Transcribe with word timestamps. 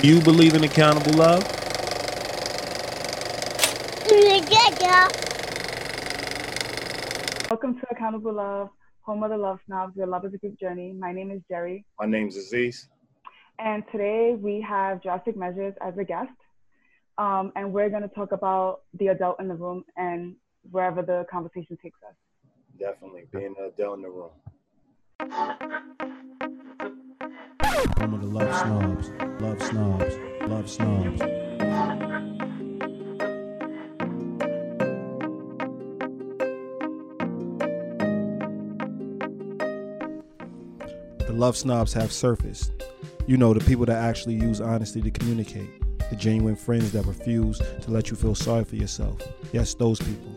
Do 0.00 0.08
you 0.08 0.20
believe 0.22 0.54
in 0.54 0.64
accountable 0.64 1.12
love? 1.12 1.42
Welcome 7.50 7.78
to 7.78 7.86
Accountable 7.90 8.32
Love, 8.32 8.70
home 9.02 9.22
of 9.22 9.28
the 9.28 9.36
love 9.36 9.58
snobs, 9.66 9.94
where 9.96 10.06
love 10.06 10.24
is 10.24 10.32
a 10.32 10.38
group 10.38 10.58
journey. 10.58 10.94
My 10.98 11.12
name 11.12 11.30
is 11.30 11.42
Jerry. 11.50 11.84
My 11.98 12.06
name's 12.06 12.38
Aziz. 12.38 12.88
And 13.58 13.82
today 13.92 14.38
we 14.40 14.62
have 14.62 15.02
Drastic 15.02 15.36
Measures 15.36 15.74
as 15.82 15.98
a 15.98 16.04
guest. 16.04 16.30
Um, 17.18 17.52
and 17.54 17.70
we're 17.70 17.90
going 17.90 18.00
to 18.00 18.08
talk 18.08 18.32
about 18.32 18.80
the 18.98 19.08
adult 19.08 19.38
in 19.38 19.48
the 19.48 19.54
room 19.54 19.84
and 19.98 20.34
wherever 20.70 21.02
the 21.02 21.26
conversation 21.30 21.76
takes 21.82 21.98
us. 22.08 22.14
Definitely, 22.78 23.24
being 23.32 23.54
an 23.58 23.66
adult 23.66 23.98
in 23.98 24.02
the 24.02 24.08
room. 24.08 24.30
Home 27.80 28.12
of 28.12 28.20
the 28.20 28.26
love 28.26 28.54
snobs, 28.60 29.08
love 29.40 29.62
snobs, 29.62 30.14
love 30.46 30.68
snobs. 30.68 31.18
The 41.26 41.32
love 41.32 41.56
snobs 41.56 41.94
have 41.94 42.12
surfaced. 42.12 42.70
You 43.26 43.38
know, 43.38 43.54
the 43.54 43.64
people 43.64 43.86
that 43.86 43.96
actually 43.96 44.34
use 44.34 44.60
honesty 44.60 45.00
to 45.00 45.10
communicate. 45.10 45.70
The 46.10 46.16
genuine 46.16 46.56
friends 46.56 46.92
that 46.92 47.06
refuse 47.06 47.62
to 47.80 47.90
let 47.90 48.10
you 48.10 48.16
feel 48.16 48.34
sorry 48.34 48.64
for 48.64 48.76
yourself. 48.76 49.22
Yes, 49.52 49.72
those 49.72 50.00
people. 50.00 50.29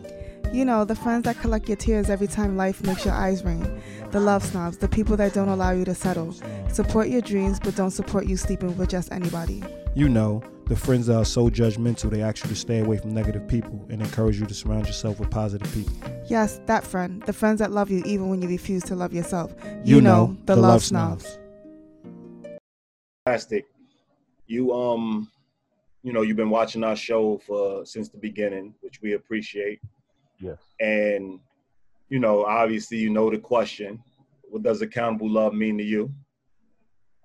You 0.54 0.64
know, 0.64 0.84
the 0.84 0.94
friends 0.94 1.24
that 1.24 1.36
collect 1.40 1.66
your 1.68 1.76
tears 1.76 2.08
every 2.08 2.28
time 2.28 2.56
life 2.56 2.80
makes 2.84 3.04
your 3.04 3.12
eyes 3.12 3.42
rain. 3.42 3.82
The 4.12 4.20
love 4.20 4.44
snobs, 4.44 4.78
the 4.78 4.86
people 4.86 5.16
that 5.16 5.34
don't 5.34 5.48
allow 5.48 5.72
you 5.72 5.84
to 5.84 5.96
settle. 5.96 6.32
Support 6.68 7.08
your 7.08 7.22
dreams, 7.22 7.58
but 7.58 7.74
don't 7.74 7.90
support 7.90 8.26
you 8.26 8.36
sleeping 8.36 8.78
with 8.78 8.88
just 8.88 9.10
anybody. 9.10 9.64
You 9.96 10.08
know, 10.08 10.44
the 10.66 10.76
friends 10.76 11.08
that 11.08 11.16
are 11.16 11.24
so 11.24 11.50
judgmental 11.50 12.08
they 12.08 12.22
ask 12.22 12.44
you 12.44 12.50
to 12.50 12.54
stay 12.54 12.78
away 12.78 12.98
from 12.98 13.12
negative 13.12 13.48
people 13.48 13.84
and 13.90 14.00
encourage 14.00 14.38
you 14.38 14.46
to 14.46 14.54
surround 14.54 14.86
yourself 14.86 15.18
with 15.18 15.28
positive 15.28 15.74
people. 15.74 15.92
Yes, 16.28 16.60
that 16.66 16.84
friend. 16.84 17.20
The 17.24 17.32
friends 17.32 17.58
that 17.58 17.72
love 17.72 17.90
you 17.90 18.04
even 18.06 18.28
when 18.28 18.40
you 18.40 18.46
refuse 18.46 18.84
to 18.84 18.94
love 18.94 19.12
yourself. 19.12 19.52
You 19.82 20.00
know, 20.00 20.36
the 20.44 20.54
love 20.54 20.84
snobs. 20.84 21.36
Fantastic. 23.24 23.66
You 24.46 24.72
um, 24.72 25.32
you 26.04 26.12
know, 26.12 26.22
you've 26.22 26.36
been 26.36 26.50
watching 26.50 26.84
our 26.84 26.94
show 26.94 27.38
for 27.38 27.84
since 27.84 28.08
the 28.08 28.18
beginning, 28.18 28.72
which 28.82 29.02
we 29.02 29.14
appreciate. 29.14 29.80
Yes. 30.44 30.58
And 30.78 31.40
you 32.10 32.18
know, 32.18 32.44
obviously, 32.44 32.98
you 32.98 33.10
know 33.10 33.30
the 33.30 33.38
question: 33.38 34.02
What 34.42 34.62
does 34.62 34.82
accountable 34.82 35.30
love 35.30 35.54
mean 35.54 35.78
to 35.78 35.84
you? 35.84 36.12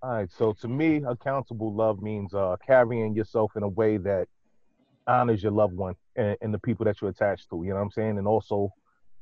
All 0.01 0.11
right. 0.11 0.31
So 0.31 0.53
to 0.53 0.67
me, 0.69 1.03
accountable 1.05 1.73
love 1.73 2.01
means 2.01 2.33
uh, 2.33 2.55
carrying 2.65 3.13
yourself 3.13 3.51
in 3.57 3.63
a 3.63 3.67
way 3.67 3.97
that 3.97 4.27
honors 5.05 5.43
your 5.43 5.51
loved 5.51 5.75
one 5.75 5.95
and, 6.15 6.37
and 6.41 6.53
the 6.53 6.59
people 6.59 6.85
that 6.85 7.01
you're 7.01 7.09
attached 7.09 7.49
to. 7.49 7.61
You 7.63 7.71
know 7.71 7.75
what 7.75 7.81
I'm 7.81 7.91
saying? 7.91 8.17
And 8.17 8.25
also 8.25 8.71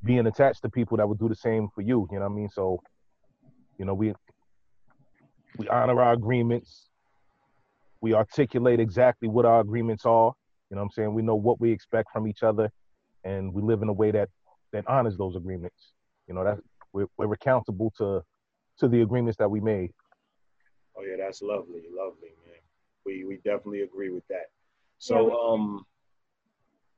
being 0.04 0.28
attached 0.28 0.62
to 0.62 0.70
people 0.70 0.98
that 0.98 1.10
would 1.10 1.18
do 1.18 1.30
the 1.30 1.36
same 1.36 1.70
for 1.74 1.82
you. 1.82 2.08
You 2.12 2.20
know 2.20 2.26
what 2.26 2.34
I 2.34 2.36
mean? 2.36 2.50
So, 2.50 2.80
you 3.80 3.86
know, 3.86 3.96
we 3.96 4.14
we 5.58 5.68
honor 5.70 6.00
our 6.00 6.14
agreements. 6.14 6.90
We 8.02 8.14
articulate 8.14 8.80
exactly 8.80 9.28
what 9.28 9.46
our 9.46 9.60
agreements 9.60 10.06
are. 10.06 10.34
You 10.70 10.76
know 10.76 10.82
what 10.82 10.86
I'm 10.86 10.92
saying? 10.92 11.14
We 11.16 11.24
know 11.24 11.36
what 11.36 11.60
we 11.60 11.72
expect 11.72 12.10
from 12.14 12.28
each 12.28 12.44
other, 12.44 12.70
and 13.28 13.54
we 13.54 13.62
live 13.62 13.82
in 13.82 13.90
a 13.90 13.94
way 13.94 14.12
that 14.12 14.30
that 14.72 14.88
honors 14.88 15.18
those 15.18 15.36
agreements. 15.36 15.92
You 16.28 16.34
know, 16.34 16.44
that 16.44 16.60
we're, 16.94 17.08
we're 17.18 17.34
accountable 17.34 17.94
to 17.98 18.24
to 18.80 18.88
the 18.88 19.02
agreements 19.02 19.38
that 19.38 19.50
we 19.50 19.60
made. 19.60 19.92
Oh 20.98 21.04
yeah, 21.04 21.18
that's 21.20 21.42
lovely, 21.42 21.84
lovely, 21.92 22.32
man. 22.46 22.62
We 23.06 23.24
we 23.26 23.36
definitely 23.38 23.82
agree 23.82 24.10
with 24.10 24.28
that. 24.30 24.48
So 25.00 25.40
um, 25.40 25.86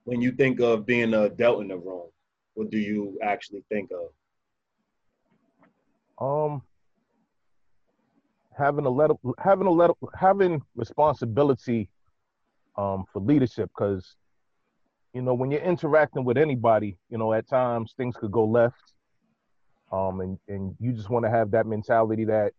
when 0.06 0.22
you 0.22 0.32
think 0.32 0.60
of 0.62 0.86
being 0.86 1.14
a 1.14 1.24
adult 1.24 1.62
in 1.62 1.68
the 1.68 1.78
room, 1.78 2.10
what 2.54 2.70
do 2.70 2.78
you 2.78 3.18
actually 3.22 3.64
think 3.70 3.90
of? 3.92 4.10
Um, 6.22 6.62
having 8.58 8.86
a 8.86 8.90
let 8.90 9.12
having 9.40 9.68
a 9.68 9.72
let 9.72 9.92
having 10.16 10.62
responsibility 10.76 11.90
um 12.78 13.06
for 13.12 13.22
leadership 13.22 13.70
because 13.76 14.16
you 15.14 15.22
know 15.22 15.34
when 15.34 15.52
you're 15.52 15.62
interacting 15.62 16.24
with 16.24 16.38
anybody 16.38 16.98
you 17.10 17.18
know 17.18 17.34
at 17.34 17.48
times 17.48 17.94
things 17.98 18.16
could 18.18 18.32
go 18.32 18.46
left 18.46 18.94
um 19.92 20.22
and 20.22 20.38
and 20.48 20.76
you 20.80 20.92
just 20.94 21.10
want 21.10 21.26
to 21.26 21.30
have 21.32 21.52
that 21.52 21.66
mentality 21.66 22.26
that 22.26 22.54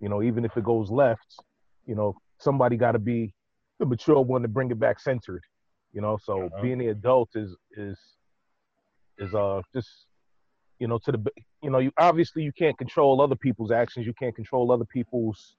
you 0.00 0.08
know 0.08 0.22
even 0.22 0.44
if 0.44 0.56
it 0.56 0.64
goes 0.64 0.90
left 0.90 1.36
you 1.86 1.94
know 1.94 2.14
somebody 2.38 2.76
got 2.76 2.92
to 2.92 2.98
be 2.98 3.34
the 3.78 3.86
mature 3.86 4.20
one 4.20 4.42
to 4.42 4.48
bring 4.48 4.70
it 4.70 4.78
back 4.78 5.00
centered 5.00 5.42
you 5.92 6.00
know 6.00 6.18
so 6.22 6.46
Uh-huh. 6.46 6.62
being 6.62 6.78
the 6.78 6.88
adult 6.88 7.30
is 7.34 7.56
is 7.76 7.98
is 9.18 9.34
uh 9.34 9.60
just 9.74 10.06
you 10.78 10.86
know 10.88 10.98
to 10.98 11.12
the 11.12 11.24
you 11.62 11.70
know 11.70 11.78
you 11.78 11.90
obviously 11.98 12.42
you 12.42 12.52
can't 12.52 12.76
control 12.78 13.20
other 13.20 13.36
people's 13.36 13.70
actions 13.70 14.06
you 14.06 14.14
can't 14.14 14.34
control 14.34 14.70
other 14.70 14.84
people's 14.84 15.56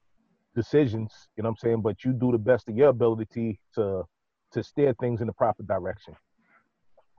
decisions 0.56 1.12
you 1.36 1.44
know 1.44 1.50
what 1.50 1.54
i'm 1.54 1.58
saying 1.58 1.82
but 1.82 2.04
you 2.04 2.14
do 2.14 2.32
the 2.32 2.38
best 2.38 2.70
of 2.70 2.76
your 2.76 2.90
ability 2.90 3.60
to 3.74 4.04
to 4.52 4.64
steer 4.64 4.96
things 5.00 5.22
in 5.22 5.28
the 5.28 5.34
proper 5.34 5.64
direction 5.64 6.16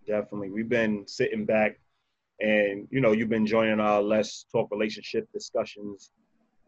Definitely, 0.07 0.51
we've 0.51 0.69
been 0.69 1.07
sitting 1.07 1.45
back, 1.45 1.79
and 2.41 2.89
you 2.91 3.01
know, 3.01 3.13
you've 3.13 3.29
been 3.29 3.47
joining 3.47 3.81
our 3.81 4.03
Let's 4.03 4.47
Talk 4.51 4.71
Relationship 4.71 5.29
discussions 5.33 6.11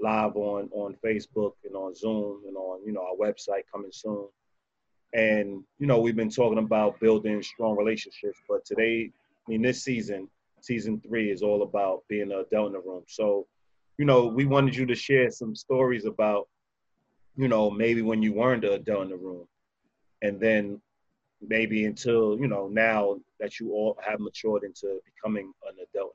live 0.00 0.36
on 0.36 0.68
on 0.72 0.96
Facebook 1.04 1.52
and 1.64 1.74
on 1.74 1.94
Zoom 1.94 2.42
and 2.46 2.56
on 2.56 2.84
you 2.84 2.92
know 2.92 3.00
our 3.00 3.16
website 3.16 3.62
coming 3.72 3.90
soon. 3.92 4.28
And 5.14 5.64
you 5.78 5.86
know, 5.86 5.98
we've 6.00 6.16
been 6.16 6.30
talking 6.30 6.58
about 6.58 7.00
building 7.00 7.42
strong 7.42 7.76
relationships, 7.76 8.38
but 8.48 8.64
today, 8.64 9.10
I 9.46 9.50
mean, 9.50 9.62
this 9.62 9.82
season, 9.82 10.28
season 10.60 11.00
three, 11.00 11.30
is 11.30 11.42
all 11.42 11.62
about 11.62 12.02
being 12.08 12.32
a 12.32 12.40
adult 12.40 12.68
in 12.68 12.72
the 12.74 12.80
room. 12.80 13.02
So, 13.08 13.46
you 13.98 14.04
know, 14.04 14.26
we 14.26 14.44
wanted 14.44 14.76
you 14.76 14.86
to 14.86 14.94
share 14.94 15.30
some 15.30 15.56
stories 15.56 16.04
about, 16.04 16.48
you 17.36 17.48
know, 17.48 17.70
maybe 17.70 18.02
when 18.02 18.22
you 18.22 18.34
weren't 18.34 18.64
a 18.64 18.74
adult 18.74 19.04
in 19.04 19.10
the 19.10 19.16
room, 19.16 19.46
and 20.22 20.40
then 20.40 20.80
maybe 21.46 21.84
until 21.86 22.38
you 22.38 22.46
know 22.46 22.68
now 22.68 23.16
that 23.40 23.58
you 23.60 23.72
all 23.72 23.98
have 24.06 24.20
matured 24.20 24.62
into 24.62 24.98
becoming 25.04 25.52
an 25.68 25.74
adult. 25.92 26.14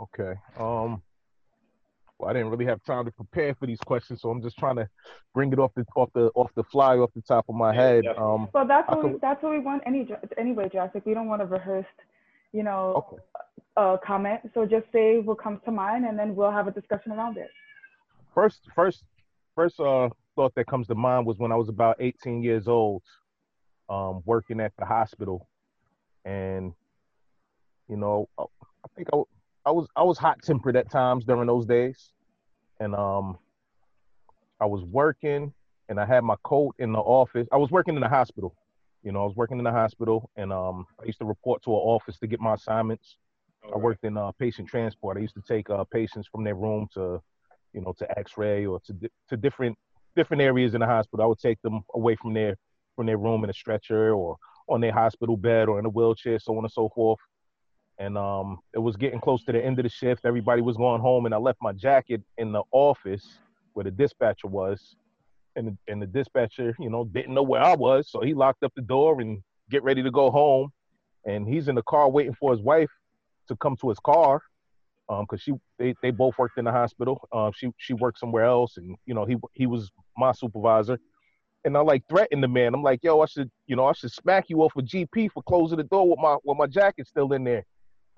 okay 0.00 0.34
um 0.58 1.02
well 2.18 2.30
i 2.30 2.32
didn't 2.32 2.48
really 2.50 2.64
have 2.64 2.82
time 2.84 3.04
to 3.04 3.12
prepare 3.12 3.54
for 3.54 3.66
these 3.66 3.78
questions 3.80 4.20
so 4.22 4.30
i'm 4.30 4.42
just 4.42 4.56
trying 4.58 4.76
to 4.76 4.88
bring 5.34 5.52
it 5.52 5.58
off 5.58 5.70
the 5.76 5.84
off 5.94 6.08
the 6.14 6.30
off 6.34 6.50
the 6.56 6.64
fly 6.64 6.96
off 6.96 7.10
the 7.14 7.22
top 7.22 7.44
of 7.48 7.54
my 7.54 7.72
Yeah, 7.72 7.80
head 7.82 8.04
definitely. 8.04 8.22
um 8.32 8.48
Well, 8.54 8.66
that's 8.66 8.88
I 8.88 8.94
what 8.94 9.04
we, 9.04 9.10
could- 9.12 9.20
that's 9.20 9.42
what 9.42 9.52
we 9.52 9.58
want 9.60 9.82
any 9.86 10.08
anyway, 10.38 10.68
Drastic. 10.70 11.04
We 11.06 11.14
don't 11.14 11.28
want 11.28 11.42
to 11.42 11.46
rehearse, 11.46 11.86
you 12.52 12.62
know, 12.62 13.04
okay 13.12 13.22
a 13.76 13.98
comment. 14.06 14.40
So 14.54 14.64
just 14.64 14.86
say 14.92 15.18
what 15.18 15.38
comes 15.42 15.58
to 15.64 15.72
mind, 15.72 16.04
and 16.06 16.16
then 16.16 16.36
we'll 16.36 16.52
have 16.52 16.68
a 16.68 16.70
discussion 16.70 17.10
around 17.12 17.36
it. 17.36 17.50
first 18.32 18.60
first 18.74 19.02
first 19.56 19.78
uh 19.80 20.08
thought 20.36 20.54
that 20.56 20.66
comes 20.66 20.86
to 20.88 20.94
mind 20.94 21.26
was 21.26 21.38
when 21.38 21.52
I 21.52 21.56
was 21.56 21.68
about 21.68 21.96
18 22.00 22.42
years 22.42 22.68
old, 22.68 23.02
um, 23.88 24.22
working 24.24 24.60
at 24.60 24.72
the 24.78 24.84
hospital, 24.84 25.48
and 26.24 26.72
you 27.88 27.96
know, 27.96 28.28
I 28.38 28.42
I 28.42 28.88
think 28.96 29.08
I, 29.12 29.22
I 29.66 29.70
was 29.70 29.86
I 29.96 30.02
was 30.02 30.18
hot 30.18 30.42
tempered 30.42 30.76
at 30.76 30.90
times 30.90 31.24
during 31.24 31.46
those 31.46 31.66
days, 31.66 32.12
and 32.80 32.94
um, 32.94 33.38
I 34.60 34.66
was 34.66 34.82
working 34.84 35.52
and 35.88 36.00
I 36.00 36.06
had 36.06 36.24
my 36.24 36.36
coat 36.44 36.74
in 36.78 36.92
the 36.92 36.98
office. 36.98 37.46
I 37.52 37.56
was 37.56 37.70
working 37.70 37.94
in 37.94 38.00
the 38.00 38.08
hospital, 38.08 38.54
you 39.04 39.12
know, 39.12 39.22
I 39.22 39.26
was 39.26 39.36
working 39.36 39.58
in 39.58 39.64
the 39.64 39.70
hospital, 39.70 40.30
and 40.36 40.50
um, 40.52 40.86
I 41.00 41.04
used 41.04 41.18
to 41.18 41.26
report 41.26 41.62
to 41.64 41.70
an 41.70 41.76
office 41.76 42.18
to 42.18 42.26
get 42.26 42.40
my 42.40 42.54
assignments. 42.54 43.18
I 43.72 43.76
worked 43.76 44.04
in 44.04 44.16
uh, 44.16 44.32
patient 44.32 44.68
transport. 44.68 45.16
I 45.16 45.20
used 45.20 45.34
to 45.34 45.42
take 45.46 45.68
uh, 45.70 45.84
patients 45.84 46.26
from 46.30 46.42
their 46.42 46.54
room 46.54 46.88
to, 46.94 47.20
you 47.72 47.82
know, 47.82 47.94
to 47.98 48.18
X-ray 48.18 48.66
or 48.66 48.80
to 48.80 48.92
di- 48.94 49.10
to 49.28 49.36
different 49.36 49.76
different 50.14 50.42
areas 50.42 50.74
in 50.74 50.80
the 50.80 50.86
hospital. 50.86 51.24
I 51.24 51.28
would 51.28 51.38
take 51.38 51.60
them 51.62 51.82
away 51.94 52.16
from 52.16 52.34
their 52.34 52.56
from 52.96 53.06
their 53.06 53.18
room 53.18 53.42
in 53.44 53.50
a 53.50 53.54
stretcher 53.54 54.14
or 54.14 54.36
on 54.68 54.80
their 54.80 54.92
hospital 54.92 55.36
bed 55.36 55.68
or 55.68 55.78
in 55.78 55.84
a 55.84 55.88
wheelchair, 55.88 56.38
so 56.38 56.56
on 56.56 56.64
and 56.64 56.72
so 56.72 56.88
forth. 56.94 57.18
And 57.98 58.16
um, 58.16 58.58
it 58.72 58.78
was 58.78 58.96
getting 58.96 59.20
close 59.20 59.44
to 59.44 59.52
the 59.52 59.64
end 59.64 59.78
of 59.78 59.84
the 59.84 59.88
shift. 59.88 60.24
Everybody 60.24 60.62
was 60.62 60.76
going 60.76 61.00
home, 61.00 61.26
and 61.26 61.34
I 61.34 61.38
left 61.38 61.58
my 61.60 61.72
jacket 61.72 62.22
in 62.38 62.52
the 62.52 62.62
office 62.72 63.38
where 63.72 63.84
the 63.84 63.90
dispatcher 63.90 64.48
was. 64.48 64.96
And 65.56 65.68
the, 65.68 65.92
and 65.92 66.02
the 66.02 66.06
dispatcher, 66.06 66.74
you 66.80 66.90
know, 66.90 67.04
didn't 67.04 67.32
know 67.32 67.42
where 67.44 67.62
I 67.62 67.76
was, 67.76 68.10
so 68.10 68.20
he 68.20 68.34
locked 68.34 68.64
up 68.64 68.72
the 68.74 68.82
door 68.82 69.20
and 69.20 69.40
get 69.70 69.84
ready 69.84 70.02
to 70.02 70.10
go 70.10 70.30
home. 70.30 70.70
And 71.24 71.46
he's 71.46 71.68
in 71.68 71.76
the 71.76 71.82
car 71.82 72.10
waiting 72.10 72.34
for 72.34 72.50
his 72.50 72.60
wife 72.60 72.90
to 73.46 73.56
come 73.56 73.76
to 73.76 73.88
his 73.88 74.00
car 74.00 74.42
um 75.08 75.24
because 75.28 75.42
she 75.42 75.52
they, 75.78 75.94
they 76.02 76.10
both 76.10 76.36
worked 76.38 76.58
in 76.58 76.64
the 76.64 76.72
hospital 76.72 77.26
um 77.32 77.50
she 77.54 77.68
she 77.76 77.94
worked 77.94 78.18
somewhere 78.18 78.44
else 78.44 78.76
and 78.76 78.96
you 79.06 79.14
know 79.14 79.24
he 79.24 79.36
he 79.52 79.66
was 79.66 79.90
my 80.16 80.32
supervisor 80.32 80.98
and 81.64 81.76
i 81.76 81.80
like 81.80 82.02
threatened 82.08 82.42
the 82.42 82.48
man 82.48 82.74
i'm 82.74 82.82
like 82.82 83.00
yo 83.02 83.20
i 83.20 83.26
should 83.26 83.50
you 83.66 83.76
know 83.76 83.86
i 83.86 83.92
should 83.92 84.12
smack 84.12 84.48
you 84.48 84.62
off 84.62 84.72
a 84.76 84.82
gp 84.82 85.30
for 85.30 85.42
closing 85.42 85.78
the 85.78 85.84
door 85.84 86.08
with 86.08 86.18
my 86.18 86.36
with 86.44 86.56
my 86.56 86.66
jacket 86.66 87.06
still 87.06 87.32
in 87.32 87.44
there 87.44 87.64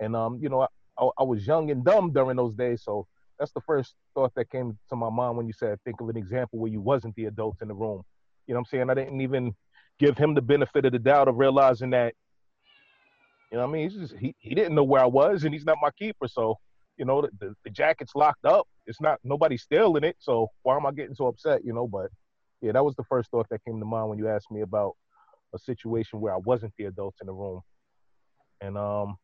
and 0.00 0.15
um 0.15 0.38
you 0.41 0.49
know 0.49 0.61
I, 0.61 0.67
I, 0.99 1.09
I 1.19 1.23
was 1.25 1.47
young 1.47 1.71
and 1.71 1.85
dumb 1.85 2.12
during 2.12 2.37
those 2.37 2.55
days 2.55 2.83
so 2.85 3.06
that's 3.39 3.53
the 3.53 3.61
first 3.61 3.94
thought 4.15 4.32
that 4.37 4.50
came 4.50 4.79
to 4.89 4.97
my 4.97 5.11
mind 5.11 5.37
when 5.37 5.47
you 5.47 5.53
said 5.53 5.79
think 5.85 6.00
of 6.00 6.09
an 6.09 6.17
example 6.17 6.59
where 6.59 6.71
you 6.71 6.81
wasn't 6.81 7.15
the 7.17 7.27
adult 7.27 7.56
in 7.62 7.69
the 7.69 7.75
room. 7.75 8.03
You 8.47 8.55
know 8.55 8.61
what 8.61 8.69
I'm 8.73 8.79
saying? 8.79 8.91
I 8.91 8.94
didn't 8.94 9.21
even 9.21 9.55
give 9.99 10.17
him 10.17 10.35
the 10.35 10.43
benefit 10.43 10.85
of 10.85 10.93
the 10.93 10.99
doubt 10.99 11.29
of 11.29 11.37
realizing 11.37 11.91
that, 11.91 12.15
you 13.50 13.59
know 13.59 13.65
I 13.65 13.67
mean? 13.67 13.91
He's 13.91 13.99
just, 13.99 14.15
he, 14.19 14.35
he 14.39 14.55
didn't 14.55 14.75
know 14.75 14.85
where 14.85 15.03
I 15.03 15.06
was 15.06 15.44
and 15.44 15.53
he's 15.53 15.65
not 15.65 15.79
my 15.82 15.91
keeper. 15.99 16.29
So, 16.29 16.56
you 16.96 17.04
know, 17.04 17.22
the, 17.22 17.31
the, 17.40 17.54
the 17.64 17.70
jacket's 17.70 18.14
locked 18.14 18.44
up. 18.44 18.66
It's 18.87 19.00
not, 19.00 19.19
nobody's 19.25 19.62
stealing 19.62 20.04
it. 20.04 20.16
So 20.19 20.48
why 20.62 20.76
am 20.76 20.87
I 20.87 20.93
getting 20.93 21.14
so 21.14 21.26
upset, 21.26 21.64
you 21.64 21.72
know? 21.72 21.87
But 21.87 22.10
yeah, 22.60 22.72
that 22.72 22.84
was 22.84 22.94
the 22.96 23.04
first 23.04 23.31
thought 23.31 23.46
that 23.50 23.64
came 23.64 23.78
to 23.78 23.87
mind 23.87 24.08
when 24.08 24.19
you 24.19 24.28
asked 24.28 24.50
me 24.50 24.62
about 24.62 24.96
a 25.54 25.58
situation 25.58 26.20
where 26.20 26.34
I 26.34 26.38
wasn't 26.38 26.72
the 26.78 26.84
adult 26.87 27.14
in 27.20 27.26
the 27.26 27.32
room. 27.32 27.60
And 28.60 28.78
um, 28.78 29.16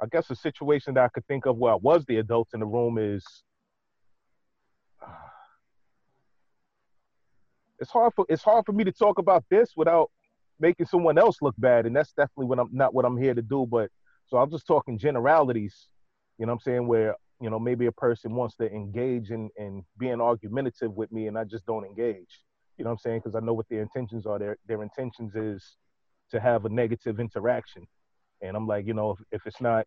I 0.00 0.06
guess 0.10 0.30
a 0.30 0.36
situation 0.36 0.94
that 0.94 1.04
I 1.04 1.08
could 1.08 1.26
think 1.26 1.46
of 1.46 1.56
where 1.56 1.72
I 1.72 1.76
was 1.76 2.04
the 2.06 2.18
adult 2.18 2.48
in 2.54 2.60
the 2.60 2.66
room 2.66 2.98
is 2.98 3.24
it's 7.78 7.90
hard 7.90 8.14
for 8.14 8.24
it's 8.28 8.42
hard 8.42 8.64
for 8.64 8.72
me 8.72 8.84
to 8.84 8.92
talk 8.92 9.18
about 9.18 9.44
this 9.50 9.72
without 9.76 10.10
making 10.60 10.86
someone 10.86 11.18
else 11.18 11.36
look 11.42 11.54
bad, 11.58 11.86
and 11.86 11.94
that's 11.94 12.12
definitely 12.12 12.46
what 12.46 12.58
I'm 12.58 12.70
not 12.72 12.94
what 12.94 13.04
I'm 13.04 13.16
here 13.16 13.34
to 13.34 13.42
do. 13.42 13.66
But 13.70 13.90
so 14.26 14.38
I'm 14.38 14.50
just 14.50 14.66
talking 14.66 14.98
generalities, 14.98 15.88
you 16.38 16.46
know 16.46 16.52
what 16.52 16.60
I'm 16.66 16.72
saying, 16.72 16.86
where 16.86 17.14
you 17.40 17.50
know 17.50 17.58
maybe 17.58 17.86
a 17.86 17.92
person 17.92 18.34
wants 18.34 18.56
to 18.56 18.70
engage 18.70 19.30
in 19.30 19.50
in 19.56 19.84
being 19.98 20.20
argumentative 20.20 20.94
with 20.94 21.10
me, 21.12 21.26
and 21.26 21.38
I 21.38 21.44
just 21.44 21.66
don't 21.66 21.84
engage. 21.84 22.42
You 22.76 22.84
know 22.84 22.90
what 22.90 22.94
I'm 22.94 22.98
saying? 22.98 23.20
Because 23.24 23.34
I 23.34 23.40
know 23.40 23.54
what 23.54 23.68
their 23.68 23.82
intentions 23.82 24.26
are. 24.26 24.38
Their 24.38 24.56
their 24.66 24.82
intentions 24.82 25.34
is 25.34 25.76
to 26.30 26.40
have 26.40 26.64
a 26.64 26.68
negative 26.68 27.20
interaction, 27.20 27.86
and 28.42 28.56
I'm 28.56 28.66
like, 28.66 28.86
you 28.86 28.94
know, 28.94 29.12
if, 29.12 29.18
if 29.32 29.46
it's 29.46 29.60
not 29.60 29.86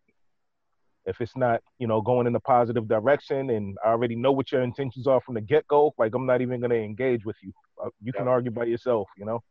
if 1.06 1.20
it's 1.20 1.36
not 1.36 1.60
you 1.78 1.86
know 1.86 2.00
going 2.00 2.26
in 2.26 2.34
a 2.34 2.40
positive 2.40 2.86
direction 2.88 3.50
and 3.50 3.76
i 3.84 3.88
already 3.88 4.14
know 4.14 4.32
what 4.32 4.52
your 4.52 4.62
intentions 4.62 5.06
are 5.06 5.20
from 5.20 5.34
the 5.34 5.40
get-go 5.40 5.92
like 5.98 6.14
i'm 6.14 6.26
not 6.26 6.40
even 6.40 6.60
going 6.60 6.70
to 6.70 6.76
engage 6.76 7.24
with 7.24 7.36
you 7.42 7.52
uh, 7.84 7.88
you 8.02 8.12
can 8.12 8.28
argue 8.28 8.50
by 8.50 8.64
yourself 8.64 9.08
you 9.16 9.24
know 9.24 9.42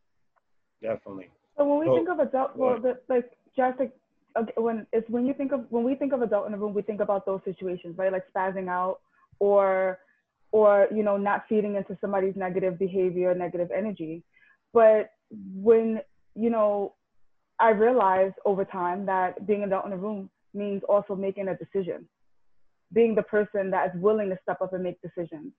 definitely 0.82 1.30
so 1.58 1.66
when 1.66 1.80
we 1.80 1.86
so, 1.86 1.96
think 1.96 2.10
of 2.10 2.20
adult 2.20 2.56
well 2.56 2.80
the, 2.80 2.98
like 3.10 3.32
just 3.56 3.80
like 3.80 3.94
okay, 4.38 4.54
when 4.58 4.86
it's 4.92 5.10
when 5.10 5.26
you 5.26 5.34
think 5.34 5.52
of 5.52 5.66
when 5.70 5.84
we 5.84 5.96
think 5.96 6.14
of 6.14 6.22
adult 6.22 6.46
in 6.46 6.52
the 6.52 6.58
room 6.58 6.74
we 6.74 6.82
think 6.82 7.02
about 7.02 7.26
those 7.26 7.42
situations 7.46 7.98
right 7.98 8.12
like 8.12 8.24
spazzing 8.36 8.70
out 8.70 9.00
or 9.40 10.00
or 10.52 10.88
you 10.94 11.04
know 11.04 11.18
not 11.18 11.44
feeding 11.48 11.76
into 11.76 11.98
somebody's 12.02 12.36
negative 12.36 12.78
behavior 12.78 13.34
negative 13.34 13.70
energy 13.76 14.24
but 14.74 15.12
when 15.54 16.00
you 16.36 16.50
know 16.50 16.94
i 17.60 17.70
realized 17.70 18.36
over 18.46 18.66
time 18.66 19.06
that 19.06 19.46
being 19.48 19.64
adult 19.64 19.86
in 19.86 19.92
the 19.92 19.98
room 19.98 20.30
means 20.54 20.82
also 20.88 21.16
making 21.16 21.48
a 21.48 21.58
decision, 21.58 22.08
being 22.94 23.16
the 23.16 23.24
person 23.24 23.72
that 23.72 23.94
is 23.94 24.02
willing 24.02 24.30
to 24.30 24.38
step 24.42 24.62
up 24.62 24.74
and 24.74 24.84
make 24.84 25.02
decisions. 25.02 25.54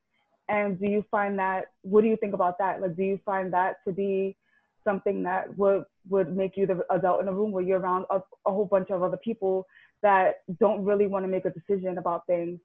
And 0.48 0.78
do 0.78 0.86
you 0.86 1.04
find 1.10 1.38
that, 1.38 1.66
what 1.82 2.02
do 2.02 2.08
you 2.08 2.16
think 2.16 2.34
about 2.34 2.58
that? 2.58 2.80
Like, 2.80 2.96
do 2.96 3.02
you 3.02 3.18
find 3.24 3.52
that 3.52 3.76
to 3.86 3.92
be 3.92 4.36
something 4.84 5.22
that 5.22 5.56
would, 5.56 5.84
would 6.08 6.36
make 6.36 6.56
you 6.56 6.66
the 6.66 6.84
adult 6.90 7.20
in 7.20 7.28
a 7.28 7.32
room 7.32 7.52
where 7.52 7.62
you're 7.62 7.78
around 7.78 8.06
a, 8.10 8.16
a 8.46 8.50
whole 8.50 8.64
bunch 8.64 8.90
of 8.90 9.02
other 9.02 9.18
people 9.18 9.66
that 10.02 10.36
don't 10.58 10.84
really 10.84 11.06
want 11.06 11.24
to 11.24 11.28
make 11.28 11.44
a 11.44 11.50
decision 11.50 11.98
about 11.98 12.26
things 12.26 12.58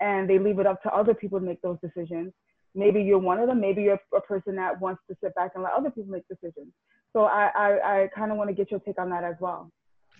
and 0.00 0.28
they 0.28 0.38
leave 0.38 0.58
it 0.58 0.66
up 0.66 0.82
to 0.82 0.94
other 0.94 1.14
people 1.14 1.38
to 1.38 1.44
make 1.44 1.60
those 1.62 1.78
decisions? 1.82 2.32
Maybe 2.74 3.02
you're 3.02 3.18
one 3.18 3.38
of 3.38 3.48
them. 3.48 3.60
Maybe 3.60 3.82
you're 3.82 4.00
a 4.14 4.20
person 4.20 4.56
that 4.56 4.80
wants 4.80 5.02
to 5.08 5.16
sit 5.22 5.34
back 5.34 5.52
and 5.54 5.62
let 5.62 5.72
other 5.72 5.90
people 5.90 6.10
make 6.10 6.26
decisions. 6.28 6.72
So 7.12 7.24
I, 7.24 7.50
I, 7.56 8.02
I 8.02 8.08
kind 8.14 8.32
of 8.32 8.38
want 8.38 8.50
to 8.50 8.54
get 8.54 8.70
your 8.70 8.80
take 8.80 8.98
on 8.98 9.10
that 9.10 9.22
as 9.22 9.36
well. 9.40 9.70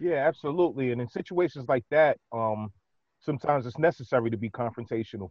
Yeah, 0.00 0.26
absolutely. 0.26 0.92
And 0.92 1.00
in 1.00 1.08
situations 1.08 1.66
like 1.68 1.84
that, 1.90 2.18
um, 2.32 2.72
sometimes 3.20 3.66
it's 3.66 3.78
necessary 3.78 4.30
to 4.30 4.36
be 4.36 4.50
confrontational. 4.50 5.30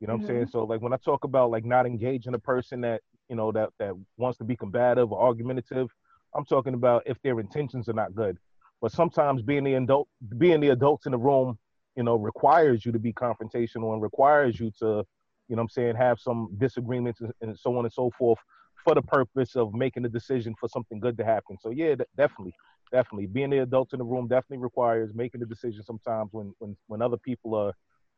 You 0.00 0.08
know 0.08 0.14
what 0.14 0.22
mm-hmm. 0.22 0.22
I'm 0.22 0.26
saying? 0.26 0.40
Mm-hmm. 0.42 0.50
So 0.50 0.64
like 0.64 0.80
when 0.80 0.92
I 0.92 0.96
talk 0.96 1.24
about 1.24 1.50
like 1.50 1.64
not 1.64 1.86
engaging 1.86 2.34
a 2.34 2.38
person 2.38 2.80
that, 2.82 3.00
you 3.28 3.36
know, 3.36 3.52
that 3.52 3.70
that 3.78 3.94
wants 4.16 4.38
to 4.38 4.44
be 4.44 4.56
combative 4.56 5.12
or 5.12 5.20
argumentative, 5.20 5.88
I'm 6.34 6.44
talking 6.44 6.74
about 6.74 7.02
if 7.06 7.20
their 7.22 7.40
intentions 7.40 7.88
are 7.88 7.94
not 7.94 8.14
good. 8.14 8.38
But 8.80 8.92
sometimes 8.92 9.42
being 9.42 9.64
the 9.64 9.74
adult 9.74 10.08
being 10.38 10.60
the 10.60 10.70
adults 10.70 11.06
in 11.06 11.12
the 11.12 11.18
room, 11.18 11.58
you 11.96 12.02
know, 12.02 12.16
requires 12.16 12.84
you 12.84 12.92
to 12.92 12.98
be 12.98 13.12
confrontational 13.12 13.92
and 13.92 14.02
requires 14.02 14.58
you 14.60 14.70
to, 14.80 15.04
you 15.48 15.56
know 15.56 15.62
I'm 15.62 15.68
saying, 15.68 15.96
have 15.96 16.18
some 16.18 16.50
disagreements 16.58 17.20
and 17.40 17.58
so 17.58 17.76
on 17.78 17.84
and 17.84 17.92
so 17.92 18.10
forth 18.18 18.38
for 18.84 18.94
the 18.94 19.02
purpose 19.02 19.56
of 19.56 19.72
making 19.72 20.04
a 20.04 20.08
decision 20.08 20.54
for 20.60 20.68
something 20.68 21.00
good 21.00 21.16
to 21.16 21.24
happen. 21.24 21.56
So 21.60 21.70
yeah, 21.70 21.94
definitely 22.16 22.54
definitely 22.92 23.26
being 23.26 23.50
the 23.50 23.58
adults 23.58 23.92
in 23.92 23.98
the 23.98 24.04
room 24.04 24.28
definitely 24.28 24.58
requires 24.58 25.10
making 25.14 25.40
the 25.40 25.46
decision 25.46 25.82
sometimes 25.82 26.28
when 26.32 26.54
when 26.58 26.76
when 26.86 27.02
other 27.02 27.16
people 27.16 27.54
are 27.54 27.72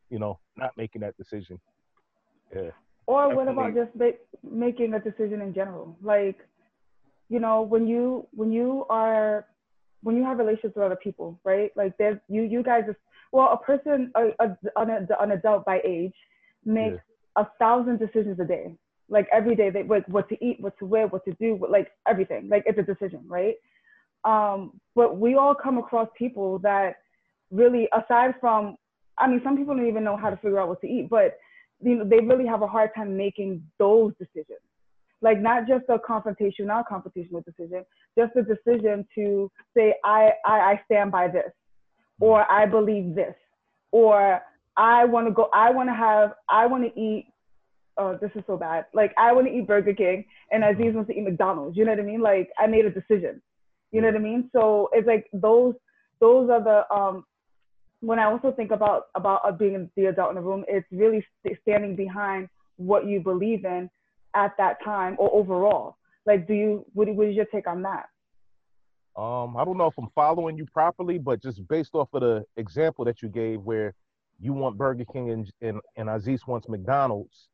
you 0.09 0.19
know 0.19 0.39
not 0.55 0.71
making 0.77 1.01
that 1.01 1.15
decision 1.17 1.59
yeah 2.55 2.69
or 3.07 3.29
definitely. 3.29 3.35
what 3.35 3.47
about 3.47 3.73
just 3.73 3.95
make, 3.95 4.19
making 4.43 4.93
a 4.93 4.99
decision 4.99 5.41
in 5.41 5.53
general 5.53 5.97
like 6.01 6.39
you 7.29 7.39
know 7.39 7.61
when 7.61 7.87
you 7.87 8.27
when 8.31 8.51
you 8.51 8.85
are 8.89 9.45
when 10.03 10.15
you 10.15 10.23
have 10.23 10.37
relationships 10.37 10.75
with 10.75 10.85
other 10.85 10.95
people 10.95 11.39
right 11.43 11.71
like 11.75 11.93
there's 11.97 12.17
you 12.27 12.43
you 12.43 12.63
guys 12.63 12.83
just 12.85 12.99
well 13.31 13.49
a 13.51 13.57
person 13.57 14.11
a, 14.15 14.27
a, 14.43 14.57
an, 14.77 15.07
an 15.19 15.31
adult 15.31 15.65
by 15.65 15.81
age 15.85 16.13
makes 16.65 17.01
yeah. 17.37 17.43
a 17.43 17.47
thousand 17.59 17.99
decisions 17.99 18.39
a 18.39 18.45
day 18.45 18.73
like 19.09 19.27
every 19.31 19.55
day 19.55 19.69
they 19.69 19.83
like 19.83 20.07
what 20.07 20.27
to 20.29 20.35
eat 20.45 20.57
what 20.59 20.77
to 20.77 20.85
wear 20.85 21.07
what 21.07 21.23
to 21.25 21.33
do 21.39 21.55
what, 21.55 21.71
like 21.71 21.91
everything 22.07 22.47
like 22.49 22.63
it's 22.65 22.79
a 22.79 22.83
decision 22.83 23.21
right 23.27 23.55
um, 24.27 24.79
but 24.93 25.17
we 25.17 25.35
all 25.35 25.55
come 25.55 25.77
across 25.77 26.09
people 26.17 26.59
that 26.59 26.97
really, 27.49 27.87
aside 27.97 28.35
from, 28.41 28.75
I 29.17 29.27
mean, 29.27 29.41
some 29.43 29.57
people 29.57 29.75
don't 29.75 29.87
even 29.87 30.03
know 30.03 30.17
how 30.17 30.29
to 30.29 30.35
figure 30.35 30.59
out 30.59 30.67
what 30.67 30.81
to 30.81 30.87
eat, 30.87 31.09
but 31.09 31.37
you 31.81 31.95
know, 31.95 32.03
they 32.03 32.19
really 32.19 32.45
have 32.45 32.61
a 32.61 32.67
hard 32.67 32.89
time 32.95 33.15
making 33.15 33.63
those 33.79 34.13
decisions. 34.19 34.59
Like 35.21 35.41
not 35.41 35.67
just 35.67 35.85
a 35.89 35.97
confrontation, 35.99 36.67
not 36.67 36.85
a 36.89 36.93
confrontational 36.93 37.43
decision, 37.43 37.83
just 38.17 38.35
a 38.35 38.43
decision 38.43 39.07
to 39.15 39.51
say, 39.75 39.95
I, 40.03 40.31
I, 40.45 40.59
I 40.59 40.81
stand 40.85 41.11
by 41.11 41.27
this, 41.27 41.51
or 42.19 42.49
I 42.51 42.65
believe 42.65 43.15
this, 43.15 43.35
or 43.91 44.41
I 44.75 45.05
want 45.05 45.27
to 45.27 45.33
go, 45.33 45.49
I 45.53 45.71
want 45.71 45.89
to 45.89 45.95
have, 45.95 46.33
I 46.49 46.67
want 46.67 46.83
to 46.83 46.99
eat 46.99 47.27
oh, 47.97 48.17
this 48.21 48.31
is 48.35 48.43
so 48.47 48.57
bad. 48.57 48.85
Like 48.93 49.13
I 49.17 49.33
want 49.33 49.47
to 49.47 49.53
eat 49.53 49.67
Burger 49.67 49.93
King 49.93 50.25
and 50.51 50.63
Aziz 50.63 50.93
wants 50.93 51.09
to 51.09 51.17
eat 51.17 51.23
McDonald's. 51.23 51.77
You 51.77 51.85
know 51.85 51.91
what 51.91 51.99
I 51.99 52.03
mean? 52.03 52.21
Like 52.21 52.49
I 52.57 52.67
made 52.67 52.85
a 52.85 52.91
decision. 52.91 53.41
You 53.91 54.01
know 54.01 54.07
what 54.07 54.15
I 54.15 54.19
mean? 54.19 54.49
So 54.53 54.89
it's 54.93 55.07
like 55.07 55.27
those 55.33 55.73
those 56.19 56.49
are 56.49 56.63
the 56.63 56.93
um 56.93 57.25
when 58.01 58.19
I 58.19 58.25
also 58.25 58.51
think 58.51 58.71
about 58.71 59.03
about 59.15 59.41
uh, 59.43 59.51
being 59.51 59.89
the 59.95 60.05
adult 60.05 60.29
in 60.29 60.35
the 60.35 60.41
room, 60.41 60.63
it's 60.67 60.85
really 60.91 61.25
st- 61.43 61.57
standing 61.61 61.95
behind 61.95 62.49
what 62.77 63.07
you 63.07 63.19
believe 63.19 63.65
in 63.65 63.89
at 64.35 64.55
that 64.57 64.83
time 64.83 65.15
or 65.19 65.33
overall. 65.33 65.97
Like, 66.25 66.47
do 66.47 66.53
you 66.53 66.85
what, 66.93 67.07
what 67.15 67.27
is 67.27 67.35
your 67.35 67.45
take 67.45 67.67
on 67.67 67.81
that? 67.83 68.05
Um, 69.15 69.57
I 69.57 69.65
don't 69.65 69.77
know 69.77 69.87
if 69.87 69.97
I'm 69.97 70.09
following 70.13 70.57
you 70.57 70.65
properly, 70.65 71.17
but 71.17 71.41
just 71.41 71.67
based 71.67 71.95
off 71.95 72.09
of 72.13 72.21
the 72.21 72.43
example 72.57 73.03
that 73.05 73.21
you 73.21 73.29
gave, 73.29 73.61
where 73.61 73.95
you 74.39 74.53
want 74.53 74.77
Burger 74.77 75.05
King 75.11 75.31
and 75.31 75.51
and, 75.61 75.79
and 75.95 76.09
Aziz 76.09 76.45
wants 76.45 76.69
McDonald's, 76.69 77.47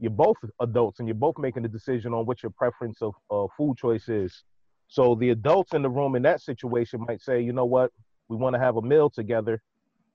you're 0.00 0.10
both 0.10 0.36
adults 0.60 0.98
and 0.98 1.08
you're 1.08 1.14
both 1.14 1.38
making 1.38 1.62
the 1.62 1.68
decision 1.68 2.12
on 2.12 2.26
what 2.26 2.42
your 2.42 2.50
preference 2.50 3.00
of 3.02 3.14
uh, 3.30 3.46
food 3.56 3.76
choice 3.76 4.08
is. 4.08 4.42
So 4.88 5.14
the 5.14 5.30
adults 5.30 5.74
in 5.74 5.82
the 5.82 5.90
room 5.90 6.16
in 6.16 6.22
that 6.22 6.40
situation 6.40 7.04
might 7.06 7.20
say, 7.20 7.40
you 7.40 7.52
know 7.52 7.64
what, 7.64 7.92
we 8.28 8.36
want 8.36 8.54
to 8.54 8.60
have 8.60 8.76
a 8.76 8.82
meal 8.82 9.10
together. 9.10 9.62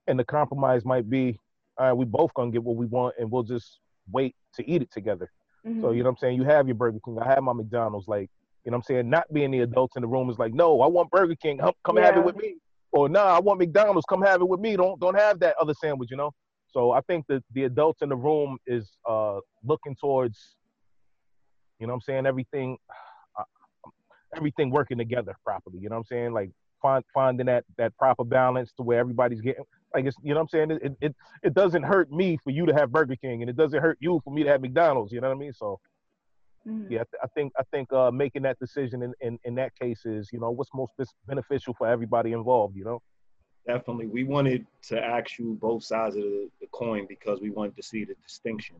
And 0.06 0.18
the 0.18 0.24
compromise 0.24 0.84
might 0.84 1.08
be, 1.08 1.38
all 1.78 1.86
right, 1.86 1.92
we 1.92 2.04
both 2.04 2.32
gonna 2.34 2.50
get 2.50 2.62
what 2.62 2.76
we 2.76 2.86
want 2.86 3.14
and 3.18 3.30
we'll 3.30 3.42
just 3.42 3.78
wait 4.10 4.34
to 4.54 4.68
eat 4.68 4.82
it 4.82 4.90
together. 4.90 5.30
Mm-hmm. 5.66 5.80
So, 5.82 5.92
you 5.92 6.02
know 6.02 6.10
what 6.10 6.16
I'm 6.16 6.18
saying? 6.18 6.36
You 6.36 6.44
have 6.44 6.66
your 6.66 6.74
Burger 6.74 6.98
King, 7.04 7.18
I 7.18 7.28
have 7.28 7.42
my 7.42 7.52
McDonald's. 7.52 8.08
Like, 8.08 8.30
you 8.64 8.70
know 8.70 8.76
what 8.76 8.84
I'm 8.88 8.94
saying? 8.94 9.10
Not 9.10 9.32
being 9.32 9.50
the 9.50 9.60
adults 9.60 9.96
in 9.96 10.02
the 10.02 10.08
room 10.08 10.30
is 10.30 10.38
like, 10.38 10.54
no, 10.54 10.80
I 10.80 10.86
want 10.86 11.10
Burger 11.10 11.36
King, 11.36 11.60
come 11.84 11.96
yeah. 11.96 12.06
have 12.06 12.16
it 12.16 12.24
with 12.24 12.36
me. 12.36 12.56
Or 12.92 13.08
nah, 13.08 13.24
I 13.36 13.40
want 13.40 13.58
McDonald's, 13.58 14.04
come 14.08 14.22
have 14.22 14.40
it 14.40 14.48
with 14.48 14.60
me. 14.60 14.76
Don't 14.76 15.00
don't 15.00 15.18
have 15.18 15.40
that 15.40 15.56
other 15.58 15.74
sandwich, 15.74 16.10
you 16.10 16.16
know? 16.16 16.32
So 16.68 16.92
I 16.92 17.00
think 17.02 17.26
that 17.28 17.42
the 17.52 17.64
adults 17.64 18.02
in 18.02 18.08
the 18.08 18.16
room 18.16 18.58
is 18.66 18.90
uh 19.08 19.38
looking 19.64 19.96
towards, 19.96 20.56
you 21.78 21.86
know 21.86 21.92
what 21.92 21.96
I'm 21.96 22.00
saying, 22.02 22.26
everything 22.26 22.76
everything 24.36 24.70
working 24.70 24.98
together 24.98 25.34
properly. 25.44 25.78
You 25.78 25.88
know 25.88 25.96
what 25.96 26.06
I'm 26.10 26.16
saying? 26.16 26.32
Like 26.32 26.50
find, 26.80 27.04
finding 27.14 27.46
that 27.46 27.64
that 27.78 27.96
proper 27.96 28.24
balance 28.24 28.72
to 28.76 28.82
where 28.82 28.98
everybody's 28.98 29.40
getting 29.40 29.64
like 29.94 30.06
it's 30.06 30.16
you 30.22 30.34
know 30.34 30.40
what 30.40 30.54
I'm 30.54 30.68
saying? 30.68 30.70
It, 30.82 30.96
it 31.00 31.16
it 31.42 31.54
doesn't 31.54 31.82
hurt 31.82 32.10
me 32.10 32.38
for 32.42 32.50
you 32.50 32.66
to 32.66 32.74
have 32.74 32.90
Burger 32.90 33.16
King 33.16 33.42
and 33.42 33.50
it 33.50 33.56
doesn't 33.56 33.80
hurt 33.80 33.98
you 34.00 34.20
for 34.24 34.32
me 34.32 34.42
to 34.44 34.50
have 34.50 34.60
McDonald's. 34.60 35.12
You 35.12 35.20
know 35.20 35.28
what 35.28 35.36
I 35.36 35.40
mean? 35.40 35.52
So 35.52 35.80
mm-hmm. 36.66 36.92
yeah, 36.92 37.04
I 37.22 37.26
think 37.28 37.52
I 37.58 37.62
think 37.70 37.92
uh, 37.92 38.10
making 38.10 38.42
that 38.42 38.58
decision 38.58 39.02
in, 39.02 39.14
in 39.20 39.38
in 39.44 39.54
that 39.56 39.78
case 39.78 40.04
is 40.04 40.30
you 40.32 40.40
know 40.40 40.50
what's 40.50 40.70
most 40.74 40.92
beneficial 41.26 41.74
for 41.74 41.86
everybody 41.86 42.32
involved. 42.32 42.76
You 42.76 42.84
know. 42.84 43.02
Definitely, 43.66 44.08
we 44.08 44.24
wanted 44.24 44.66
to 44.88 45.00
ask 45.00 45.38
you 45.38 45.56
both 45.60 45.84
sides 45.84 46.16
of 46.16 46.22
the, 46.22 46.50
the 46.60 46.66
coin 46.72 47.06
because 47.08 47.40
we 47.40 47.50
wanted 47.50 47.76
to 47.76 47.82
see 47.82 48.04
the 48.04 48.16
distinction 48.26 48.74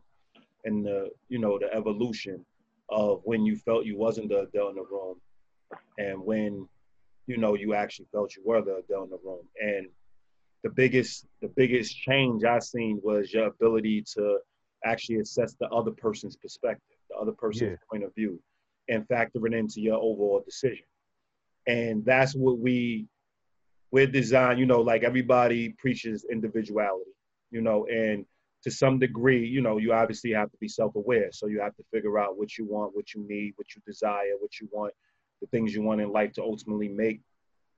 and 0.65 0.85
the 0.85 1.11
you 1.29 1.39
know 1.39 1.59
the 1.59 1.73
evolution 1.73 2.45
of 2.89 3.21
when 3.25 3.45
you 3.45 3.57
felt 3.57 3.87
you 3.87 3.97
wasn't 3.97 4.29
the 4.29 4.41
adult 4.41 4.71
in 4.71 4.77
the 4.77 4.87
room 4.91 5.17
and 5.99 6.21
when 6.21 6.69
you 7.27 7.37
know 7.37 7.55
you 7.55 7.75
actually 7.75 8.07
felt 8.13 8.37
you 8.37 8.43
were 8.45 8.61
the 8.61 8.77
adult 8.77 9.05
in 9.05 9.11
the 9.11 9.19
room 9.25 9.45
and 9.61 9.87
the 10.63 10.71
biggest 10.71 11.27
the 11.41 11.49
biggest 11.49 11.97
change 11.97 12.45
I 12.45 12.59
seen 12.59 13.01
was 13.03 13.33
your 13.33 13.47
ability 13.47 14.05
to 14.15 14.39
actually 14.85 15.19
assess 15.21 15.55
the 15.55 15.69
other 15.69 15.91
person's 15.91 16.37
perspective, 16.37 16.97
the 17.11 17.17
other 17.17 17.33
person's 17.33 17.73
Yeah. 17.73 17.77
point 17.91 18.05
of 18.05 18.15
view, 18.15 18.41
and 18.89 19.07
factor 19.09 19.47
it 19.47 19.55
into 19.55 19.81
your 19.81 19.97
overall 19.97 20.43
decision. 20.45 20.87
And 21.67 22.05
that's 22.05 22.35
what 22.35 22.59
we 22.59 23.07
we're 23.93 24.07
designed, 24.07 24.59
you 24.59 24.67
know, 24.67 24.81
like 24.81 25.03
everybody 25.05 25.71
preaches 25.79 26.25
individuality, 26.31 27.11
you 27.51 27.61
know, 27.61 27.87
and 27.87 28.25
to 28.63 28.71
some 28.71 28.99
degree, 28.99 29.47
you 29.47 29.61
know, 29.61 29.77
you 29.77 29.93
obviously 29.93 30.31
have 30.33 30.51
to 30.51 30.57
be 30.59 30.69
self-aware. 30.69 31.31
So 31.33 31.47
you 31.47 31.61
have 31.61 31.77
to 31.77 31.85
figure 31.93 32.19
out 32.19 32.39
what 32.39 32.57
you 32.57 32.65
want, 32.65 32.97
what 32.97 33.13
you 33.13 33.23
need, 33.29 33.53
what 33.57 33.67
you 33.75 33.83
desire, 33.85 34.33
what 34.41 34.61
you 34.61 34.69
want, 34.73 34.95
the 35.41 35.47
things 35.49 35.75
you 35.75 35.83
want 35.83 36.01
in 36.01 36.11
life 36.11 36.33
to 36.35 36.43
ultimately 36.43 36.89
make 36.89 37.21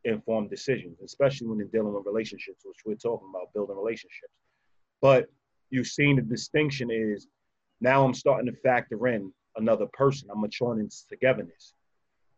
informed 0.05 0.51
decisions, 0.51 0.99
especially 1.05 1.47
when 1.49 1.59
you're 1.59 1.69
dealing 1.69 1.95
with 1.95 2.07
relationships, 2.07 2.63
which 2.65 2.79
we're 2.85 2.95
talking 2.95 3.29
about 3.31 3.53
building 3.55 3.77
relationships. 3.77 4.33
But 5.01 5.27
you've 5.71 5.87
seen 5.87 6.17
the 6.17 6.23
distinction 6.23 6.91
is 6.91 7.27
now 7.81 8.05
I'm 8.05 8.15
starting 8.15 8.47
to 8.47 8.61
factor 8.61 9.09
in 9.09 9.33
another 9.57 9.87
person. 9.93 10.29
I'm 10.31 10.41
maturing 10.41 10.81
into 10.81 10.97
togetherness. 11.09 11.75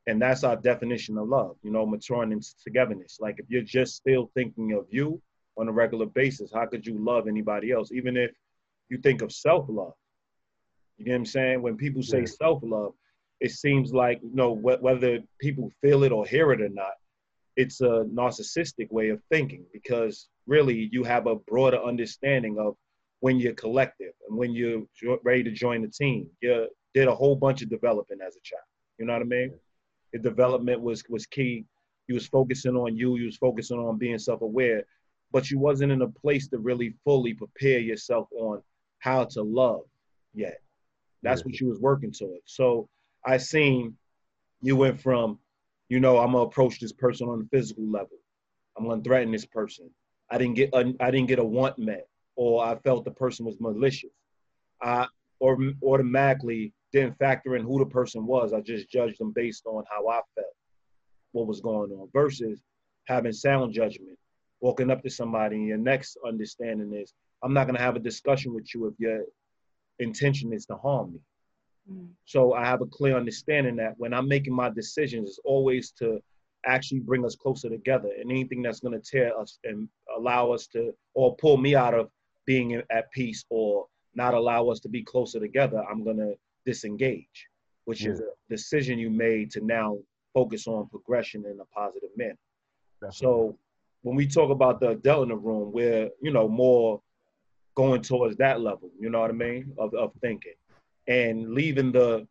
And 0.06 0.22
that's 0.22 0.44
our 0.44 0.56
definition 0.56 1.18
of 1.18 1.28
love, 1.28 1.56
you 1.62 1.72
know, 1.72 1.84
maturing 1.84 2.32
into 2.32 2.48
togetherness. 2.62 3.18
Like 3.20 3.36
if 3.38 3.46
you're 3.48 3.62
just 3.62 3.96
still 3.96 4.30
thinking 4.34 4.72
of 4.72 4.86
you 4.90 5.20
on 5.58 5.68
a 5.68 5.72
regular 5.72 6.06
basis, 6.06 6.52
how 6.54 6.66
could 6.66 6.86
you 6.86 6.96
love 6.98 7.26
anybody 7.26 7.72
else? 7.72 7.90
Even 7.92 8.16
if 8.16 8.30
you 8.88 8.98
think 8.98 9.22
of 9.22 9.32
self-love. 9.32 9.94
You 10.96 11.04
get 11.04 11.12
what 11.12 11.16
I'm 11.16 11.26
saying? 11.26 11.62
When 11.62 11.76
people 11.76 12.02
say 12.02 12.20
Yeah. 12.20 12.26
self-love, 12.26 12.94
it 13.40 13.50
seems 13.50 13.92
like, 13.92 14.20
you 14.22 14.34
know, 14.34 14.54
wh- 14.54 14.82
whether 14.82 15.18
people 15.40 15.70
feel 15.82 16.04
it 16.04 16.12
or 16.12 16.24
hear 16.24 16.52
it 16.52 16.60
or 16.60 16.68
not, 16.68 16.94
it's 17.56 17.80
a 17.80 18.04
narcissistic 18.12 18.90
way 18.90 19.08
of 19.08 19.20
thinking 19.30 19.64
because 19.72 20.28
really 20.46 20.88
you 20.92 21.02
have 21.04 21.26
a 21.26 21.36
broader 21.36 21.82
understanding 21.82 22.58
of 22.58 22.76
when 23.20 23.38
you're 23.38 23.54
collective 23.54 24.12
and 24.28 24.36
when 24.36 24.52
you're 24.52 24.82
jo- 24.94 25.18
ready 25.24 25.42
to 25.42 25.50
join 25.50 25.82
the 25.82 25.88
team. 25.88 26.28
You 26.42 26.68
did 26.94 27.08
a 27.08 27.14
whole 27.14 27.36
bunch 27.36 27.62
of 27.62 27.70
developing 27.70 28.18
as 28.26 28.36
a 28.36 28.40
child. 28.42 28.62
You 28.98 29.06
know 29.06 29.14
what 29.14 29.22
I 29.22 29.26
mean? 29.26 29.54
The 30.12 30.18
development 30.18 30.80
was 30.80 31.02
was 31.08 31.26
key. 31.26 31.64
You 32.08 32.14
was 32.14 32.26
focusing 32.26 32.76
on 32.76 32.96
you. 32.96 33.16
You 33.16 33.26
was 33.26 33.36
focusing 33.36 33.78
on 33.78 33.98
being 33.98 34.18
self-aware, 34.18 34.84
but 35.32 35.50
you 35.50 35.58
wasn't 35.58 35.92
in 35.92 36.02
a 36.02 36.08
place 36.08 36.48
to 36.48 36.58
really 36.58 36.94
fully 37.04 37.34
prepare 37.34 37.78
yourself 37.78 38.28
on 38.32 38.62
how 39.00 39.24
to 39.24 39.42
love 39.42 39.82
yet. 40.34 40.60
That's 41.22 41.44
what 41.44 41.58
you 41.58 41.68
was 41.68 41.80
working 41.80 42.12
towards. 42.12 42.42
So 42.44 42.88
I 43.24 43.38
seen 43.38 43.96
you 44.62 44.76
went 44.76 45.00
from, 45.00 45.38
you 45.88 46.00
know, 46.00 46.18
I'm 46.18 46.32
gonna 46.32 46.44
approach 46.44 46.80
this 46.80 46.92
person 46.92 47.28
on 47.28 47.42
a 47.42 47.56
physical 47.56 47.88
level. 47.88 48.18
I'm 48.76 48.86
gonna 48.86 49.02
threaten 49.02 49.32
this 49.32 49.46
person. 49.46 49.90
I 50.30 50.38
didn't 50.38 50.54
get 50.54 50.70
a, 50.72 50.94
I 51.00 51.10
didn't 51.10 51.28
get 51.28 51.38
a 51.38 51.44
want 51.44 51.78
met, 51.78 52.08
or 52.34 52.64
I 52.64 52.76
felt 52.76 53.04
the 53.04 53.10
person 53.12 53.46
was 53.46 53.60
malicious. 53.60 54.10
I 54.82 55.06
or 55.38 55.58
automatically 55.82 56.72
didn't 56.92 57.18
factor 57.18 57.56
in 57.56 57.64
who 57.64 57.78
the 57.78 57.86
person 57.86 58.26
was. 58.26 58.52
I 58.52 58.60
just 58.60 58.90
judged 58.90 59.20
them 59.20 59.32
based 59.32 59.66
on 59.66 59.84
how 59.90 60.08
I 60.08 60.20
felt, 60.34 60.54
what 61.32 61.46
was 61.46 61.60
going 61.60 61.90
on, 61.92 62.08
versus 62.12 62.62
having 63.06 63.32
sound 63.32 63.72
judgment, 63.72 64.18
walking 64.60 64.90
up 64.90 65.02
to 65.02 65.10
somebody, 65.10 65.56
and 65.56 65.66
your 65.66 65.78
next 65.78 66.16
understanding 66.26 66.92
is, 66.94 67.12
I'm 67.42 67.52
not 67.52 67.66
gonna 67.66 67.80
have 67.80 67.96
a 67.96 68.00
discussion 68.00 68.54
with 68.54 68.66
you 68.74 68.86
if 68.86 68.94
your 68.98 69.24
intention 69.98 70.52
is 70.52 70.66
to 70.66 70.76
harm 70.76 71.12
me. 71.12 71.20
Mm. 71.90 72.08
So 72.24 72.54
I 72.54 72.64
have 72.64 72.82
a 72.82 72.86
clear 72.86 73.16
understanding 73.16 73.76
that 73.76 73.94
when 73.98 74.12
I'm 74.12 74.28
making 74.28 74.54
my 74.54 74.70
decisions, 74.70 75.30
it's 75.30 75.40
always 75.44 75.90
to 75.92 76.20
actually 76.64 77.00
bring 77.00 77.24
us 77.24 77.36
closer 77.36 77.68
together. 77.68 78.10
And 78.20 78.30
anything 78.30 78.62
that's 78.62 78.80
going 78.80 79.00
to 79.00 79.10
tear 79.10 79.38
us 79.38 79.58
and 79.64 79.88
allow 80.16 80.50
us 80.50 80.66
to, 80.68 80.92
or 81.14 81.36
pull 81.36 81.56
me 81.56 81.74
out 81.74 81.94
of 81.94 82.10
being 82.44 82.80
at 82.90 83.10
peace, 83.12 83.44
or 83.50 83.86
not 84.14 84.34
allow 84.34 84.68
us 84.68 84.80
to 84.80 84.88
be 84.88 85.02
closer 85.02 85.38
together, 85.38 85.84
I'm 85.90 86.04
going 86.04 86.18
to 86.18 86.34
disengage, 86.64 87.46
which 87.84 88.04
is 88.04 88.20
a 88.20 88.30
decision 88.48 88.98
you 88.98 89.10
made 89.10 89.50
to 89.52 89.60
now 89.64 89.98
focus 90.34 90.66
on 90.66 90.88
progression 90.88 91.44
in 91.46 91.58
a 91.60 91.64
positive 91.66 92.10
manner. 92.16 92.36
Definitely. 93.00 93.18
So 93.18 93.58
when 94.02 94.16
we 94.16 94.26
talk 94.26 94.50
about 94.50 94.80
the 94.80 94.90
adult 94.90 95.24
in 95.24 95.28
the 95.30 95.36
room, 95.36 95.72
we're 95.72 96.10
you 96.20 96.30
know 96.30 96.48
more 96.48 97.00
going 97.74 98.02
towards 98.02 98.36
that 98.36 98.60
level. 98.60 98.90
You 98.98 99.10
know 99.10 99.20
what 99.20 99.30
I 99.30 99.34
mean 99.34 99.72
of 99.78 99.94
of 99.94 100.12
thinking, 100.20 100.54
and 101.08 101.52
leaving 101.52 101.92
the, 101.92 102.26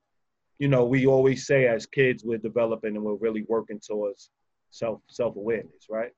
you 0.59 0.67
know, 0.67 0.85
we 0.85 1.05
always 1.05 1.45
say 1.45 1.67
as 1.67 1.85
kids 1.85 2.23
we're 2.23 2.37
developing 2.37 2.95
and 2.95 3.03
we're 3.03 3.15
really 3.15 3.45
working 3.47 3.79
towards 3.79 4.29
self 4.71 5.01
self 5.09 5.35
awareness, 5.35 5.87
right? 5.89 6.11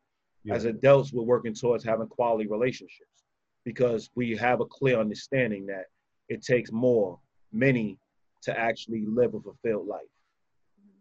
Yeah. 0.43 0.55
As 0.55 0.65
adults, 0.65 1.11
we're 1.13 1.23
working 1.23 1.53
towards 1.53 1.83
having 1.83 2.07
quality 2.07 2.47
relationships 2.47 3.23
because 3.65 4.09
we 4.15 4.35
have 4.37 4.61
a 4.61 4.65
clear 4.65 4.99
understanding 4.99 5.65
that 5.67 5.85
it 6.29 6.41
takes 6.41 6.71
more, 6.71 7.19
many, 7.51 7.97
to 8.43 8.57
actually 8.57 9.05
live 9.05 9.33
a 9.33 9.41
fulfilled 9.41 9.87
life. 9.87 10.01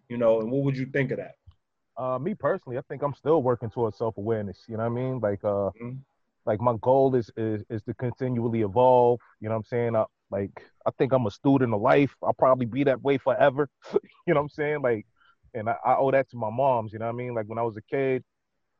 You 0.08 0.16
know, 0.18 0.40
and 0.40 0.50
what 0.50 0.62
would 0.64 0.76
you 0.76 0.86
think 0.86 1.10
of 1.10 1.18
that? 1.18 1.34
Uh, 1.96 2.18
me 2.18 2.34
personally, 2.34 2.76
I 2.78 2.82
think 2.88 3.02
I'm 3.02 3.14
still 3.14 3.42
working 3.42 3.70
towards 3.70 3.98
self 3.98 4.16
awareness. 4.18 4.64
You 4.68 4.76
know 4.76 4.84
what 4.88 4.98
I 4.98 5.02
mean? 5.02 5.20
Like, 5.20 5.42
uh, 5.44 5.70
Mhm. 5.80 5.98
like 6.44 6.60
my 6.60 6.76
goal 6.80 7.14
is, 7.14 7.30
is 7.36 7.64
is 7.70 7.82
to 7.84 7.94
continually 7.94 8.62
evolve. 8.62 9.20
You 9.40 9.48
know 9.48 9.54
what 9.54 9.58
I'm 9.58 9.64
saying? 9.64 9.96
I, 9.96 10.04
like, 10.30 10.50
I 10.86 10.90
think 10.98 11.12
I'm 11.12 11.26
a 11.26 11.30
student 11.30 11.72
of 11.74 11.80
life. 11.80 12.14
I'll 12.22 12.32
probably 12.32 12.66
be 12.66 12.84
that 12.84 13.02
way 13.02 13.18
forever. 13.18 13.68
you 13.92 14.00
know 14.28 14.34
what 14.34 14.40
I'm 14.42 14.48
saying? 14.50 14.82
Like, 14.82 15.06
and 15.54 15.68
I, 15.68 15.76
I 15.84 15.96
owe 15.96 16.10
that 16.10 16.28
to 16.30 16.36
my 16.36 16.50
moms. 16.50 16.92
You 16.92 16.98
know 16.98 17.06
what 17.06 17.14
I 17.14 17.16
mean? 17.16 17.34
Like 17.34 17.46
when 17.46 17.58
I 17.58 17.62
was 17.62 17.76
a 17.76 17.82
kid, 17.82 18.22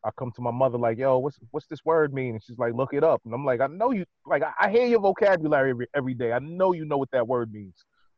I 0.04 0.10
come 0.16 0.30
to 0.36 0.42
my 0.42 0.50
mother 0.50 0.78
like, 0.78 0.98
"Yo, 0.98 1.18
what's 1.18 1.38
what's 1.50 1.66
this 1.66 1.84
word 1.84 2.14
mean?" 2.14 2.34
And 2.34 2.42
she's 2.42 2.58
like, 2.58 2.74
"Look 2.74 2.92
it 2.92 3.02
up." 3.02 3.22
And 3.24 3.34
I'm 3.34 3.44
like, 3.44 3.60
"I 3.60 3.66
know 3.66 3.90
you. 3.90 4.04
Like, 4.24 4.42
I, 4.42 4.52
I 4.60 4.70
hear 4.70 4.86
your 4.86 5.00
vocabulary 5.00 5.70
every, 5.70 5.86
every 5.94 6.14
day. 6.14 6.32
I 6.32 6.38
know 6.38 6.72
you 6.72 6.84
know 6.84 6.98
what 6.98 7.10
that 7.12 7.26
word 7.26 7.52
means." 7.52 7.74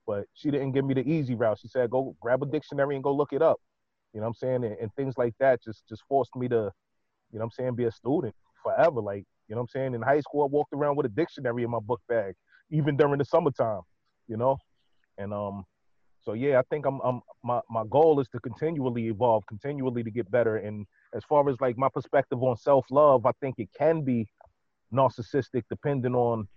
But 0.06 0.24
she 0.34 0.50
didn't 0.50 0.72
give 0.72 0.84
me 0.84 0.94
the 0.94 1.08
easy 1.08 1.34
route. 1.34 1.58
She 1.60 1.68
said, 1.68 1.90
"Go 1.90 2.14
grab 2.20 2.42
a 2.42 2.46
dictionary 2.46 2.94
and 2.94 3.04
go 3.04 3.14
look 3.14 3.32
it 3.32 3.42
up." 3.42 3.58
You 4.12 4.20
know 4.20 4.26
what 4.26 4.30
I'm 4.30 4.34
saying? 4.34 4.64
And, 4.64 4.76
and 4.80 4.94
things 4.96 5.14
like 5.16 5.34
that 5.40 5.62
just 5.62 5.86
just 5.88 6.02
forced 6.08 6.34
me 6.36 6.48
to, 6.48 6.70
you 7.32 7.38
know 7.38 7.44
what 7.44 7.44
I'm 7.44 7.50
saying, 7.52 7.74
be 7.74 7.84
a 7.84 7.92
student 7.92 8.34
forever. 8.62 9.00
Like, 9.00 9.24
you 9.48 9.54
know 9.54 9.62
what 9.62 9.70
I'm 9.74 9.80
saying? 9.80 9.94
In 9.94 10.02
high 10.02 10.20
school, 10.20 10.42
I 10.42 10.46
walked 10.46 10.72
around 10.74 10.96
with 10.96 11.06
a 11.06 11.10
dictionary 11.10 11.62
in 11.62 11.70
my 11.70 11.80
book 11.80 12.00
bag, 12.08 12.34
even 12.70 12.96
during 12.96 13.18
the 13.18 13.24
summertime, 13.24 13.80
you 14.26 14.36
know? 14.36 14.56
And 15.18 15.32
um, 15.32 15.64
so 16.22 16.34
yeah, 16.34 16.58
I 16.58 16.62
think 16.70 16.86
I'm 16.86 17.00
I'm 17.02 17.20
my, 17.42 17.60
my 17.70 17.84
goal 17.88 18.20
is 18.20 18.28
to 18.28 18.40
continually 18.40 19.06
evolve, 19.08 19.44
continually 19.46 20.02
to 20.02 20.10
get 20.10 20.30
better. 20.30 20.56
And 20.56 20.86
as 21.14 21.24
far 21.24 21.48
as 21.48 21.56
like 21.60 21.78
my 21.78 21.88
perspective 21.88 22.42
on 22.42 22.56
self-love, 22.56 23.26
I 23.26 23.32
think 23.40 23.56
it 23.58 23.68
can 23.76 24.02
be 24.02 24.26
narcissistic 24.92 25.62
depending 25.70 26.14
on 26.14 26.48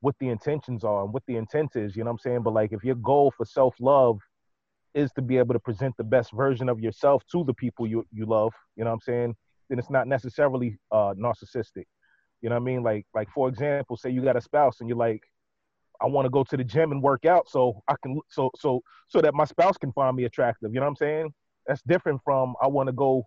what 0.00 0.14
the 0.20 0.28
intentions 0.28 0.84
are 0.84 1.04
and 1.04 1.12
what 1.12 1.22
the 1.26 1.36
intent 1.36 1.74
is, 1.74 1.96
you 1.96 2.04
know 2.04 2.10
what 2.10 2.20
I'm 2.24 2.30
saying? 2.30 2.42
But 2.42 2.52
like 2.54 2.72
if 2.72 2.84
your 2.84 2.94
goal 2.96 3.32
for 3.36 3.44
self-love 3.44 4.20
is 4.94 5.10
to 5.12 5.22
be 5.22 5.36
able 5.36 5.54
to 5.54 5.60
present 5.60 5.94
the 5.96 6.04
best 6.04 6.32
version 6.32 6.68
of 6.68 6.80
yourself 6.80 7.22
to 7.32 7.44
the 7.44 7.54
people 7.54 7.86
you 7.86 8.04
you 8.12 8.26
love, 8.26 8.52
you 8.76 8.84
know 8.84 8.90
what 8.90 8.94
I'm 8.94 9.00
saying? 9.00 9.34
Then 9.68 9.78
it's 9.78 9.90
not 9.90 10.06
necessarily 10.06 10.78
uh 10.90 11.14
narcissistic. 11.14 11.84
You 12.42 12.50
know 12.50 12.56
what 12.56 12.62
I 12.62 12.64
mean? 12.64 12.82
Like 12.82 13.06
like 13.14 13.28
for 13.34 13.48
example, 13.48 13.96
say 13.96 14.10
you 14.10 14.22
got 14.22 14.36
a 14.36 14.40
spouse 14.40 14.80
and 14.80 14.88
you're 14.88 14.98
like, 14.98 15.22
I 16.00 16.06
want 16.06 16.26
to 16.26 16.30
go 16.30 16.44
to 16.44 16.56
the 16.56 16.64
gym 16.64 16.92
and 16.92 17.02
work 17.02 17.24
out 17.24 17.48
so 17.48 17.82
I 17.88 17.94
can 18.02 18.18
so 18.30 18.50
so 18.56 18.80
so 19.08 19.20
that 19.20 19.34
my 19.34 19.44
spouse 19.44 19.76
can 19.76 19.92
find 19.92 20.16
me 20.16 20.24
attractive. 20.24 20.72
You 20.72 20.80
know 20.80 20.86
what 20.86 20.90
I'm 20.90 20.96
saying? 20.96 21.34
That's 21.66 21.82
different 21.82 22.20
from 22.24 22.54
I 22.62 22.66
want 22.66 22.88
to 22.88 22.92
go, 22.92 23.26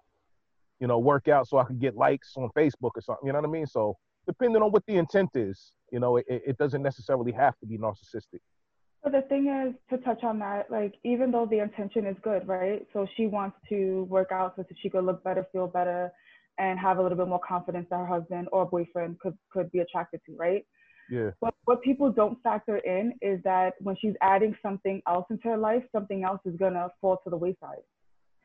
you 0.79 0.87
know, 0.87 0.99
work 0.99 1.27
out 1.27 1.47
so 1.47 1.57
I 1.57 1.63
can 1.63 1.77
get 1.77 1.95
likes 1.95 2.33
on 2.37 2.49
Facebook 2.57 2.91
or 2.95 3.01
something. 3.01 3.25
You 3.25 3.33
know 3.33 3.39
what 3.39 3.49
I 3.49 3.51
mean? 3.51 3.67
So 3.67 3.97
depending 4.27 4.61
on 4.61 4.71
what 4.71 4.83
the 4.87 4.95
intent 4.95 5.31
is, 5.35 5.73
you 5.91 5.99
know, 5.99 6.17
it, 6.17 6.25
it 6.27 6.57
doesn't 6.57 6.81
necessarily 6.81 7.31
have 7.31 7.57
to 7.59 7.65
be 7.65 7.77
narcissistic. 7.77 8.39
But 9.03 9.13
the 9.13 9.21
thing 9.23 9.47
is, 9.47 9.73
to 9.89 10.03
touch 10.03 10.23
on 10.23 10.39
that, 10.39 10.69
like 10.69 10.95
even 11.03 11.31
though 11.31 11.45
the 11.45 11.59
intention 11.59 12.05
is 12.05 12.17
good, 12.21 12.47
right? 12.47 12.85
So 12.93 13.07
she 13.15 13.27
wants 13.27 13.57
to 13.69 14.05
work 14.09 14.31
out 14.31 14.53
so 14.55 14.63
that 14.63 14.77
she 14.81 14.89
could 14.89 15.05
look 15.05 15.23
better, 15.23 15.45
feel 15.51 15.67
better, 15.67 16.11
and 16.57 16.77
have 16.77 16.97
a 16.97 17.01
little 17.01 17.17
bit 17.17 17.27
more 17.27 17.39
confidence 17.39 17.87
that 17.89 17.97
her 17.97 18.05
husband 18.05 18.49
or 18.51 18.65
boyfriend 18.65 19.19
could 19.19 19.37
could 19.51 19.71
be 19.71 19.79
attracted 19.79 20.19
to, 20.25 20.35
right? 20.35 20.65
Yeah. 21.09 21.31
But 21.41 21.53
what 21.65 21.81
people 21.81 22.11
don't 22.11 22.41
factor 22.43 22.77
in 22.77 23.13
is 23.21 23.41
that 23.43 23.73
when 23.79 23.95
she's 23.99 24.13
adding 24.21 24.55
something 24.61 25.01
else 25.07 25.25
into 25.29 25.47
her 25.49 25.57
life, 25.57 25.83
something 25.91 26.23
else 26.23 26.41
is 26.45 26.55
gonna 26.57 26.89
fall 27.01 27.17
to 27.23 27.29
the 27.29 27.37
wayside. 27.37 27.83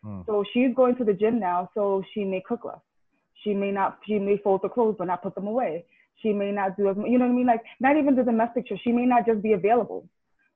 Hmm. 0.03 0.23
So 0.27 0.45
she's 0.53 0.75
going 0.75 0.97
to 0.97 1.05
the 1.05 1.15
gym 1.15 1.39
now, 1.41 1.71
so 1.75 2.03
she 2.13 2.25
may 2.25 2.43
cook 2.47 2.65
less. 2.65 2.81
She 3.43 3.55
may 3.55 3.71
not. 3.71 3.99
She 4.07 4.19
may 4.19 4.39
fold 4.39 4.63
the 4.63 4.69
clothes 4.69 4.97
but 4.99 5.07
not 5.07 5.23
put 5.23 5.35
them 5.35 5.47
away. 5.47 5.85
She 6.23 6.33
may 6.33 6.53
not 6.53 6.77
do 6.77 6.89
as 6.89 6.97
you 6.97 7.19
know 7.19 7.27
what 7.27 7.33
I 7.33 7.37
mean. 7.37 7.47
Like 7.47 7.63
not 7.81 7.97
even 7.97 8.15
the 8.15 8.23
domestic 8.23 8.67
chores. 8.67 8.81
She 8.83 8.93
may 8.93 9.07
not 9.07 9.27
just 9.27 9.43
be 9.43 9.53
available. 9.53 10.09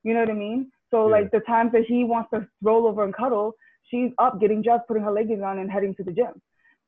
You 0.04 0.14
know 0.14 0.20
what 0.20 0.30
I 0.30 0.34
mean? 0.34 0.70
So 0.90 1.06
Yeah. 1.06 1.12
like 1.16 1.30
the 1.30 1.40
times 1.40 1.72
that 1.72 1.84
he 1.84 2.04
wants 2.04 2.30
to 2.32 2.46
roll 2.62 2.86
over 2.86 3.04
and 3.04 3.14
cuddle, 3.14 3.54
she's 3.90 4.10
up, 4.18 4.40
getting 4.40 4.62
dressed, 4.62 4.86
putting 4.86 5.02
her 5.02 5.12
leggings 5.12 5.42
on, 5.42 5.58
and 5.58 5.70
heading 5.70 5.94
to 5.96 6.04
the 6.04 6.12
gym. 6.12 6.40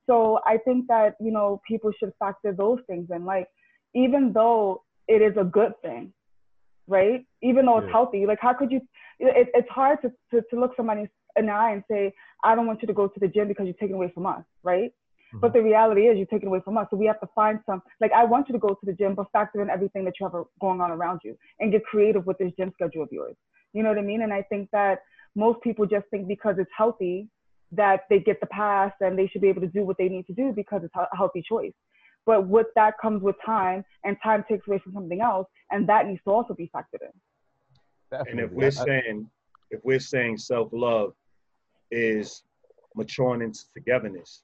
So 0.06 0.40
I 0.46 0.56
think 0.58 0.86
that 0.88 1.16
you 1.20 1.30
know 1.30 1.60
people 1.66 1.92
should 1.98 2.12
factor 2.18 2.52
those 2.52 2.78
things 2.86 3.08
in. 3.10 3.24
Like 3.24 3.48
even 3.94 4.32
though 4.32 4.82
it 5.14 5.20
is 5.28 5.36
a 5.44 5.46
good 5.58 5.72
thing, 5.82 6.12
right? 6.96 7.20
Even 7.42 7.66
though 7.66 7.78
it's 7.78 7.86
Yeah. 7.86 7.98
healthy, 7.98 8.22
like 8.30 8.40
how 8.46 8.54
could 8.58 8.70
you? 8.74 8.80
It, 9.18 9.48
it's 9.58 9.72
hard 9.80 9.96
to, 10.02 10.08
to 10.30 10.36
to 10.50 10.54
look 10.60 10.72
somebody 10.76 11.02
in 11.38 11.46
the 11.46 11.52
eye 11.52 11.72
and 11.76 11.82
say, 11.90 12.02
I 12.48 12.54
don't 12.54 12.66
want 12.70 12.80
you 12.82 12.88
to 12.92 12.98
go 13.00 13.06
to 13.14 13.20
the 13.24 13.30
gym 13.34 13.48
because 13.48 13.66
you're 13.68 13.82
taking 13.82 13.98
away 14.00 14.10
from 14.16 14.26
us, 14.34 14.44
right? 14.72 14.92
But 15.32 15.48
mm-hmm. 15.52 15.58
the 15.58 15.62
reality 15.70 16.02
is, 16.08 16.16
you're 16.18 16.34
taking 16.34 16.48
away 16.52 16.62
from 16.66 16.76
us. 16.80 16.86
So 16.90 16.96
we 16.96 17.06
have 17.12 17.20
to 17.20 17.30
find 17.40 17.60
some. 17.66 17.80
Like 18.00 18.12
I 18.20 18.24
want 18.32 18.48
you 18.48 18.54
to 18.58 18.62
go 18.68 18.72
to 18.80 18.84
the 18.88 18.96
gym, 19.00 19.14
but 19.14 19.26
factor 19.36 19.62
in 19.62 19.70
everything 19.76 20.04
that 20.06 20.14
you 20.18 20.26
have 20.26 20.36
going 20.60 20.80
on 20.80 20.90
around 20.90 21.20
you, 21.24 21.36
and 21.60 21.72
get 21.74 21.84
creative 21.92 22.24
with 22.26 22.38
this 22.38 22.52
gym 22.58 22.72
schedule 22.74 23.02
of 23.02 23.12
yours. 23.12 23.36
You 23.72 23.82
know 23.82 23.90
what 23.90 23.98
I 23.98 24.02
mean? 24.12 24.22
And 24.22 24.32
I 24.32 24.42
think 24.42 24.70
that 24.72 24.96
most 25.34 25.60
people 25.62 25.86
just 25.86 26.06
think 26.10 26.26
because 26.26 26.56
it's 26.58 26.70
healthy 26.76 27.28
that 27.72 28.00
they 28.10 28.18
get 28.18 28.40
the 28.40 28.46
pass 28.46 28.92
and 29.00 29.16
they 29.16 29.28
should 29.28 29.42
be 29.46 29.48
able 29.48 29.60
to 29.60 29.68
do 29.78 29.84
what 29.84 29.96
they 29.96 30.08
need 30.08 30.26
to 30.26 30.32
do 30.32 30.52
because 30.52 30.82
it's 30.82 30.94
a 30.96 31.16
healthy 31.16 31.42
choice. 31.48 31.72
But 32.26 32.46
with 32.46 32.66
that 32.76 32.94
comes 33.00 33.22
with 33.22 33.36
time, 33.44 33.84
and 34.04 34.16
time 34.22 34.44
takes 34.48 34.66
away 34.68 34.78
from 34.78 34.92
something 34.92 35.20
else, 35.20 35.46
and 35.70 35.88
that 35.88 36.06
needs 36.06 36.20
to 36.24 36.30
also 36.30 36.54
be 36.54 36.70
factored 36.74 37.02
in. 37.02 37.10
Definitely. 38.10 38.30
And 38.30 38.40
if 38.40 38.52
we're 38.52 38.70
saying, 38.70 39.30
if 39.70 39.80
we're 39.84 40.00
saying 40.00 40.38
self 40.38 40.68
love 40.72 41.12
is 41.90 42.42
maturing 42.94 43.42
into 43.42 43.60
togetherness, 43.74 44.42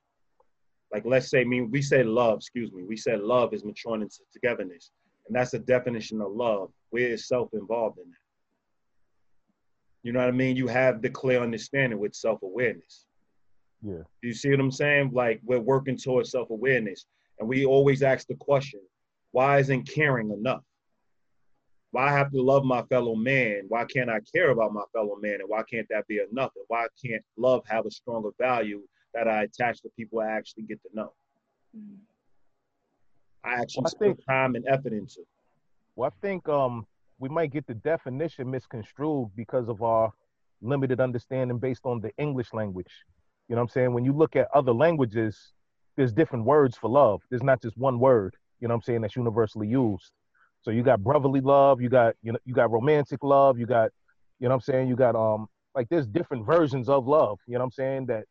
like 0.93 1.05
let's 1.05 1.29
say, 1.31 1.41
I 1.41 1.45
mean, 1.45 1.71
we 1.71 1.83
say 1.83 2.03
love, 2.03 2.39
excuse 2.39 2.73
me, 2.73 2.85
we 2.85 2.97
said 2.97 3.21
love 3.21 3.53
is 3.53 3.65
maturing 3.65 4.03
into 4.03 4.19
togetherness, 4.33 4.91
and 5.27 5.37
that's 5.37 5.51
the 5.51 5.59
definition 5.59 6.21
of 6.21 6.33
love. 6.33 6.71
Where 6.91 7.09
is 7.09 7.29
self 7.29 7.51
involved 7.53 7.99
in 7.99 8.09
that? 8.09 8.17
You 10.03 10.13
know 10.13 10.21
what 10.21 10.29
I 10.29 10.33
mean? 10.33 10.57
You 10.57 10.69
have 10.69 11.03
the 11.03 11.11
clear 11.11 11.43
understanding 11.43 11.99
with 11.99 12.15
self 12.15 12.43
awareness. 12.43 13.07
Yeah. 13.83 14.03
You 14.23 14.33
see 14.33 14.51
what 14.51 14.61
I'm 14.61 14.71
saying? 14.71 15.11
Like 15.13 15.41
we're 15.45 15.61
working 15.61 15.97
towards 15.97 16.31
self 16.31 16.51
awareness. 16.51 17.07
And 17.39 17.49
we 17.49 17.65
always 17.65 18.03
ask 18.03 18.27
the 18.27 18.35
question, 18.37 18.81
why 19.33 19.59
isn't 19.59 19.89
caring 19.89 20.31
enough? 20.31 20.63
Why 21.91 22.13
have 22.13 22.31
to 22.33 22.43
love 22.43 22.65
my 22.65 22.83
fellow 22.85 23.15
man? 23.15 23.63
Why 23.69 23.85
can't 23.85 24.11
I 24.11 24.21
care 24.35 24.51
about 24.51 24.73
my 24.73 24.83
fellow 24.93 25.17
man? 25.21 25.41
And 25.41 25.49
why 25.49 25.63
can't 25.71 25.87
that 25.91 26.07
be 26.07 26.21
enough? 26.31 26.53
And 26.57 26.65
why 26.69 26.87
can't 27.05 27.23
love 27.37 27.63
have 27.69 27.87
a 27.87 27.91
stronger 27.91 28.31
value 28.39 28.83
that 29.15 29.29
I 29.29 29.45
attach 29.45 29.81
to 29.83 29.89
people 29.97 30.21
I 30.21 30.27
actually 30.27 30.65
get 30.65 30.81
to 30.83 30.89
know? 30.93 31.13
I 33.45 33.55
actually 33.61 33.83
well, 33.83 33.93
I 33.95 33.99
think, 33.99 34.17
put 34.19 34.27
time 34.27 34.55
and 34.57 34.65
effort 34.69 34.93
into. 34.93 35.21
Well, 35.95 36.11
I 36.11 36.27
think 36.27 36.49
um, 36.49 36.87
we 37.19 37.29
might 37.29 37.53
get 37.53 37.67
the 37.67 37.75
definition 37.75 38.51
misconstrued 38.51 39.31
because 39.37 39.69
of 39.69 39.83
our 39.83 40.13
limited 40.61 41.01
understanding 41.01 41.59
based 41.59 41.85
on 41.85 42.01
the 42.01 42.11
English 42.19 42.53
language. 42.53 42.93
You 43.49 43.55
know 43.55 43.63
what 43.63 43.71
I'm 43.71 43.73
saying? 43.73 43.93
When 43.95 44.05
you 44.05 44.13
look 44.13 44.37
at 44.37 44.49
other 44.53 44.73
languages, 44.73 45.53
there's 45.97 46.13
different 46.13 46.45
words 46.45 46.77
for 46.77 46.91
love. 46.91 47.23
There's 47.31 47.43
not 47.43 47.63
just 47.63 47.77
one 47.77 47.99
word, 47.99 48.37
you 48.61 48.69
know 48.69 48.75
what 48.75 48.79
I'm 48.79 48.83
saying, 48.83 49.01
that's 49.03 49.17
universally 49.17 49.69
used. 49.69 50.13
So 50.63 50.71
you 50.71 50.83
got 50.83 51.03
brotherly 51.03 51.41
love, 51.41 51.81
you 51.81 51.89
got 51.89 52.15
you 52.23 52.33
know 52.33 52.39
you 52.45 52.55
got 52.55 52.71
romantic 52.71 53.23
love, 53.23 53.59
you 53.59 53.67
got 53.67 53.91
you 54.41 54.49
know 54.49 54.55
what 54.55 54.57
I'm 54.57 54.61
saying, 54.63 54.89
you 54.89 54.97
got 54.97 55.15
um 55.15 55.47
like 55.75 55.89
there's 55.89 56.07
different 56.07 56.45
versions 56.47 56.89
of 56.89 57.07
love, 57.07 57.39
you 57.47 57.55
know 57.55 57.61
what 57.61 57.67
I'm 57.67 57.71
saying 57.73 58.07
that 58.07 58.25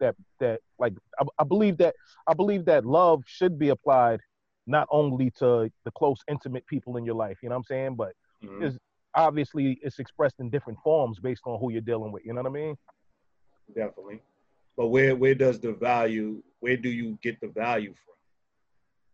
that 0.00 0.14
that 0.40 0.60
like 0.78 0.94
I, 1.18 1.24
I 1.38 1.44
believe 1.44 1.78
that 1.78 1.94
I 2.26 2.34
believe 2.34 2.64
that 2.66 2.84
love 2.84 3.22
should 3.26 3.58
be 3.58 3.70
applied 3.70 4.20
not 4.66 4.88
only 4.90 5.30
to 5.38 5.70
the 5.84 5.90
close 5.92 6.18
intimate 6.28 6.66
people 6.66 6.96
in 6.96 7.04
your 7.04 7.14
life, 7.14 7.38
you 7.42 7.48
know 7.48 7.54
what 7.54 7.60
I'm 7.60 7.64
saying, 7.64 7.94
but 7.94 8.12
mm-hmm. 8.44 8.64
is 8.64 8.78
obviously 9.14 9.78
it's 9.82 9.98
expressed 9.98 10.36
in 10.40 10.50
different 10.50 10.78
forms 10.82 11.18
based 11.20 11.42
on 11.46 11.58
who 11.60 11.70
you're 11.70 11.80
dealing 11.80 12.12
with, 12.12 12.24
you 12.24 12.32
know 12.32 12.42
what 12.42 12.50
I 12.50 12.52
mean? 12.52 12.76
Definitely. 13.74 14.20
But 14.76 14.88
where 14.88 15.16
where 15.16 15.34
does 15.34 15.58
the 15.60 15.72
value 15.72 16.42
where 16.60 16.76
do 16.76 16.88
you 16.88 17.18
get 17.22 17.40
the 17.40 17.48
value 17.48 17.94
from? 18.04 18.14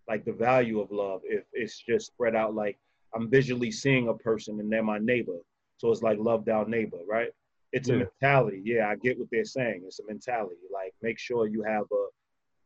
Like 0.09 0.25
the 0.25 0.33
value 0.33 0.81
of 0.81 0.91
love, 0.91 1.21
if 1.25 1.45
it's 1.53 1.79
just 1.79 2.07
spread 2.07 2.35
out 2.35 2.55
like 2.55 2.79
I'm 3.15 3.31
visually 3.31 3.71
seeing 3.71 4.09
a 4.09 4.15
person 4.15 4.59
and 4.59 4.73
they're 4.73 4.83
my 4.83 4.99
neighbor. 4.99 5.39
So 5.77 5.91
it's 5.91 6.03
like 6.03 6.19
love 6.19 6.45
down 6.45 6.71
neighbor, 6.71 6.99
right? 7.09 7.31
It's 7.73 7.89
yeah. 7.89 7.97
a 7.97 7.99
mentality. 7.99 8.63
Yeah, 8.65 8.89
I 8.89 8.97
get 8.97 9.19
what 9.19 9.29
they're 9.31 9.45
saying. 9.45 9.83
It's 9.87 10.01
a 10.01 10.07
mentality. 10.07 10.57
Like 10.73 10.95
make 11.03 11.19
sure 11.19 11.47
you 11.47 11.63
have 11.63 11.85
a 11.93 12.07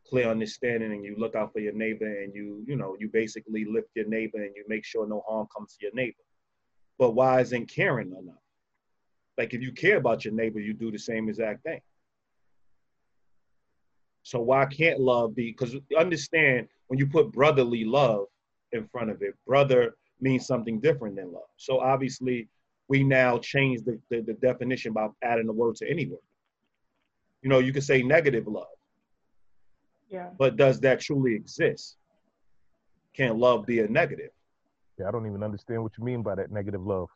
clear 0.08 0.28
understanding 0.28 0.92
and 0.92 1.04
you 1.04 1.16
look 1.18 1.34
out 1.34 1.52
for 1.52 1.60
your 1.60 1.72
neighbor 1.72 2.06
and 2.22 2.34
you, 2.34 2.64
you 2.66 2.76
know, 2.76 2.96
you 2.98 3.08
basically 3.12 3.64
lift 3.64 3.88
your 3.94 4.06
neighbor 4.06 4.42
and 4.42 4.54
you 4.54 4.64
make 4.68 4.84
sure 4.84 5.06
no 5.06 5.22
harm 5.28 5.46
comes 5.54 5.76
to 5.76 5.86
your 5.86 5.94
neighbor. 5.94 6.22
But 6.98 7.12
why 7.12 7.40
isn't 7.40 7.66
caring 7.68 8.12
enough? 8.12 8.34
Like 9.36 9.52
if 9.52 9.62
you 9.62 9.72
care 9.72 9.98
about 9.98 10.24
your 10.24 10.34
neighbor, 10.34 10.60
you 10.60 10.74
do 10.74 10.90
the 10.90 10.98
same 10.98 11.28
exact 11.28 11.62
thing. 11.62 11.80
So 14.26 14.40
why 14.40 14.66
can't 14.66 14.98
love 14.98 15.36
be? 15.36 15.52
Because 15.52 15.76
understand 15.96 16.66
when 16.88 16.98
you 16.98 17.06
put 17.06 17.30
brotherly 17.30 17.84
love 17.84 18.26
in 18.72 18.88
front 18.88 19.08
of 19.08 19.22
it, 19.22 19.36
brother 19.46 19.94
means 20.20 20.48
something 20.48 20.80
different 20.80 21.14
than 21.14 21.32
love. 21.32 21.46
So 21.58 21.78
obviously, 21.78 22.48
we 22.88 23.04
now 23.04 23.38
change 23.38 23.84
the, 23.84 24.00
the, 24.10 24.22
the 24.22 24.32
definition 24.32 24.92
by 24.92 25.06
adding 25.22 25.46
the 25.46 25.52
word 25.52 25.76
to 25.76 25.88
any 25.88 26.06
word. 26.06 26.18
You 27.42 27.50
know, 27.50 27.60
you 27.60 27.72
could 27.72 27.84
say 27.84 28.02
negative 28.02 28.48
love. 28.48 28.66
Yeah. 30.08 30.30
But 30.36 30.56
does 30.56 30.80
that 30.80 30.98
truly 30.98 31.36
exist? 31.36 31.96
Can 33.14 33.38
love 33.38 33.64
be 33.64 33.78
a 33.78 33.86
negative? 33.86 34.30
Yeah, 34.98 35.06
I 35.06 35.12
don't 35.12 35.28
even 35.28 35.44
understand 35.44 35.84
what 35.84 35.96
you 35.96 36.02
mean 36.02 36.22
by 36.22 36.34
that 36.34 36.50
negative 36.50 36.84
love. 36.84 37.10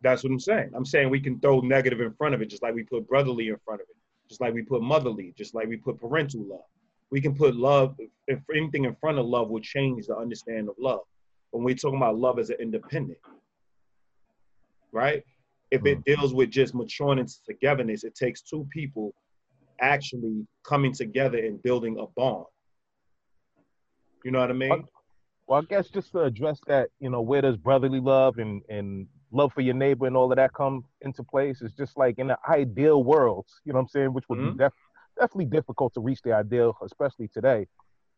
That's 0.00 0.24
what 0.24 0.32
I'm 0.32 0.40
saying. 0.40 0.70
I'm 0.74 0.86
saying 0.86 1.10
we 1.10 1.20
can 1.20 1.38
throw 1.38 1.60
negative 1.60 2.00
in 2.00 2.14
front 2.14 2.34
of 2.34 2.40
it, 2.40 2.46
just 2.46 2.62
like 2.62 2.74
we 2.74 2.82
put 2.82 3.06
brotherly 3.06 3.48
in 3.48 3.58
front 3.66 3.82
of 3.82 3.88
it 3.90 3.95
just 4.28 4.40
like 4.40 4.54
we 4.54 4.62
put 4.62 4.82
motherly, 4.82 5.34
just 5.36 5.54
like 5.54 5.68
we 5.68 5.76
put 5.76 6.00
parental 6.00 6.44
love. 6.46 6.64
We 7.10 7.20
can 7.20 7.34
put 7.34 7.54
love, 7.54 7.96
if 8.26 8.40
anything 8.54 8.84
in 8.84 8.96
front 8.96 9.18
of 9.18 9.26
love 9.26 9.48
will 9.48 9.60
change 9.60 10.06
the 10.06 10.16
understanding 10.16 10.68
of 10.68 10.74
love. 10.78 11.00
When 11.50 11.62
we're 11.64 11.76
talking 11.76 11.98
about 11.98 12.18
love 12.18 12.38
as 12.38 12.50
an 12.50 12.56
independent, 12.60 13.18
right? 14.92 15.22
If 15.70 15.86
it 15.86 15.98
mm-hmm. 15.98 16.20
deals 16.20 16.34
with 16.34 16.50
just 16.50 16.74
maturing 16.74 17.18
into 17.18 17.34
togetherness, 17.48 18.04
it 18.04 18.14
takes 18.14 18.42
two 18.42 18.66
people 18.72 19.14
actually 19.80 20.46
coming 20.64 20.92
together 20.92 21.38
and 21.38 21.62
building 21.62 21.98
a 22.00 22.06
bond. 22.18 22.46
You 24.24 24.32
know 24.32 24.40
what 24.40 24.50
I 24.50 24.54
mean? 24.54 24.84
Well, 25.46 25.60
I 25.60 25.64
guess 25.68 25.88
just 25.88 26.10
to 26.12 26.22
address 26.22 26.58
that, 26.66 26.88
you 26.98 27.08
know, 27.08 27.20
where 27.20 27.42
does 27.42 27.56
brotherly 27.56 28.00
love 28.00 28.38
and, 28.38 28.62
and 28.68 29.06
love 29.36 29.52
for 29.52 29.60
your 29.60 29.74
neighbor 29.74 30.06
and 30.06 30.16
all 30.16 30.30
of 30.32 30.36
that 30.36 30.52
come 30.54 30.84
into 31.02 31.22
place. 31.22 31.62
It's 31.62 31.74
just 31.74 31.96
like 31.96 32.18
in 32.18 32.28
the 32.28 32.38
ideal 32.48 33.04
world, 33.04 33.46
you 33.64 33.72
know 33.72 33.78
what 33.78 33.82
I'm 33.82 33.88
saying, 33.88 34.12
which 34.12 34.24
would 34.28 34.38
mm-hmm. 34.38 34.56
be 34.56 34.64
def- 34.64 34.72
definitely 35.18 35.46
difficult 35.46 35.94
to 35.94 36.00
reach 36.00 36.20
the 36.22 36.32
ideal, 36.32 36.76
especially 36.82 37.28
today. 37.28 37.66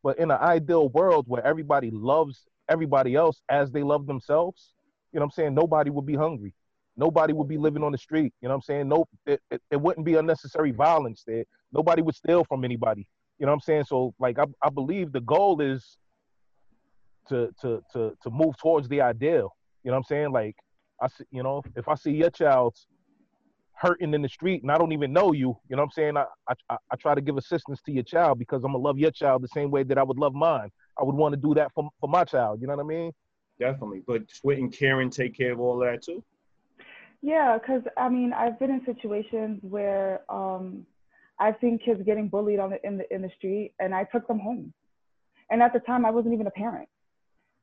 But 0.02 0.18
in 0.18 0.30
an 0.30 0.38
ideal 0.38 0.88
world 0.90 1.24
where 1.28 1.44
everybody 1.44 1.90
loves 1.90 2.46
everybody 2.68 3.14
else 3.14 3.40
as 3.48 3.70
they 3.70 3.82
love 3.82 4.06
themselves, 4.06 4.74
you 5.12 5.18
know 5.18 5.24
what 5.24 5.32
I'm 5.32 5.42
saying, 5.42 5.54
nobody 5.54 5.90
would 5.90 6.06
be 6.06 6.14
hungry. 6.14 6.54
Nobody 6.96 7.32
would 7.32 7.48
be 7.48 7.58
living 7.58 7.84
on 7.84 7.92
the 7.92 7.98
street. 7.98 8.32
You 8.40 8.48
know 8.48 8.54
what 8.54 8.56
I'm 8.56 8.62
saying? 8.62 8.88
No, 8.88 9.06
it, 9.26 9.40
it, 9.50 9.62
it 9.70 9.80
wouldn't 9.80 10.04
be 10.04 10.16
unnecessary 10.16 10.72
violence 10.72 11.22
there. 11.26 11.44
Nobody 11.72 12.02
would 12.02 12.14
steal 12.14 12.44
from 12.44 12.64
anybody. 12.64 13.06
You 13.38 13.46
know 13.46 13.52
what 13.52 13.56
I'm 13.56 13.60
saying? 13.60 13.84
So 13.84 14.14
like 14.18 14.38
I, 14.38 14.44
I 14.62 14.68
believe 14.68 15.12
the 15.12 15.20
goal 15.20 15.60
is 15.60 15.96
to 17.28 17.54
to 17.60 17.82
to 17.92 18.16
to 18.22 18.30
move 18.30 18.56
towards 18.58 18.88
the 18.88 19.00
ideal. 19.00 19.54
You 19.84 19.90
know 19.90 19.92
what 19.92 19.98
I'm 19.98 20.04
saying? 20.04 20.32
Like 20.32 20.56
I 21.00 21.08
see, 21.08 21.24
you 21.30 21.42
know, 21.42 21.62
if 21.76 21.88
I 21.88 21.94
see 21.94 22.12
your 22.12 22.30
child 22.30 22.76
hurting 23.74 24.12
in 24.12 24.22
the 24.22 24.28
street 24.28 24.62
and 24.62 24.72
I 24.72 24.78
don't 24.78 24.92
even 24.92 25.12
know 25.12 25.32
you, 25.32 25.56
you 25.68 25.76
know 25.76 25.82
what 25.82 25.86
I'm 25.86 25.90
saying? 25.92 26.16
I, 26.16 26.24
I, 26.48 26.76
I 26.90 26.96
try 26.96 27.14
to 27.14 27.20
give 27.20 27.36
assistance 27.36 27.80
to 27.82 27.92
your 27.92 28.02
child 28.02 28.38
because 28.38 28.64
I'm 28.64 28.72
gonna 28.72 28.78
love 28.78 28.98
your 28.98 29.12
child 29.12 29.42
the 29.42 29.48
same 29.48 29.70
way 29.70 29.84
that 29.84 29.98
I 29.98 30.02
would 30.02 30.18
love 30.18 30.34
mine. 30.34 30.70
I 30.98 31.04
would 31.04 31.14
want 31.14 31.32
to 31.32 31.40
do 31.40 31.54
that 31.54 31.72
for, 31.74 31.88
for 32.00 32.08
my 32.08 32.24
child. 32.24 32.60
You 32.60 32.66
know 32.66 32.76
what 32.76 32.84
I 32.84 32.88
mean? 32.88 33.12
Definitely. 33.58 34.02
But 34.06 34.22
Swit 34.28 34.58
and 34.58 34.72
Karen 34.72 35.10
take 35.10 35.36
care 35.36 35.52
of 35.52 35.60
all 35.60 35.78
that 35.78 36.02
too? 36.02 36.22
Yeah, 37.22 37.58
because 37.58 37.82
I 37.96 38.08
mean, 38.08 38.32
I've 38.32 38.58
been 38.58 38.70
in 38.70 38.84
situations 38.84 39.58
where 39.62 40.20
um, 40.28 40.86
I've 41.40 41.56
seen 41.60 41.78
kids 41.78 42.00
getting 42.04 42.28
bullied 42.28 42.60
on 42.60 42.70
the, 42.70 42.86
in 42.86 42.98
the 42.98 43.14
in 43.14 43.22
the 43.22 43.30
street, 43.36 43.72
and 43.80 43.94
I 43.94 44.04
took 44.04 44.26
them 44.28 44.38
home. 44.38 44.72
And 45.50 45.62
at 45.62 45.72
the 45.72 45.80
time, 45.80 46.04
I 46.04 46.10
wasn't 46.10 46.34
even 46.34 46.46
a 46.46 46.50
parent, 46.50 46.88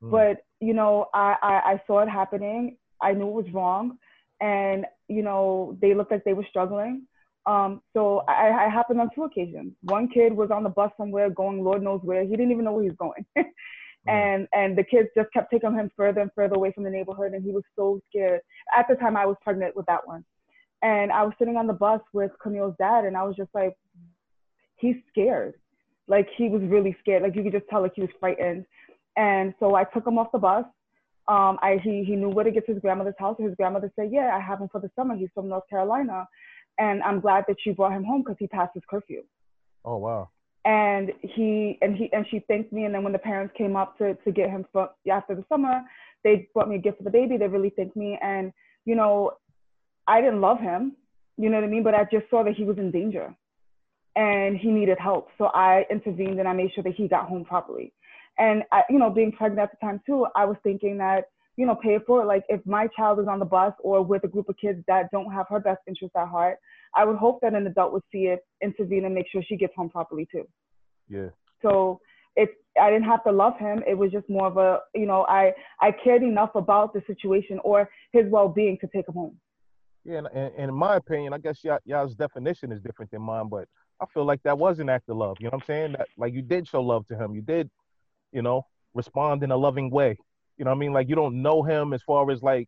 mm. 0.03 0.11
but 0.11 0.45
you 0.59 0.73
know, 0.73 1.07
I, 1.13 1.35
I 1.41 1.53
I 1.71 1.81
saw 1.87 1.99
it 1.99 2.09
happening, 2.09 2.77
I 3.01 3.13
knew 3.13 3.27
it 3.27 3.43
was 3.43 3.53
wrong, 3.53 3.97
and 4.41 4.85
you 5.07 5.21
know 5.21 5.77
they 5.81 5.93
looked 5.93 6.11
like 6.11 6.23
they 6.23 6.33
were 6.33 6.45
struggling. 6.49 7.07
Um, 7.45 7.81
so 7.93 8.23
I, 8.27 8.65
I 8.65 8.69
happened 8.69 8.99
on 8.99 9.09
two 9.13 9.23
occasions. 9.23 9.73
One 9.83 10.07
kid 10.07 10.33
was 10.33 10.49
on 10.49 10.63
the 10.63 10.69
bus 10.69 10.91
somewhere 10.97 11.29
going 11.29 11.63
Lord 11.63 11.83
knows 11.83 12.01
where. 12.03 12.23
He 12.23 12.31
didn't 12.31 12.51
even 12.51 12.65
know 12.65 12.73
where 12.73 12.83
he 12.83 12.89
was 12.89 12.97
going. 12.97 13.25
Mm. 14.07 14.13
and 14.13 14.47
and 14.53 14.77
the 14.77 14.83
kids 14.83 15.09
just 15.15 15.31
kept 15.33 15.51
taking 15.51 15.73
him 15.73 15.89
further 15.97 16.21
and 16.21 16.31
further 16.35 16.55
away 16.55 16.71
from 16.71 16.83
the 16.83 16.89
neighborhood 16.89 17.33
and 17.33 17.43
he 17.43 17.51
was 17.51 17.63
so 17.75 17.99
scared. 18.09 18.41
At 18.75 18.87
the 18.87 18.95
time 18.95 19.17
I 19.17 19.25
was 19.25 19.35
pregnant 19.41 19.75
with 19.75 19.85
that 19.87 20.05
one. 20.05 20.23
And 20.81 21.11
I 21.11 21.23
was 21.23 21.33
sitting 21.39 21.57
on 21.57 21.65
the 21.65 21.73
bus 21.73 22.01
with 22.13 22.31
Camille's 22.41 22.75
dad 22.77 23.05
and 23.05 23.17
I 23.17 23.23
was 23.23 23.35
just 23.35 23.49
like, 23.55 23.75
he's 24.75 24.97
scared. 25.09 25.55
Like 26.07 26.27
he 26.37 26.49
was 26.49 26.61
really 26.63 26.95
scared. 26.99 27.23
Like 27.23 27.35
you 27.35 27.41
could 27.41 27.53
just 27.53 27.67
tell 27.69 27.81
like 27.81 27.93
he 27.95 28.01
was 28.01 28.11
frightened. 28.19 28.65
And 29.17 29.55
so 29.59 29.73
I 29.73 29.85
took 29.85 30.05
him 30.05 30.19
off 30.19 30.31
the 30.31 30.37
bus 30.37 30.65
um, 31.27 31.57
I, 31.61 31.79
he, 31.83 32.03
he 32.03 32.15
knew 32.15 32.29
where 32.29 32.45
to 32.45 32.51
get 32.51 32.65
to 32.67 32.73
his 32.73 32.81
grandmother's 32.81 33.15
house. 33.17 33.35
His 33.39 33.55
grandmother 33.55 33.91
said, 33.95 34.09
yeah, 34.11 34.31
I 34.33 34.39
have 34.39 34.59
him 34.61 34.69
for 34.71 34.79
the 34.79 34.91
summer. 34.95 35.15
He's 35.15 35.29
from 35.33 35.49
North 35.49 35.67
Carolina. 35.69 36.27
And 36.77 37.01
I'm 37.03 37.19
glad 37.19 37.45
that 37.47 37.57
you 37.65 37.73
brought 37.73 37.93
him 37.93 38.03
home 38.03 38.21
because 38.21 38.37
he 38.39 38.47
passed 38.47 38.73
his 38.73 38.83
curfew. 38.89 39.23
Oh, 39.83 39.97
wow. 39.97 40.29
And 40.65 41.11
he, 41.21 41.77
and 41.81 41.95
he, 41.95 42.09
and 42.13 42.25
she 42.29 42.39
thanked 42.47 42.73
me. 42.73 42.85
And 42.85 42.93
then 42.93 43.03
when 43.03 43.13
the 43.13 43.19
parents 43.19 43.53
came 43.57 43.75
up 43.75 43.97
to, 43.99 44.15
to 44.15 44.31
get 44.31 44.49
him 44.49 44.65
for, 44.71 44.89
after 45.11 45.35
the 45.35 45.45
summer, 45.47 45.81
they 46.23 46.47
brought 46.53 46.69
me 46.69 46.75
a 46.75 46.79
gift 46.79 46.97
for 46.97 47.03
the 47.03 47.09
baby. 47.09 47.37
They 47.37 47.47
really 47.47 47.69
thanked 47.69 47.95
me. 47.95 48.17
And, 48.21 48.51
you 48.85 48.95
know, 48.95 49.31
I 50.07 50.21
didn't 50.21 50.41
love 50.41 50.59
him, 50.59 50.95
you 51.37 51.49
know 51.49 51.57
what 51.57 51.63
I 51.63 51.67
mean? 51.67 51.83
But 51.83 51.95
I 51.95 52.03
just 52.11 52.29
saw 52.29 52.43
that 52.43 52.55
he 52.55 52.63
was 52.63 52.77
in 52.77 52.91
danger. 52.91 53.33
and 54.15 54.57
he 54.57 54.69
needed 54.69 54.97
help. 54.99 55.29
So 55.37 55.45
I 55.45 55.85
intervened 55.91 56.39
and 56.39 56.47
I 56.47 56.53
made 56.53 56.71
sure 56.73 56.83
that 56.83 56.95
he 56.95 57.07
got 57.07 57.27
home 57.27 57.43
properly. 57.43 57.93
And 58.37 58.63
I, 58.71 58.83
you 58.89 58.99
know, 58.99 59.09
being 59.09 59.31
pregnant 59.31 59.61
at 59.61 59.71
the 59.71 59.85
time 59.85 60.01
too, 60.05 60.27
I 60.35 60.45
was 60.45 60.57
thinking 60.63 60.97
that, 60.97 61.25
you 61.57 61.65
know, 61.65 61.75
pay 61.75 61.99
for 62.05 62.21
it. 62.21 62.25
Like 62.25 62.43
if 62.49 62.59
my 62.65 62.87
child 62.95 63.19
is 63.19 63.27
on 63.27 63.39
the 63.39 63.45
bus 63.45 63.73
or 63.79 64.01
with 64.01 64.23
a 64.23 64.27
group 64.27 64.49
of 64.49 64.57
kids 64.57 64.79
that 64.87 65.09
don't 65.11 65.31
have 65.31 65.45
her 65.49 65.59
best 65.59 65.79
interest 65.87 66.13
at 66.17 66.27
heart, 66.27 66.57
I 66.95 67.05
would 67.05 67.17
hope 67.17 67.39
that 67.41 67.53
an 67.53 67.67
adult 67.67 67.93
would 67.93 68.03
see 68.11 68.25
it, 68.25 68.39
intervene, 68.61 69.05
and 69.05 69.15
make 69.15 69.27
sure 69.31 69.41
she 69.47 69.55
gets 69.55 69.73
home 69.75 69.89
properly 69.89 70.27
too. 70.31 70.45
Yeah. 71.07 71.29
So 71.61 71.99
it's 72.35 72.51
I 72.79 72.89
didn't 72.89 73.05
have 73.05 73.23
to 73.23 73.31
love 73.31 73.57
him. 73.57 73.83
It 73.87 73.97
was 73.97 74.11
just 74.11 74.29
more 74.29 74.47
of 74.47 74.57
a, 74.57 74.79
you 74.93 75.05
know, 75.05 75.25
I 75.29 75.53
I 75.79 75.91
cared 75.91 76.23
enough 76.23 76.51
about 76.55 76.93
the 76.93 77.01
situation 77.07 77.59
or 77.63 77.89
his 78.11 78.25
well 78.29 78.49
being 78.49 78.77
to 78.81 78.87
take 78.93 79.07
him 79.07 79.13
home. 79.13 79.37
Yeah, 80.03 80.17
and, 80.17 80.27
and, 80.27 80.69
in 80.69 80.75
my 80.75 80.97
opinion, 80.97 81.33
I 81.33 81.39
guess 81.39 81.63
y'all, 81.63 81.79
y'all's 81.83 82.13
definition 82.13 82.71
is 82.71 82.79
different 82.79 83.09
than 83.09 83.23
mine, 83.23 83.49
but 83.49 83.67
I 83.99 84.05
feel 84.13 84.23
like 84.23 84.41
that 84.43 84.57
was 84.57 84.79
an 84.79 84.87
act 84.87 85.09
of 85.09 85.17
love. 85.17 85.37
You 85.39 85.45
know 85.45 85.51
what 85.51 85.63
I'm 85.63 85.65
saying? 85.65 85.91
That 85.93 86.07
like 86.17 86.33
you 86.33 86.43
did 86.43 86.67
show 86.67 86.81
love 86.81 87.07
to 87.07 87.15
him. 87.15 87.33
You 87.33 87.41
did, 87.41 87.71
you 88.35 88.41
know, 88.41 88.65
respond 88.93 89.41
in 89.43 89.51
a 89.51 89.57
loving 89.57 89.89
way. 89.89 90.17
You 90.57 90.65
know 90.65 90.71
what 90.71 90.75
I 90.75 90.79
mean? 90.79 90.93
Like 90.93 91.09
you 91.09 91.15
don't 91.15 91.41
know 91.41 91.63
him 91.63 91.93
as 91.93 92.03
far 92.03 92.29
as 92.29 92.43
like, 92.43 92.67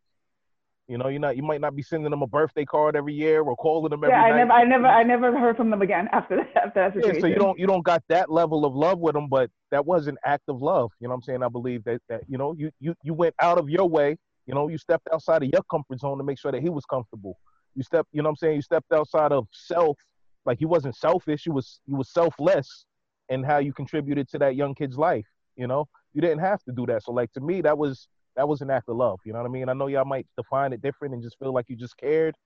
you 0.88 0.96
know, 0.96 1.08
you're 1.08 1.20
not 1.20 1.36
you 1.36 1.42
might 1.42 1.60
not 1.60 1.76
be 1.76 1.82
sending 1.82 2.10
him 2.10 2.22
a 2.22 2.26
birthday 2.26 2.64
card 2.64 2.96
every 2.96 3.12
year 3.12 3.42
or 3.42 3.54
calling 3.54 3.92
him 3.92 4.02
every 4.02 4.08
yeah, 4.08 4.22
I 4.22 4.30
night. 4.30 4.36
never 4.38 4.52
I 4.52 4.64
never 4.64 4.86
I 4.86 5.02
never 5.02 5.38
heard 5.38 5.56
from 5.58 5.68
them 5.68 5.82
again 5.82 6.08
after 6.12 6.36
that 6.36 6.56
after 6.56 6.80
that 6.80 6.94
situation. 6.94 7.16
Yeah, 7.16 7.20
so 7.20 7.26
you 7.26 7.36
don't 7.36 7.58
you 7.58 7.66
don't 7.66 7.84
got 7.84 8.02
that 8.08 8.30
level 8.30 8.64
of 8.64 8.74
love 8.74 8.98
with 8.98 9.14
him, 9.14 9.28
but 9.28 9.50
that 9.70 9.84
was 9.84 10.06
an 10.06 10.16
act 10.24 10.44
of 10.48 10.62
love. 10.62 10.90
You 11.00 11.08
know 11.08 11.12
what 11.12 11.16
I'm 11.16 11.22
saying? 11.22 11.42
I 11.42 11.48
believe 11.48 11.84
that 11.84 12.00
that, 12.08 12.22
you 12.28 12.38
know, 12.38 12.54
you 12.56 12.70
you 12.80 12.94
you 13.02 13.12
went 13.12 13.34
out 13.42 13.58
of 13.58 13.68
your 13.68 13.86
way, 13.86 14.16
you 14.46 14.54
know, 14.54 14.68
you 14.68 14.78
stepped 14.78 15.08
outside 15.12 15.42
of 15.42 15.50
your 15.52 15.62
comfort 15.70 16.00
zone 16.00 16.16
to 16.16 16.24
make 16.24 16.38
sure 16.38 16.50
that 16.50 16.62
he 16.62 16.70
was 16.70 16.86
comfortable. 16.86 17.38
You 17.74 17.82
step 17.82 18.06
you 18.12 18.22
know 18.22 18.28
what 18.28 18.32
I'm 18.32 18.36
saying? 18.36 18.56
You 18.56 18.62
stepped 18.62 18.90
outside 18.92 19.32
of 19.32 19.46
self 19.52 19.98
like 20.46 20.62
you 20.62 20.68
wasn't 20.68 20.96
selfish 20.96 21.44
you 21.44 21.52
was 21.52 21.80
you 21.86 21.94
was 21.94 22.10
selfless 22.10 22.86
in 23.28 23.42
how 23.42 23.58
you 23.58 23.74
contributed 23.74 24.26
to 24.30 24.38
that 24.38 24.56
young 24.56 24.74
kid's 24.74 24.96
life 24.96 25.26
you 25.58 25.66
know? 25.66 25.86
You 26.14 26.22
didn't 26.22 26.38
have 26.38 26.62
to 26.64 26.72
do 26.72 26.86
that. 26.86 27.02
So 27.02 27.12
like 27.12 27.30
to 27.32 27.40
me 27.40 27.60
that 27.60 27.76
was 27.76 28.08
that 28.36 28.48
was 28.48 28.60
an 28.62 28.70
act 28.70 28.88
of 28.88 28.96
love 28.96 29.18
you 29.24 29.32
know 29.32 29.40
what 29.40 29.48
i 29.48 29.50
mean? 29.50 29.68
I 29.68 29.72
know 29.72 29.88
y'all 29.88 30.04
might 30.04 30.26
define 30.36 30.72
it 30.72 30.80
different 30.80 31.12
and 31.12 31.22
just 31.22 31.38
feel 31.38 31.52
like 31.52 31.66
you 31.68 31.76
just 31.76 31.96
cared 31.96 32.36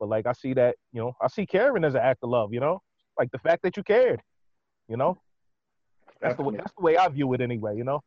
but 0.00 0.08
like 0.08 0.26
i 0.26 0.32
see 0.32 0.54
that 0.54 0.76
you 0.92 1.00
know 1.00 1.12
i 1.20 1.28
see 1.28 1.44
caring 1.44 1.84
as 1.84 1.94
an 1.94 2.00
act 2.00 2.20
of 2.22 2.30
love 2.30 2.52
you 2.52 2.60
know? 2.60 2.80
Like 3.18 3.30
the 3.30 3.38
fact 3.38 3.62
that 3.62 3.76
you 3.76 3.82
cared 3.82 4.22
you 4.88 4.96
know? 4.96 5.20
That's 6.20 6.36
the 6.36 6.42
way 6.42 6.56
that's 6.56 6.72
the 6.76 6.82
way 6.82 6.96
i 6.96 7.06
view 7.08 7.32
it 7.34 7.40
anyway 7.42 7.76
you 7.76 7.84
know? 7.84 8.00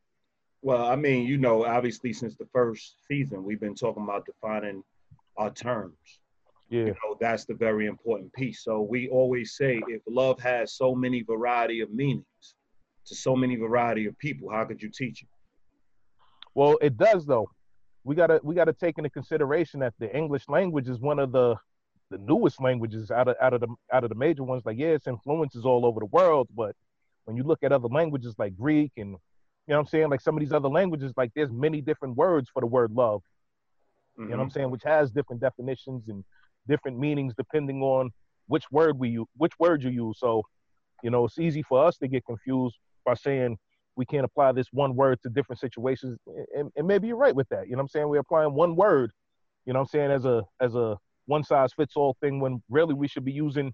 Well 0.63 0.86
i 0.86 0.95
mean 0.95 1.28
you 1.28 1.38
know 1.38 1.65
obviously 1.65 2.12
since 2.13 2.36
the 2.36 2.47
first 2.51 2.95
season 3.08 3.43
we've 3.43 3.60
been 3.60 3.75
talking 3.75 4.04
about 4.04 4.25
defining 4.25 4.84
our 5.38 5.51
terms. 5.51 5.97
Yeah. 6.69 6.86
You 6.86 6.95
know, 7.04 7.17
that's 7.19 7.45
the 7.45 7.54
very 7.54 7.86
important 7.86 8.34
piece. 8.34 8.63
So 8.63 8.82
we 8.82 9.08
always 9.10 9.56
say 9.56 9.82
if 9.88 10.01
love 10.08 10.39
has 10.39 10.73
so 10.73 10.95
many 10.95 11.21
variety 11.21 11.82
of 11.82 11.93
meanings 11.93 12.56
to 13.08 13.15
so 13.15 13.36
many 13.36 13.56
variety 13.56 14.06
of 14.06 14.18
people, 14.18 14.50
how 14.52 14.65
could 14.65 14.82
you 14.82 14.89
teach 14.89 15.22
it? 15.24 15.30
Well, 16.54 16.78
it 16.82 16.98
does 16.98 17.26
though. 17.26 17.50
We 18.04 18.15
gotta 18.15 18.39
we 18.44 18.56
gotta 18.56 18.74
take 18.74 18.98
into 18.98 19.10
consideration 19.10 19.80
that 19.82 19.94
the 20.00 20.15
English 20.15 20.44
language 20.48 20.88
is 20.88 21.00
one 21.00 21.20
of 21.20 21.32
the 21.32 21.56
the 22.12 22.18
newest 22.20 22.62
languages 22.62 23.12
out 23.12 23.28
of 23.28 23.36
out 23.41 23.54
of 23.54 23.62
the 23.62 23.68
out 23.91 24.04
of 24.04 24.10
the 24.10 24.15
major 24.15 24.44
ones. 24.44 24.63
Like, 24.65 24.78
yeah, 24.78 24.89
it's 24.89 25.08
influences 25.08 25.65
all 25.65 25.86
over 25.86 26.00
the 26.00 26.06
world, 26.08 26.48
but 26.56 26.76
when 27.26 27.36
you 27.36 27.44
look 27.44 27.63
at 27.63 27.72
other 27.72 27.88
languages 27.88 28.36
like 28.38 28.56
Greek 28.56 28.91
and 28.98 29.10
you 29.10 29.72
know 29.74 29.78
what 29.78 29.82
I'm 29.82 29.88
saying, 29.88 30.10
like 30.10 30.22
some 30.22 30.36
of 30.36 30.41
these 30.41 30.54
other 30.54 30.70
languages, 30.70 31.13
like 31.18 31.32
there's 31.36 31.52
many 31.52 31.82
different 31.82 32.15
words 32.15 32.50
for 32.54 32.62
the 32.62 32.68
word 32.68 32.91
love. 32.91 33.22
Mm-hmm. 34.18 34.24
You 34.24 34.30
know 34.30 34.38
what 34.38 34.44
I'm 34.44 34.50
mm-hmm. 34.50 34.54
saying, 34.54 34.72
which 34.72 34.84
has 34.84 35.12
different 35.12 35.41
definitions 35.41 36.08
and 36.08 36.24
different 36.68 37.00
meanings 37.00 37.34
depending 37.36 37.82
on 37.82 38.12
which 38.48 38.65
word 38.72 39.00
we 39.00 39.10
use, 39.10 39.26
which 39.38 39.54
word 39.60 39.82
you 39.84 39.89
use. 39.89 40.20
So, 40.20 40.44
you 41.04 41.10
know, 41.10 41.26
it's 41.26 41.39
easy 41.39 41.63
for 41.63 41.84
us 41.84 41.98
to 41.98 42.08
get 42.08 42.26
confused 42.26 42.78
by 43.06 43.13
saying 43.13 43.58
we 43.96 44.06
can't 44.06 44.26
apply 44.26 44.52
this 44.52 44.68
one 44.72 44.96
word 44.96 45.20
to 45.24 45.30
different 45.30 45.60
situations. 45.60 46.18
And, 46.56 46.72
and 46.76 46.88
maybe 46.88 47.08
you're 47.08 47.18
right 47.18 47.36
with 47.36 47.48
that. 47.50 47.68
You 47.68 47.72
know 47.72 47.78
what 47.78 47.84
I'm 47.84 47.88
saying? 47.89 48.10
We're 48.10 48.20
applying 48.20 48.54
one 48.54 48.76
word, 48.76 49.12
you 49.65 49.74
know 49.74 49.80
what 49.80 49.86
I'm 49.86 49.89
saying, 49.89 50.12
as 50.12 50.26
a 50.26 50.44
as 50.60 50.76
a 50.76 50.98
one 51.28 51.44
size 51.44 51.72
fits 51.74 51.96
all 51.96 52.15
thing 52.22 52.39
when 52.39 52.62
really 52.70 52.94
we 52.94 53.08
should 53.08 53.26
be 53.26 53.32
using 53.32 53.74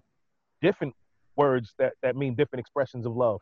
different 0.60 0.94
words 1.36 1.74
that, 1.78 1.94
that 2.02 2.16
mean 2.16 2.34
different 2.34 2.60
expressions 2.60 3.06
of 3.06 3.16
love. 3.16 3.40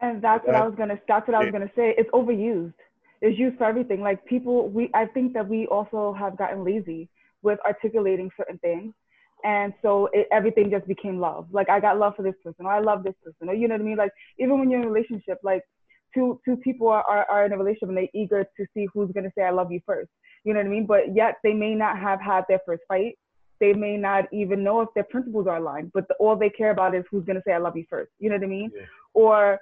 And 0.00 0.22
that's 0.22 0.46
what 0.46 0.56
I 0.56 0.66
was 0.66 0.74
gonna 0.76 0.98
that's 1.06 1.26
what 1.28 1.34
I 1.34 1.44
was 1.44 1.52
gonna 1.52 1.70
say. 1.76 1.94
It's 1.98 2.10
overused. 2.10 2.74
It's 3.20 3.38
used 3.38 3.58
for 3.58 3.64
everything. 3.64 4.00
Like 4.00 4.24
people 4.24 4.68
we 4.68 4.90
I 4.94 5.06
think 5.06 5.34
that 5.34 5.46
we 5.46 5.66
also 5.66 6.14
have 6.18 6.38
gotten 6.38 6.64
lazy 6.64 7.08
with 7.42 7.58
articulating 7.66 8.30
certain 8.36 8.58
things. 8.58 8.94
And 9.44 9.72
so 9.82 10.08
it, 10.12 10.26
everything 10.32 10.70
just 10.70 10.86
became 10.86 11.20
love. 11.20 11.46
Like 11.52 11.68
I 11.68 11.80
got 11.80 11.98
love 11.98 12.14
for 12.16 12.22
this 12.22 12.34
person, 12.42 12.66
or 12.66 12.72
I 12.72 12.80
love 12.80 13.02
this 13.02 13.14
person, 13.24 13.48
or 13.48 13.54
you 13.54 13.68
know 13.68 13.74
what 13.74 13.82
I 13.82 13.84
mean? 13.84 13.96
Like 13.96 14.12
even 14.38 14.58
when 14.58 14.70
you're 14.70 14.80
in 14.80 14.86
a 14.86 14.90
relationship, 14.90 15.38
like 15.42 15.62
two 16.14 16.40
two 16.44 16.56
people 16.56 16.88
are, 16.88 17.02
are, 17.02 17.24
are 17.30 17.46
in 17.46 17.52
a 17.52 17.58
relationship 17.58 17.88
and 17.88 17.98
they're 17.98 18.08
eager 18.14 18.44
to 18.44 18.66
see 18.74 18.86
who's 18.92 19.10
gonna 19.12 19.32
say 19.36 19.44
I 19.44 19.50
love 19.50 19.72
you 19.72 19.80
first. 19.86 20.10
You 20.44 20.54
know 20.54 20.60
what 20.60 20.66
I 20.66 20.70
mean? 20.70 20.86
But 20.86 21.14
yet 21.14 21.36
they 21.42 21.52
may 21.52 21.74
not 21.74 21.98
have 21.98 22.20
had 22.20 22.44
their 22.48 22.60
first 22.64 22.82
fight. 22.88 23.18
They 23.60 23.74
may 23.74 23.96
not 23.96 24.24
even 24.32 24.64
know 24.64 24.80
if 24.80 24.88
their 24.94 25.04
principles 25.04 25.46
are 25.46 25.58
aligned, 25.58 25.92
but 25.92 26.08
the, 26.08 26.14
all 26.14 26.34
they 26.34 26.48
care 26.50 26.70
about 26.70 26.94
is 26.94 27.04
who's 27.10 27.24
gonna 27.24 27.42
say 27.46 27.52
I 27.52 27.58
love 27.58 27.76
you 27.76 27.84
first. 27.88 28.10
You 28.18 28.30
know 28.30 28.36
what 28.36 28.44
I 28.44 28.48
mean? 28.48 28.70
Yeah. 28.74 28.82
Or 29.14 29.58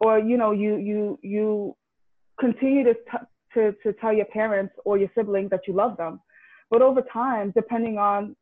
or 0.00 0.18
you 0.18 0.36
know 0.36 0.52
you 0.52 0.76
you 0.76 1.18
you 1.22 1.76
continue 2.40 2.84
to 2.84 2.94
t- 2.94 3.26
to 3.54 3.72
to 3.82 3.92
tell 4.00 4.12
your 4.12 4.26
parents 4.26 4.74
or 4.84 4.98
your 4.98 5.10
siblings 5.14 5.50
that 5.50 5.60
you 5.66 5.74
love 5.74 5.96
them 5.96 6.20
but 6.74 6.82
over 6.82 7.02
time, 7.02 7.52
depending 7.54 7.98
on 7.98 8.34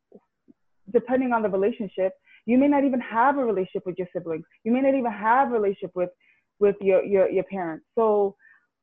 depending 0.92 1.32
on 1.32 1.42
the 1.42 1.48
relationship, 1.48 2.12
you 2.46 2.58
may 2.58 2.68
not 2.68 2.84
even 2.84 3.00
have 3.00 3.38
a 3.38 3.44
relationship 3.44 3.84
with 3.86 3.96
your 3.98 4.08
siblings. 4.12 4.44
You 4.64 4.72
may 4.72 4.80
not 4.80 4.94
even 4.94 5.12
have 5.12 5.48
a 5.50 5.52
relationship 5.52 5.92
with 5.94 6.10
with 6.58 6.76
your 6.80 7.04
your, 7.04 7.30
your 7.30 7.44
parents. 7.44 7.84
So 7.94 8.36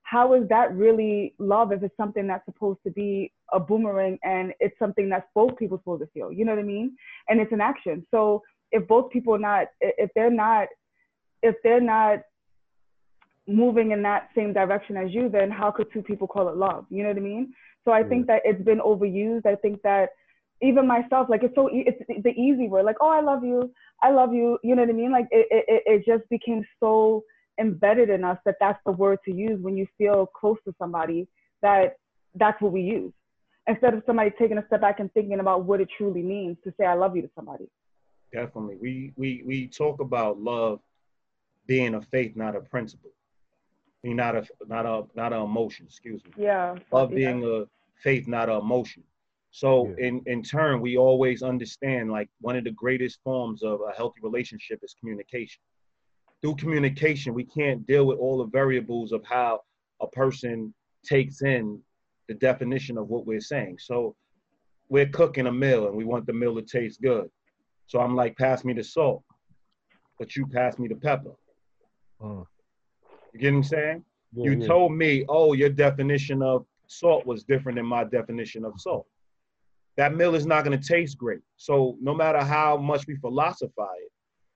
how 0.04 0.34
is 0.34 0.48
that 0.50 0.74
really 0.74 1.36
love 1.38 1.72
if 1.72 1.84
it's 1.84 1.96
something 1.96 2.26
that's 2.26 2.46
supposed 2.46 2.80
to 2.84 2.92
be 2.92 3.32
a 3.54 3.60
boomerang 3.60 4.18
and 4.24 4.54
it's 4.60 4.78
something 4.80 5.08
that's 5.08 5.28
both 5.36 5.56
people 5.58 5.78
supposed 5.78 6.02
to 6.02 6.08
feel? 6.08 6.32
You 6.32 6.46
know 6.46 6.54
what 6.54 6.60
I 6.60 6.64
mean? 6.64 6.96
And 7.28 7.40
it's 7.40 7.52
an 7.52 7.62
action. 7.62 8.06
So 8.12 8.42
if 8.72 8.88
both 8.88 9.12
people 9.12 9.36
are 9.36 9.40
not 9.40 9.68
if 9.82 10.10
they're 10.16 10.32
not 10.32 10.68
if 11.44 11.56
they're 11.64 11.82
not 11.82 12.20
moving 13.48 13.92
in 13.92 14.02
that 14.04 14.30
same 14.36 14.54
direction 14.54 14.96
as 14.96 15.12
you, 15.12 15.30
then 15.30 15.50
how 15.50 15.72
could 15.72 15.92
two 15.92 16.04
people 16.04 16.28
call 16.28 16.50
it 16.50 16.56
love? 16.56 16.86
You 16.90 17.04
know 17.04 17.10
what 17.10 17.18
I 17.18 17.22
mean? 17.22 17.54
So 17.86 17.92
I 17.92 18.04
think 18.04 18.28
that 18.28 18.42
it's 18.46 18.64
been 18.64 18.80
overused. 18.80 19.46
I 19.46 19.56
think 19.56 19.82
that 19.82 20.10
even 20.62 20.88
myself, 20.88 21.30
like 21.30 21.44
it's 21.44 21.56
so 21.56 21.70
e- 21.70 21.86
it's 21.88 22.24
the 22.24 22.32
easy 22.32 22.68
word, 22.68 22.86
like 22.86 22.98
oh 23.02 23.10
I 23.10 23.22
love 23.22 23.44
you, 23.44 23.72
I 24.02 24.12
love 24.12 24.34
you. 24.34 24.58
You 24.64 24.76
know 24.76 24.84
what 24.84 24.90
I 24.90 24.94
mean? 24.94 25.12
Like 25.12 25.28
it 25.32 25.48
it, 25.52 25.84
it 25.86 26.06
just 26.06 26.28
became 26.30 26.66
so 26.80 27.24
embedded 27.60 28.10
in 28.10 28.24
us 28.24 28.38
that 28.46 28.56
that's 28.60 28.80
the 28.86 28.92
word 28.92 29.20
to 29.26 29.34
use 29.34 29.60
when 29.62 29.78
you 29.78 29.88
feel 29.98 30.28
close 30.28 30.58
to 30.66 30.74
somebody. 30.80 31.28
That 31.62 31.98
that's 32.36 32.62
what 32.62 32.72
we 32.72 32.82
use 32.82 33.14
instead 33.68 33.94
of 33.94 34.04
somebody 34.06 34.32
taking 34.40 34.58
a 34.58 34.66
step 34.68 34.82
back 34.82 35.00
and 35.00 35.12
thinking 35.14 35.40
about 35.40 35.66
what 35.66 35.82
it 35.82 35.90
truly 35.98 36.22
means 36.22 36.58
to 36.64 36.74
say 36.80 36.86
I 36.86 36.94
love 36.94 37.16
you 37.16 37.22
to 37.22 37.30
somebody. 37.36 37.70
Definitely, 38.34 38.78
we 38.82 39.14
we 39.16 39.44
we 39.46 39.68
talk 39.68 40.00
about 40.02 40.40
love 40.40 40.80
being 41.68 41.96
a 41.96 42.02
faith, 42.02 42.36
not 42.36 42.56
a 42.56 42.62
principle 42.62 43.12
not 44.04 44.36
a 44.36 44.46
not 44.68 44.86
a 44.86 45.04
not 45.16 45.34
an 45.34 45.42
emotion. 45.42 45.86
Excuse 45.86 46.24
me. 46.24 46.32
Yeah. 46.38 46.76
Love 46.92 47.12
being 47.12 47.44
a 47.44 47.66
faith, 48.02 48.28
not 48.28 48.50
an 48.50 48.58
emotion. 48.58 49.04
So 49.52 49.94
yeah. 49.98 50.08
in 50.08 50.24
in 50.26 50.44
turn, 50.44 50.82
we 50.82 50.98
always 50.98 51.42
understand 51.42 52.12
like 52.12 52.30
one 52.42 52.56
of 52.56 52.64
the 52.64 52.72
greatest 52.72 53.20
forms 53.24 53.64
of 53.64 53.82
a 53.82 53.96
healthy 53.96 54.20
relationship 54.22 54.80
is 54.84 54.96
communication. 55.00 55.62
Through 56.42 56.56
communication, 56.56 57.34
we 57.34 57.44
can't 57.44 57.86
deal 57.88 58.06
with 58.06 58.20
all 58.20 58.38
the 58.38 58.46
variables 58.46 59.12
of 59.12 59.24
how 59.26 59.62
a 60.02 60.08
person 60.08 60.74
takes 61.04 61.42
in 61.42 61.82
the 62.28 62.36
definition 62.36 62.98
of 62.98 63.10
what 63.10 63.26
we're 63.26 63.42
saying. 63.42 63.78
So 63.80 64.16
we're 64.88 65.10
cooking 65.10 65.48
a 65.48 65.52
meal 65.52 65.88
and 65.88 65.96
we 65.96 66.06
want 66.06 66.26
the 66.26 66.34
meal 66.34 66.56
to 66.56 66.62
taste 66.62 67.02
good. 67.02 67.30
So 67.88 68.00
I'm 68.00 68.16
like, 68.16 68.38
pass 68.38 68.64
me 68.64 68.74
the 68.74 68.84
salt, 68.84 69.24
but 70.18 70.36
you 70.36 70.46
pass 70.46 70.78
me 70.78 70.88
the 70.88 70.96
pepper. 70.96 71.32
Mm. 72.22 72.46
You 73.34 73.40
get 73.40 73.52
what 73.52 73.58
I'm 73.58 73.64
saying? 73.64 74.06
Yeah, 74.34 74.44
you 74.46 74.60
yeah. 74.60 74.68
told 74.68 74.94
me, 74.94 75.26
oh, 75.28 75.54
your 75.54 75.70
definition 75.70 76.42
of 76.42 76.66
salt 76.88 77.26
was 77.26 77.44
different 77.44 77.78
than 77.78 77.86
my 77.86 78.04
definition 78.04 78.64
of 78.64 78.74
salt. 78.78 79.08
That 80.00 80.16
meal 80.16 80.34
is 80.34 80.46
not 80.46 80.64
going 80.64 80.80
to 80.80 80.88
taste 80.88 81.18
great. 81.18 81.42
So 81.58 81.98
no 82.00 82.16
matter 82.16 82.40
how 82.40 82.78
much 82.78 83.06
we 83.06 83.18
philosophize 83.18 83.90
it, 84.00 84.12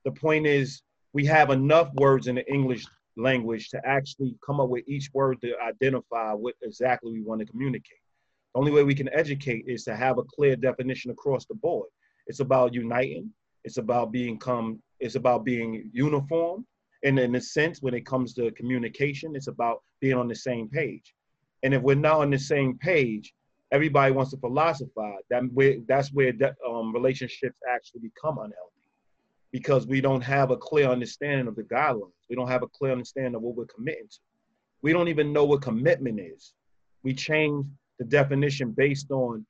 the 0.06 0.12
point 0.14 0.48
is 0.48 0.82
we 1.12 1.26
have 1.26 1.50
enough 1.50 1.94
words 1.96 2.28
in 2.28 2.36
the 2.36 2.50
English 2.50 2.86
language 3.18 3.70
to 3.72 3.82
actually 3.86 4.38
come 4.46 4.62
up 4.62 4.70
with 4.70 4.88
each 4.88 5.10
word 5.14 5.42
to 5.42 5.54
identify 5.60 6.32
what 6.32 6.56
exactly 6.64 7.12
we 7.12 7.22
want 7.22 7.42
to 7.42 7.46
communicate. 7.46 8.00
The 8.54 8.60
only 8.60 8.72
way 8.72 8.84
we 8.84 8.96
can 8.96 9.10
educate 9.14 9.66
is 9.68 9.84
to 9.84 9.98
have 9.98 10.18
a 10.18 10.24
clear 10.24 10.56
definition 10.56 11.12
across 11.12 11.46
the 11.46 11.56
board. 11.56 11.90
It's 12.28 12.40
about 12.40 12.74
uniting. 12.74 13.30
It's 13.66 13.78
about 13.78 14.14
being 14.14 14.40
come. 14.40 14.82
It's 15.02 15.16
about 15.16 15.44
being 15.44 15.90
uniform 15.92 16.66
and 17.04 17.20
in 17.20 17.36
a 17.36 17.42
sense, 17.42 17.82
when 17.82 17.94
it 17.94 18.06
comes 18.06 18.34
to 18.36 18.50
communication, 18.52 19.36
it's 19.36 19.48
about 19.48 19.84
being 20.00 20.16
on 20.16 20.30
the 20.30 20.36
same 20.36 20.70
page. 20.70 21.14
And 21.62 21.74
if 21.74 21.82
we're 21.82 21.96
not 21.96 22.22
on 22.22 22.32
the 22.32 22.40
same 22.40 22.78
page, 22.78 23.34
everybody 23.74 24.12
wants 24.14 24.32
to 24.32 24.38
philosophize. 24.38 25.24
That 25.30 25.44
way, 25.52 25.82
that's 25.88 26.10
where 26.14 26.32
um, 26.70 26.94
relationships 26.94 27.58
actually 27.76 28.02
become 28.10 28.38
unhealthy. 28.38 28.88
because 29.52 29.86
we 29.88 30.00
don't 30.02 30.22
have 30.22 30.50
a 30.52 30.58
clear 30.58 30.88
understanding 30.90 31.48
of 31.48 31.56
the 31.56 31.64
guidelines. 31.64 32.22
We 32.30 32.36
don't 32.38 32.48
have 32.56 32.64
a 32.64 32.68
clear 32.78 32.92
understanding 32.92 33.36
of 33.36 33.42
what 33.42 33.56
we're 33.56 33.66
committing 33.78 34.08
to. 34.10 34.20
We 34.82 34.94
don't 34.94 35.08
even 35.08 35.34
know 35.36 35.46
what 35.46 35.62
commitment 35.62 36.20
is. 36.20 36.54
We 37.04 37.14
change 37.14 37.66
the 38.00 38.06
definition 38.06 38.72
based 38.72 39.10
on 39.12 39.46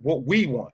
what 0.00 0.24
we 0.24 0.46
want 0.46 0.72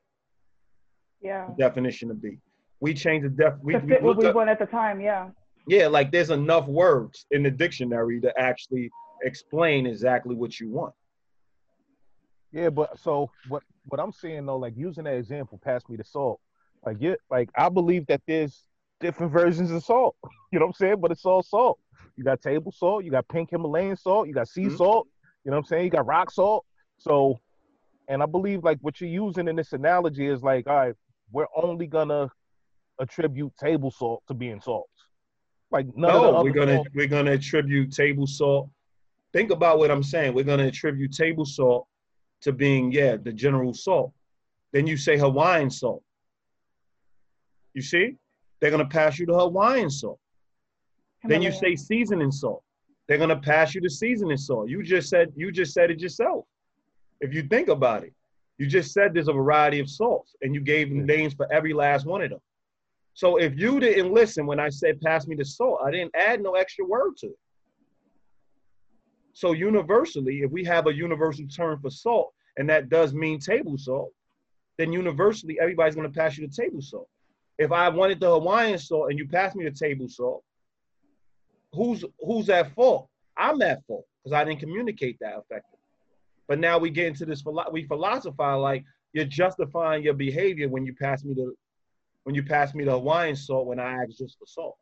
Yeah. 1.20 1.46
the 1.48 1.54
definition 1.66 2.08
to 2.08 2.14
be. 2.14 2.38
We 2.80 2.94
change 2.94 3.22
the 3.22 3.30
def. 3.30 3.54
We, 3.62 3.72
to 3.74 3.78
we 3.80 3.88
fit 3.92 4.02
what 4.02 4.16
we 4.18 4.26
up- 4.26 4.34
want 4.34 4.50
at 4.50 4.58
the 4.58 4.66
time. 4.66 5.00
Yeah. 5.00 5.30
yeah, 5.66 5.86
like 5.86 6.12
there's 6.12 6.30
enough 6.30 6.66
words 6.68 7.26
in 7.30 7.42
the 7.42 7.50
dictionary 7.50 8.20
to 8.20 8.30
actually 8.38 8.90
explain 9.22 9.86
exactly 9.86 10.34
what 10.34 10.60
you 10.60 10.68
want. 10.70 10.94
Yeah, 12.54 12.70
but 12.70 12.98
so 13.00 13.32
what 13.48 13.64
what 13.86 14.00
I'm 14.00 14.12
saying 14.12 14.46
though, 14.46 14.56
like 14.58 14.74
using 14.76 15.04
that 15.04 15.14
example, 15.16 15.60
pass 15.62 15.82
me 15.88 15.96
the 15.96 16.04
salt. 16.04 16.40
Like 16.86 16.98
yeah, 17.00 17.16
like 17.28 17.50
I 17.56 17.68
believe 17.68 18.06
that 18.06 18.22
there's 18.28 18.62
different 19.00 19.32
versions 19.32 19.70
of 19.72 19.84
salt. 19.84 20.16
You 20.52 20.60
know 20.60 20.66
what 20.66 20.76
I'm 20.80 20.86
saying? 20.86 21.00
But 21.00 21.10
it's 21.10 21.24
all 21.26 21.42
salt. 21.42 21.80
You 22.16 22.22
got 22.22 22.40
table 22.40 22.70
salt, 22.70 23.02
you 23.04 23.10
got 23.10 23.26
pink 23.26 23.50
Himalayan 23.50 23.96
salt, 23.96 24.28
you 24.28 24.34
got 24.34 24.46
sea 24.46 24.66
Mhm. 24.66 24.76
salt, 24.76 25.08
you 25.44 25.50
know 25.50 25.56
what 25.56 25.62
I'm 25.62 25.66
saying? 25.66 25.84
You 25.86 25.90
got 25.90 26.06
rock 26.06 26.30
salt. 26.30 26.64
So 26.98 27.40
and 28.06 28.22
I 28.22 28.26
believe 28.26 28.62
like 28.62 28.78
what 28.82 29.00
you're 29.00 29.10
using 29.10 29.48
in 29.48 29.56
this 29.56 29.72
analogy 29.72 30.26
is 30.28 30.44
like, 30.44 30.68
all 30.68 30.76
right, 30.76 30.94
we're 31.32 31.48
only 31.56 31.88
gonna 31.88 32.30
attribute 33.00 33.52
table 33.56 33.90
salt 33.90 34.22
to 34.28 34.34
being 34.34 34.60
salt. 34.60 34.88
Like 35.72 35.86
none 35.96 36.14
of 36.14 36.22
the 36.22 36.30
No, 36.30 36.42
we're 36.44 36.52
gonna 36.52 36.76
salt- 36.76 36.88
we're 36.94 37.08
gonna 37.08 37.32
attribute 37.32 37.92
table 37.92 38.28
salt. 38.28 38.70
Think 39.32 39.50
about 39.50 39.78
what 39.78 39.90
I'm 39.90 40.04
saying. 40.04 40.34
We're 40.34 40.44
gonna 40.44 40.68
attribute 40.68 41.12
table 41.12 41.44
salt 41.44 41.88
to 42.44 42.52
being 42.52 42.92
yeah 42.92 43.16
the 43.16 43.32
general 43.32 43.74
salt. 43.74 44.12
Then 44.72 44.86
you 44.86 44.96
say 44.96 45.18
Hawaiian 45.18 45.70
salt. 45.70 46.02
You 47.74 47.82
see, 47.82 48.16
they're 48.60 48.70
gonna 48.70 48.86
pass 48.86 49.18
you 49.18 49.26
the 49.26 49.34
Hawaiian 49.34 49.90
salt. 49.90 50.20
Then 51.24 51.42
you 51.42 51.50
say 51.50 51.74
seasoning 51.74 52.30
salt. 52.30 52.62
They're 53.08 53.18
gonna 53.18 53.40
pass 53.40 53.74
you 53.74 53.80
the 53.80 53.90
seasoning 53.90 54.36
salt. 54.36 54.68
You 54.68 54.82
just 54.82 55.08
said 55.08 55.32
you 55.34 55.50
just 55.50 55.72
said 55.72 55.90
it 55.90 56.00
yourself. 56.00 56.44
If 57.20 57.32
you 57.32 57.42
think 57.42 57.68
about 57.68 58.04
it, 58.04 58.12
you 58.58 58.66
just 58.66 58.92
said 58.92 59.14
there's 59.14 59.28
a 59.28 59.32
variety 59.32 59.80
of 59.80 59.88
salts, 59.88 60.36
and 60.42 60.54
you 60.54 60.60
gave 60.60 60.90
them 60.90 61.06
names 61.06 61.32
for 61.32 61.50
every 61.50 61.72
last 61.72 62.04
one 62.04 62.22
of 62.22 62.30
them. 62.30 62.40
So 63.14 63.36
if 63.36 63.58
you 63.58 63.80
didn't 63.80 64.12
listen 64.12 64.44
when 64.44 64.60
I 64.60 64.68
said 64.68 65.00
pass 65.00 65.26
me 65.26 65.34
the 65.34 65.44
salt, 65.44 65.80
I 65.82 65.90
didn't 65.90 66.14
add 66.14 66.42
no 66.42 66.56
extra 66.56 66.84
word 66.84 67.16
to 67.18 67.28
it. 67.28 67.38
So 69.32 69.52
universally, 69.52 70.42
if 70.42 70.50
we 70.50 70.64
have 70.64 70.86
a 70.86 70.94
universal 70.94 71.46
term 71.48 71.80
for 71.80 71.90
salt, 71.90 72.33
and 72.56 72.68
that 72.68 72.88
does 72.88 73.12
mean 73.12 73.38
table 73.38 73.76
salt, 73.76 74.12
then 74.78 74.92
universally 74.92 75.58
everybody's 75.60 75.94
gonna 75.94 76.10
pass 76.10 76.36
you 76.36 76.46
the 76.46 76.54
table 76.54 76.80
salt. 76.80 77.08
If 77.58 77.72
I 77.72 77.88
wanted 77.88 78.20
the 78.20 78.30
Hawaiian 78.30 78.78
salt 78.78 79.10
and 79.10 79.18
you 79.18 79.28
pass 79.28 79.54
me 79.54 79.64
the 79.64 79.70
table 79.70 80.08
salt, 80.08 80.42
who's 81.72 82.04
who's 82.20 82.48
at 82.50 82.74
fault? 82.74 83.08
I'm 83.36 83.60
at 83.62 83.84
fault 83.86 84.06
because 84.22 84.34
I 84.34 84.44
didn't 84.44 84.60
communicate 84.60 85.18
that 85.20 85.34
effectively. 85.38 85.78
But 86.46 86.58
now 86.58 86.78
we 86.78 86.90
get 86.90 87.06
into 87.06 87.24
this 87.26 87.42
we 87.72 87.86
philosophize 87.86 88.60
like 88.60 88.84
you're 89.12 89.24
justifying 89.24 90.02
your 90.02 90.14
behavior 90.14 90.68
when 90.68 90.84
you 90.84 90.94
pass 90.94 91.24
me 91.24 91.34
the 91.34 91.54
when 92.24 92.34
you 92.34 92.42
pass 92.42 92.74
me 92.74 92.84
the 92.84 92.92
Hawaiian 92.92 93.36
salt 93.36 93.66
when 93.66 93.78
I 93.78 94.02
ask 94.02 94.18
just 94.18 94.38
for 94.38 94.46
salt. 94.46 94.76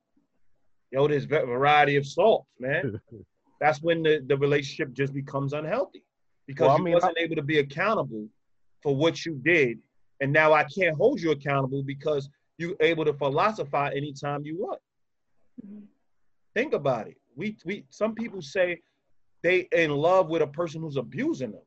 Yo, 0.90 1.08
there's 1.08 1.24
va- 1.24 1.46
variety 1.46 1.96
of 1.96 2.06
salts, 2.06 2.48
man. 2.58 3.00
That's 3.60 3.80
when 3.80 4.02
the, 4.02 4.24
the 4.26 4.36
relationship 4.36 4.92
just 4.92 5.14
becomes 5.14 5.52
unhealthy 5.52 6.02
because 6.46 6.66
Well, 6.68 6.76
I 6.76 6.78
you 6.78 6.84
mean, 6.84 6.94
wasn't 6.94 7.18
able 7.18 7.36
to 7.36 7.42
be 7.42 7.58
accountable 7.58 8.28
for 8.82 8.94
what 8.94 9.24
you 9.24 9.34
did. 9.44 9.78
And 10.20 10.32
now 10.32 10.52
I 10.52 10.64
can't 10.64 10.96
hold 10.96 11.20
you 11.20 11.30
accountable 11.32 11.82
because 11.82 12.28
you're 12.58 12.76
able 12.80 13.04
to 13.04 13.12
philosophize 13.14 13.92
anytime 13.96 14.44
you 14.44 14.58
want. 14.58 14.80
Mhm. 15.66 15.82
Think 16.54 16.74
about 16.74 17.08
it. 17.08 17.16
We 17.34 17.56
we 17.64 17.84
some 17.90 18.14
people 18.14 18.42
say 18.42 18.80
they 19.42 19.68
in 19.72 19.90
love 19.90 20.28
with 20.28 20.42
a 20.42 20.46
person 20.46 20.80
who's 20.82 20.96
abusing 20.96 21.52
them. 21.52 21.66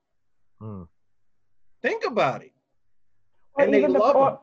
Mm. 0.62 0.88
Think 1.82 2.06
about 2.06 2.44
it. 2.44 2.52
or 3.56 3.64
and 3.64 3.74
they 3.74 3.80
even 3.80 3.94
the, 3.94 4.00
love 4.00 4.16
or, 4.16 4.30
them. 4.32 4.40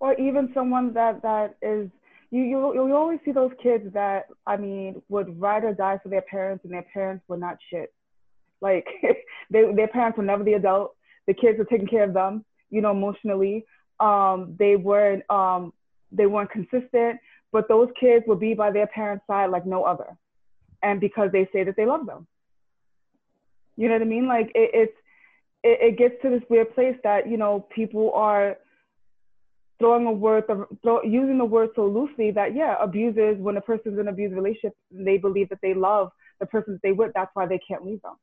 or 0.00 0.14
even 0.20 0.52
someone 0.54 0.92
that 0.94 1.20
that 1.22 1.56
is 1.62 1.90
you 2.30 2.42
you 2.42 2.74
you 2.74 2.94
always 2.96 3.20
see 3.24 3.32
those 3.32 3.52
kids 3.62 3.92
that 3.92 4.26
I 4.46 4.56
mean 4.56 5.02
would 5.08 5.38
ride 5.40 5.64
or 5.64 5.74
die 5.74 5.98
for 6.02 6.08
their 6.08 6.22
parents 6.22 6.64
and 6.64 6.72
their 6.72 6.86
parents 6.94 7.24
were 7.28 7.36
not 7.36 7.58
shit. 7.70 7.92
Like 8.62 8.86
they 9.50 9.70
their 9.74 9.88
parents 9.88 10.16
were 10.16 10.24
never 10.24 10.44
the 10.44 10.54
adult. 10.54 10.94
The 11.26 11.34
kids 11.34 11.58
were 11.58 11.64
taking 11.64 11.88
care 11.88 12.04
of 12.04 12.14
them, 12.14 12.44
you 12.70 12.80
know, 12.80 12.92
emotionally. 12.92 13.66
Um, 14.00 14.56
they 14.58 14.76
weren't 14.76 15.28
um, 15.30 15.72
they 16.10 16.26
weren't 16.26 16.50
consistent, 16.50 17.20
but 17.52 17.68
those 17.68 17.88
kids 18.00 18.24
will 18.26 18.36
be 18.36 18.54
by 18.54 18.70
their 18.70 18.86
parents' 18.86 19.26
side 19.26 19.50
like 19.50 19.66
no 19.66 19.84
other, 19.84 20.16
and 20.82 21.00
because 21.00 21.30
they 21.32 21.48
say 21.52 21.64
that 21.64 21.76
they 21.76 21.84
love 21.84 22.06
them. 22.06 22.26
You 23.76 23.88
know 23.88 23.94
what 23.94 24.02
I 24.02 24.06
mean? 24.06 24.26
Like 24.26 24.46
it, 24.54 24.70
it's 24.72 24.96
it, 25.62 25.78
it 25.82 25.98
gets 25.98 26.14
to 26.22 26.30
this 26.30 26.42
weird 26.48 26.74
place 26.74 26.96
that 27.04 27.28
you 27.28 27.36
know 27.36 27.66
people 27.74 28.12
are 28.14 28.56
throwing 29.78 30.06
a 30.06 30.12
word 30.12 30.44
throw, 30.82 31.02
using 31.02 31.38
the 31.38 31.44
word 31.44 31.70
so 31.74 31.86
loosely 31.86 32.30
that 32.30 32.54
yeah 32.54 32.76
abusers 32.80 33.36
when 33.38 33.56
a 33.56 33.60
person's 33.60 33.94
in 33.94 34.00
an 34.00 34.08
abusive 34.08 34.36
relationship 34.36 34.74
they 34.92 35.18
believe 35.18 35.48
that 35.48 35.58
they 35.60 35.74
love 35.74 36.10
the 36.38 36.46
person 36.46 36.74
that 36.74 36.82
they 36.82 36.92
with 36.92 37.10
that's 37.14 37.30
why 37.34 37.46
they 37.46 37.58
can't 37.66 37.84
leave 37.84 38.00
them 38.02 38.14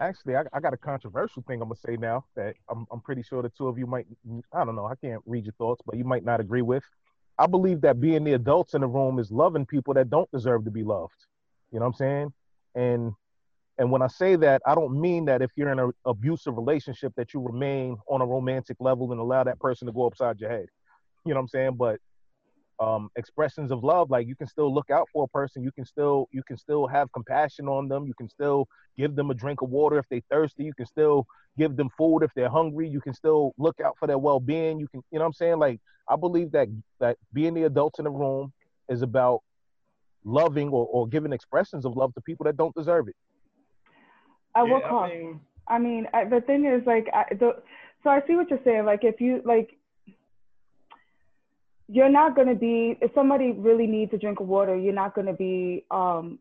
Actually, 0.00 0.36
I, 0.36 0.42
I 0.52 0.60
got 0.60 0.74
a 0.74 0.76
controversial 0.76 1.42
thing 1.46 1.62
I'm 1.62 1.68
gonna 1.68 1.76
say 1.76 1.96
now 1.96 2.24
that 2.36 2.54
I'm 2.68 2.86
I'm 2.90 3.00
pretty 3.00 3.22
sure 3.22 3.42
the 3.42 3.50
two 3.50 3.68
of 3.68 3.78
you 3.78 3.86
might 3.86 4.06
I 4.52 4.64
don't 4.64 4.74
know 4.74 4.86
I 4.86 4.96
can't 4.96 5.22
read 5.26 5.44
your 5.44 5.54
thoughts, 5.54 5.82
but 5.86 5.96
you 5.96 6.04
might 6.04 6.24
not 6.24 6.40
agree 6.40 6.62
with. 6.62 6.82
I 7.38 7.46
believe 7.46 7.80
that 7.82 8.00
being 8.00 8.24
the 8.24 8.32
adults 8.32 8.74
in 8.74 8.80
the 8.80 8.86
room 8.86 9.18
is 9.18 9.30
loving 9.30 9.66
people 9.66 9.94
that 9.94 10.10
don't 10.10 10.30
deserve 10.30 10.64
to 10.64 10.70
be 10.70 10.82
loved. 10.82 11.26
You 11.72 11.78
know 11.78 11.86
what 11.86 11.92
I'm 11.92 11.94
saying? 11.94 12.32
And 12.74 13.12
and 13.78 13.90
when 13.90 14.02
I 14.02 14.06
say 14.06 14.36
that, 14.36 14.62
I 14.66 14.74
don't 14.74 15.00
mean 15.00 15.24
that 15.26 15.42
if 15.42 15.50
you're 15.56 15.70
in 15.72 15.78
an 15.78 15.92
abusive 16.04 16.56
relationship 16.56 17.12
that 17.16 17.34
you 17.34 17.40
remain 17.40 17.96
on 18.08 18.20
a 18.20 18.26
romantic 18.26 18.76
level 18.80 19.10
and 19.10 19.20
allow 19.20 19.42
that 19.44 19.58
person 19.58 19.86
to 19.86 19.92
go 19.92 20.06
upside 20.06 20.40
your 20.40 20.50
head. 20.50 20.66
You 21.24 21.34
know 21.34 21.40
what 21.40 21.44
I'm 21.44 21.48
saying? 21.48 21.74
But 21.76 21.98
um, 22.80 23.08
expressions 23.16 23.70
of 23.70 23.84
love, 23.84 24.10
like 24.10 24.26
you 24.26 24.36
can 24.36 24.46
still 24.46 24.72
look 24.72 24.90
out 24.90 25.08
for 25.12 25.24
a 25.24 25.28
person, 25.28 25.62
you 25.62 25.72
can 25.72 25.84
still 25.84 26.28
you 26.32 26.42
can 26.42 26.56
still 26.56 26.86
have 26.86 27.10
compassion 27.12 27.68
on 27.68 27.88
them, 27.88 28.06
you 28.06 28.14
can 28.14 28.28
still 28.28 28.66
give 28.96 29.14
them 29.14 29.30
a 29.30 29.34
drink 29.34 29.62
of 29.62 29.70
water 29.70 29.98
if 29.98 30.06
they're 30.10 30.20
thirsty, 30.30 30.64
you 30.64 30.74
can 30.74 30.86
still 30.86 31.26
give 31.56 31.76
them 31.76 31.88
food 31.96 32.22
if 32.22 32.30
they're 32.34 32.50
hungry, 32.50 32.88
you 32.88 33.00
can 33.00 33.14
still 33.14 33.52
look 33.58 33.80
out 33.84 33.94
for 33.98 34.06
their 34.06 34.18
well-being. 34.18 34.80
You 34.80 34.88
can, 34.88 35.02
you 35.10 35.18
know 35.18 35.24
what 35.24 35.28
I'm 35.28 35.32
saying? 35.34 35.58
Like 35.58 35.80
I 36.08 36.16
believe 36.16 36.50
that 36.52 36.68
that 37.00 37.16
being 37.32 37.54
the 37.54 37.64
adults 37.64 37.98
in 37.98 38.04
the 38.04 38.10
room 38.10 38.52
is 38.88 39.02
about 39.02 39.40
loving 40.24 40.68
or, 40.68 40.86
or 40.86 41.06
giving 41.06 41.32
expressions 41.32 41.84
of 41.84 41.96
love 41.96 42.12
to 42.14 42.20
people 42.22 42.44
that 42.44 42.56
don't 42.56 42.74
deserve 42.74 43.08
it. 43.08 43.16
at 44.56 44.68
what 44.68 44.82
Yeah, 44.82 44.88
cost 44.88 45.12
I 45.12 45.16
mean, 45.16 45.40
I 45.68 45.78
mean, 45.78 46.06
I, 46.14 46.24
the 46.24 46.40
thing 46.40 46.66
is, 46.66 46.86
like, 46.86 47.08
I, 47.12 47.34
the, 47.34 47.62
so 48.02 48.10
I 48.10 48.20
see 48.26 48.36
what 48.36 48.50
you're 48.50 48.60
saying. 48.64 48.84
Like, 48.84 49.04
if 49.04 49.20
you 49.20 49.42
like, 49.44 49.76
you're 51.88 52.10
not 52.10 52.34
gonna 52.34 52.54
be. 52.54 52.96
If 53.00 53.10
somebody 53.14 53.52
really 53.52 53.86
needs 53.86 54.12
a 54.14 54.18
drink 54.18 54.40
of 54.40 54.48
water, 54.48 54.76
you're 54.76 54.92
not 54.92 55.14
gonna 55.14 55.34
be. 55.34 55.84
Um, 55.90 56.38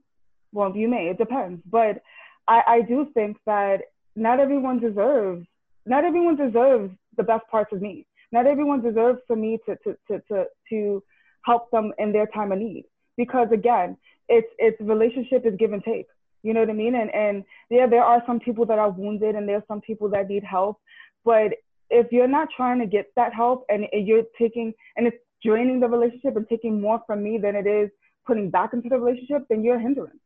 well, 0.52 0.76
you 0.76 0.88
may. 0.88 1.08
It 1.08 1.18
depends. 1.18 1.62
But 1.70 2.02
I, 2.48 2.62
I 2.68 2.82
do 2.82 3.08
think 3.14 3.38
that 3.46 3.82
not 4.16 4.40
everyone 4.40 4.80
deserves. 4.80 5.46
Not 5.86 6.06
everyone 6.06 6.36
deserves 6.36 6.94
the 7.18 7.24
best 7.24 7.48
parts 7.50 7.74
of 7.74 7.82
me. 7.82 8.06
Not 8.32 8.48
everyone 8.48 8.82
deserves 8.82 9.20
for 9.28 9.36
me 9.36 9.60
to 9.66 9.76
to 9.84 9.98
to 10.08 10.22
to, 10.30 10.46
to 10.70 11.04
help 11.46 11.72
them 11.72 11.92
in 11.98 12.12
their 12.12 12.28
time 12.28 12.52
of 12.52 12.60
need. 12.60 12.86
Because 13.18 13.48
again, 13.52 13.98
it's 14.30 14.48
it's 14.58 14.80
relationship 14.80 15.46
is 15.46 15.54
give 15.60 15.74
and 15.74 15.84
take. 15.84 16.08
You 16.42 16.54
know 16.54 16.62
what 16.62 16.70
I 16.70 16.74
mean? 16.74 16.96
And 16.96 17.14
and 17.14 17.44
yeah, 17.70 17.88
there 17.88 18.04
are 18.04 18.24
some 18.26 18.40
people 18.40 18.66
that 18.68 18.80
are 18.80 18.90
wounded 18.90 19.36
and 19.36 19.48
there's 19.48 19.64
some 19.68 19.82
people 19.82 20.10
that 20.10 20.30
need 20.30 20.44
help. 20.44 20.80
But 21.26 21.54
if 21.90 22.12
you're 22.12 22.28
not 22.28 22.50
trying 22.56 22.80
to 22.80 22.88
get 22.88 23.08
that 23.16 23.34
help 23.34 23.66
and 23.70 23.86
you're 23.94 24.24
taking 24.40 24.74
and 24.98 25.08
it's 25.08 25.18
draining 25.46 25.80
the 25.80 25.88
relationship 25.88 26.36
and 26.36 26.48
taking 26.48 26.80
more 26.80 27.02
from 27.06 27.24
me 27.24 27.38
than 27.38 27.56
it 27.56 27.68
is 27.68 27.90
putting 28.26 28.50
back 28.50 28.74
into 28.74 28.90
the 28.90 28.98
relationship, 28.98 29.46
then 29.50 29.64
you're 29.64 29.76
a 29.76 29.82
hindrance. 29.82 30.20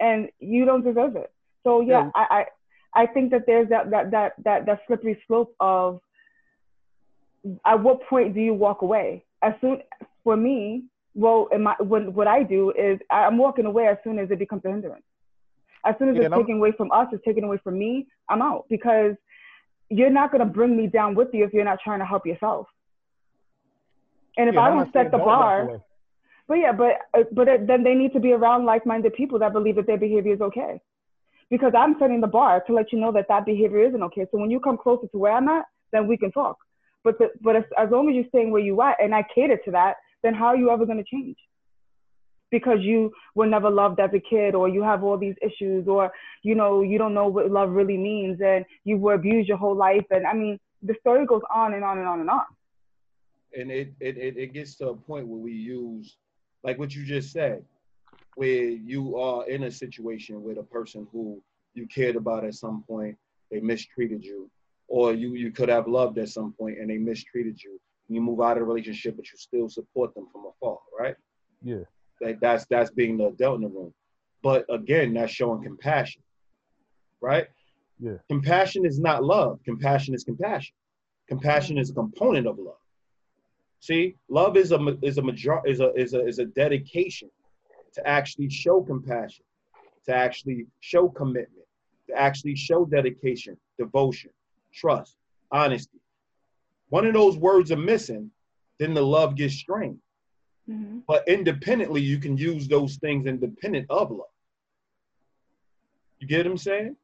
And 0.00 0.28
you 0.38 0.64
don't 0.64 0.84
deserve 0.84 1.16
it. 1.16 1.30
So 1.64 1.80
yeah, 1.80 2.04
Yeah. 2.04 2.10
I, 2.14 2.26
I 2.30 2.44
I 3.02 3.06
think 3.06 3.30
that 3.32 3.44
there's 3.46 3.68
that 3.68 3.90
that 3.90 4.10
that 4.12 4.32
that 4.44 4.66
that 4.66 4.80
slippery 4.86 5.20
slope 5.26 5.54
of 5.60 6.00
at 7.64 7.82
what 7.82 8.02
point 8.08 8.34
do 8.34 8.40
you 8.40 8.54
walk 8.54 8.82
away? 8.82 9.24
As 9.42 9.52
soon 9.60 9.82
for 10.24 10.36
me, 10.36 10.84
well, 11.14 11.48
in 11.52 11.62
my, 11.62 11.74
when, 11.80 12.14
what 12.14 12.26
I 12.26 12.42
do 12.42 12.70
is 12.70 12.98
I'm 13.10 13.38
walking 13.38 13.66
away 13.66 13.86
as 13.86 13.98
soon 14.04 14.18
as 14.18 14.30
it 14.30 14.38
becomes 14.38 14.62
a 14.64 14.68
hindrance. 14.68 15.02
As 15.84 15.94
soon 15.98 16.08
as 16.10 16.16
Yeah, 16.16 16.26
it's 16.26 16.34
taken 16.34 16.56
away 16.56 16.72
from 16.72 16.90
us, 16.92 17.06
it's 17.12 17.24
taken 17.24 17.44
away 17.44 17.58
from 17.62 17.78
me, 17.78 18.06
I'm 18.28 18.42
out 18.42 18.66
because 18.68 19.14
you're 19.90 20.10
not 20.10 20.30
going 20.32 20.40
to 20.40 20.52
bring 20.52 20.76
me 20.76 20.86
down 20.86 21.14
with 21.14 21.28
you 21.32 21.44
if 21.44 21.52
you're 21.52 21.64
not 21.64 21.78
trying 21.82 22.00
to 22.00 22.04
help 22.04 22.26
yourself. 22.26 22.66
And 24.36 24.48
if 24.48 24.54
Yeah, 24.54 24.62
I 24.62 24.70
don't 24.70 24.92
set 24.92 25.10
the 25.10 25.18
bar, 25.18 25.80
but 26.46 26.54
yeah, 26.54 26.72
but 26.72 26.92
uh, 27.14 27.24
but 27.32 27.48
it, 27.48 27.66
then 27.66 27.82
they 27.82 27.94
need 27.94 28.12
to 28.14 28.20
be 28.20 28.32
around 28.32 28.64
like-minded 28.64 29.14
people 29.14 29.38
that 29.40 29.52
believe 29.52 29.76
that 29.76 29.86
their 29.86 29.98
behavior 29.98 30.34
is 30.34 30.40
okay. 30.40 30.80
Because 31.50 31.72
I'm 31.76 31.96
setting 31.98 32.20
the 32.20 32.26
bar 32.26 32.62
to 32.66 32.72
let 32.74 32.92
you 32.92 32.98
know 33.00 33.12
that 33.12 33.28
that 33.28 33.46
behavior 33.46 33.86
isn't 33.86 34.02
okay. 34.04 34.26
So 34.30 34.38
when 34.38 34.50
you 34.50 34.60
come 34.60 34.76
closer 34.76 35.06
to 35.08 35.18
where 35.18 35.32
I'm 35.32 35.48
at, 35.48 35.64
then 35.92 36.06
we 36.06 36.16
can 36.16 36.30
talk. 36.30 36.58
But 37.04 37.18
the, 37.18 37.30
but 37.40 37.56
as, 37.56 37.64
as 37.78 37.88
long 37.90 38.08
as 38.08 38.14
you're 38.14 38.28
staying 38.28 38.50
where 38.50 38.60
you 38.60 38.80
at 38.82 39.02
and 39.02 39.14
I 39.14 39.24
cater 39.34 39.58
to 39.64 39.70
that, 39.70 39.94
then 40.22 40.34
how 40.34 40.46
are 40.46 40.56
you 40.56 40.70
ever 40.70 40.84
going 40.84 40.98
to 40.98 41.04
change? 41.04 41.36
Because 42.50 42.78
you 42.80 43.12
were 43.34 43.46
never 43.46 43.70
loved 43.70 44.00
as 44.00 44.10
a 44.14 44.20
kid, 44.20 44.54
or 44.54 44.68
you 44.68 44.82
have 44.82 45.04
all 45.04 45.18
these 45.18 45.36
issues, 45.42 45.86
or 45.86 46.10
you 46.42 46.54
know 46.54 46.82
you 46.82 46.96
don't 46.96 47.14
know 47.14 47.28
what 47.28 47.50
love 47.50 47.70
really 47.70 47.98
means, 47.98 48.40
and 48.40 48.64
you 48.84 48.96
were 48.96 49.14
abused 49.14 49.48
your 49.48 49.58
whole 49.58 49.76
life, 49.76 50.06
and 50.10 50.26
I 50.26 50.32
mean 50.32 50.58
the 50.82 50.94
story 51.00 51.26
goes 51.26 51.42
on 51.54 51.74
and 51.74 51.84
on 51.84 51.98
and 51.98 52.06
on 52.06 52.20
and 52.20 52.30
on. 52.30 52.44
And 53.56 53.70
it 53.70 53.92
it 54.00 54.16
it, 54.16 54.36
it 54.36 54.52
gets 54.52 54.76
to 54.76 54.90
a 54.90 54.96
point 54.96 55.26
where 55.26 55.38
we 55.38 55.52
use 55.52 56.16
like 56.64 56.78
what 56.78 56.94
you 56.94 57.04
just 57.04 57.32
said, 57.32 57.64
where 58.34 58.68
you 58.68 59.16
are 59.16 59.48
in 59.48 59.64
a 59.64 59.70
situation 59.70 60.42
with 60.42 60.58
a 60.58 60.62
person 60.62 61.06
who 61.12 61.42
you 61.74 61.86
cared 61.86 62.16
about 62.16 62.44
at 62.44 62.54
some 62.54 62.82
point, 62.86 63.16
they 63.50 63.60
mistreated 63.60 64.24
you, 64.24 64.50
or 64.88 65.14
you 65.14 65.34
you 65.34 65.50
could 65.50 65.68
have 65.68 65.88
loved 65.88 66.18
at 66.18 66.28
some 66.28 66.52
point 66.52 66.78
and 66.78 66.90
they 66.90 66.98
mistreated 66.98 67.62
you 67.62 67.80
you 68.08 68.20
move 68.20 68.40
out 68.40 68.52
of 68.52 68.58
the 68.58 68.64
relationship, 68.64 69.16
but 69.16 69.30
you 69.30 69.38
still 69.38 69.68
support 69.68 70.14
them 70.14 70.26
from 70.32 70.46
afar, 70.46 70.78
right? 70.98 71.14
Yeah. 71.62 71.84
Like 72.20 72.40
that's 72.40 72.66
that's 72.70 72.90
being 72.90 73.18
the 73.18 73.26
adult 73.26 73.56
in 73.56 73.62
the 73.62 73.68
room. 73.68 73.94
But 74.42 74.64
again, 74.70 75.14
that's 75.14 75.32
showing 75.32 75.62
compassion, 75.62 76.22
right? 77.20 77.46
Yeah. 78.00 78.16
Compassion 78.28 78.86
is 78.86 78.98
not 78.98 79.24
love. 79.24 79.60
Compassion 79.64 80.14
is 80.14 80.24
compassion. 80.24 80.74
Compassion 81.28 81.78
is 81.78 81.90
a 81.90 81.94
component 81.94 82.46
of 82.46 82.58
love. 82.58 82.77
See, 83.80 84.16
love 84.28 84.56
is 84.56 84.72
a 84.72 84.96
is 85.02 85.18
a 85.18 85.22
major 85.22 85.60
is 85.64 85.80
a 85.80 85.92
is 85.94 86.14
a 86.14 86.26
is 86.26 86.38
a 86.38 86.46
dedication 86.46 87.30
to 87.94 88.06
actually 88.06 88.50
show 88.50 88.82
compassion, 88.82 89.44
to 90.06 90.14
actually 90.14 90.66
show 90.80 91.08
commitment, 91.08 91.66
to 92.08 92.14
actually 92.14 92.56
show 92.56 92.84
dedication, 92.84 93.56
devotion, 93.78 94.30
trust, 94.72 95.16
honesty, 95.50 96.00
one 96.90 97.06
of 97.06 97.12
those 97.12 97.36
words 97.36 97.70
are 97.70 97.76
missing, 97.76 98.30
then 98.78 98.94
the 98.94 99.02
love 99.02 99.36
gets 99.36 99.54
strained. 99.54 99.98
Mm-hmm. 100.68 101.00
But 101.06 101.26
independently, 101.28 102.00
you 102.00 102.18
can 102.18 102.36
use 102.36 102.68
those 102.68 102.96
things 102.96 103.26
independent 103.26 103.86
of 103.90 104.10
love. 104.10 104.26
You 106.18 106.26
get 106.26 106.38
what 106.38 106.52
I'm 106.52 106.58
saying? 106.58 106.96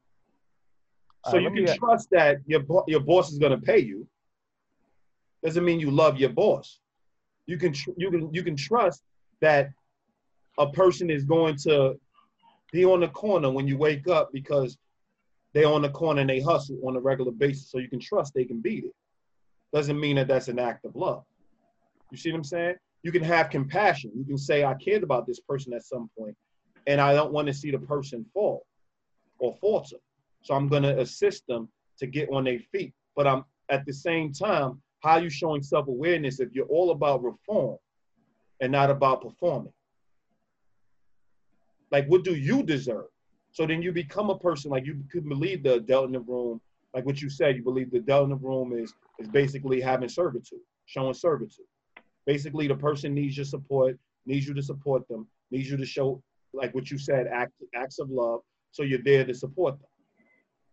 So 1.27 1.37
uh, 1.37 1.39
you 1.39 1.51
can 1.51 1.77
trust 1.77 2.09
that 2.11 2.37
your 2.45 2.61
your 2.87 2.99
boss 2.99 3.31
is 3.31 3.39
going 3.39 3.59
to 3.59 3.65
pay 3.65 3.79
you. 3.79 4.07
Doesn't 5.45 5.63
mean 5.63 5.79
you 5.79 5.91
love 5.91 6.17
your 6.17 6.29
boss. 6.29 6.79
You 7.45 7.57
can 7.57 7.73
you 7.97 8.09
can 8.09 8.33
you 8.33 8.43
can 8.43 8.55
trust 8.55 9.03
that 9.41 9.69
a 10.57 10.69
person 10.71 11.09
is 11.09 11.23
going 11.23 11.55
to 11.57 11.99
be 12.71 12.83
on 12.83 13.01
the 13.01 13.07
corner 13.09 13.51
when 13.51 13.67
you 13.67 13.77
wake 13.77 14.07
up 14.07 14.31
because 14.33 14.77
they're 15.53 15.67
on 15.67 15.83
the 15.83 15.89
corner 15.89 16.21
and 16.21 16.29
they 16.29 16.41
hustle 16.41 16.77
on 16.85 16.95
a 16.95 16.99
regular 16.99 17.31
basis. 17.31 17.69
So 17.69 17.77
you 17.77 17.89
can 17.89 17.99
trust 17.99 18.33
they 18.33 18.45
can 18.45 18.59
beat 18.59 18.85
it 18.85 18.91
doesn't 19.75 19.99
mean 19.99 20.15
that 20.15 20.29
that's 20.29 20.47
an 20.47 20.57
act 20.57 20.85
of 20.85 20.95
love. 20.95 21.23
You 22.09 22.17
see 22.17 22.31
what 22.31 22.37
I'm 22.37 22.43
saying? 22.45 22.75
You 23.03 23.11
can 23.11 23.23
have 23.23 23.49
compassion. 23.49 24.09
You 24.15 24.23
can 24.23 24.37
say, 24.37 24.63
I 24.63 24.73
cared 24.75 25.03
about 25.03 25.27
this 25.27 25.41
person 25.41 25.73
at 25.73 25.83
some 25.83 26.09
point, 26.17 26.33
and 26.87 27.01
I 27.01 27.13
don't 27.13 27.33
want 27.33 27.47
to 27.47 27.53
see 27.53 27.71
the 27.71 27.79
person 27.79 28.25
fall 28.33 28.65
or 29.37 29.53
falter. 29.59 29.97
So 30.43 30.53
I'm 30.53 30.69
going 30.69 30.83
to 30.83 30.97
assist 31.01 31.45
them 31.47 31.67
to 31.99 32.07
get 32.07 32.29
on 32.31 32.45
their 32.45 32.59
feet. 32.71 32.93
But 33.17 33.27
I'm 33.27 33.43
at 33.69 33.85
the 33.85 33.91
same 33.91 34.31
time, 34.31 34.81
how 35.05 35.13
are 35.13 35.21
you 35.21 35.29
showing 35.29 35.61
self 35.61 35.87
awareness 35.87 36.39
if 36.39 36.49
you're 36.53 36.65
all 36.65 36.91
about 36.91 37.23
reform 37.23 37.77
and 38.59 38.71
not 38.71 38.89
about 38.89 39.21
performing? 39.21 39.73
Like, 41.91 42.07
what 42.07 42.23
do 42.23 42.35
you 42.35 42.63
deserve? 42.63 43.05
So 43.51 43.65
then 43.65 43.81
you 43.81 43.91
become 43.91 44.29
a 44.29 44.37
person 44.37 44.71
like 44.71 44.85
you 44.85 45.03
could 45.11 45.29
believe 45.29 45.63
the 45.63 45.75
adult 45.75 46.07
in 46.07 46.13
the 46.13 46.19
room 46.19 46.59
like 46.95 47.05
what 47.05 47.21
you 47.21 47.29
said, 47.29 47.57
you 47.57 47.61
believe 47.61 47.91
the 47.91 47.97
adult 47.97 48.23
in 48.23 48.29
the 48.29 48.35
room 48.37 48.71
is 48.71 48.93
is 49.19 49.27
basically 49.27 49.81
having 49.81 50.07
servitude, 50.07 50.59
showing 50.85 51.13
servitude. 51.13 51.65
Basically, 52.25 52.67
the 52.67 52.75
person 52.75 53.13
needs 53.13 53.35
your 53.35 53.45
support, 53.45 53.99
needs 54.25 54.47
you 54.47 54.53
to 54.53 54.63
support 54.63 55.05
them, 55.09 55.27
needs 55.51 55.69
you 55.69 55.75
to 55.75 55.85
show, 55.85 56.23
like 56.53 56.73
what 56.73 56.89
you 56.89 56.97
said, 56.97 57.27
act, 57.27 57.51
acts 57.75 57.99
of 57.99 58.09
love. 58.09 58.39
So 58.71 58.83
you're 58.83 59.03
there 59.03 59.25
to 59.25 59.33
support 59.33 59.77
them. 59.77 59.89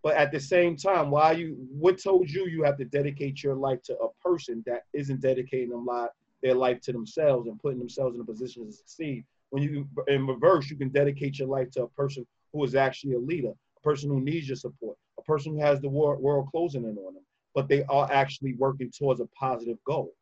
But 0.02 0.16
at 0.16 0.32
the 0.32 0.40
same 0.40 0.76
time, 0.76 1.10
why 1.10 1.32
you? 1.32 1.56
What 1.70 2.02
told 2.02 2.28
you 2.28 2.46
you 2.46 2.64
have 2.64 2.76
to 2.78 2.84
dedicate 2.84 3.42
your 3.42 3.54
life 3.54 3.82
to 3.84 3.96
a 3.98 4.08
person 4.22 4.62
that 4.66 4.82
isn't 4.92 5.20
dedicating 5.20 5.70
them 5.70 5.86
life, 5.86 6.10
their 6.42 6.54
life 6.54 6.80
to 6.82 6.92
themselves 6.92 7.46
and 7.46 7.60
putting 7.60 7.78
themselves 7.78 8.16
in 8.16 8.20
a 8.20 8.24
position 8.24 8.66
to 8.66 8.72
succeed? 8.72 9.24
When 9.50 9.62
you, 9.62 9.86
in 10.08 10.26
reverse, 10.26 10.70
you 10.70 10.76
can 10.76 10.88
dedicate 10.88 11.38
your 11.38 11.48
life 11.48 11.70
to 11.72 11.84
a 11.84 11.88
person 11.88 12.26
who 12.52 12.64
is 12.64 12.74
actually 12.74 13.14
a 13.14 13.18
leader, 13.18 13.52
a 13.76 13.80
person 13.80 14.10
who 14.10 14.20
needs 14.20 14.48
your 14.48 14.56
support, 14.56 14.96
a 15.18 15.22
person 15.22 15.52
who 15.52 15.60
has 15.60 15.80
the 15.80 15.88
world, 15.88 16.20
world 16.20 16.48
closing 16.50 16.84
in 16.84 16.96
on 16.98 17.14
them, 17.14 17.24
but 17.54 17.68
they 17.68 17.84
are 17.84 18.10
actually 18.10 18.54
working 18.54 18.90
towards 18.90 19.20
a 19.20 19.26
positive 19.38 19.76
goal. 19.84 20.12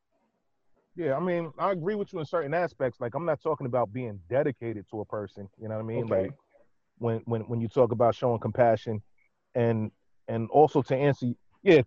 Yeah, 0.96 1.16
I 1.16 1.20
mean, 1.20 1.52
I 1.58 1.70
agree 1.70 1.94
with 1.94 2.12
you 2.12 2.18
in 2.18 2.26
certain 2.26 2.52
aspects. 2.52 3.00
Like, 3.00 3.14
I'm 3.14 3.24
not 3.24 3.40
talking 3.40 3.66
about 3.66 3.92
being 3.92 4.20
dedicated 4.28 4.84
to 4.90 5.00
a 5.00 5.04
person. 5.04 5.48
You 5.58 5.68
know 5.68 5.76
what 5.76 5.82
I 5.82 5.86
mean? 5.86 6.04
Okay. 6.04 6.22
Like, 6.22 6.32
when 6.98 7.22
when 7.24 7.42
when 7.42 7.60
you 7.60 7.68
talk 7.68 7.92
about 7.92 8.14
showing 8.14 8.40
compassion, 8.40 9.00
and 9.54 9.90
and 10.28 10.48
also 10.50 10.82
to 10.82 10.96
answer, 10.96 11.32
yeah, 11.62 11.82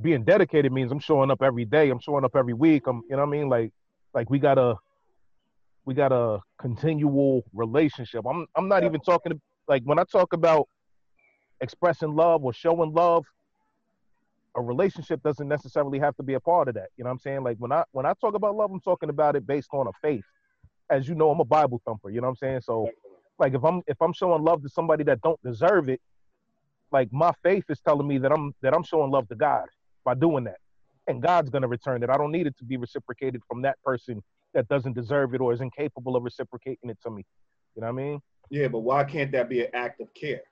being 0.00 0.24
dedicated 0.24 0.72
means 0.72 0.92
I'm 0.92 1.00
showing 1.00 1.30
up 1.30 1.42
every 1.42 1.64
day. 1.64 1.90
I'm 1.90 2.00
showing 2.00 2.24
up 2.24 2.36
every 2.36 2.54
week. 2.54 2.86
I'm, 2.86 3.02
you 3.08 3.16
know 3.16 3.18
what 3.18 3.28
I 3.28 3.30
mean? 3.30 3.48
Like, 3.48 3.72
like 4.14 4.30
we 4.30 4.38
got 4.38 4.58
a 4.58 4.76
we 5.84 5.94
got 5.94 6.12
a 6.12 6.40
continual 6.58 7.44
relationship. 7.52 8.24
I'm 8.28 8.46
I'm 8.56 8.68
not 8.68 8.84
even 8.84 9.00
talking 9.00 9.32
to, 9.32 9.40
like 9.68 9.82
when 9.84 9.98
I 9.98 10.04
talk 10.04 10.32
about 10.32 10.68
expressing 11.60 12.14
love 12.14 12.44
or 12.44 12.52
showing 12.52 12.92
love, 12.92 13.24
a 14.56 14.60
relationship 14.62 15.22
doesn't 15.22 15.48
necessarily 15.48 15.98
have 15.98 16.16
to 16.16 16.22
be 16.22 16.34
a 16.34 16.40
part 16.40 16.68
of 16.68 16.74
that. 16.74 16.88
You 16.96 17.04
know 17.04 17.08
what 17.10 17.14
I'm 17.14 17.18
saying? 17.20 17.42
Like 17.42 17.56
when 17.58 17.72
I 17.72 17.84
when 17.92 18.06
I 18.06 18.12
talk 18.20 18.34
about 18.34 18.56
love, 18.56 18.70
I'm 18.70 18.80
talking 18.80 19.10
about 19.10 19.36
it 19.36 19.46
based 19.46 19.70
on 19.72 19.86
a 19.86 19.92
faith. 20.02 20.24
As 20.90 21.08
you 21.08 21.14
know, 21.14 21.30
I'm 21.30 21.40
a 21.40 21.44
Bible 21.44 21.80
thumper, 21.84 22.10
you 22.10 22.20
know 22.20 22.26
what 22.26 22.30
I'm 22.30 22.36
saying? 22.36 22.60
So 22.62 22.88
like 23.38 23.54
if 23.54 23.64
I'm 23.64 23.82
if 23.86 24.00
I'm 24.00 24.12
showing 24.12 24.42
love 24.42 24.62
to 24.62 24.68
somebody 24.68 25.04
that 25.04 25.20
don't 25.22 25.40
deserve 25.42 25.88
it, 25.88 26.00
like 26.92 27.12
my 27.12 27.32
faith 27.42 27.64
is 27.68 27.80
telling 27.80 28.06
me 28.06 28.18
that 28.18 28.32
I'm 28.32 28.54
that 28.62 28.74
I'm 28.74 28.82
showing 28.82 29.10
love 29.10 29.28
to 29.28 29.34
God 29.34 29.66
by 30.04 30.14
doing 30.14 30.44
that. 30.44 30.58
And 31.06 31.22
God's 31.22 31.50
gonna 31.50 31.68
return 31.68 32.02
it. 32.02 32.10
I 32.10 32.16
don't 32.16 32.32
need 32.32 32.46
it 32.46 32.56
to 32.58 32.64
be 32.64 32.76
reciprocated 32.76 33.42
from 33.48 33.62
that 33.62 33.76
person 33.84 34.22
that 34.54 34.68
doesn't 34.68 34.94
deserve 34.94 35.34
it 35.34 35.40
or 35.40 35.52
is 35.52 35.60
incapable 35.60 36.16
of 36.16 36.22
reciprocating 36.22 36.90
it 36.90 36.98
to 37.02 37.10
me. 37.10 37.24
You 37.74 37.82
know 37.82 37.92
what 37.92 38.00
I 38.00 38.04
mean? 38.04 38.20
Yeah, 38.50 38.68
but 38.68 38.80
why 38.80 39.04
can't 39.04 39.30
that 39.32 39.48
be 39.48 39.62
an 39.62 39.70
act 39.74 40.00
of 40.00 40.12
care? 40.14 40.42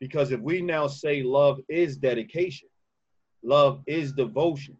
Because 0.00 0.32
if 0.32 0.40
we 0.40 0.60
now 0.60 0.86
say 0.86 1.22
love 1.22 1.60
is 1.68 1.96
dedication, 1.96 2.68
love 3.42 3.82
is 3.86 4.12
devotion, 4.12 4.76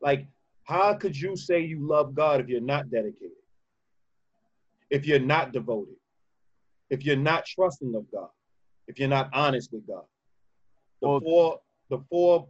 like 0.00 0.26
how 0.64 0.94
could 0.94 1.18
you 1.18 1.36
say 1.36 1.60
you 1.60 1.86
love 1.86 2.14
God 2.14 2.40
if 2.40 2.48
you're 2.48 2.60
not 2.60 2.90
dedicated? 2.90 3.30
If 4.90 5.06
you're 5.06 5.20
not 5.20 5.52
devoted? 5.52 5.94
If 6.90 7.04
you're 7.04 7.16
not 7.16 7.46
trusting 7.46 7.94
of 7.94 8.10
God? 8.10 8.28
If 8.88 8.98
you're 8.98 9.08
not 9.08 9.30
honest 9.32 9.72
with 9.72 9.86
God? 9.86 10.04
The 11.02 11.08
well, 11.08 11.20
four 11.20 11.60
the 11.90 11.98
four 12.10 12.48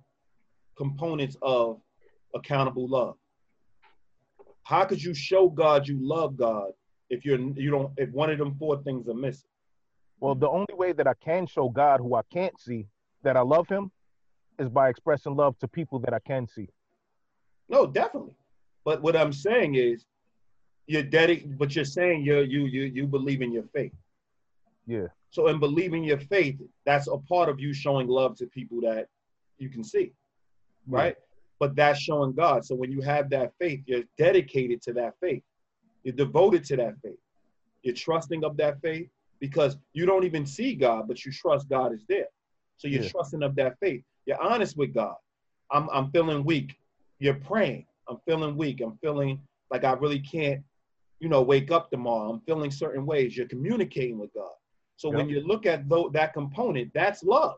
components 0.77 1.37
of 1.43 1.81
accountable 2.35 2.89
love. 2.89 3.17
How 4.65 4.85
could 4.85 5.03
you 5.03 5.15
show 5.15 5.49
God 5.49 5.87
you 5.87 5.99
love 6.01 6.37
God 6.37 6.73
if 7.11 7.25
you're 7.25 7.39
you 7.39 7.71
don't 7.71 7.93
if 7.97 8.11
one 8.11 8.31
of 8.31 8.39
them 8.39 8.57
four 8.59 8.83
things 8.83 9.09
are 9.09 9.15
missing? 9.15 9.49
Well, 10.21 10.35
the 10.35 10.49
only 10.49 10.75
way 10.75 10.93
that 10.93 11.07
I 11.07 11.15
can 11.15 11.47
show 11.47 11.69
God 11.69 12.01
who 12.01 12.15
I 12.15 12.23
can't 12.33 12.59
see 12.59 12.87
that 13.23 13.37
I 13.37 13.41
love 13.41 13.69
him 13.69 13.91
is 14.59 14.69
by 14.69 14.89
expressing 14.89 15.37
love 15.37 15.59
to 15.59 15.69
people 15.69 15.99
that 16.01 16.15
I 16.15 16.19
can 16.21 16.47
see. 16.47 16.69
No, 17.69 17.87
definitely. 17.87 18.35
But 18.85 19.03
what 19.03 19.17
I'm 19.17 19.33
saying 19.33 19.75
is 19.75 20.07
you're 20.87 21.03
dedicated, 21.03 21.59
but 21.59 21.75
you're 21.75 21.85
saying 21.85 22.25
you 22.25 22.41
you 22.41 22.67
you 22.67 22.83
you 22.85 23.07
believe 23.07 23.43
in 23.43 23.53
your 23.53 23.65
faith. 23.75 23.93
Yeah. 24.87 25.07
So 25.31 25.49
in 25.49 25.59
believing 25.59 26.05
your 26.05 26.19
faith, 26.19 26.61
that's 26.85 27.09
a 27.09 27.19
part 27.19 27.49
of 27.49 27.61
you 27.61 27.75
showing 27.75 28.09
love 28.09 28.37
to 28.37 28.47
people 28.47 28.81
that 28.83 29.09
you 29.59 29.69
can 29.69 29.85
see. 29.85 30.13
Right? 30.87 31.17
Yeah. 31.19 31.23
But 31.59 31.77
that's 31.77 32.01
showing 32.01 32.33
God. 32.33 32.65
So 32.65 32.75
when 32.75 32.93
you 32.93 33.01
have 33.01 33.31
that 33.31 33.53
faith, 33.59 33.81
you're 33.87 34.05
dedicated 34.19 34.83
to 34.83 34.93
that 34.95 35.15
faith. 35.21 35.43
You're 36.05 36.15
devoted 36.15 36.65
to 36.67 36.77
that 36.77 36.95
faith. 37.03 37.19
You're 37.83 37.95
trusting 37.95 38.45
of 38.45 38.57
that 38.59 38.81
faith 38.81 39.09
because 39.41 39.77
you 39.93 40.07
don't 40.07 40.25
even 40.25 40.47
see 40.47 40.75
God, 40.75 41.09
but 41.09 41.25
you 41.25 41.33
trust 41.33 41.69
God 41.69 41.93
is 41.93 42.05
there. 42.09 42.27
So 42.77 42.89
you're 42.89 43.03
yeah. 43.03 43.09
trusting 43.09 43.43
of 43.43 43.57
that 43.57 43.77
faith. 43.81 44.03
You're 44.27 44.41
honest 44.41 44.77
with 44.77 44.95
God. 44.95 45.17
I'm, 45.71 45.89
I'm 45.91 46.11
feeling 46.11 46.45
weak. 46.45 46.77
You're 47.19 47.35
praying. 47.35 47.87
I'm 48.09 48.19
feeling 48.27 48.57
weak. 48.57 48.81
I'm 48.81 48.99
feeling 49.03 49.41
like 49.71 49.85
I 49.85 49.93
really 49.93 50.21
can't, 50.21 50.63
you 51.21 51.29
know, 51.29 51.43
wake 51.43 51.71
up 51.71 51.91
tomorrow. 51.91 52.31
I'm 52.31 52.41
feeling 52.41 52.71
certain 52.71 53.07
ways. 53.07 53.37
You're 53.37 53.49
communicating 53.49 54.19
with 54.19 54.33
God. 54.35 54.51
So 54.97 55.09
yep. 55.09 55.19
when 55.19 55.29
you 55.29 55.41
look 55.41 55.67
at 55.67 55.89
th- 55.89 56.13
that 56.13 56.33
component, 56.33 56.93
that's 56.95 57.23
love. 57.23 57.57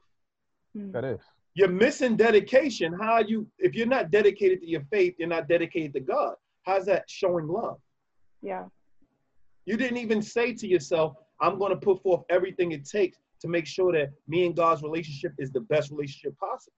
Hmm. 0.75 0.91
That 0.93 1.05
is. 1.05 1.21
You're 1.55 1.69
missing 1.69 2.17
dedication. 2.17 2.93
How 2.93 3.19
you, 3.21 3.47
if 3.59 3.75
you're 3.75 3.87
not 3.87 4.11
dedicated 4.11 4.61
to 4.61 4.69
your 4.69 4.85
faith, 4.91 5.15
you're 5.19 5.29
not 5.29 5.49
dedicated 5.49 5.93
to 5.95 6.01
God. 6.01 6.35
How's 6.63 6.87
that 6.87 7.05
showing 7.09 7.49
love? 7.49 7.79
Yeah. 8.43 8.65
You 9.65 9.77
didn't 9.77 9.99
even 9.99 10.23
say 10.23 10.53
to 10.55 10.67
yourself, 10.67 11.17
I'm 11.41 11.59
going 11.59 11.71
to 11.71 11.77
put 11.77 12.03
forth 12.03 12.23
everything 12.31 12.73
it 12.73 12.89
takes 12.89 13.19
to 13.41 13.49
make 13.49 13.67
sure 13.67 13.93
that 13.93 14.11
me 14.27 14.47
and 14.47 14.57
God's 14.57 14.83
relationship 14.83 15.33
is 15.39 15.51
the 15.53 15.61
best 15.61 15.91
relationship 15.91 16.39
possible. 16.39 16.75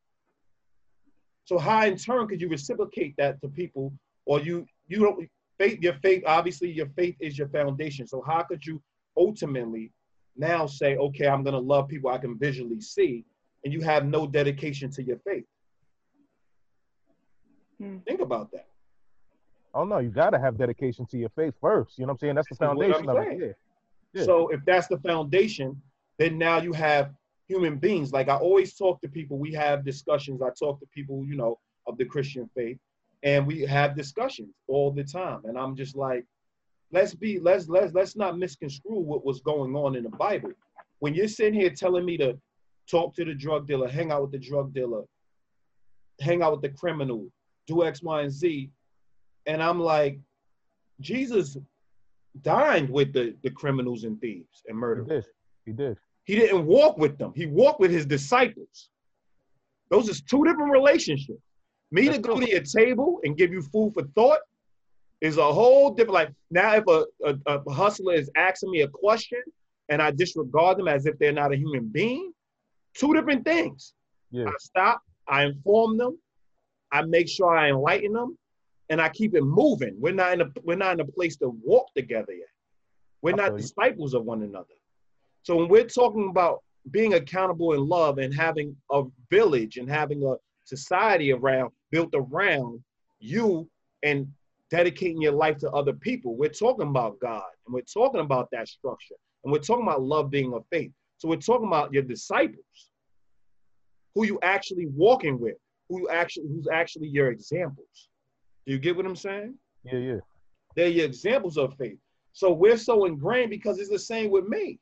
So 1.44 1.58
how 1.58 1.84
in 1.84 1.96
turn 1.96 2.28
could 2.28 2.40
you 2.40 2.48
reciprocate 2.48 3.14
that 3.18 3.40
to 3.40 3.48
people, 3.48 3.92
or 4.26 4.40
you 4.40 4.66
you 4.86 4.98
don't 5.00 5.28
faith 5.58 5.80
your 5.80 5.94
faith 5.94 6.22
obviously 6.26 6.70
your 6.70 6.88
faith 6.96 7.16
is 7.20 7.36
your 7.36 7.48
foundation. 7.48 8.06
So 8.06 8.22
how 8.26 8.42
could 8.42 8.64
you 8.64 8.80
ultimately 9.16 9.92
now 10.40 10.66
say, 10.66 10.96
okay, 10.96 11.28
I'm 11.28 11.44
gonna 11.44 11.58
love 11.58 11.88
people 11.88 12.10
I 12.10 12.18
can 12.18 12.38
visually 12.38 12.80
see, 12.80 13.24
and 13.64 13.72
you 13.72 13.80
have 13.82 14.06
no 14.06 14.26
dedication 14.26 14.90
to 14.92 15.02
your 15.02 15.18
faith? 15.18 15.44
Hmm. 17.78 17.98
Think 17.98 18.20
about 18.20 18.50
that. 18.52 18.66
Oh 19.74 19.84
no, 19.84 19.98
you 19.98 20.10
gotta 20.10 20.38
have 20.38 20.58
dedication 20.58 21.06
to 21.06 21.18
your 21.18 21.28
faith 21.30 21.54
first. 21.60 21.98
You 21.98 22.06
know 22.06 22.08
what 22.08 22.14
I'm 22.14 22.18
saying? 22.18 22.34
That's 22.34 22.48
the 22.48 22.54
This 22.54 22.56
is 22.56 22.60
what 22.60 22.70
I'm 22.70 22.76
foundation 22.78 23.08
of 23.08 23.16
it. 23.18 23.38
Yeah. 23.40 23.52
Yeah. 24.12 24.24
So 24.24 24.48
if 24.48 24.60
that's 24.64 24.88
the 24.88 24.98
foundation, 24.98 25.80
then 26.18 26.36
now 26.36 26.60
you 26.60 26.72
have 26.72 27.12
human 27.46 27.76
beings. 27.76 28.12
Like 28.12 28.28
I 28.28 28.36
always 28.36 28.74
talk 28.74 29.00
to 29.02 29.08
people, 29.08 29.38
we 29.38 29.52
have 29.52 29.84
discussions. 29.84 30.42
I 30.42 30.50
talk 30.58 30.80
to 30.80 30.86
people, 30.94 31.24
you 31.26 31.36
know, 31.36 31.58
of 31.86 31.96
the 31.98 32.04
Christian 32.04 32.50
faith, 32.56 32.78
and 33.22 33.46
we 33.46 33.60
have 33.62 33.96
discussions 33.96 34.54
all 34.66 34.90
the 34.90 35.04
time. 35.04 35.42
And 35.44 35.56
I'm 35.56 35.76
just 35.76 35.96
like, 35.96 36.24
let's 36.92 37.14
be, 37.14 37.38
let's 37.38 37.68
let's 37.68 37.92
let's 37.94 38.16
not 38.16 38.38
misconstrue 38.38 38.98
what 39.00 39.24
was 39.24 39.40
going 39.40 39.74
on 39.74 39.96
in 39.96 40.02
the 40.02 40.10
Bible. 40.10 40.52
When 40.98 41.14
you're 41.14 41.28
sitting 41.28 41.58
here 41.58 41.70
telling 41.70 42.04
me 42.04 42.16
to 42.18 42.38
talk 42.90 43.14
to 43.16 43.24
the 43.24 43.34
drug 43.34 43.66
dealer, 43.66 43.88
hang 43.88 44.12
out 44.12 44.22
with 44.22 44.32
the 44.32 44.38
drug 44.38 44.74
dealer, 44.74 45.02
hang 46.20 46.42
out 46.42 46.52
with 46.52 46.62
the 46.62 46.76
criminal, 46.78 47.28
do 47.66 47.84
X, 47.84 48.02
Y, 48.02 48.22
and 48.22 48.32
Z, 48.32 48.70
and 49.46 49.62
I'm 49.62 49.80
like, 49.80 50.18
Jesus 51.00 51.56
dined 52.42 52.88
with 52.90 53.12
the, 53.12 53.34
the 53.42 53.50
criminals 53.50 54.04
and 54.04 54.20
thieves 54.20 54.62
and 54.66 54.76
He 54.76 54.80
murderers. 54.80 55.08
did. 55.08 55.24
He 55.66 55.72
did. 55.72 55.96
He 56.24 56.36
didn't 56.36 56.66
walk 56.66 56.98
with 56.98 57.18
them. 57.18 57.32
He 57.34 57.46
walked 57.46 57.80
with 57.80 57.90
his 57.90 58.06
disciples. 58.06 58.90
Those 59.90 60.08
is 60.08 60.20
two 60.22 60.44
different 60.44 60.70
relationships. 60.70 61.40
Me 61.90 62.08
to 62.08 62.18
go 62.18 62.36
true. 62.36 62.46
to 62.46 62.50
your 62.52 62.62
table 62.62 63.20
and 63.24 63.36
give 63.36 63.50
you 63.52 63.62
food 63.62 63.92
for 63.94 64.04
thought 64.14 64.38
is 65.20 65.36
a 65.36 65.52
whole 65.52 65.90
different. 65.90 66.14
Like 66.14 66.32
now, 66.50 66.74
if 66.76 66.84
a, 66.86 67.04
a, 67.24 67.58
a 67.58 67.72
hustler 67.72 68.14
is 68.14 68.30
asking 68.36 68.70
me 68.70 68.82
a 68.82 68.88
question 68.88 69.42
and 69.88 70.00
I 70.00 70.10
disregard 70.12 70.78
them 70.78 70.88
as 70.88 71.06
if 71.06 71.18
they're 71.18 71.32
not 71.32 71.52
a 71.52 71.56
human 71.56 71.88
being, 71.88 72.32
two 72.94 73.12
different 73.12 73.44
things. 73.44 73.92
Yeah. 74.30 74.46
I 74.46 74.52
stop, 74.60 75.02
I 75.28 75.44
inform 75.44 75.98
them, 75.98 76.18
I 76.92 77.02
make 77.02 77.28
sure 77.28 77.56
I 77.56 77.70
enlighten 77.70 78.12
them, 78.12 78.38
and 78.88 79.00
I 79.00 79.08
keep 79.08 79.34
it 79.34 79.42
moving. 79.42 79.96
We're 79.98 80.14
not 80.14 80.32
in 80.32 80.40
a 80.42 80.46
we're 80.62 80.76
not 80.76 80.94
in 80.94 81.00
a 81.00 81.04
place 81.04 81.36
to 81.38 81.56
walk 81.64 81.86
together 81.94 82.32
yet. 82.32 82.46
We're 83.22 83.36
not 83.36 83.56
disciples 83.56 84.14
of 84.14 84.24
one 84.24 84.42
another. 84.42 84.74
So 85.42 85.56
when 85.56 85.68
we're 85.68 85.84
talking 85.84 86.28
about 86.30 86.62
being 86.90 87.14
accountable 87.14 87.74
in 87.74 87.86
love 87.86 88.18
and 88.18 88.34
having 88.34 88.76
a 88.90 89.02
village 89.30 89.76
and 89.76 89.88
having 89.88 90.24
a 90.24 90.36
society 90.64 91.32
around 91.32 91.70
built 91.90 92.10
around 92.14 92.82
you 93.18 93.68
and 94.02 94.28
dedicating 94.70 95.20
your 95.20 95.32
life 95.32 95.58
to 95.58 95.70
other 95.70 95.92
people, 95.92 96.36
we're 96.36 96.48
talking 96.48 96.88
about 96.88 97.18
God 97.20 97.42
and 97.66 97.74
we're 97.74 97.82
talking 97.82 98.20
about 98.20 98.48
that 98.52 98.68
structure 98.68 99.16
and 99.44 99.52
we're 99.52 99.58
talking 99.58 99.84
about 99.84 100.02
love 100.02 100.30
being 100.30 100.52
a 100.54 100.60
faith. 100.74 100.92
So 101.18 101.28
we're 101.28 101.36
talking 101.36 101.66
about 101.66 101.92
your 101.92 102.02
disciples, 102.02 102.90
who 104.14 104.24
you 104.24 104.38
actually 104.42 104.86
walking 104.86 105.38
with, 105.38 105.56
who 105.88 106.00
you 106.00 106.08
actually 106.08 106.46
who's 106.48 106.68
actually 106.72 107.08
your 107.08 107.30
examples. 107.30 108.08
Do 108.66 108.72
you 108.72 108.78
get 108.78 108.96
what 108.96 109.06
I'm 109.06 109.16
saying? 109.16 109.54
Yeah, 109.84 109.98
yeah. 109.98 110.18
They're 110.76 110.88
your 110.88 111.06
examples 111.06 111.56
of 111.56 111.74
faith. 111.76 111.98
So 112.32 112.52
we're 112.52 112.76
so 112.76 113.06
ingrained 113.06 113.50
because 113.50 113.78
it's 113.78 113.90
the 113.90 113.98
same 113.98 114.30
with 114.30 114.46
me. 114.46 114.78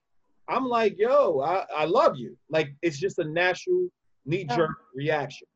I'm 0.48 0.66
like, 0.66 0.98
yo, 0.98 1.40
I, 1.40 1.64
I 1.76 1.84
love 1.84 2.16
you. 2.16 2.36
Like 2.50 2.74
it's 2.82 2.98
just 2.98 3.18
a 3.18 3.24
natural 3.24 3.88
knee 4.26 4.44
jerk 4.44 4.70
reaction. 4.94 5.48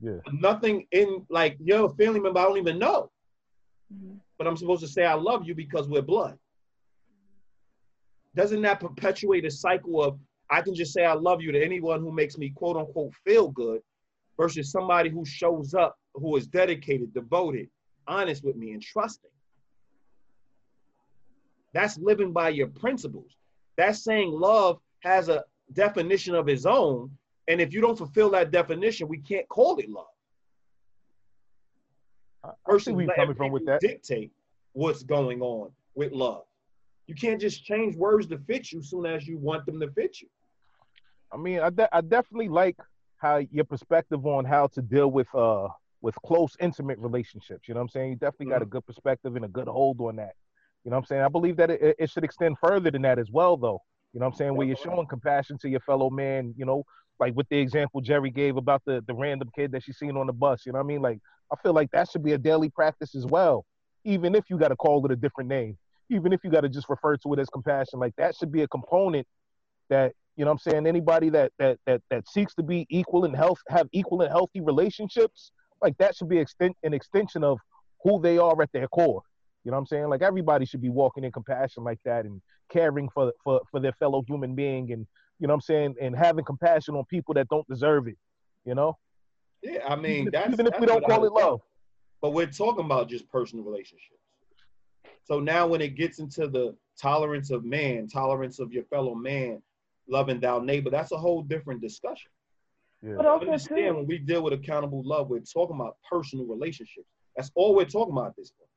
Yeah. 0.00 0.18
Nothing 0.32 0.86
in 0.92 1.24
like 1.30 1.56
you're 1.60 1.86
a 1.86 1.94
family 1.94 2.20
member 2.20 2.40
I 2.40 2.44
don't 2.44 2.58
even 2.58 2.78
know, 2.78 3.10
Mhm. 3.92 4.20
but 4.38 4.46
I'm 4.46 4.56
supposed 4.56 4.82
to 4.82 4.88
say 4.88 5.04
I 5.04 5.14
love 5.14 5.46
you 5.46 5.54
because 5.54 5.88
we're 5.88 6.02
blood. 6.02 6.38
Doesn't 8.34 8.62
that 8.62 8.80
perpetuate 8.80 9.44
a 9.44 9.50
cycle 9.50 10.02
of 10.02 10.18
I 10.50 10.60
can 10.62 10.74
just 10.74 10.92
say 10.92 11.04
I 11.04 11.14
love 11.14 11.40
you 11.40 11.52
to 11.52 11.62
anyone 11.62 12.00
who 12.00 12.12
makes 12.12 12.36
me 12.36 12.50
quote 12.50 12.76
unquote 12.76 13.14
feel 13.24 13.48
good 13.48 13.80
versus 14.36 14.70
somebody 14.70 15.08
who 15.08 15.24
shows 15.24 15.74
up, 15.74 15.96
who 16.14 16.36
is 16.36 16.46
dedicated, 16.46 17.14
devoted, 17.14 17.70
honest 18.06 18.44
with 18.44 18.56
me, 18.56 18.72
and 18.72 18.82
trusting? 18.82 19.30
That's 21.72 21.96
living 21.98 22.32
by 22.32 22.50
your 22.50 22.68
principles. 22.68 23.36
That's 23.76 24.04
saying 24.04 24.30
love 24.30 24.78
has 25.00 25.28
a 25.28 25.44
definition 25.72 26.34
of 26.34 26.48
its 26.48 26.66
own. 26.66 27.16
And 27.48 27.60
if 27.60 27.72
you 27.72 27.80
don't 27.80 27.96
fulfill 27.96 28.30
that 28.30 28.50
definition, 28.50 29.08
we 29.08 29.18
can't 29.18 29.48
call 29.48 29.78
it 29.78 29.88
love. 29.88 30.11
I, 32.44 32.48
I 32.48 32.50
see 32.50 32.72
Versus 32.72 32.92
where 32.94 33.04
you're 33.04 33.14
coming 33.14 33.36
from 33.36 33.52
with 33.52 33.66
that. 33.66 33.80
dictate 33.80 34.32
what's 34.72 35.02
going 35.02 35.42
on 35.42 35.70
with 35.94 36.12
love. 36.12 36.44
You 37.06 37.14
can't 37.14 37.40
just 37.40 37.64
change 37.64 37.96
words 37.96 38.26
to 38.28 38.38
fit 38.38 38.72
you 38.72 38.80
as 38.80 38.88
soon 38.90 39.06
as 39.06 39.26
you 39.26 39.38
want 39.38 39.66
them 39.66 39.80
to 39.80 39.90
fit 39.90 40.20
you. 40.20 40.28
I 41.32 41.36
mean, 41.36 41.60
I, 41.60 41.70
de- 41.70 41.94
I 41.94 42.00
definitely 42.00 42.48
like 42.48 42.76
how 43.18 43.38
your 43.50 43.64
perspective 43.64 44.26
on 44.26 44.44
how 44.44 44.66
to 44.68 44.82
deal 44.82 45.10
with 45.10 45.32
uh 45.34 45.68
with 46.00 46.14
close, 46.26 46.56
intimate 46.60 46.98
relationships. 46.98 47.68
You 47.68 47.74
know 47.74 47.80
what 47.80 47.84
I'm 47.84 47.88
saying? 47.90 48.10
You 48.10 48.16
definitely 48.16 48.46
got 48.46 48.62
a 48.62 48.66
good 48.66 48.84
perspective 48.84 49.36
and 49.36 49.44
a 49.44 49.48
good 49.48 49.68
hold 49.68 50.00
on 50.00 50.16
that. 50.16 50.34
You 50.84 50.90
know 50.90 50.96
what 50.96 51.02
I'm 51.02 51.06
saying? 51.06 51.22
I 51.22 51.28
believe 51.28 51.56
that 51.58 51.70
it, 51.70 51.94
it 51.96 52.10
should 52.10 52.24
extend 52.24 52.56
further 52.58 52.90
than 52.90 53.02
that 53.02 53.20
as 53.20 53.30
well, 53.30 53.56
though. 53.56 53.80
You 54.12 54.18
know 54.20 54.26
what 54.26 54.32
I'm 54.32 54.36
saying? 54.36 54.56
Where 54.56 54.66
you're 54.66 54.76
showing 54.76 55.06
compassion 55.06 55.58
to 55.58 55.68
your 55.68 55.80
fellow 55.80 56.10
man, 56.10 56.54
you 56.56 56.66
know, 56.66 56.84
like 57.22 57.36
with 57.36 57.48
the 57.50 57.56
example 57.56 58.00
Jerry 58.00 58.30
gave 58.30 58.56
about 58.56 58.82
the, 58.84 59.02
the 59.06 59.14
random 59.14 59.48
kid 59.54 59.70
that 59.72 59.84
she's 59.84 59.96
seen 59.96 60.16
on 60.16 60.26
the 60.26 60.32
bus. 60.32 60.66
You 60.66 60.72
know 60.72 60.78
what 60.78 60.86
I 60.86 60.88
mean? 60.88 61.02
Like, 61.02 61.20
I 61.52 61.56
feel 61.62 61.72
like 61.72 61.88
that 61.92 62.10
should 62.10 62.24
be 62.24 62.32
a 62.32 62.38
daily 62.38 62.68
practice 62.68 63.14
as 63.14 63.26
well, 63.26 63.64
even 64.04 64.34
if 64.34 64.50
you 64.50 64.58
got 64.58 64.68
to 64.68 64.76
call 64.76 65.06
it 65.06 65.12
a 65.12 65.16
different 65.16 65.48
name, 65.48 65.78
even 66.10 66.32
if 66.32 66.40
you 66.42 66.50
got 66.50 66.62
to 66.62 66.68
just 66.68 66.88
refer 66.88 67.16
to 67.18 67.32
it 67.32 67.38
as 67.38 67.48
compassion. 67.48 68.00
Like, 68.00 68.14
that 68.16 68.34
should 68.34 68.50
be 68.50 68.62
a 68.62 68.68
component 68.68 69.24
that, 69.88 70.14
you 70.36 70.44
know 70.44 70.50
what 70.50 70.62
I'm 70.66 70.72
saying? 70.72 70.86
Anybody 70.88 71.28
that, 71.30 71.52
that, 71.60 71.78
that, 71.86 72.02
that 72.10 72.28
seeks 72.28 72.54
to 72.56 72.64
be 72.64 72.86
equal 72.90 73.24
and 73.24 73.36
health, 73.36 73.60
have 73.68 73.86
equal 73.92 74.22
and 74.22 74.30
healthy 74.30 74.60
relationships, 74.60 75.52
like, 75.80 75.96
that 75.98 76.16
should 76.16 76.28
be 76.28 76.38
extent, 76.38 76.76
an 76.82 76.92
extension 76.92 77.44
of 77.44 77.58
who 78.02 78.20
they 78.20 78.36
are 78.38 78.60
at 78.60 78.72
their 78.72 78.88
core. 78.88 79.22
You 79.64 79.70
know 79.70 79.76
what 79.76 79.82
I'm 79.82 79.86
saying? 79.86 80.08
Like 80.08 80.22
everybody 80.22 80.66
should 80.66 80.82
be 80.82 80.88
walking 80.88 81.22
in 81.22 81.30
compassion 81.30 81.84
like 81.84 82.00
that 82.04 82.24
and 82.24 82.42
caring 82.68 83.08
for 83.10 83.32
for 83.44 83.60
for 83.70 83.78
their 83.78 83.92
fellow 83.92 84.24
human 84.26 84.56
being 84.56 84.90
and 84.90 85.06
you 85.42 85.48
know 85.48 85.54
what 85.54 85.56
I'm 85.56 85.60
saying 85.62 85.94
and 86.00 86.16
having 86.16 86.44
compassion 86.44 86.94
on 86.94 87.04
people 87.06 87.34
that 87.34 87.48
don't 87.48 87.66
deserve 87.66 88.06
it. 88.06 88.16
You 88.64 88.76
know? 88.76 88.96
Yeah, 89.60 89.80
I 89.88 89.96
mean, 89.96 90.12
even 90.12 90.26
if, 90.28 90.32
that's 90.32 90.52
even 90.52 90.66
if 90.66 90.70
that's 90.70 90.80
we 90.80 90.86
don't 90.86 91.04
call 91.04 91.24
it 91.24 91.32
love. 91.32 91.60
but 92.20 92.30
we're 92.30 92.46
talking 92.46 92.84
about 92.84 93.08
just 93.08 93.28
personal 93.28 93.64
relationships. 93.64 94.20
So 95.24 95.40
now 95.40 95.66
when 95.66 95.80
it 95.80 95.96
gets 95.96 96.20
into 96.20 96.46
the 96.46 96.76
tolerance 97.00 97.50
of 97.50 97.64
man, 97.64 98.06
tolerance 98.06 98.60
of 98.60 98.72
your 98.72 98.84
fellow 98.84 99.16
man, 99.16 99.60
loving 100.08 100.38
thou 100.38 100.60
neighbor, 100.60 100.90
that's 100.90 101.10
a 101.10 101.16
whole 101.16 101.42
different 101.42 101.80
discussion. 101.82 102.30
Yeah. 103.02 103.14
But 103.16 103.26
also 103.26 103.46
Understand 103.46 103.94
too, 103.94 103.94
when 103.96 104.06
we 104.06 104.18
deal 104.18 104.42
with 104.42 104.52
accountable 104.52 105.02
love, 105.04 105.28
we're 105.28 105.40
talking 105.40 105.74
about 105.74 105.96
personal 106.08 106.46
relationships. 106.46 107.08
That's 107.36 107.50
all 107.56 107.74
we're 107.74 107.84
talking 107.84 108.12
about 108.12 108.26
at 108.28 108.36
this 108.36 108.52
point. 108.52 108.68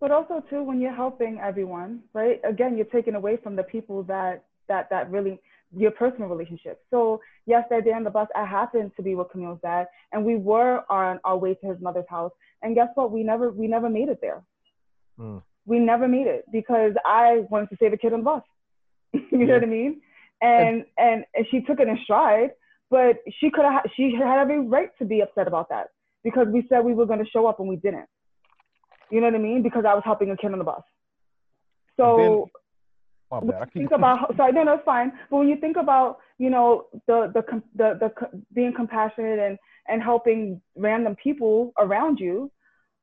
but 0.00 0.12
also 0.12 0.40
too, 0.48 0.62
when 0.62 0.80
you're 0.80 0.94
helping 0.94 1.40
everyone, 1.40 2.02
right? 2.12 2.40
Again, 2.44 2.76
you're 2.76 2.86
taking 2.86 3.16
away 3.16 3.36
from 3.36 3.56
the 3.56 3.64
people 3.64 4.04
that 4.04 4.44
that 4.68 4.88
that 4.90 5.10
really 5.10 5.40
your 5.76 5.90
personal 5.90 6.28
relationship. 6.28 6.80
So 6.90 7.20
yes, 7.46 7.64
that 7.70 7.84
day 7.84 7.92
on 7.92 8.04
the 8.04 8.10
bus, 8.10 8.28
I 8.34 8.44
happened 8.44 8.92
to 8.96 9.02
be 9.02 9.14
with 9.14 9.30
Camille's 9.30 9.60
dad, 9.62 9.86
and 10.12 10.24
we 10.24 10.36
were 10.36 10.82
on 10.90 11.20
our 11.24 11.36
way 11.36 11.54
to 11.54 11.66
his 11.66 11.80
mother's 11.80 12.08
house. 12.08 12.32
And 12.62 12.74
guess 12.74 12.88
what? 12.94 13.10
We 13.12 13.22
never 13.22 13.50
we 13.50 13.66
never 13.66 13.88
made 13.88 14.08
it 14.08 14.18
there. 14.20 14.42
Mm. 15.18 15.42
We 15.66 15.78
never 15.78 16.08
made 16.08 16.26
it 16.26 16.44
because 16.52 16.92
I 17.04 17.44
wanted 17.50 17.70
to 17.70 17.76
save 17.80 17.92
a 17.92 17.96
kid 17.96 18.12
on 18.12 18.20
the 18.20 18.24
bus. 18.24 18.42
you 19.12 19.46
know 19.46 19.54
what 19.54 19.62
I 19.62 19.66
mean? 19.66 20.00
And, 20.42 20.84
and 20.98 21.24
and 21.34 21.46
she 21.50 21.60
took 21.60 21.80
it 21.80 21.88
in 21.88 21.98
stride, 22.04 22.50
but 22.90 23.16
she 23.40 23.50
could 23.50 23.64
have 23.64 23.84
she 23.96 24.14
had 24.14 24.38
every 24.38 24.60
right 24.60 24.90
to 24.98 25.04
be 25.04 25.20
upset 25.20 25.48
about 25.48 25.68
that 25.70 25.88
because 26.22 26.48
we 26.48 26.66
said 26.68 26.84
we 26.84 26.94
were 26.94 27.06
going 27.06 27.22
to 27.22 27.30
show 27.30 27.46
up 27.46 27.60
and 27.60 27.68
we 27.68 27.76
didn't. 27.76 28.06
You 29.10 29.20
know 29.20 29.26
what 29.26 29.34
I 29.34 29.38
mean? 29.38 29.62
Because 29.62 29.84
I 29.86 29.94
was 29.94 30.02
helping 30.04 30.30
a 30.30 30.36
kid 30.36 30.52
on 30.52 30.58
the 30.58 30.64
bus. 30.64 30.82
So 31.96 32.50
think 33.72 33.90
about 33.92 34.34
sorry 34.36 34.52
no 34.52 34.62
no 34.64 34.74
it's 34.74 34.84
fine. 34.84 35.12
But 35.30 35.38
when 35.38 35.48
you 35.48 35.56
think 35.56 35.76
about 35.76 36.18
you 36.38 36.50
know 36.50 36.86
the 37.06 37.30
the 37.34 37.62
the, 37.76 37.98
the 38.00 38.42
being 38.54 38.72
compassionate 38.74 39.38
and 39.38 39.58
and 39.88 40.02
helping 40.02 40.60
random 40.76 41.16
people 41.22 41.72
around 41.78 42.18
you 42.18 42.50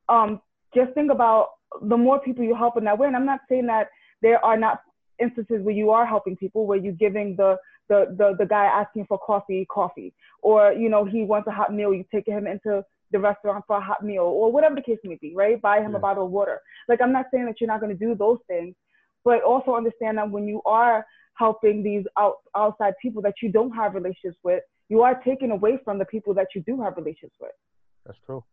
um 0.08 0.40
just 0.74 0.92
think 0.94 1.10
about 1.10 1.50
the 1.82 1.96
more 1.96 2.20
people 2.20 2.44
you 2.44 2.54
help 2.54 2.76
in 2.76 2.84
that 2.84 2.98
way. 2.98 3.06
And 3.06 3.16
i'm 3.16 3.26
not 3.26 3.40
saying 3.48 3.66
that 3.66 3.88
there 4.20 4.44
are 4.44 4.56
not 4.56 4.82
instances 5.20 5.62
where 5.62 5.74
you 5.74 5.90
are 5.90 6.06
helping 6.06 6.36
people 6.36 6.66
where 6.66 6.78
you're 6.78 6.92
giving 6.92 7.36
the 7.36 7.56
the 7.88 8.14
the, 8.18 8.34
the 8.38 8.46
guy 8.46 8.66
asking 8.66 9.06
for 9.06 9.18
coffee 9.18 9.66
coffee. 9.70 10.12
Or 10.42 10.72
you 10.72 10.88
know 10.88 11.04
he 11.04 11.22
wants 11.24 11.48
a 11.48 11.52
hot 11.52 11.72
meal 11.72 11.94
you 11.94 12.04
take 12.12 12.26
him 12.26 12.46
into 12.46 12.84
the 13.10 13.18
restaurant 13.18 13.64
for 13.66 13.76
a 13.76 13.80
hot 13.80 14.02
meal 14.04 14.22
or 14.22 14.50
whatever 14.50 14.74
the 14.74 14.82
case 14.82 14.98
may 15.04 15.18
be 15.20 15.34
right? 15.34 15.60
Buy 15.60 15.80
him 15.80 15.92
Yeah. 15.92 15.98
a 15.98 16.00
bottle 16.00 16.26
of 16.26 16.30
water. 16.30 16.60
Like 16.88 17.00
i'm 17.02 17.12
not 17.12 17.26
saying 17.32 17.46
that 17.46 17.60
you're 17.60 17.68
not 17.68 17.80
going 17.80 17.96
to 17.96 18.06
do 18.06 18.14
those 18.14 18.38
things 18.46 18.74
but 19.24 19.42
also 19.42 19.74
understand 19.74 20.18
that 20.18 20.30
when 20.30 20.46
you 20.46 20.62
are 20.66 21.06
helping 21.34 21.82
these 21.82 22.04
out, 22.18 22.36
outside 22.56 22.94
people 23.00 23.22
that 23.22 23.34
you 23.42 23.50
don't 23.50 23.72
have 23.72 23.94
relationships 23.94 24.38
with, 24.42 24.62
you 24.88 25.02
are 25.02 25.14
taking 25.22 25.50
away 25.50 25.78
from 25.84 25.98
the 25.98 26.04
people 26.04 26.34
that 26.34 26.48
you 26.54 26.62
do 26.66 26.80
have 26.80 26.96
relationships 26.96 27.36
with. 27.40 27.52
That's 28.04 28.18
true. 28.26 28.44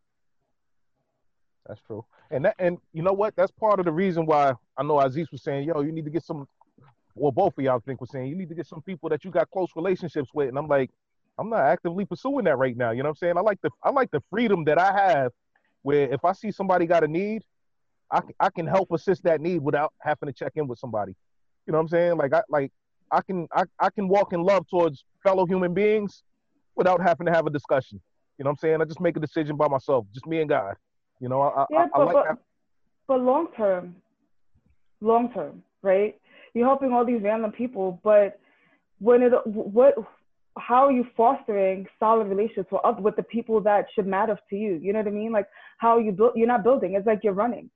That's 1.67 1.81
true. 1.81 2.05
And 2.31 2.45
that 2.45 2.55
and 2.57 2.77
you 2.93 3.03
know 3.03 3.13
what? 3.13 3.35
That's 3.35 3.51
part 3.51 3.79
of 3.79 3.85
the 3.85 3.91
reason 3.91 4.25
why 4.25 4.53
I 4.77 4.83
know 4.83 4.99
Aziz 4.99 5.31
was 5.31 5.43
saying, 5.43 5.67
yo, 5.67 5.81
you 5.81 5.91
need 5.91 6.05
to 6.05 6.11
get 6.11 6.23
some 6.23 6.47
well, 7.15 7.31
both 7.31 7.57
of 7.57 7.63
y'all 7.63 7.79
think 7.79 8.01
was 8.01 8.11
saying 8.11 8.27
you 8.27 8.35
need 8.35 8.49
to 8.49 8.55
get 8.55 8.65
some 8.65 8.81
people 8.81 9.09
that 9.09 9.23
you 9.23 9.31
got 9.31 9.51
close 9.51 9.69
relationships 9.75 10.29
with. 10.33 10.49
And 10.49 10.57
I'm 10.57 10.67
like, 10.67 10.89
I'm 11.37 11.49
not 11.49 11.61
actively 11.61 12.05
pursuing 12.05 12.45
that 12.45 12.57
right 12.57 12.75
now. 12.75 12.91
You 12.91 13.03
know 13.03 13.09
what 13.09 13.17
I'm 13.21 13.27
saying? 13.27 13.37
I 13.37 13.41
like 13.41 13.61
the 13.61 13.69
I 13.83 13.91
like 13.91 14.11
the 14.11 14.21
freedom 14.29 14.63
that 14.65 14.77
I 14.77 14.91
have 14.91 15.31
where 15.81 16.11
if 16.11 16.25
I 16.25 16.33
see 16.33 16.51
somebody 16.51 16.85
got 16.85 17.03
a 17.03 17.07
need, 17.07 17.43
I, 18.11 18.21
I 18.39 18.49
can 18.49 18.65
help 18.65 18.91
assist 18.91 19.23
that 19.23 19.41
need 19.41 19.61
without 19.61 19.93
having 20.01 20.27
to 20.27 20.33
check 20.33 20.53
in 20.55 20.67
with 20.67 20.79
somebody. 20.79 21.15
You 21.67 21.71
know 21.71 21.77
what 21.77 21.83
I'm 21.83 21.87
saying? 21.89 22.17
Like 22.17 22.33
I 22.33 22.41
like 22.49 22.71
I 23.11 23.21
can 23.21 23.47
I, 23.53 23.63
I 23.79 23.89
can 23.89 24.07
walk 24.07 24.33
in 24.33 24.41
love 24.41 24.65
towards 24.69 25.03
fellow 25.23 25.45
human 25.45 25.73
beings 25.73 26.23
without 26.75 27.01
having 27.01 27.27
to 27.27 27.33
have 27.33 27.45
a 27.45 27.49
discussion. 27.49 28.01
You 28.37 28.45
know 28.45 28.49
what 28.49 28.59
I'm 28.63 28.69
saying? 28.69 28.81
I 28.81 28.85
just 28.85 29.01
make 29.01 29.17
a 29.17 29.19
decision 29.19 29.57
by 29.57 29.67
myself, 29.67 30.05
just 30.13 30.25
me 30.25 30.39
and 30.39 30.49
God. 30.49 30.75
You 31.19 31.27
know, 31.29 31.41
I, 31.41 31.65
yeah, 31.69 31.79
I, 31.79 31.87
but, 31.93 31.99
I 31.99 32.03
like 32.03 32.13
but, 32.13 32.23
that. 32.29 32.37
but 33.07 33.21
long 33.21 33.47
term, 33.55 33.95
long 35.01 35.31
term, 35.33 35.61
right? 35.81 36.15
You're 36.53 36.65
helping 36.65 36.93
all 36.93 37.05
these 37.05 37.21
random 37.21 37.51
people, 37.51 37.99
but 38.03 38.39
when 38.99 39.21
it 39.21 39.31
what 39.45 39.95
how 40.57 40.85
are 40.85 40.91
you 40.91 41.05
fostering 41.15 41.85
solid 41.99 42.27
relationships 42.27 42.69
with, 42.71 42.99
with 42.99 43.15
the 43.15 43.23
people 43.23 43.61
that 43.61 43.85
should 43.93 44.07
matter 44.07 44.37
to 44.49 44.55
you? 44.55 44.79
You 44.81 44.93
know 44.93 44.99
what 44.99 45.07
I 45.07 45.11
mean? 45.11 45.31
Like 45.31 45.47
how 45.77 45.99
you 45.99 46.11
build, 46.11 46.31
you're 46.35 46.47
not 46.47 46.63
building. 46.63 46.95
It's 46.95 47.05
like 47.05 47.19
you're 47.23 47.33
running. 47.33 47.69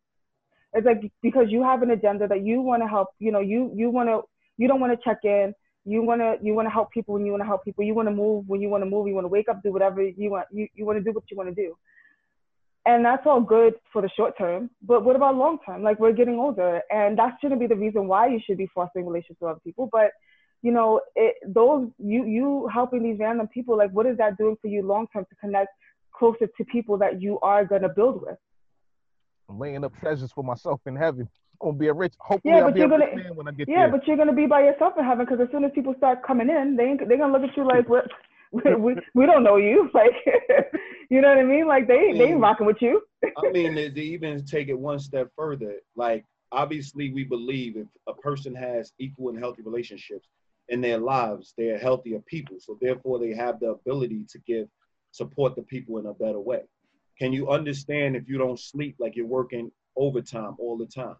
It's 0.73 0.85
like 0.85 1.11
because 1.21 1.45
you 1.49 1.63
have 1.63 1.81
an 1.83 1.91
agenda 1.91 2.27
that 2.27 2.43
you 2.43 2.61
want 2.61 2.81
to 2.81 2.87
help. 2.87 3.09
You 3.19 3.31
know, 3.31 3.39
you 3.39 3.71
you 3.75 3.89
want 3.89 4.09
to 4.09 4.21
you 4.57 4.67
don't 4.67 4.79
want 4.79 4.93
to 4.93 5.03
check 5.03 5.19
in. 5.23 5.53
You 5.85 6.01
want 6.01 6.21
to 6.21 6.37
you 6.41 6.53
want 6.53 6.65
to 6.67 6.71
help 6.71 6.91
people 6.91 7.13
when 7.13 7.25
you 7.25 7.31
want 7.31 7.41
to 7.41 7.47
help 7.47 7.63
people. 7.63 7.83
You 7.83 7.93
want 7.93 8.07
to 8.07 8.13
move 8.13 8.45
when 8.47 8.61
you 8.61 8.69
want 8.69 8.83
to 8.83 8.89
move. 8.89 9.07
You 9.07 9.13
want 9.13 9.25
to 9.25 9.29
wake 9.29 9.49
up, 9.49 9.61
do 9.61 9.71
whatever 9.71 10.01
you 10.01 10.31
want. 10.31 10.47
You 10.51 10.67
you 10.73 10.85
want 10.85 10.97
to 10.97 11.03
do 11.03 11.11
what 11.11 11.23
you 11.29 11.37
want 11.37 11.49
to 11.49 11.55
do. 11.55 11.75
And 12.85 13.05
that's 13.05 13.25
all 13.25 13.39
good 13.39 13.75
for 13.93 14.01
the 14.01 14.09
short 14.09 14.37
term. 14.37 14.69
But 14.81 15.05
what 15.05 15.15
about 15.15 15.35
long 15.35 15.59
term? 15.65 15.83
Like 15.83 15.99
we're 15.99 16.11
getting 16.11 16.35
older, 16.35 16.81
and 16.89 17.17
that 17.17 17.37
shouldn't 17.39 17.61
be 17.61 17.67
the 17.67 17.75
reason 17.75 18.07
why 18.07 18.27
you 18.27 18.39
should 18.45 18.57
be 18.57 18.67
fostering 18.73 19.05
relationships 19.05 19.39
with 19.41 19.51
other 19.51 19.61
people. 19.63 19.89
But 19.91 20.11
you 20.63 20.71
know, 20.71 21.01
it, 21.15 21.35
those 21.45 21.89
you 21.97 22.25
you 22.25 22.69
helping 22.73 23.03
these 23.03 23.19
random 23.19 23.47
people, 23.47 23.77
like 23.77 23.91
what 23.91 24.05
is 24.05 24.17
that 24.17 24.37
doing 24.37 24.57
for 24.61 24.67
you 24.67 24.81
long 24.81 25.07
term 25.13 25.25
to 25.29 25.35
connect 25.35 25.69
closer 26.13 26.47
to 26.47 26.65
people 26.65 26.97
that 26.97 27.21
you 27.21 27.39
are 27.41 27.63
gonna 27.63 27.89
build 27.89 28.21
with? 28.21 28.37
I'm 29.49 29.59
laying 29.59 29.83
up 29.83 29.93
treasures 29.99 30.31
for 30.31 30.43
myself 30.43 30.81
in 30.85 30.95
heaven. 30.95 31.27
I'm 31.61 31.69
gonna 31.69 31.77
be 31.77 31.87
a 31.87 31.93
rich. 31.93 32.13
Hopefully, 32.19 32.53
Yeah, 32.53 32.59
I'll 32.61 32.65
but 32.65 32.73
be 32.73 32.81
a 32.81 32.83
you're 32.87 32.97
rich 32.97 33.09
gonna- 33.11 33.23
man 33.23 33.35
when 33.35 33.47
I 33.47 33.51
get 33.51 33.67
Yeah, 33.69 33.83
there. 33.87 33.91
but 33.91 34.07
you're 34.07 34.17
gonna 34.17 34.33
be 34.33 34.45
by 34.45 34.61
yourself 34.63 34.93
in 34.97 35.03
heaven 35.03 35.25
because 35.25 35.39
as 35.39 35.49
soon 35.51 35.63
as 35.63 35.71
people 35.73 35.93
start 35.97 36.23
coming 36.23 36.49
in, 36.49 36.75
they 36.75 36.83
ain't, 36.85 37.07
they're 37.07 37.17
gonna 37.17 37.33
look 37.33 37.49
at 37.49 37.55
you 37.55 37.65
like 37.65 37.87
what 37.89 38.07
we, 38.51 38.75
we, 38.75 38.95
we 39.15 39.25
don't 39.25 39.43
know 39.43 39.57
you. 39.57 39.89
Like 39.93 40.13
you 41.09 41.21
know 41.21 41.29
what 41.29 41.37
I 41.37 41.43
mean? 41.43 41.67
Like 41.67 41.87
they 41.87 42.13
they 42.17 42.25
ain't 42.31 42.39
rocking 42.39 42.65
with 42.65 42.81
you. 42.81 43.01
I 43.37 43.51
mean, 43.51 43.75
to, 43.75 43.89
to 43.89 44.01
even 44.01 44.45
take 44.45 44.67
it 44.69 44.77
one 44.77 44.99
step 44.99 45.29
further, 45.35 45.75
like 45.95 46.25
obviously 46.51 47.11
we 47.13 47.23
believe 47.23 47.77
if 47.77 47.87
a 48.07 48.13
person 48.13 48.53
has 48.55 48.93
equal 48.99 49.29
and 49.29 49.39
healthy 49.39 49.61
relationships 49.63 50.27
in 50.69 50.81
their 50.81 50.97
lives, 50.97 51.53
they're 51.57 51.77
healthier 51.77 52.19
people. 52.25 52.57
So 52.59 52.77
therefore, 52.81 53.19
they 53.19 53.33
have 53.33 53.59
the 53.59 53.71
ability 53.71 54.25
to 54.29 54.39
give 54.39 54.67
support 55.11 55.55
the 55.55 55.61
people 55.63 55.97
in 55.99 56.05
a 56.07 56.13
better 56.13 56.39
way. 56.39 56.61
Can 57.23 57.31
you 57.31 57.47
understand 57.49 58.17
if 58.17 58.27
you 58.27 58.37
don't 58.37 58.59
sleep 58.59 58.97
like 58.99 59.15
you're 59.15 59.25
working 59.25 59.71
overtime 59.95 60.57
all 60.59 60.77
the 60.77 60.85
time? 60.85 61.15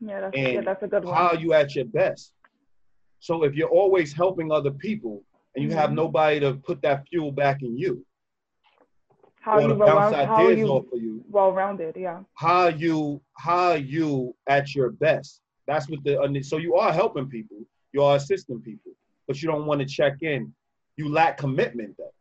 Yeah, 0.00 0.22
that's 0.22 0.34
And 0.34 0.54
yeah, 0.54 0.60
that's 0.62 0.82
a 0.82 0.88
good 0.88 1.04
one. 1.04 1.14
How 1.14 1.26
are 1.28 1.36
you 1.36 1.52
at 1.52 1.74
your 1.74 1.84
best? 1.84 2.32
So 3.20 3.44
if 3.44 3.54
you're 3.54 3.68
always 3.68 4.14
helping 4.14 4.50
other 4.50 4.70
people 4.70 5.22
and 5.54 5.62
you 5.62 5.72
have 5.72 5.90
Mhm. 5.90 5.96
nobody 5.96 6.40
to 6.40 6.54
put 6.54 6.80
that 6.80 7.06
fuel 7.08 7.30
back 7.32 7.60
in 7.62 7.76
you, 7.76 8.02
how 9.40 9.58
or 9.58 9.68
you 9.68 9.74
well, 9.74 9.88
bounce 9.88 10.14
how 10.14 10.46
are 10.46 10.52
ideas 10.52 10.58
you 10.58 10.68
off 10.72 10.90
of 10.90 11.02
you, 11.02 11.22
well 11.28 11.52
rounded? 11.52 11.94
Yeah. 11.94 12.22
how 12.36 12.60
are 12.68 12.70
you 12.70 13.20
how 13.36 13.72
are 13.72 13.76
you 13.96 14.34
at 14.46 14.74
your 14.74 14.90
best 14.92 15.42
that's 15.66 15.86
what 15.90 16.02
the 16.04 16.42
so 16.42 16.56
you 16.56 16.76
are 16.76 16.92
helping 16.92 17.28
people 17.28 17.58
you 17.92 18.02
are 18.02 18.16
assisting 18.16 18.60
people 18.62 18.92
but 19.26 19.42
you 19.42 19.48
don't 19.48 19.66
want 19.66 19.80
to 19.80 19.86
check 19.86 20.14
in 20.22 20.40
you 20.96 21.10
lack 21.10 21.36
commitment 21.36 21.94
though 21.98 22.14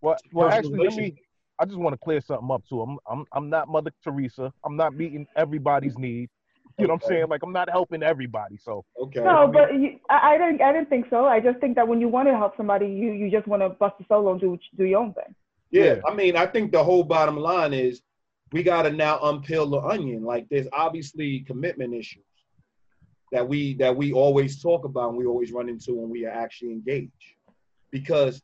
Well, 0.00 0.16
well, 0.32 0.48
actually, 0.50 0.78
let 0.78 0.96
me. 0.96 1.16
Relationship. 1.58 1.60
I 1.60 1.64
just 1.66 1.78
want 1.78 1.94
to 1.94 1.98
clear 1.98 2.20
something 2.20 2.50
up 2.50 2.62
too. 2.68 2.82
I'm, 2.82 2.98
I'm, 3.10 3.24
I'm 3.32 3.50
not 3.50 3.68
Mother 3.68 3.90
Teresa. 4.02 4.52
I'm 4.64 4.76
not 4.76 4.94
meeting 4.94 5.26
everybody's 5.36 5.98
need. 5.98 6.30
You 6.78 6.86
know 6.86 6.94
what 6.94 7.02
I'm 7.04 7.08
saying? 7.08 7.26
Like 7.28 7.42
I'm 7.42 7.52
not 7.52 7.68
helping 7.70 8.02
everybody. 8.02 8.56
So 8.56 8.84
okay 9.02 9.20
No, 9.20 9.50
but 9.52 9.74
you, 9.74 9.98
I, 10.08 10.34
I 10.34 10.38
didn't 10.38 10.62
I 10.62 10.72
didn't 10.72 10.88
think 10.88 11.06
so. 11.10 11.26
I 11.26 11.40
just 11.40 11.58
think 11.60 11.74
that 11.76 11.88
when 11.88 12.00
you 12.00 12.08
want 12.08 12.28
to 12.28 12.36
help 12.36 12.56
somebody, 12.56 12.86
you 12.86 13.12
you 13.12 13.30
just 13.30 13.46
want 13.48 13.62
to 13.62 13.70
bust 13.70 13.96
a 14.00 14.04
solo 14.08 14.32
and 14.32 14.40
do 14.40 14.58
do 14.76 14.84
your 14.84 15.00
own 15.00 15.12
thing. 15.14 15.34
yeah, 15.70 15.84
Yeah. 15.84 16.00
i 16.06 16.14
mean 16.14 16.36
i 16.36 16.46
think 16.46 16.72
the 16.72 16.82
whole 16.82 17.02
bottom 17.02 17.36
line 17.36 17.72
is 17.74 18.00
we 18.52 18.62
got 18.62 18.82
to 18.82 18.90
now 18.90 19.18
unpeel 19.18 19.70
the 19.70 19.80
onion 19.80 20.22
like 20.24 20.48
there's 20.50 20.68
obviously 20.72 21.40
commitment 21.40 21.94
issues 21.94 22.24
that 23.32 23.46
we 23.46 23.74
that 23.74 23.94
we 23.96 24.12
always 24.12 24.62
talk 24.62 24.84
about 24.84 25.10
and 25.10 25.18
we 25.18 25.26
always 25.26 25.52
run 25.52 25.68
into 25.68 25.94
when 25.94 26.08
we 26.10 26.24
are 26.26 26.30
actually 26.30 26.72
engaged 26.72 27.34
because 27.90 28.42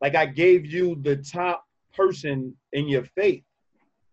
like 0.00 0.14
i 0.14 0.24
gave 0.24 0.64
you 0.64 0.96
the 1.02 1.16
top 1.16 1.64
person 1.96 2.54
in 2.72 2.88
your 2.88 3.04
faith 3.04 3.42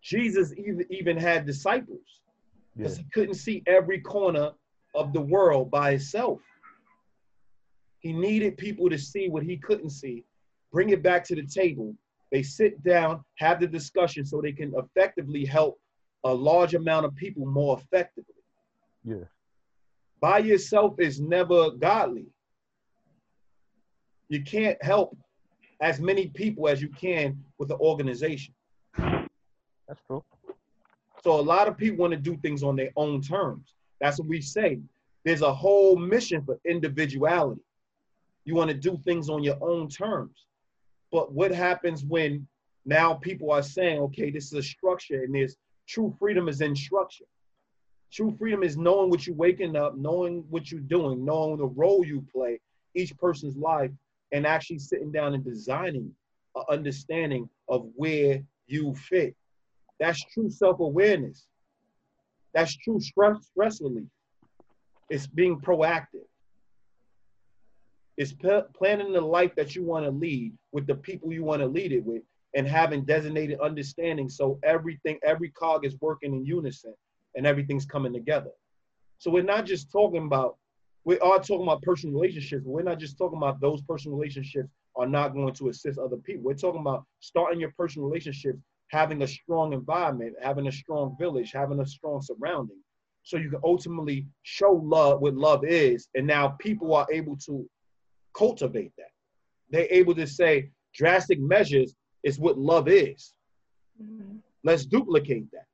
jesus 0.02 0.52
even 0.56 0.84
even 0.90 1.16
had 1.16 1.46
disciples 1.46 2.22
yeah, 2.76 2.84
because 2.84 2.96
he 2.96 3.04
couldn't 3.12 3.34
see 3.34 3.62
every 3.66 4.00
corner 4.00 4.52
of 4.94 5.12
the 5.12 5.20
world 5.20 5.70
by 5.70 5.92
himself. 5.92 6.40
He 8.00 8.12
needed 8.12 8.56
people 8.56 8.90
to 8.90 8.98
see 8.98 9.28
what 9.28 9.42
he 9.42 9.56
couldn't 9.56 9.90
see, 9.90 10.24
bring 10.72 10.90
it 10.90 11.02
back 11.02 11.24
to 11.24 11.34
the 11.34 11.46
table. 11.46 11.94
They 12.30 12.42
sit 12.42 12.82
down, 12.82 13.24
have 13.38 13.60
the 13.60 13.66
discussion 13.66 14.24
so 14.24 14.40
they 14.40 14.52
can 14.52 14.74
effectively 14.76 15.44
help 15.44 15.78
a 16.24 16.34
large 16.34 16.74
amount 16.74 17.06
of 17.06 17.14
people 17.14 17.46
more 17.46 17.78
effectively. 17.78 18.34
yeah, 19.04 19.24
By 20.20 20.38
yourself 20.38 20.94
is 20.98 21.20
never 21.20 21.70
godly. 21.70 22.26
You 24.28 24.42
can't 24.42 24.82
help 24.82 25.16
as 25.80 26.00
many 26.00 26.28
people 26.28 26.68
as 26.68 26.80
you 26.80 26.88
can 26.88 27.42
with 27.58 27.68
the 27.68 27.76
organization. 27.78 28.54
that's 28.96 30.00
true. 30.06 30.22
So 31.22 31.40
a 31.40 31.40
lot 31.40 31.68
of 31.68 31.76
people 31.76 31.98
want 31.98 32.12
to 32.12 32.18
do 32.18 32.36
things 32.36 32.62
on 32.62 32.76
their 32.76 32.90
own 32.96 33.22
terms. 33.22 33.74
That's 34.00 34.18
what 34.18 34.28
we 34.28 34.40
say. 34.40 34.80
There's 35.24 35.42
a 35.42 35.52
whole 35.52 35.96
mission 35.96 36.44
for 36.44 36.58
individuality. 36.66 37.62
You 38.44 38.54
want 38.54 38.68
to 38.68 38.76
do 38.76 38.98
things 39.04 39.30
on 39.30 39.42
your 39.42 39.56
own 39.62 39.88
terms. 39.88 40.46
But 41.10 41.32
what 41.32 41.50
happens 41.50 42.04
when 42.04 42.46
now 42.84 43.14
people 43.14 43.50
are 43.50 43.62
saying, 43.62 44.00
okay, 44.00 44.30
this 44.30 44.46
is 44.46 44.52
a 44.52 44.62
structure 44.62 45.22
and 45.22 45.34
there's 45.34 45.56
true 45.88 46.14
freedom 46.18 46.48
is 46.48 46.60
in 46.60 46.76
structure. 46.76 47.24
True 48.12 48.34
freedom 48.38 48.62
is 48.62 48.76
knowing 48.76 49.10
what 49.10 49.26
you're 49.26 49.36
waking 49.36 49.76
up, 49.76 49.96
knowing 49.96 50.44
what 50.50 50.70
you're 50.70 50.80
doing, 50.80 51.24
knowing 51.24 51.56
the 51.56 51.66
role 51.66 52.04
you 52.04 52.24
play, 52.32 52.60
each 52.94 53.16
person's 53.16 53.56
life, 53.56 53.90
and 54.34 54.46
actually 54.46 54.80
sitting 54.80 55.12
down 55.12 55.32
and 55.32 55.44
designing 55.44 56.12
an 56.56 56.64
understanding 56.68 57.48
of 57.68 57.86
where 57.94 58.42
you 58.66 58.94
fit. 58.96 59.34
That's 60.00 60.22
true 60.24 60.50
self-awareness. 60.50 61.46
That's 62.52 62.76
true 62.76 63.00
stress 63.00 63.46
stress 63.46 63.80
relief. 63.80 64.08
It's 65.08 65.28
being 65.28 65.60
proactive. 65.60 66.26
It's 68.16 68.32
p- 68.32 68.60
planning 68.76 69.12
the 69.12 69.20
life 69.20 69.54
that 69.56 69.76
you 69.76 69.84
want 69.84 70.04
to 70.04 70.10
lead 70.10 70.52
with 70.72 70.86
the 70.86 70.96
people 70.96 71.32
you 71.32 71.44
want 71.44 71.62
to 71.62 71.68
lead 71.68 71.92
it 71.92 72.04
with, 72.04 72.22
and 72.56 72.66
having 72.66 73.04
designated 73.04 73.60
understanding 73.60 74.28
so 74.28 74.58
everything, 74.64 75.18
every 75.24 75.50
cog 75.50 75.84
is 75.86 75.96
working 76.00 76.34
in 76.34 76.44
unison 76.44 76.94
and 77.36 77.46
everything's 77.46 77.86
coming 77.86 78.12
together. 78.12 78.50
So 79.18 79.30
we're 79.30 79.42
not 79.44 79.64
just 79.64 79.92
talking 79.92 80.26
about, 80.26 80.56
we 81.04 81.18
are 81.18 81.38
talking 81.38 81.62
about 81.62 81.82
personal 81.82 82.14
relationships, 82.18 82.64
we're 82.64 82.82
not 82.82 82.98
just 82.98 83.18
talking 83.18 83.38
about 83.38 83.60
those 83.60 83.82
personal 83.82 84.16
relationships 84.16 84.68
are 84.96 85.06
not 85.06 85.34
going 85.34 85.52
to 85.54 85.68
assist 85.68 85.98
other 85.98 86.16
people. 86.16 86.42
We're 86.44 86.54
talking 86.54 86.80
about 86.80 87.04
starting 87.20 87.60
your 87.60 87.72
personal 87.76 88.08
relationships 88.08 88.58
having 88.88 89.22
a 89.22 89.26
strong 89.26 89.72
environment, 89.72 90.34
having 90.40 90.66
a 90.68 90.72
strong 90.72 91.16
village, 91.18 91.52
having 91.52 91.80
a 91.80 91.86
strong 91.86 92.22
surrounding. 92.22 92.78
So 93.22 93.38
you 93.38 93.50
can 93.50 93.60
ultimately 93.64 94.26
show 94.42 94.72
love 94.84 95.20
what 95.20 95.34
love 95.34 95.64
is. 95.64 96.08
And 96.14 96.26
now 96.26 96.48
people 96.60 96.94
are 96.94 97.06
able 97.12 97.36
to 97.46 97.68
cultivate 98.36 98.92
that. 98.98 99.10
They're 99.70 99.88
able 99.90 100.14
to 100.14 100.26
say 100.26 100.70
drastic 100.94 101.40
measures 101.40 101.94
is 102.22 102.38
what 102.38 102.58
love 102.58 102.88
is. 102.88 103.34
Mm-hmm. 104.02 104.36
Let's 104.62 104.84
duplicate 104.84 105.50
that. 105.52 105.66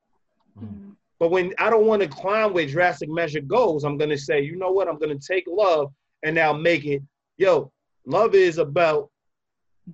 Mhm. 0.59 0.95
But 1.21 1.29
when 1.29 1.53
I 1.59 1.69
don't 1.69 1.85
want 1.85 2.01
to 2.01 2.07
climb 2.07 2.51
where 2.51 2.65
Drastic 2.65 3.07
Measure 3.07 3.41
goes, 3.41 3.83
I'm 3.83 3.95
gonna 3.95 4.17
say, 4.17 4.41
you 4.41 4.55
know 4.55 4.71
what? 4.71 4.87
I'm 4.87 4.97
gonna 4.97 5.19
take 5.19 5.43
love 5.47 5.93
and 6.23 6.33
now 6.33 6.51
make 6.51 6.83
it, 6.83 7.03
yo, 7.37 7.71
love 8.07 8.33
is 8.33 8.57
about 8.57 9.11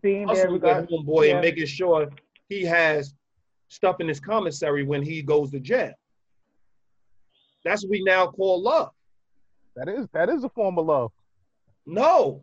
Being 0.01 0.25
there, 0.25 0.27
hustling 0.27 0.53
with 0.53 0.63
regard. 0.63 0.89
homeboy 0.89 1.27
yeah. 1.27 1.33
and 1.33 1.41
making 1.41 1.65
sure 1.65 2.07
he 2.47 2.63
has 2.63 3.13
stuff 3.67 3.99
in 3.99 4.07
his 4.07 4.21
commissary 4.21 4.85
when 4.85 5.03
he 5.03 5.21
goes 5.21 5.51
to 5.51 5.59
jail. 5.59 5.91
That's 7.65 7.83
what 7.83 7.91
we 7.91 8.03
now 8.05 8.27
call 8.27 8.61
love. 8.61 8.91
That 9.75 9.89
is 9.89 10.07
that 10.13 10.29
is 10.29 10.45
a 10.45 10.49
form 10.49 10.79
of 10.79 10.85
love. 10.85 11.11
No, 11.85 12.41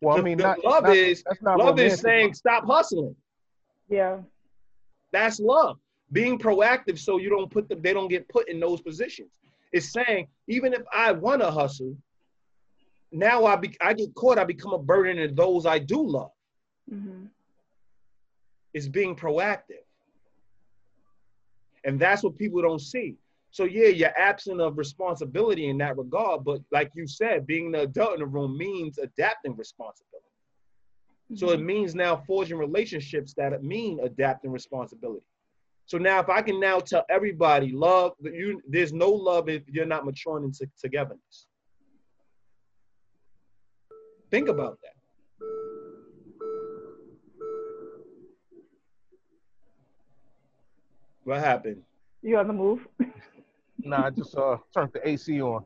Well, 0.00 0.16
I 0.16 0.20
mean, 0.20 0.38
not, 0.38 0.62
love 0.64 0.84
not- 0.84 0.96
is 0.96 1.24
that's 1.26 1.42
not 1.42 1.58
love 1.58 1.80
is 1.80 1.98
saying 1.98 2.34
stop 2.34 2.66
hustling. 2.66 3.16
Yeah. 3.88 4.18
That's 5.10 5.40
love. 5.40 5.78
Being 6.12 6.38
proactive 6.38 6.98
so 6.98 7.18
you 7.18 7.28
don't 7.28 7.50
put 7.50 7.68
them, 7.68 7.82
they 7.82 7.92
don't 7.92 8.08
get 8.08 8.28
put 8.28 8.48
in 8.48 8.60
those 8.60 8.80
positions. 8.80 9.32
It's 9.72 9.92
saying 9.92 10.28
even 10.48 10.72
if 10.72 10.82
I 10.92 11.12
want 11.12 11.42
to 11.42 11.50
hustle, 11.50 11.96
now 13.12 13.44
I 13.44 13.56
be, 13.56 13.76
I 13.80 13.92
get 13.92 14.14
caught, 14.14 14.38
I 14.38 14.44
become 14.44 14.72
a 14.72 14.78
burden 14.78 15.16
to 15.16 15.34
those 15.34 15.66
I 15.66 15.78
do 15.78 16.02
love. 16.06 16.30
hmm 16.88 17.26
It's 18.74 18.88
being 18.88 19.16
proactive. 19.16 19.84
And 21.84 21.98
that's 22.00 22.22
what 22.22 22.36
people 22.36 22.62
don't 22.62 22.80
see. 22.80 23.16
So 23.50 23.64
yeah, 23.64 23.88
you're 23.88 24.18
absent 24.18 24.60
of 24.60 24.76
responsibility 24.76 25.68
in 25.68 25.78
that 25.78 25.96
regard, 25.96 26.44
but 26.44 26.60
like 26.72 26.90
you 26.94 27.06
said, 27.06 27.46
being 27.46 27.70
the 27.70 27.82
adult 27.82 28.14
in 28.14 28.20
the 28.20 28.26
room 28.26 28.56
means 28.58 28.98
adapting 28.98 29.56
responsibility. 29.56 30.26
So 31.34 31.50
it 31.50 31.60
means 31.60 31.94
now 31.94 32.16
forging 32.16 32.58
relationships 32.58 33.34
that 33.34 33.62
mean 33.62 33.98
adapting 34.02 34.52
responsibility. 34.52 35.24
So 35.86 35.98
now 35.98 36.18
if 36.18 36.28
I 36.28 36.42
can 36.42 36.58
now 36.58 36.80
tell 36.80 37.04
everybody 37.08 37.70
love 37.70 38.12
you 38.20 38.60
there's 38.68 38.92
no 38.92 39.08
love 39.10 39.48
if 39.48 39.62
you're 39.68 39.86
not 39.86 40.04
maturing 40.04 40.44
into 40.44 40.68
togetherness. 40.80 41.46
Think 44.30 44.48
about 44.48 44.78
that. 44.82 44.92
What 51.22 51.38
happened? 51.38 51.82
You 52.22 52.38
on 52.38 52.46
the 52.48 52.52
move? 52.52 52.80
Nah, 53.84 54.06
I 54.06 54.10
just 54.10 54.34
uh 54.36 54.56
turned 54.74 54.90
the 54.94 55.06
AC 55.06 55.40
on. 55.42 55.64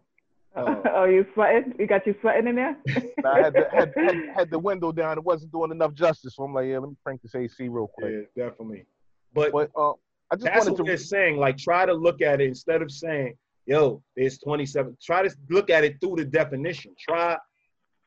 Oh. 0.56 0.82
oh, 0.94 1.04
you 1.04 1.24
sweating? 1.32 1.74
You 1.78 1.86
got 1.86 2.06
you 2.06 2.14
sweating 2.20 2.48
in 2.48 2.56
there? 2.56 2.76
Nah, 3.22 3.34
I 3.34 3.38
had 3.40 3.54
the, 3.54 3.68
had, 3.72 3.92
had, 3.96 4.16
had 4.34 4.50
the 4.50 4.58
window 4.58 4.92
down. 4.92 5.16
It 5.16 5.24
wasn't 5.24 5.52
doing 5.52 5.70
enough 5.70 5.94
justice. 5.94 6.34
So 6.34 6.42
I'm 6.42 6.52
like, 6.52 6.66
yeah, 6.66 6.78
let 6.78 6.90
me 6.90 6.96
crank 7.04 7.22
this 7.22 7.34
AC 7.34 7.68
real 7.68 7.86
quick. 7.86 8.26
Yeah, 8.36 8.46
definitely. 8.46 8.84
But 9.32 9.52
But 9.52 9.70
uh, 9.76 9.92
I 10.30 10.36
just 10.36 10.44
that's 10.44 10.58
wanted 10.58 10.70
what 10.72 10.76
to 10.78 10.82
they're 10.84 10.96
saying. 10.96 11.36
Like, 11.38 11.56
try 11.56 11.86
to 11.86 11.92
look 11.92 12.22
at 12.22 12.40
it 12.40 12.46
instead 12.46 12.82
of 12.82 12.90
saying, 12.90 13.36
"Yo, 13.66 14.02
there's 14.16 14.38
27." 14.38 14.96
Try 15.02 15.26
to 15.26 15.34
look 15.48 15.70
at 15.70 15.84
it 15.84 16.00
through 16.00 16.16
the 16.16 16.24
definition. 16.24 16.94
Try, 16.98 17.36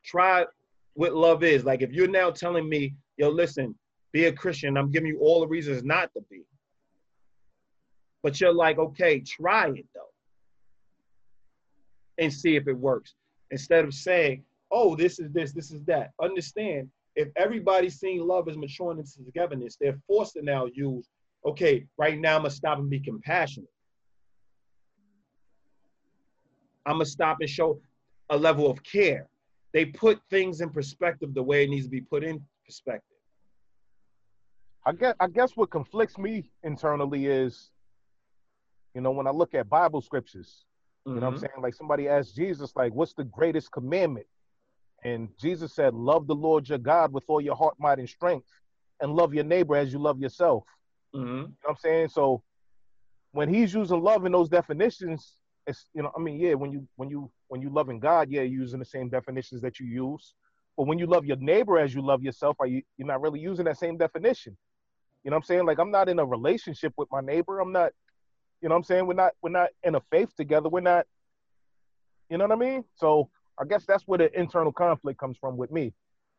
try 0.04 0.46
what 0.94 1.14
love 1.14 1.42
is. 1.42 1.64
Like, 1.64 1.82
if 1.82 1.92
you're 1.92 2.08
now 2.08 2.30
telling 2.30 2.68
me, 2.68 2.94
"Yo, 3.18 3.28
listen, 3.28 3.78
be 4.12 4.24
a 4.24 4.32
Christian," 4.32 4.76
I'm 4.76 4.90
giving 4.90 5.08
you 5.08 5.18
all 5.18 5.40
the 5.40 5.48
reasons 5.48 5.84
not 5.84 6.12
to 6.14 6.22
be. 6.30 6.44
But 8.22 8.40
you're 8.40 8.54
like, 8.54 8.78
okay, 8.78 9.20
try 9.20 9.68
it 9.68 9.86
though, 9.94 10.14
and 12.16 12.32
see 12.32 12.56
if 12.56 12.66
it 12.68 12.78
works. 12.78 13.14
Instead 13.50 13.84
of 13.84 13.92
saying, 13.92 14.44
"Oh, 14.70 14.96
this 14.96 15.18
is 15.18 15.30
this, 15.32 15.52
this 15.52 15.70
is 15.72 15.84
that." 15.84 16.12
Understand. 16.22 16.90
If 17.16 17.28
everybody's 17.36 18.00
seeing 18.00 18.26
love 18.26 18.48
as 18.48 18.56
maturing 18.56 18.98
into 18.98 19.22
togetherness, 19.24 19.76
they're 19.76 20.00
forced 20.06 20.32
to 20.32 20.42
now 20.42 20.66
use 20.66 21.06
okay, 21.44 21.86
right 21.98 22.18
now 22.18 22.36
I'm 22.36 22.42
gonna 22.42 22.50
stop 22.50 22.78
and 22.78 22.90
be 22.90 23.00
compassionate. 23.00 23.70
I'm 26.86 26.94
gonna 26.94 27.06
stop 27.06 27.38
and 27.40 27.48
show 27.48 27.80
a 28.30 28.36
level 28.36 28.70
of 28.70 28.82
care. 28.82 29.28
They 29.72 29.86
put 29.86 30.20
things 30.30 30.60
in 30.60 30.70
perspective 30.70 31.34
the 31.34 31.42
way 31.42 31.64
it 31.64 31.70
needs 31.70 31.86
to 31.86 31.90
be 31.90 32.00
put 32.00 32.24
in 32.24 32.44
perspective. 32.64 33.18
I 34.86 34.92
guess 34.92 35.14
I 35.20 35.28
guess 35.28 35.56
what 35.56 35.70
conflicts 35.70 36.18
me 36.18 36.50
internally 36.62 37.26
is, 37.26 37.70
you 38.94 39.00
know, 39.00 39.10
when 39.10 39.26
I 39.26 39.30
look 39.30 39.54
at 39.54 39.68
Bible 39.68 40.00
scriptures, 40.00 40.64
you 41.06 41.20
know 41.20 41.20
what 41.22 41.28
I'm 41.28 41.34
Mhm. 41.36 41.40
saying? 41.40 41.62
Like 41.62 41.74
somebody 41.74 42.08
asked 42.08 42.34
Jesus, 42.34 42.74
like, 42.76 42.92
what's 42.94 43.14
the 43.14 43.24
greatest 43.24 43.72
commandment? 43.72 44.26
And 45.04 45.28
Jesus 45.38 45.74
said, 45.74 45.94
Love 45.94 46.26
the 46.26 46.34
Lord 46.34 46.68
your 46.68 46.78
God 46.78 47.12
with 47.12 47.24
all 47.28 47.40
your 47.40 47.56
heart, 47.56 47.74
might, 47.78 47.98
and 47.98 48.08
strength, 48.08 48.48
and 49.00 49.14
love 49.14 49.34
your 49.34 49.44
neighbor 49.44 49.76
as 49.76 49.92
you 49.92 49.98
love 49.98 50.20
yourself. 50.20 50.64
Mhm. 51.14 51.20
You 51.20 51.42
know 51.42 51.52
what 51.62 51.70
I'm 51.70 51.76
saying? 51.76 52.08
So 52.08 52.42
when 53.32 53.52
he's 53.52 53.74
using 53.74 54.02
love 54.02 54.26
in 54.26 54.32
those 54.32 54.48
definitions, 54.48 55.36
it's 55.66 55.86
you 55.94 56.02
know, 56.02 56.12
I 56.16 56.20
mean, 56.20 56.38
yeah, 56.38 56.54
when 56.54 56.72
you 56.72 56.86
when 56.96 57.08
you 57.08 57.30
when 57.48 57.62
you 57.62 57.70
loving 57.70 57.98
God, 58.00 58.30
yeah, 58.30 58.42
you're 58.42 58.60
using 58.62 58.78
the 58.78 58.84
same 58.84 59.08
definitions 59.08 59.62
that 59.62 59.80
you 59.80 59.86
use. 59.86 60.34
But 60.76 60.86
when 60.86 60.98
you 60.98 61.06
love 61.06 61.24
your 61.24 61.36
neighbor 61.36 61.78
as 61.78 61.94
you 61.94 62.02
love 62.02 62.22
yourself, 62.22 62.56
are 62.60 62.66
you 62.66 62.82
you're 62.96 63.08
not 63.08 63.20
really 63.20 63.40
using 63.40 63.64
that 63.66 63.78
same 63.78 63.96
definition. 63.96 64.56
You 65.22 65.30
know 65.30 65.36
what 65.36 65.44
I'm 65.44 65.46
saying? 65.46 65.66
Like 65.66 65.78
I'm 65.78 65.90
not 65.90 66.08
in 66.08 66.18
a 66.18 66.24
relationship 66.24 66.92
with 66.96 67.08
my 67.10 67.20
neighbor. 67.20 67.60
I'm 67.60 67.72
not, 67.72 67.92
you 68.60 68.68
know 68.68 68.74
what 68.74 68.80
I'm 68.80 68.84
saying? 68.84 69.06
We're 69.06 69.14
not 69.14 69.32
we're 69.40 69.50
not 69.50 69.70
in 69.84 69.94
a 69.94 70.00
faith 70.10 70.34
together. 70.36 70.68
We're 70.68 70.80
not, 70.80 71.06
you 72.28 72.36
know 72.36 72.44
what 72.44 72.52
I 72.52 72.56
mean? 72.56 72.84
So 72.96 73.30
I 73.58 73.64
guess 73.64 73.84
that's 73.86 74.02
where 74.06 74.18
the 74.18 74.38
internal 74.38 74.72
conflict 74.72 75.18
comes 75.18 75.38
from 75.38 75.56
with 75.56 75.70
me. 75.70 75.94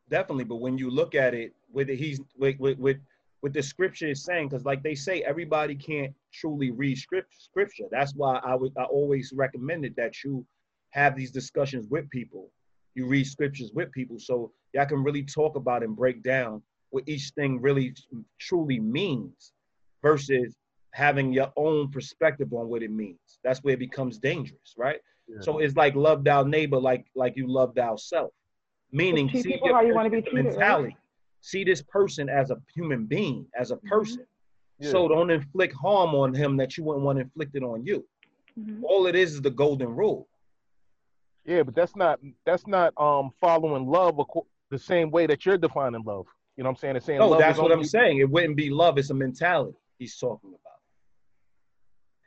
Definitely, 0.10 0.44
but 0.44 0.58
when 0.58 0.78
you 0.78 0.92
look 0.92 1.16
at 1.16 1.34
it, 1.34 1.56
with 1.72 1.90
it, 1.90 1.96
he's 1.96 2.22
with 2.38 2.60
with 2.60 2.78
with, 2.78 2.98
with 3.46 3.54
the 3.54 3.62
scripture 3.62 4.08
is 4.08 4.24
saying, 4.24 4.50
because 4.50 4.66
like 4.66 4.82
they 4.82 4.96
say, 4.96 5.22
everybody 5.22 5.76
can't 5.76 6.12
truly 6.34 6.72
read 6.72 6.98
script, 6.98 7.32
scripture. 7.38 7.84
That's 7.92 8.16
why 8.16 8.40
I 8.44 8.56
would 8.56 8.74
I 8.76 8.86
always 8.86 9.32
recommended 9.36 9.96
that 9.98 10.24
you 10.24 10.44
have 10.90 11.16
these 11.16 11.30
discussions 11.30 11.86
with 11.88 12.10
people. 12.10 12.50
You 12.96 13.06
read 13.06 13.28
scriptures 13.28 13.70
with 13.72 13.92
people, 13.92 14.18
so 14.18 14.52
y'all 14.74 14.88
can 14.88 15.04
really 15.04 15.22
talk 15.22 15.58
about 15.58 15.84
and 15.84 15.96
break 15.96 16.24
down 16.24 16.64
what 16.90 17.04
each 17.06 17.34
thing 17.36 17.62
really 17.62 17.94
truly 18.40 18.80
means, 18.80 19.54
versus 20.02 20.56
having 20.90 21.32
your 21.32 21.54
own 21.56 21.92
perspective 21.92 22.52
on 22.52 22.68
what 22.68 22.82
it 22.82 22.90
means. 22.90 23.38
That's 23.44 23.60
where 23.60 23.76
it 23.76 23.80
becomes 23.80 24.18
dangerous, 24.18 24.74
right? 24.76 25.02
So 25.42 25.60
it's 25.60 25.76
like 25.76 25.94
love 25.94 26.24
thou 26.24 26.42
neighbor 26.42 26.80
like 26.80 27.06
like 27.14 27.34
you 27.36 27.46
love 27.48 27.76
thyself. 27.76 28.32
Meaning 28.92 29.30
treat 29.30 29.44
see 29.44 29.52
people 29.52 29.68
your 29.68 29.76
how 29.76 29.84
you 29.84 29.94
wanna 29.94 30.10
be 30.10 30.24
person's 30.24 30.56
treated, 30.56 30.58
right? 30.58 30.96
Mentality. 31.46 31.64
See 31.64 31.64
this 31.64 31.82
person 31.82 32.30
as 32.30 32.52
a 32.52 32.58
human 32.74 33.06
being, 33.06 33.48
as 33.60 33.72
a 33.72 33.78
person. 33.78 34.26
Yeah. 34.80 34.92
So 34.92 35.08
don't 35.08 35.32
inflict 35.32 35.74
harm 35.74 36.16
on 36.16 36.34
him 36.34 36.58
that 36.58 36.78
you 36.78 36.84
wouldn't 36.84 37.06
want 37.06 37.20
inflicted 37.20 37.64
on 37.64 37.86
you. 37.86 38.06
Mhm. 38.58 38.84
All 38.84 39.08
it 39.08 39.16
is 39.16 39.36
is 39.36 39.42
the 39.42 39.52
golden 39.52 39.96
rule. 39.96 40.28
Yeah, 41.46 41.64
but 41.64 41.76
that's 41.76 41.96
not 41.96 42.20
that's 42.46 42.68
not 42.68 42.94
um 42.98 43.32
following 43.40 43.88
love 43.88 44.20
the 44.72 44.80
same 44.80 45.12
way 45.12 45.28
that 45.28 45.46
you're 45.46 45.58
defining 45.58 46.04
love. 46.04 46.28
You 46.58 46.64
know 46.64 46.70
what 46.70 46.76
I'm 46.76 46.80
saying? 46.80 46.96
It's 46.96 47.06
saying 47.06 47.20
No, 47.20 47.30
love 47.30 47.40
that's 47.40 47.58
is 47.58 47.62
what 47.62 47.72
I'm 47.72 47.84
saying. 47.84 48.20
It 48.20 48.30
wouldn't 48.30 48.56
be 48.56 48.70
love, 48.70 48.98
it's 48.98 49.10
a 49.10 49.14
mentality 49.14 49.78
he's 50.00 50.18
talking 50.18 50.50
about. 50.50 50.80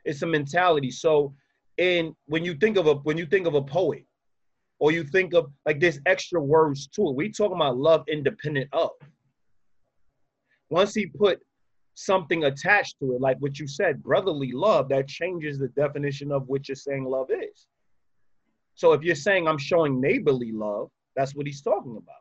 It's 0.05 0.21
a 0.21 0.27
mentality. 0.27 0.91
So 0.91 1.33
and 1.77 2.15
when 2.27 2.45
you 2.45 2.55
think 2.55 2.77
of 2.77 2.87
a 2.87 2.95
when 2.95 3.17
you 3.17 3.25
think 3.25 3.47
of 3.47 3.55
a 3.55 3.61
poet, 3.61 4.05
or 4.79 4.91
you 4.91 5.03
think 5.03 5.33
of 5.33 5.51
like 5.65 5.79
there's 5.79 5.99
extra 6.05 6.41
words 6.41 6.87
to 6.87 7.09
it. 7.09 7.15
We 7.15 7.31
talking 7.31 7.57
about 7.57 7.77
love 7.77 8.03
independent 8.07 8.69
of. 8.73 8.91
Once 10.69 10.93
he 10.93 11.05
put 11.05 11.39
something 11.95 12.45
attached 12.45 12.95
to 12.99 13.13
it, 13.13 13.21
like 13.21 13.37
what 13.39 13.59
you 13.59 13.67
said, 13.67 14.01
brotherly 14.01 14.51
love, 14.53 14.87
that 14.89 15.07
changes 15.07 15.59
the 15.59 15.67
definition 15.69 16.31
of 16.31 16.47
what 16.47 16.67
you're 16.69 16.75
saying 16.75 17.03
love 17.03 17.29
is. 17.31 17.67
So 18.75 18.93
if 18.93 19.03
you're 19.03 19.15
saying 19.15 19.47
I'm 19.47 19.57
showing 19.57 19.99
neighborly 19.99 20.53
love, 20.53 20.89
that's 21.15 21.35
what 21.35 21.45
he's 21.45 21.61
talking 21.61 21.97
about. 21.97 22.15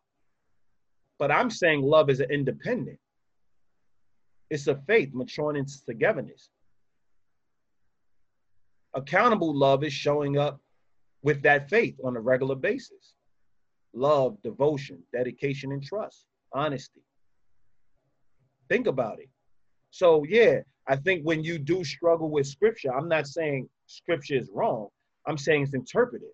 But 1.18 1.30
I'm 1.30 1.50
saying 1.50 1.82
love 1.82 2.10
is 2.10 2.20
an 2.20 2.30
independent. 2.30 2.98
It's 4.50 4.66
a 4.66 4.80
faith 4.86 5.10
maturing 5.12 5.56
into 5.56 5.84
togetherness. 5.84 6.48
Accountable 8.94 9.56
love 9.56 9.84
is 9.84 9.92
showing 9.92 10.38
up 10.38 10.60
with 11.22 11.42
that 11.42 11.68
faith 11.68 11.96
on 12.04 12.16
a 12.16 12.20
regular 12.20 12.54
basis. 12.54 13.14
Love, 13.94 14.40
devotion, 14.42 15.02
dedication, 15.12 15.72
and 15.72 15.82
trust, 15.82 16.26
honesty. 16.52 17.00
Think 18.68 18.86
about 18.86 19.18
it. 19.18 19.28
So, 19.90 20.24
yeah, 20.24 20.60
I 20.86 20.96
think 20.96 21.22
when 21.24 21.42
you 21.42 21.58
do 21.58 21.84
struggle 21.84 22.30
with 22.30 22.46
scripture, 22.46 22.94
I'm 22.94 23.08
not 23.08 23.26
saying 23.26 23.68
scripture 23.86 24.36
is 24.36 24.50
wrong. 24.52 24.88
I'm 25.26 25.38
saying 25.38 25.62
it's 25.62 25.74
interpreted. 25.74 26.28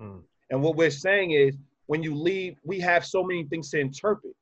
Mm. 0.00 0.22
And 0.50 0.62
what 0.62 0.76
we're 0.76 0.90
saying 0.90 1.32
is 1.32 1.56
when 1.86 2.02
you 2.02 2.14
leave, 2.14 2.56
we 2.64 2.80
have 2.80 3.04
so 3.04 3.22
many 3.22 3.44
things 3.44 3.70
to 3.70 3.78
interpret. 3.78 4.34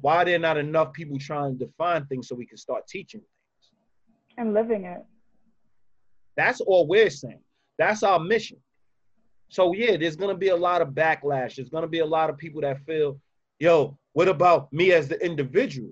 Why 0.00 0.16
are 0.16 0.24
there 0.24 0.38
not 0.38 0.56
enough 0.56 0.92
people 0.92 1.18
trying 1.18 1.58
to 1.58 1.66
define 1.66 2.06
things 2.06 2.28
so 2.28 2.34
we 2.34 2.46
can 2.46 2.56
start 2.56 2.86
teaching 2.88 3.20
things? 3.20 3.72
And 4.38 4.54
living 4.54 4.84
it. 4.84 5.04
That's 6.36 6.60
all 6.60 6.86
we're 6.86 7.10
saying. 7.10 7.42
That's 7.78 8.02
our 8.02 8.18
mission. 8.18 8.58
So 9.52 9.74
yeah, 9.74 9.98
there's 9.98 10.16
gonna 10.16 10.34
be 10.34 10.48
a 10.48 10.56
lot 10.56 10.80
of 10.80 10.94
backlash. 10.94 11.56
There's 11.56 11.68
gonna 11.68 11.86
be 11.86 11.98
a 11.98 12.06
lot 12.06 12.30
of 12.30 12.38
people 12.38 12.62
that 12.62 12.80
feel, 12.86 13.20
yo, 13.58 13.98
what 14.14 14.26
about 14.26 14.72
me 14.72 14.92
as 14.92 15.08
the 15.08 15.22
individual? 15.22 15.90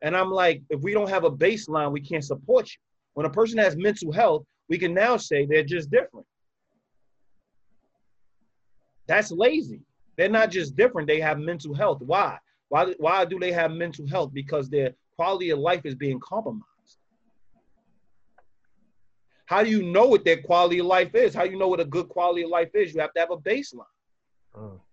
And 0.00 0.16
I'm 0.16 0.30
like, 0.30 0.62
if 0.70 0.80
we 0.80 0.94
don't 0.94 1.10
have 1.10 1.24
a 1.24 1.30
baseline, 1.30 1.92
we 1.92 2.00
can't 2.00 2.24
support 2.24 2.66
you. 2.66 2.78
When 3.12 3.26
a 3.26 3.30
person 3.30 3.58
has 3.58 3.76
mental 3.76 4.10
health, 4.10 4.46
we 4.70 4.78
can 4.78 4.94
now 4.94 5.18
say 5.18 5.44
they're 5.44 5.62
just 5.62 5.90
different. 5.90 6.26
That's 9.06 9.30
lazy. 9.30 9.82
They're 10.16 10.30
not 10.30 10.50
just 10.50 10.74
different, 10.74 11.06
they 11.06 11.20
have 11.20 11.38
mental 11.38 11.74
health. 11.74 12.00
Why? 12.00 12.38
Why, 12.70 12.94
why 12.96 13.26
do 13.26 13.38
they 13.38 13.52
have 13.52 13.70
mental 13.70 14.08
health? 14.08 14.32
Because 14.32 14.70
their 14.70 14.94
quality 15.16 15.50
of 15.50 15.58
life 15.58 15.84
is 15.84 15.94
being 15.94 16.20
compromised. 16.20 16.64
How 19.46 19.62
do 19.62 19.70
you 19.70 19.82
know 19.82 20.06
what 20.06 20.24
their 20.24 20.40
quality 20.42 20.78
of 20.78 20.86
life 20.86 21.14
is? 21.14 21.34
How 21.34 21.44
do 21.44 21.50
you 21.50 21.58
know 21.58 21.68
what 21.68 21.80
a 21.80 21.84
good 21.84 22.08
quality 22.08 22.44
of 22.44 22.50
life 22.50 22.70
is? 22.74 22.94
You 22.94 23.00
have 23.00 23.12
to 23.14 23.20
have 23.20 23.30
a 23.30 23.36
baseline. 23.36 23.84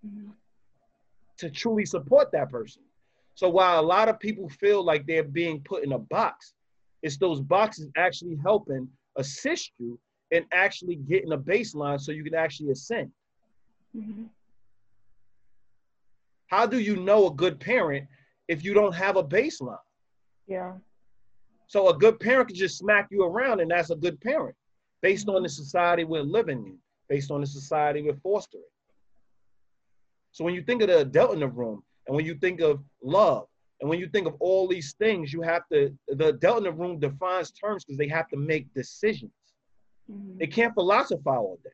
Mhm. 0.04 0.34
to 1.38 1.50
truly 1.50 1.86
support 1.86 2.32
that 2.32 2.50
person. 2.52 2.84
So 3.36 3.50
while 3.50 3.80
a 3.80 3.82
lot 3.82 4.10
of 4.10 4.20
people 4.20 4.48
feel 4.50 4.84
like 4.84 5.06
they're 5.08 5.24
being 5.24 5.62
put 5.62 5.84
in 5.84 5.94
a 5.94 5.98
box, 6.00 6.54
it's 7.02 7.18
those 7.18 7.40
boxes 7.42 7.90
actually 7.98 8.36
helping 8.36 8.88
assist 9.16 9.72
you 9.80 10.00
in 10.32 10.46
actually 10.52 10.96
getting 10.96 11.32
a 11.32 11.38
baseline 11.38 12.00
so 12.00 12.12
you 12.12 12.24
can 12.24 12.36
actually 12.36 12.70
ascend. 12.70 13.12
Mm-hmm. 13.96 14.26
How 16.48 16.66
do 16.66 16.80
you 16.80 16.96
know 16.98 17.28
a 17.28 17.34
good 17.34 17.60
parent 17.60 18.08
if 18.48 18.64
you 18.64 18.74
don't 18.74 18.94
have 18.94 19.16
a 19.16 19.24
baseline? 19.24 19.80
Yeah. 20.48 20.74
So 21.72 21.88
a 21.88 21.98
good 21.98 22.20
parent 22.20 22.50
can 22.50 22.58
just 22.58 22.78
smack 22.78 23.08
you 23.12 23.24
around, 23.24 23.62
and 23.62 23.72
that's 23.72 23.92
a 23.92 23.96
good 23.96 24.20
parent 24.20 24.54
based 25.02 25.30
on 25.30 25.42
the 25.42 25.48
society 25.48 26.04
we're 26.04 26.22
living 26.22 26.66
in, 26.66 26.78
based 27.08 27.32
on 27.32 27.40
the 27.40 27.48
society 27.48 28.02
we're 28.02 28.20
fostering. 28.22 28.66
So 30.34 30.44
when 30.44 30.54
you 30.54 30.64
think 30.64 30.82
of 30.82 30.90
the 30.90 30.98
adult 30.98 31.34
in 31.34 31.40
the 31.40 31.48
room, 31.48 31.82
and 32.08 32.16
when 32.18 32.26
you 32.26 32.36
think 32.36 32.60
of 32.60 32.82
love, 33.02 33.48
and 33.80 33.90
when 33.90 34.02
you 34.02 34.10
think 34.10 34.28
of 34.28 34.36
all 34.42 34.68
these 34.68 34.96
things, 35.00 35.32
you 35.32 35.44
have 35.44 35.62
to, 35.72 35.98
the 36.10 36.28
adult 36.28 36.58
in 36.58 36.64
the 36.66 36.74
room 36.74 37.00
defines 37.00 37.52
terms 37.52 37.86
because 37.86 37.98
they 37.98 38.10
have 38.10 38.28
to 38.32 38.38
make 38.38 38.74
decisions. 38.74 39.32
Mm-hmm. 40.12 40.40
They 40.40 40.48
can't 40.48 40.74
philosophize 40.74 41.38
all 41.38 41.58
day. 41.64 41.70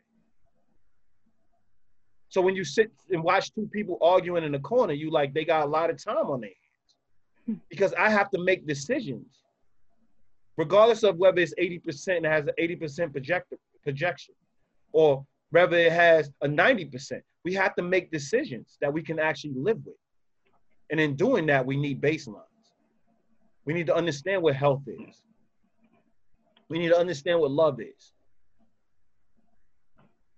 So 2.30 2.40
when 2.40 2.56
you 2.56 2.64
sit 2.64 2.92
and 3.10 3.24
watch 3.24 3.52
two 3.52 3.68
people 3.74 3.98
arguing 4.00 4.44
in 4.44 4.52
the 4.52 4.60
corner, 4.60 4.94
you 4.94 5.10
like 5.10 5.34
they 5.34 5.44
got 5.44 5.66
a 5.66 5.68
lot 5.68 5.90
of 5.90 5.98
time 5.98 6.28
on 6.28 6.42
their 6.42 6.52
hands 7.48 7.60
because 7.68 7.96
I 7.96 8.12
have 8.12 8.30
to 8.30 8.38
make 8.40 8.68
decisions, 8.68 9.26
regardless 10.58 11.04
of 11.04 11.18
whether 11.18 11.40
it's 11.40 11.54
80% 11.60 12.18
and 12.18 12.26
has 12.26 12.46
an 12.48 12.54
80% 12.60 13.12
projector, 13.12 13.58
projection, 13.84 14.34
or 14.92 15.26
whether 15.52 15.78
it 15.78 15.92
has 15.92 16.30
a 16.42 16.48
90%. 16.48 17.22
We 17.46 17.54
have 17.54 17.76
to 17.76 17.84
make 17.84 18.12
decisions 18.12 18.78
that 18.82 18.92
we 18.92 19.02
can 19.02 19.20
actually 19.20 19.54
live 19.56 19.80
with. 19.86 19.96
And 20.90 21.00
in 21.00 21.16
doing 21.16 21.46
that, 21.46 21.66
we 21.66 21.78
need 21.78 22.02
baselines. 22.02 22.44
We 23.66 23.74
need 23.74 23.88
to 23.88 23.96
understand 23.96 24.42
what 24.42 24.56
health 24.56 24.82
is. 24.88 25.22
We 26.70 26.80
need 26.80 26.90
to 26.90 26.98
understand 26.98 27.40
what 27.40 27.52
love 27.52 27.80
is. 27.80 28.12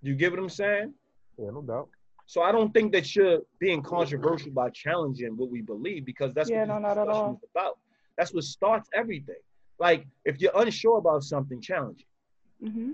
Do 0.04 0.10
you 0.12 0.16
get 0.16 0.32
what 0.32 0.40
I'm 0.40 0.50
saying? 0.50 0.94
Yeah, 1.38 1.50
no 1.52 1.62
doubt. 1.62 1.90
So 2.26 2.42
I 2.44 2.52
don't 2.52 2.72
think 2.74 2.92
that 2.92 3.16
you're 3.16 3.40
being 3.60 3.82
controversial 3.82 4.52
by 4.52 4.70
challenging 4.70 5.36
what 5.36 5.50
we 5.50 5.62
believe 5.62 6.06
because 6.06 6.32
that's 6.34 6.50
Yeah, 6.50 6.60
what 6.60 6.68
no, 6.68 6.80
not 6.80 6.98
at 6.98 7.08
all. 7.08 7.34
is 7.34 7.50
about. 7.56 7.80
That's 8.18 8.34
what 8.34 8.44
starts 8.44 8.90
everything. 8.94 9.36
Like 9.80 10.06
if 10.26 10.40
you're 10.42 10.52
unsure 10.56 10.98
about 10.98 11.24
something, 11.24 11.62
challenge 11.62 12.02
it. 12.02 12.66
Mm-hmm. 12.68 12.94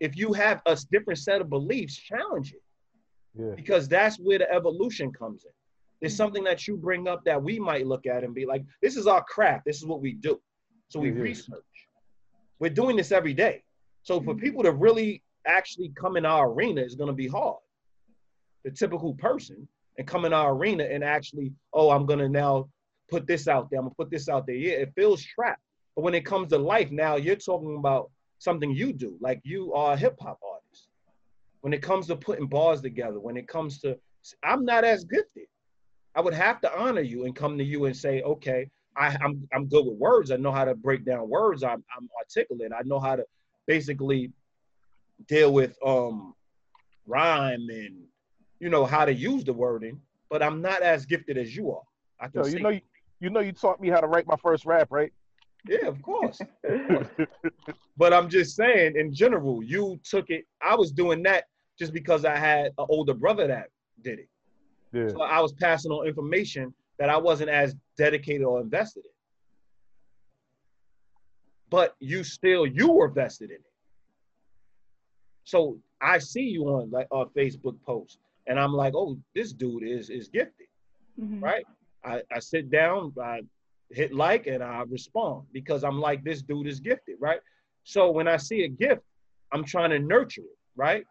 If 0.00 0.16
you 0.16 0.32
have 0.32 0.62
a 0.66 0.76
different 0.90 1.18
set 1.18 1.40
of 1.40 1.50
beliefs, 1.50 1.96
challenge 1.96 2.52
it 2.54 2.62
Yeah. 3.34 3.54
because 3.54 3.88
that's 3.88 4.18
where 4.18 4.38
the 4.38 4.50
evolution 4.52 5.12
comes 5.12 5.44
in. 5.44 5.50
There's 6.00 6.14
Mhm. 6.14 6.16
something 6.16 6.44
that 6.44 6.66
you 6.66 6.76
bring 6.76 7.08
up 7.08 7.24
that 7.24 7.42
we 7.42 7.58
might 7.58 7.86
look 7.86 8.06
at 8.06 8.22
and 8.24 8.34
be 8.34 8.46
like, 8.46 8.64
this 8.80 8.96
is 8.96 9.06
our 9.06 9.22
craft. 9.24 9.64
This 9.66 9.76
is 9.78 9.86
what 9.86 10.00
we 10.00 10.12
do. 10.14 10.40
So 10.88 11.00
we 11.00 11.08
Yeah, 11.10 11.16
yeah. 11.16 11.22
research. 11.22 11.88
We're 12.60 12.70
doing 12.70 12.96
this 12.96 13.12
every 13.12 13.34
day. 13.34 13.64
So 14.02 14.20
for 14.20 14.34
Mhm. 14.34 14.40
people 14.40 14.62
to 14.62 14.72
really 14.72 15.22
actually 15.44 15.90
come 15.90 16.16
in 16.16 16.24
our 16.24 16.50
arena 16.50 16.80
is 16.82 16.94
going 16.94 17.08
to 17.08 17.14
be 17.14 17.26
hard. 17.26 17.58
The 18.64 18.70
typical 18.70 19.14
person 19.14 19.68
and 19.98 20.06
come 20.06 20.24
in 20.24 20.32
our 20.32 20.54
arena 20.54 20.84
and 20.84 21.02
actually, 21.02 21.52
oh, 21.72 21.90
I'm 21.90 22.06
going 22.06 22.18
to 22.20 22.28
now 22.28 22.70
put 23.08 23.26
this 23.26 23.48
out 23.48 23.68
there. 23.68 23.78
I'm 23.80 23.84
going 23.86 23.92
to 23.92 23.96
put 23.96 24.10
this 24.10 24.28
out 24.28 24.46
there. 24.46 24.54
Yeah, 24.56 24.74
it 24.74 24.94
feels 24.94 25.22
trapped. 25.22 25.62
But 25.98 26.04
when 26.04 26.14
it 26.14 26.24
comes 26.24 26.50
to 26.50 26.58
life, 26.58 26.92
now 26.92 27.16
you're 27.16 27.34
talking 27.34 27.76
about 27.76 28.12
something 28.38 28.70
you 28.70 28.92
do. 28.92 29.16
Like 29.20 29.40
you 29.42 29.74
are 29.74 29.94
a 29.94 29.96
hip 29.96 30.16
hop 30.20 30.38
artist. 30.48 30.90
When 31.62 31.72
it 31.72 31.82
comes 31.82 32.06
to 32.06 32.14
putting 32.14 32.46
bars 32.46 32.80
together, 32.80 33.18
when 33.18 33.36
it 33.36 33.48
comes 33.48 33.80
to, 33.80 33.98
I'm 34.44 34.64
not 34.64 34.84
as 34.84 35.02
gifted. 35.02 35.48
I 36.14 36.20
would 36.20 36.34
have 36.34 36.60
to 36.60 36.78
honor 36.78 37.00
you 37.00 37.24
and 37.24 37.34
come 37.34 37.58
to 37.58 37.64
you 37.64 37.86
and 37.86 37.96
say, 37.96 38.22
okay, 38.22 38.70
I, 38.96 39.16
I'm 39.20 39.48
I'm 39.52 39.66
good 39.66 39.86
with 39.86 39.96
words. 39.98 40.30
I 40.30 40.36
know 40.36 40.52
how 40.52 40.64
to 40.64 40.76
break 40.76 41.04
down 41.04 41.28
words. 41.28 41.64
I'm 41.64 41.82
I'm 41.96 42.08
articulate. 42.16 42.70
I 42.72 42.82
know 42.84 43.00
how 43.00 43.16
to 43.16 43.24
basically 43.66 44.30
deal 45.26 45.52
with 45.52 45.76
um 45.84 46.32
rhyme 47.08 47.66
and 47.70 48.04
you 48.60 48.68
know 48.68 48.86
how 48.86 49.04
to 49.04 49.12
use 49.12 49.42
the 49.42 49.52
wording, 49.52 50.00
but 50.30 50.44
I'm 50.44 50.62
not 50.62 50.82
as 50.82 51.06
gifted 51.06 51.36
as 51.36 51.56
you 51.56 51.72
are. 51.72 51.82
I 52.20 52.28
can 52.28 52.44
Yo, 52.44 52.50
you 52.50 52.60
know, 52.60 52.68
you, 52.68 52.80
you 53.18 53.30
know, 53.30 53.40
you 53.40 53.50
taught 53.50 53.80
me 53.80 53.88
how 53.88 54.00
to 54.00 54.06
write 54.06 54.28
my 54.28 54.36
first 54.36 54.64
rap, 54.64 54.92
right? 54.92 55.12
Yeah, 55.68 55.86
of 55.86 56.00
course. 56.02 56.40
But 57.96 58.12
I'm 58.12 58.28
just 58.28 58.56
saying, 58.56 58.96
in 58.96 59.12
general, 59.12 59.62
you 59.62 59.98
took 60.04 60.30
it. 60.30 60.44
I 60.62 60.74
was 60.74 60.90
doing 60.92 61.22
that 61.24 61.44
just 61.78 61.92
because 61.92 62.24
I 62.24 62.36
had 62.36 62.66
an 62.78 62.86
older 62.88 63.14
brother 63.14 63.46
that 63.48 63.68
did 64.02 64.20
it. 64.20 64.28
Yeah. 64.92 65.08
So 65.08 65.22
I 65.22 65.40
was 65.40 65.52
passing 65.52 65.90
on 65.92 66.06
information 66.06 66.72
that 66.98 67.08
I 67.10 67.16
wasn't 67.16 67.50
as 67.50 67.74
dedicated 67.96 68.42
or 68.44 68.60
invested 68.60 69.04
in. 69.04 69.10
But 71.70 71.94
you 72.00 72.24
still 72.24 72.66
you 72.66 72.90
were 72.90 73.08
vested 73.08 73.50
in 73.50 73.56
it. 73.56 73.62
So 75.44 75.78
I 76.00 76.18
see 76.18 76.42
you 76.42 76.64
on 76.68 76.90
like 76.90 77.08
a 77.10 77.26
Facebook 77.26 77.76
post, 77.84 78.18
and 78.46 78.58
I'm 78.58 78.72
like, 78.72 78.94
oh, 78.94 79.18
this 79.34 79.52
dude 79.52 79.82
is 79.82 80.08
is 80.08 80.28
gifted, 80.28 80.68
Mhm. 81.20 81.42
right? 81.42 81.66
I, 82.04 82.22
I 82.32 82.38
sit 82.38 82.70
down, 82.70 83.12
I 83.20 83.42
hit 83.90 84.14
like, 84.14 84.46
and 84.46 84.62
I 84.62 84.82
respond 84.88 85.44
because 85.52 85.84
I'm 85.84 86.00
like, 86.00 86.24
this 86.24 86.42
dude 86.42 86.66
is 86.66 86.80
gifted, 86.80 87.16
right? 87.20 87.40
So 87.84 88.10
when 88.10 88.28
I 88.28 88.36
see 88.36 88.64
a 88.64 88.68
gift, 88.68 89.02
I'm 89.52 89.64
trying 89.64 89.90
to 89.90 89.98
nurture 89.98 90.42
it, 90.42 90.58
right? 90.76 91.04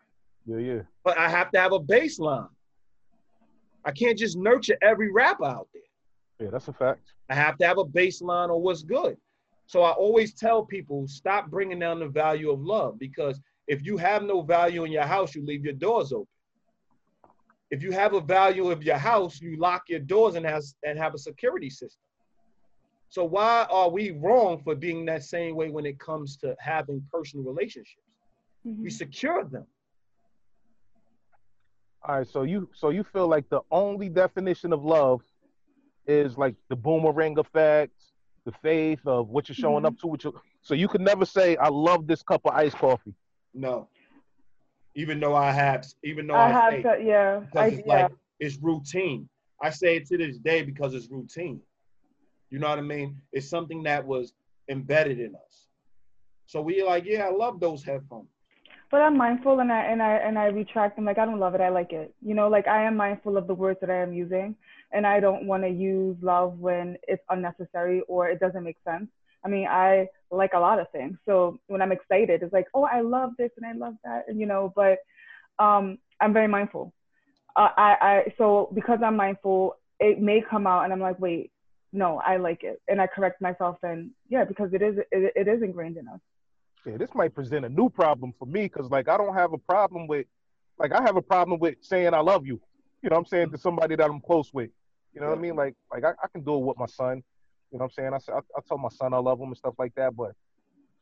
Yeah, 0.45 0.57
yeah. 0.57 0.81
but 1.03 1.17
I 1.17 1.27
have 1.29 1.51
to 1.51 1.59
have 1.59 1.73
a 1.73 1.79
baseline. 1.79 2.47
I 3.83 3.91
can't 3.91 4.17
just 4.17 4.37
nurture 4.37 4.77
every 4.81 5.11
rapper 5.11 5.45
out 5.45 5.67
there. 5.73 6.45
Yeah, 6.45 6.51
that's 6.51 6.67
a 6.67 6.73
fact. 6.73 7.01
I 7.29 7.35
have 7.35 7.57
to 7.57 7.67
have 7.67 7.77
a 7.77 7.85
baseline 7.85 8.49
on 8.49 8.61
what's 8.61 8.83
good. 8.83 9.17
So 9.65 9.81
I 9.81 9.91
always 9.91 10.33
tell 10.33 10.63
people 10.63 11.07
stop 11.07 11.49
bringing 11.49 11.79
down 11.79 11.99
the 11.99 12.07
value 12.07 12.51
of 12.51 12.61
love 12.61 12.97
because 12.99 13.41
if 13.67 13.85
you 13.85 13.97
have 13.97 14.23
no 14.23 14.41
value 14.41 14.85
in 14.85 14.91
your 14.91 15.03
house, 15.03 15.35
you 15.35 15.45
leave 15.45 15.65
your 15.65 15.73
doors 15.73 16.13
open. 16.13 16.27
If 17.69 17.83
you 17.83 17.91
have 17.91 18.13
a 18.13 18.21
value 18.21 18.71
of 18.71 18.81
your 18.83 18.97
house, 18.97 19.41
you 19.41 19.57
lock 19.57 19.83
your 19.89 19.99
doors 19.99 20.35
and 20.35 20.45
has 20.45 20.75
and 20.85 20.97
have 20.97 21.13
a 21.13 21.17
security 21.17 21.69
system. 21.69 22.06
So 23.09 23.23
why 23.23 23.65
are 23.71 23.89
we 23.89 24.11
wrong 24.11 24.61
for 24.63 24.75
being 24.75 25.05
that 25.05 25.23
same 25.23 25.55
way 25.55 25.69
when 25.69 25.85
it 25.85 25.99
comes 25.99 26.37
to 26.37 26.55
having 26.59 27.01
personal 27.11 27.45
relationships? 27.45 28.03
We 28.63 28.71
Mhm. 28.89 28.91
secure 28.91 29.43
them. 29.45 29.65
All 32.03 32.17
right, 32.19 32.27
so 32.27 32.43
you 32.43 32.69
so 32.73 32.89
you 32.89 33.03
feel 33.03 33.27
like 33.27 33.49
the 33.49 33.61
only 33.71 34.09
definition 34.09 34.71
of 34.73 34.83
love 34.83 35.21
is 36.05 36.37
like 36.37 36.55
the 36.69 36.75
boomerang 36.75 37.37
effect, 37.39 37.93
the 38.45 38.51
faith 38.51 39.05
of 39.05 39.29
what 39.29 39.49
you're 39.49 39.55
showing 39.55 39.83
Mhm. 39.83 39.87
up 39.87 39.97
to. 39.99 40.07
What 40.07 40.23
you 40.23 40.39
so 40.61 40.73
you 40.73 40.87
could 40.87 41.01
never 41.01 41.25
say, 41.25 41.55
"I 41.57 41.69
love 41.69 42.07
this 42.07 42.23
cup 42.23 42.45
of 42.45 42.53
iced 42.53 42.77
coffee." 42.77 43.15
No. 43.53 43.89
Even 44.95 45.19
though 45.19 45.35
I 45.35 45.51
have, 45.51 45.85
even 46.03 46.27
though 46.27 46.35
I 46.35 46.49
I, 46.49 46.51
have 46.51 46.73
say, 46.73 46.81
to, 46.83 47.03
yeah. 47.03 47.39
because 47.39 47.73
I, 47.73 47.75
it's 47.75 47.87
yeah. 47.87 47.93
like 48.03 48.11
it's 48.39 48.57
routine. 48.57 49.29
I 49.61 49.69
say 49.69 49.97
it 49.97 50.05
to 50.07 50.17
this 50.17 50.37
day 50.37 50.63
because 50.63 50.93
it's 50.93 51.09
routine. 51.09 51.61
You 52.49 52.59
know 52.59 52.69
what 52.69 52.79
I 52.79 52.83
mean? 52.83 53.17
It's 53.31 53.49
something 53.49 53.83
that 53.83 54.05
was 54.05 54.33
embedded 54.69 55.19
in 55.19 55.35
us. 55.35 55.67
So 56.45 56.61
we 56.61 56.83
like, 56.83 57.05
yeah, 57.05 57.25
I 57.25 57.31
love 57.31 57.59
those 57.59 57.83
headphones. 57.83 58.29
But 58.89 59.01
I'm 59.01 59.17
mindful 59.17 59.59
and 59.59 59.71
I 59.71 59.83
and 59.83 60.01
I 60.01 60.13
and 60.13 60.39
I 60.39 60.45
retract 60.45 60.95
them. 60.95 61.03
Like 61.03 61.17
I 61.17 61.25
don't 61.25 61.39
love 61.39 61.55
it. 61.55 61.61
I 61.61 61.67
like 61.67 61.91
it. 61.91 62.13
You 62.21 62.33
know, 62.33 62.47
like 62.47 62.67
I 62.67 62.83
am 62.83 62.95
mindful 62.95 63.35
of 63.35 63.45
the 63.45 63.53
words 63.53 63.79
that 63.81 63.89
I 63.89 63.97
am 64.01 64.13
using, 64.13 64.55
and 64.93 65.05
I 65.05 65.19
don't 65.19 65.45
want 65.45 65.63
to 65.63 65.69
use 65.69 66.15
love 66.21 66.57
when 66.59 66.97
it's 67.05 67.23
unnecessary 67.29 68.01
or 68.07 68.29
it 68.29 68.39
doesn't 68.39 68.63
make 68.63 68.77
sense. 68.85 69.09
I 69.43 69.49
mean, 69.49 69.67
I 69.67 70.07
like 70.31 70.53
a 70.53 70.59
lot 70.59 70.79
of 70.79 70.89
things. 70.91 71.17
So 71.25 71.59
when 71.67 71.81
I'm 71.81 71.91
excited, 71.91 72.43
it's 72.43 72.53
like, 72.53 72.67
oh, 72.73 72.83
I 72.83 73.01
love 73.01 73.31
this 73.37 73.51
and 73.57 73.65
I 73.65 73.73
love 73.73 73.95
that, 74.05 74.23
and 74.29 74.39
you 74.39 74.45
know. 74.45 74.71
But 74.73 74.99
um, 75.59 75.97
I'm 76.21 76.31
very 76.31 76.47
mindful. 76.47 76.93
Uh, 77.57 77.69
I 77.75 77.97
I 78.01 78.33
so 78.37 78.69
because 78.73 78.99
I'm 79.03 79.17
mindful, 79.17 79.75
it 79.99 80.21
may 80.21 80.41
come 80.49 80.65
out, 80.65 80.85
and 80.85 80.93
I'm 80.93 81.01
like, 81.01 81.19
wait, 81.19 81.51
no, 81.93 82.21
I 82.25 82.37
like 82.37 82.63
it, 82.63 82.81
and 82.87 83.01
I 83.01 83.07
correct 83.07 83.41
myself, 83.41 83.77
and 83.83 84.11
yeah, 84.29 84.43
because 84.43 84.73
it 84.73 84.81
is 84.81 84.97
it, 84.97 85.33
it 85.35 85.47
is 85.47 85.61
ingrained 85.61 85.97
in 85.97 86.07
us. 86.07 86.19
Yeah, 86.85 86.97
this 86.97 87.13
might 87.13 87.33
present 87.33 87.65
a 87.65 87.69
new 87.69 87.89
problem 87.89 88.33
for 88.37 88.45
me 88.45 88.63
because 88.63 88.89
like 88.89 89.07
I 89.07 89.17
don't 89.17 89.33
have 89.33 89.53
a 89.53 89.57
problem 89.57 90.07
with 90.07 90.25
like 90.79 90.91
I 90.91 91.01
have 91.01 91.15
a 91.17 91.21
problem 91.21 91.59
with 91.59 91.75
saying 91.81 92.13
I 92.13 92.19
love 92.19 92.45
you. 92.45 92.61
You 93.01 93.09
know 93.09 93.15
I'm 93.15 93.25
saying 93.25 93.51
to 93.51 93.57
somebody 93.57 93.95
that 93.95 94.09
I'm 94.09 94.21
close 94.21 94.53
with. 94.53 94.69
You 95.13 95.21
know 95.21 95.29
what 95.29 95.37
I 95.37 95.41
mean? 95.41 95.55
Like 95.55 95.75
like 95.91 96.03
I, 96.03 96.11
I 96.23 96.27
can 96.31 96.43
do 96.43 96.55
it 96.55 96.65
with 96.65 96.77
my 96.77 96.85
son. 96.85 97.23
You 97.71 97.79
know 97.79 97.85
what 97.85 97.85
I'm 97.85 97.91
saying? 97.91 98.13
I 98.13 98.37
I, 98.37 98.39
I 98.39 98.61
tell 98.67 98.77
my 98.77 98.89
son 98.89 99.13
I 99.13 99.17
love 99.17 99.39
him 99.39 99.47
and 99.47 99.57
stuff 99.57 99.75
like 99.77 99.95
that, 99.95 100.15
but 100.15 100.33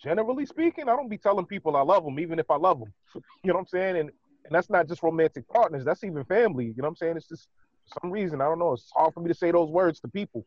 generally 0.01 0.45
speaking, 0.45 0.89
I 0.89 0.95
don't 0.95 1.09
be 1.09 1.17
telling 1.17 1.45
people 1.45 1.75
I 1.75 1.81
love 1.81 2.03
them 2.03 2.19
even 2.19 2.39
if 2.39 2.49
I 2.49 2.57
love 2.57 2.79
them. 2.79 2.93
you 3.15 3.21
know 3.45 3.53
what 3.53 3.61
I'm 3.61 3.67
saying? 3.67 3.97
And 3.97 4.11
and 4.45 4.53
that's 4.53 4.69
not 4.69 4.87
just 4.87 5.01
romantic 5.01 5.47
partners. 5.47 5.83
That's 5.83 6.03
even 6.03 6.23
family. 6.25 6.65
You 6.65 6.73
know 6.77 6.83
what 6.83 6.89
I'm 6.89 6.95
saying? 6.95 7.17
It's 7.17 7.27
just 7.27 7.47
for 7.87 7.99
some 8.01 8.11
reason 8.11 8.41
I 8.41 8.45
don't 8.45 8.59
know. 8.59 8.73
It's 8.73 8.91
hard 8.95 9.13
for 9.13 9.19
me 9.19 9.27
to 9.27 9.33
say 9.33 9.51
those 9.51 9.69
words 9.69 9.99
to 10.01 10.07
people. 10.07 10.45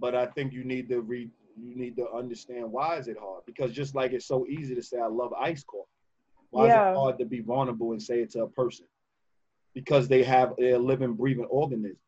But 0.00 0.14
I 0.14 0.26
think 0.26 0.52
you 0.52 0.64
need 0.64 0.88
to 0.88 1.00
read. 1.00 1.30
You 1.60 1.76
need 1.76 1.96
to 1.96 2.10
understand 2.10 2.72
why 2.72 2.96
is 2.96 3.06
it 3.06 3.18
hard? 3.20 3.42
Because 3.44 3.72
just 3.72 3.94
like 3.94 4.12
it's 4.12 4.26
so 4.26 4.46
easy 4.46 4.74
to 4.74 4.82
say 4.82 4.98
I 4.98 5.08
love 5.08 5.32
iced 5.34 5.66
coffee, 5.66 5.88
why 6.50 6.66
is 6.66 6.72
it 6.72 6.96
hard 6.96 7.18
to 7.18 7.26
be 7.26 7.40
vulnerable 7.40 7.92
and 7.92 8.02
say 8.02 8.20
it 8.20 8.30
to 8.30 8.44
a 8.44 8.48
person? 8.48 8.86
because 9.74 10.08
they 10.08 10.22
have 10.22 10.52
a 10.58 10.76
living, 10.76 11.14
breathing 11.14 11.46
organism. 11.46 11.98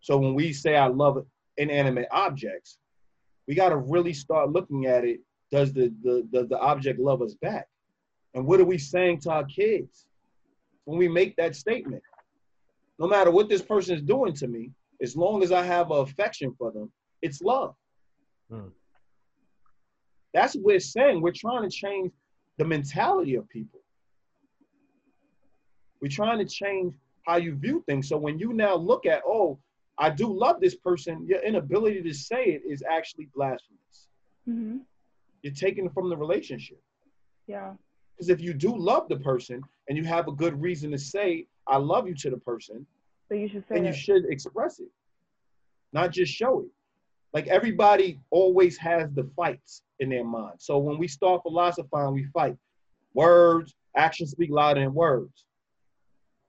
So 0.00 0.18
when 0.18 0.34
we 0.34 0.52
say 0.52 0.76
I 0.76 0.86
love 0.86 1.24
inanimate 1.56 2.08
objects, 2.10 2.78
we 3.46 3.54
got 3.54 3.70
to 3.70 3.76
really 3.76 4.12
start 4.12 4.50
looking 4.50 4.86
at 4.86 5.04
it. 5.04 5.20
Does 5.50 5.72
the, 5.72 5.92
the, 6.02 6.26
the, 6.32 6.46
the 6.46 6.58
object 6.58 6.98
love 6.98 7.22
us 7.22 7.34
back? 7.34 7.68
And 8.34 8.46
what 8.46 8.60
are 8.60 8.64
we 8.64 8.78
saying 8.78 9.20
to 9.20 9.30
our 9.30 9.44
kids 9.44 10.06
when 10.84 10.98
we 10.98 11.08
make 11.08 11.36
that 11.36 11.54
statement? 11.54 12.02
No 12.98 13.06
matter 13.06 13.30
what 13.30 13.48
this 13.48 13.62
person 13.62 13.94
is 13.96 14.02
doing 14.02 14.32
to 14.34 14.48
me, 14.48 14.70
as 15.02 15.16
long 15.16 15.42
as 15.42 15.52
I 15.52 15.62
have 15.62 15.90
affection 15.90 16.54
for 16.58 16.70
them, 16.72 16.90
it's 17.22 17.40
love. 17.40 17.74
Hmm. 18.50 18.68
That's 20.32 20.54
what 20.54 20.64
we're 20.64 20.80
saying. 20.80 21.22
We're 21.22 21.32
trying 21.32 21.68
to 21.68 21.74
change 21.74 22.12
the 22.58 22.64
mentality 22.64 23.36
of 23.36 23.48
people. 23.48 23.80
We're 26.00 26.08
trying 26.08 26.38
to 26.38 26.44
change 26.44 26.94
how 27.26 27.36
you 27.36 27.54
view 27.54 27.82
things. 27.86 28.08
So 28.08 28.16
when 28.18 28.38
you 28.38 28.52
now 28.52 28.74
look 28.74 29.06
at, 29.06 29.22
oh, 29.26 29.58
I 29.98 30.10
do 30.10 30.26
love 30.32 30.60
this 30.60 30.74
person, 30.74 31.24
your 31.26 31.40
inability 31.40 32.02
to 32.02 32.12
say 32.12 32.44
it 32.44 32.62
is 32.68 32.82
actually 32.90 33.28
blasphemous. 33.34 34.08
Mm-hmm. 34.48 34.78
You're 35.42 35.54
taking 35.54 35.86
it 35.86 35.94
from 35.94 36.10
the 36.10 36.16
relationship. 36.16 36.82
Yeah. 37.46 37.74
Because 38.14 38.28
if 38.28 38.40
you 38.40 38.54
do 38.54 38.76
love 38.76 39.08
the 39.08 39.18
person 39.18 39.62
and 39.88 39.96
you 39.96 40.04
have 40.04 40.28
a 40.28 40.32
good 40.32 40.60
reason 40.60 40.90
to 40.90 40.98
say, 40.98 41.46
I 41.66 41.78
love 41.78 42.08
you 42.08 42.14
to 42.16 42.30
the 42.30 42.38
person, 42.38 42.86
so 43.34 43.40
you 43.40 43.48
should 43.48 43.64
say 43.68 43.76
and 43.76 43.86
it. 43.86 43.90
you 43.90 44.00
should 44.00 44.24
express 44.26 44.78
it, 44.78 44.88
not 45.92 46.12
just 46.12 46.32
show 46.32 46.60
it. 46.60 46.68
Like 47.32 47.48
everybody 47.48 48.20
always 48.30 48.78
has 48.78 49.10
the 49.12 49.28
fights 49.34 49.82
in 49.98 50.08
their 50.08 50.24
mind. 50.24 50.54
So 50.58 50.78
when 50.78 50.98
we 50.98 51.08
start 51.08 51.42
philosophizing, 51.42 52.14
we 52.14 52.26
fight. 52.26 52.56
Words, 53.12 53.74
actions 53.96 54.30
speak 54.30 54.50
louder 54.52 54.80
than 54.80 54.94
words. 54.94 55.44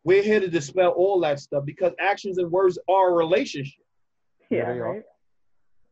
We're 0.03 0.21
here 0.21 0.39
to 0.39 0.47
dispel 0.47 0.91
all 0.91 1.19
that 1.21 1.39
stuff 1.39 1.65
because 1.65 1.93
actions 1.99 2.37
and 2.37 2.51
words 2.51 2.77
are 2.87 3.09
a 3.09 3.13
relationship. 3.13 3.83
Yeah, 4.51 4.71
they 4.71 4.79
right. 4.79 5.03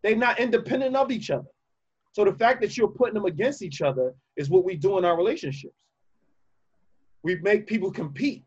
They're 0.04 0.16
not 0.16 0.40
independent 0.40 0.96
of 0.96 1.10
each 1.12 1.32
other. 1.32 1.50
So 2.12 2.24
the 2.24 2.34
fact 2.34 2.62
that 2.62 2.78
you're 2.78 2.88
putting 2.88 3.16
them 3.16 3.26
against 3.26 3.64
each 3.64 3.82
other 3.82 4.14
is 4.38 4.52
what 4.52 4.64
we 4.64 4.76
do 4.76 5.00
in 5.00 5.06
our 5.06 5.18
relationships. 5.18 5.74
We 7.24 7.38
make 7.38 7.66
people 7.66 7.90
compete. 7.90 8.44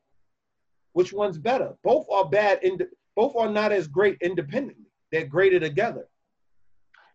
Which 0.97 1.12
one's 1.12 1.36
better? 1.36 1.74
Both 1.84 2.07
are 2.11 2.26
bad. 2.26 2.61
Ind- 2.62 2.86
both 3.16 3.36
are 3.36 3.51
not 3.51 3.70
as 3.70 3.86
great 3.86 4.16
independently. 4.22 4.86
They're 5.12 5.26
greater 5.26 5.61
together. 5.61 6.09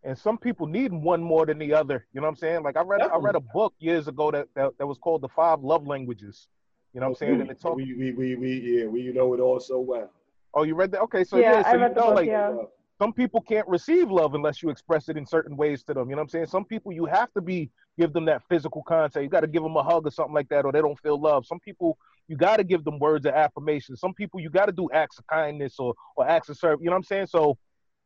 And 0.04 0.16
some 0.16 0.38
people 0.38 0.68
need 0.68 0.94
one 0.94 1.20
more 1.20 1.48
than 1.48 1.58
the 1.58 1.74
other. 1.74 2.06
You 2.14 2.22
know 2.22 2.28
what 2.28 2.34
I'm 2.34 2.36
saying? 2.36 2.62
Like 2.62 2.78
I 2.78 2.82
read, 2.82 3.00
Definitely. 3.00 3.24
I 3.24 3.26
read 3.26 3.36
a 3.38 3.40
book 3.40 3.74
years 3.80 4.08
ago 4.08 4.30
that, 4.30 4.48
that 4.56 4.78
that 4.78 4.86
was 4.86 5.00
called 5.00 5.22
the 5.22 5.30
Five 5.30 5.62
Love 5.62 5.88
Languages. 5.88 6.48
You 6.94 7.00
know 7.00 7.08
what 7.08 7.14
I'm 7.14 7.16
saying? 7.16 7.42
And 7.42 7.50
it 7.50 7.60
talk- 7.60 7.76
we, 7.76 7.96
we, 7.96 8.12
we, 8.12 8.36
we, 8.36 8.82
yeah, 8.82 8.86
we 8.86 9.12
know 9.12 9.34
it 9.34 9.40
all 9.40 9.60
so 9.60 9.80
well. 9.80 10.12
Oh, 10.54 10.62
you 10.62 10.76
read 10.76 10.92
that? 10.92 11.02
Okay, 11.02 11.24
so 11.24 11.38
yeah, 11.38 11.54
yeah 11.54 11.64
so 11.64 11.72
you 11.72 11.80
know, 11.80 11.90
book, 11.90 12.16
like 12.16 12.28
yeah. 12.28 12.54
some 13.02 13.12
people 13.12 13.42
can't 13.42 13.68
receive 13.68 14.12
love 14.12 14.36
unless 14.36 14.62
you 14.62 14.70
express 14.70 15.10
it 15.10 15.18
in 15.18 15.26
certain 15.26 15.58
ways 15.58 15.82
to 15.86 15.96
them. 15.96 16.08
You 16.08 16.18
know 16.18 16.22
what 16.22 16.26
I'm 16.26 16.30
saying? 16.30 16.46
Some 16.46 16.66
people 16.66 16.92
you 16.92 17.06
have 17.06 17.34
to 17.34 17.42
be 17.42 17.72
give 17.98 18.14
them 18.14 18.26
that 18.26 18.44
physical 18.48 18.84
contact. 18.84 19.24
You 19.24 19.30
got 19.30 19.42
to 19.42 19.48
give 19.48 19.64
them 19.64 19.76
a 19.76 19.82
hug 19.82 20.06
or 20.06 20.12
something 20.12 20.36
like 20.36 20.50
that, 20.50 20.66
or 20.66 20.72
they 20.72 20.82
don't 20.82 21.00
feel 21.00 21.20
love. 21.20 21.48
Some 21.48 21.60
people 21.60 21.98
you 22.28 22.38
got 22.38 22.58
to 22.58 22.64
give 22.64 22.84
them 22.84 23.00
words 23.00 23.26
of 23.26 23.34
affirmation. 23.34 23.96
Some 23.96 24.14
people 24.14 24.40
you 24.40 24.50
got 24.50 24.66
to 24.66 24.72
do 24.72 24.90
acts 24.94 25.20
of 25.20 25.28
kindness 25.28 25.76
or 25.80 25.94
or 26.16 26.28
acts 26.28 26.50
of 26.50 26.58
service. 26.58 26.82
You 26.82 26.90
know 26.90 26.94
what 26.94 26.98
I'm 26.98 27.04
saying? 27.04 27.28
So 27.28 27.58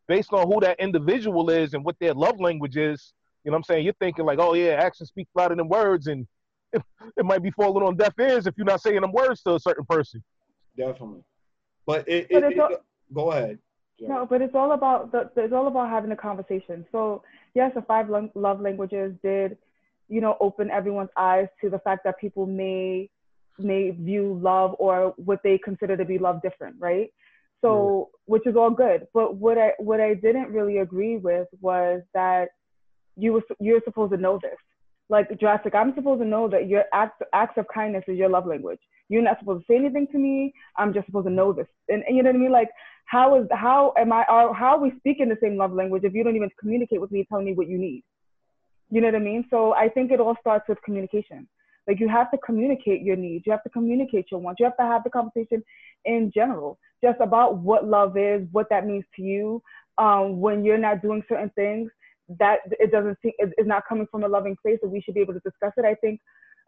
based 0.08 0.34
on 0.34 0.48
who 0.48 0.60
that 0.62 0.80
individual 0.80 1.50
is 1.50 1.74
and 1.74 1.84
what 1.84 1.96
their 2.00 2.14
love 2.14 2.40
language 2.40 2.78
is, 2.78 3.14
you 3.44 3.52
know 3.52 3.56
what 3.56 3.60
I'm 3.60 3.64
saying? 3.64 3.86
You're 3.86 3.94
thinking 4.00 4.26
like, 4.26 4.40
oh 4.40 4.54
yeah, 4.54 4.74
actions 4.74 5.10
speak 5.10 5.28
louder 5.36 5.56
than 5.56 5.68
words, 5.68 6.08
and 6.08 6.28
it 6.74 7.24
might 7.24 7.44
be 7.44 7.52
falling 7.52 7.86
on 7.86 7.96
deaf 7.96 8.14
ears 8.20 8.48
if 8.48 8.56
you're 8.58 8.66
not 8.66 8.82
saying 8.82 9.02
them 9.02 9.12
words 9.12 9.42
to 9.44 9.56
a 9.56 9.60
certain 9.60 9.86
person. 9.86 10.24
Definitely, 10.76 11.24
but 11.86 12.08
it. 12.08 12.28
But 12.32 12.44
it, 12.44 12.54
it, 12.54 12.60
all, 12.60 12.70
go 13.14 13.32
ahead. 13.32 13.60
No, 14.00 14.26
but 14.26 14.42
it's 14.42 14.56
all 14.56 14.74
about 14.74 15.12
the. 15.12 15.30
It's 15.38 15.54
all 15.54 15.68
about 15.68 15.90
having 15.90 16.12
a 16.12 16.16
conversation. 16.16 16.86
So 16.92 17.24
yes, 17.54 17.72
the 17.76 17.82
five 17.84 18.10
love 18.10 18.62
languages 18.62 19.14
did, 19.24 19.58
you 20.10 20.22
know, 20.22 20.38
open 20.42 20.70
everyone's 20.70 21.12
eyes 21.16 21.48
to 21.62 21.70
the 21.70 21.80
fact 21.80 22.04
that 22.04 22.20
people 22.20 22.46
may 22.46 23.10
may 23.60 23.92
view 23.92 24.40
love 24.42 24.76
or 24.80 25.14
what 25.18 25.40
they 25.44 25.58
consider 25.58 25.98
to 25.98 26.06
be 26.06 26.18
love 26.18 26.42
different, 26.42 26.76
right? 26.80 27.10
So, 27.62 28.10
yeah. 28.10 28.18
which 28.26 28.48
is 28.48 28.56
all 28.56 28.70
good. 28.70 29.08
But 29.14 29.36
what 29.36 29.58
I 29.58 29.72
what 29.80 30.00
I 30.00 30.14
didn't 30.14 30.50
really 30.52 30.80
agree 30.80 31.18
with 31.18 31.48
was 31.62 32.02
that 32.14 32.50
you 33.16 33.34
were 33.34 33.44
you're 33.60 33.82
supposed 33.86 34.12
to 34.12 34.18
know 34.18 34.40
this 34.42 34.58
like 35.10 35.40
Drastic. 35.40 35.76
I'm 35.76 35.94
supposed 35.96 36.22
to 36.22 36.28
know 36.28 36.48
that 36.50 36.68
your 36.68 36.86
acts 36.94 37.22
acts 37.34 37.58
of 37.58 37.66
kindness 37.74 38.04
is 38.08 38.18
your 38.18 38.30
love 38.30 38.46
language. 38.46 38.80
You're 39.08 39.22
not 39.22 39.40
supposed 39.40 39.66
to 39.66 39.74
say 39.74 39.78
anything 39.78 40.08
to 40.12 40.18
me. 40.18 40.54
I'm 40.78 40.94
just 40.94 41.06
supposed 41.06 41.28
to 41.28 41.34
know 41.34 41.54
this. 41.54 41.68
And, 41.90 42.04
and 42.08 42.18
you 42.18 42.24
know 42.24 42.30
what 42.30 42.38
I 42.38 42.40
mean? 42.40 42.52
Like 42.52 42.70
how 43.06 43.40
is 43.40 43.48
how 43.52 43.94
am 43.98 44.12
I 44.12 44.24
are 44.26 44.54
how 44.54 44.78
are 44.78 44.80
we 44.80 44.94
speaking 44.98 45.30
the 45.30 45.38
same 45.42 45.58
love 45.58 45.74
language 45.74 46.04
if 46.04 46.14
you 46.14 46.24
don't 46.24 46.36
even 46.36 46.50
communicate 46.60 47.00
with 47.00 47.12
me 47.12 47.26
telling 47.30 47.46
me 47.46 47.54
what 47.54 47.68
you 47.68 47.78
need? 47.78 48.04
You 48.90 49.02
know 49.02 49.08
what 49.08 49.16
I 49.16 49.20
mean? 49.20 49.46
So 49.50 49.74
I 49.74 49.90
think 49.90 50.12
it 50.12 50.20
all 50.20 50.36
starts 50.40 50.68
with 50.68 50.82
communication. 50.84 51.48
Like 51.88 52.00
you 52.00 52.08
have 52.08 52.32
to 52.32 52.38
communicate 52.38 53.02
your 53.02 53.16
needs. 53.16 53.46
You 53.46 53.52
have 53.52 53.64
to 53.64 53.70
communicate 53.70 54.28
your 54.32 54.40
wants. 54.40 54.60
You 54.60 54.66
have 54.66 54.78
to 54.78 54.84
have 54.84 55.04
the 55.04 55.10
conversation 55.10 55.64
in 56.06 56.32
general, 56.34 56.80
just 57.04 57.20
about 57.22 57.58
what 57.58 57.88
love 57.88 58.18
is, 58.18 58.48
what 58.52 58.68
that 58.70 58.86
means 58.86 59.06
to 59.16 59.22
you. 59.22 59.62
Um, 59.98 60.42
when 60.42 60.66
you're 60.66 60.78
not 60.78 61.02
doing 61.02 61.24
certain 61.30 61.52
things, 61.56 61.90
that 62.40 62.60
it 62.72 62.92
doesn't 62.92 63.18
seem 63.22 63.34
is 63.40 63.68
not 63.68 63.84
coming 63.88 64.08
from 64.10 64.24
a 64.24 64.28
loving 64.28 64.58
place 64.62 64.80
and 64.82 64.92
we 64.92 65.02
should 65.02 65.14
be 65.14 65.22
able 65.22 65.34
to 65.34 65.40
discuss 65.42 65.74
it. 65.78 65.86
I 65.86 65.96
think 65.96 66.20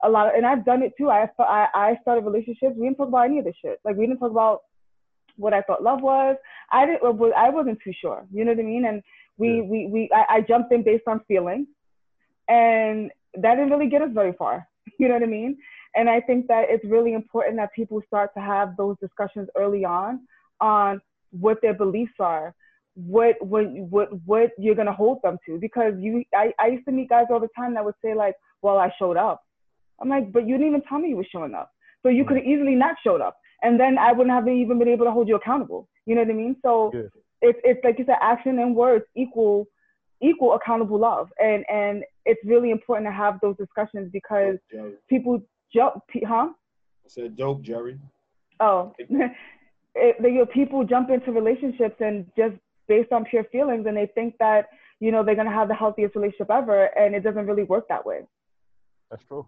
a 0.03 0.09
lot 0.09 0.28
of, 0.28 0.34
and 0.36 0.45
I've 0.45 0.65
done 0.65 0.84
it 0.84 0.93
too. 0.97 1.09
I, 1.09 1.28
I, 1.39 1.68
I 1.74 1.97
started 2.01 2.24
relationships. 2.26 2.76
We 2.78 2.86
didn't 2.86 2.97
talk 2.97 3.07
about 3.07 3.26
any 3.26 3.39
of 3.39 3.45
this 3.45 3.55
shit. 3.61 3.80
Like 3.84 3.95
we 3.95 4.05
didn't 4.05 4.20
talk 4.20 4.32
about 4.32 4.61
what 5.36 5.53
I 5.53 5.61
thought 5.61 5.84
love 5.84 6.01
was. 6.01 6.36
I 6.72 6.86
didn't, 6.86 7.01
I 7.36 7.49
wasn't 7.49 7.80
too 7.84 7.93
sure. 7.99 8.26
You 8.32 8.45
know 8.45 8.51
what 8.51 8.59
I 8.59 8.63
mean? 8.63 8.86
And 8.86 9.01
we, 9.38 9.55
yeah. 9.55 9.61
we, 9.63 9.88
we, 9.88 10.09
I, 10.13 10.36
I 10.36 10.41
jumped 10.41 10.72
in 10.72 10.84
based 10.84 11.07
on 11.07 11.22
feelings 11.28 11.68
and 12.47 13.11
that 13.34 13.55
didn't 13.55 13.72
really 13.72 13.89
get 13.89 14.01
us 14.01 14.09
very 14.13 14.34
far. 14.34 14.68
You 14.99 15.07
know 15.07 15.15
what 15.15 15.23
I 15.23 15.27
mean? 15.27 15.57
And 15.95 16.09
I 16.09 16.21
think 16.21 16.47
that 16.47 16.65
it's 16.69 16.85
really 16.85 17.13
important 17.13 17.57
that 17.57 17.73
people 17.73 18.01
start 18.07 18.31
to 18.35 18.41
have 18.41 18.77
those 18.77 18.95
discussions 19.01 19.47
early 19.55 19.83
on 19.85 20.21
on 20.61 21.01
what 21.31 21.57
their 21.61 21.73
beliefs 21.73 22.13
are 22.19 22.53
what 22.97 23.35
what 23.45 23.69
what 23.71 24.09
what 24.25 24.49
you're 24.57 24.75
gonna 24.75 24.91
hold 24.91 25.19
them 25.23 25.38
to. 25.45 25.59
Because 25.59 25.93
you 25.99 26.23
I, 26.33 26.51
I 26.59 26.67
used 26.67 26.85
to 26.85 26.91
meet 26.91 27.09
guys 27.09 27.25
all 27.29 27.39
the 27.39 27.49
time 27.55 27.75
that 27.75 27.85
would 27.85 27.95
say 28.03 28.15
like 28.15 28.35
well 28.61 28.77
I 28.77 28.91
showed 28.97 29.17
up. 29.17 29.43
I'm 30.01 30.09
like 30.09 30.31
but 30.31 30.47
you 30.47 30.57
didn't 30.57 30.69
even 30.69 30.81
tell 30.81 30.99
me 30.99 31.09
you 31.09 31.17
were 31.17 31.27
showing 31.31 31.53
up. 31.53 31.71
So 32.01 32.09
you 32.09 32.25
could 32.25 32.38
have 32.38 32.45
easily 32.45 32.75
not 32.75 32.95
showed 33.03 33.21
up. 33.21 33.38
And 33.61 33.79
then 33.79 33.97
I 33.97 34.11
wouldn't 34.11 34.35
have 34.35 34.47
even 34.47 34.79
been 34.79 34.88
able 34.88 35.05
to 35.05 35.11
hold 35.11 35.27
you 35.27 35.35
accountable. 35.35 35.88
You 36.05 36.15
know 36.15 36.21
what 36.21 36.31
I 36.31 36.33
mean? 36.33 36.55
So 36.63 36.91
it's 37.41 37.59
it's 37.63 37.83
like 37.83 37.99
you 37.99 38.05
said 38.05 38.17
action 38.19 38.57
and 38.59 38.75
words 38.75 39.05
equal 39.15 39.67
equal 40.22 40.53
accountable 40.53 40.99
love. 40.99 41.30
And 41.39 41.65
and 41.70 42.03
it's 42.26 42.43
really 42.45 42.72
important 42.72 43.07
to 43.07 43.11
have 43.11 43.39
those 43.41 43.57
discussions 43.57 44.09
because 44.11 44.57
people 45.09 45.41
jump 45.74 46.03
huh? 46.28 46.49
I 46.49 47.07
said 47.07 47.36
dope 47.36 47.61
Jerry. 47.61 47.99
Oh. 48.59 48.93
It, 49.99 50.18
you 50.22 50.32
know, 50.34 50.45
people 50.45 50.84
jump 50.84 51.09
into 51.09 51.32
relationships 51.32 51.95
and 52.01 52.28
just 52.38 52.53
based 52.88 53.11
on 53.11 53.26
pure 53.26 53.43
feelings 53.45 53.88
and 53.88 53.97
they 53.97 54.05
think 54.13 54.36
that 54.39 54.68
you 54.99 55.11
know 55.11 55.24
they're 55.24 55.34
going 55.34 55.47
to 55.47 55.53
have 55.53 55.68
the 55.68 55.74
healthiest 55.74 56.15
relationship 56.15 56.51
ever 56.51 56.95
and 56.95 57.15
it 57.15 57.24
doesn't 57.24 57.47
really 57.47 57.63
work 57.63 57.88
that 57.88 58.05
way. 58.05 58.20
That's 59.09 59.24
true. 59.24 59.47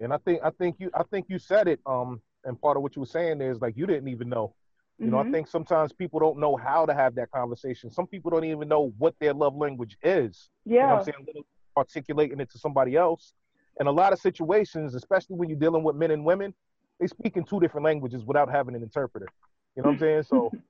And 0.00 0.12
i 0.12 0.18
think 0.18 0.40
i 0.42 0.50
think 0.50 0.76
you 0.80 0.90
i 0.94 1.04
think 1.04 1.26
you 1.28 1.38
said 1.38 1.68
it 1.68 1.78
um 1.86 2.20
and 2.44 2.60
part 2.60 2.76
of 2.76 2.82
what 2.82 2.96
you 2.96 3.00
were 3.00 3.06
saying 3.06 3.40
is 3.40 3.60
like 3.60 3.76
you 3.76 3.86
didn't 3.86 4.08
even 4.08 4.28
know 4.28 4.54
you 4.98 5.06
mm-hmm. 5.06 5.12
know 5.12 5.18
i 5.18 5.22
mm-hmm. 5.22 5.32
think 5.32 5.46
sometimes 5.46 5.92
people 5.92 6.18
don't 6.20 6.38
know 6.38 6.56
how 6.56 6.84
to 6.86 6.94
have 6.94 7.14
that 7.14 7.30
conversation 7.30 7.90
some 7.90 8.06
people 8.06 8.30
don't 8.30 8.44
even 8.44 8.68
know 8.68 8.92
what 8.98 9.14
their 9.20 9.32
love 9.32 9.56
language 9.56 9.96
is 10.02 10.50
yeah 10.64 10.74
you 10.74 10.86
know 10.86 10.94
i'm 10.94 11.04
saying 11.04 11.44
articulating 11.76 12.40
it 12.40 12.50
to 12.50 12.58
somebody 12.58 12.96
else 12.96 13.34
in 13.80 13.86
a 13.86 13.92
lot 13.92 14.12
of 14.12 14.18
situations 14.18 14.94
especially 14.94 15.36
when 15.36 15.48
you're 15.48 15.58
dealing 15.58 15.82
with 15.82 15.96
men 15.96 16.10
and 16.10 16.24
women 16.24 16.52
they 16.98 17.06
speak 17.06 17.36
in 17.36 17.44
two 17.44 17.60
different 17.60 17.84
languages 17.84 18.24
without 18.24 18.50
having 18.50 18.74
an 18.74 18.82
interpreter 18.82 19.28
you 19.76 19.82
know 19.82 19.88
what 19.88 19.94
i'm 19.94 19.98
saying 19.98 20.22
so 20.22 20.50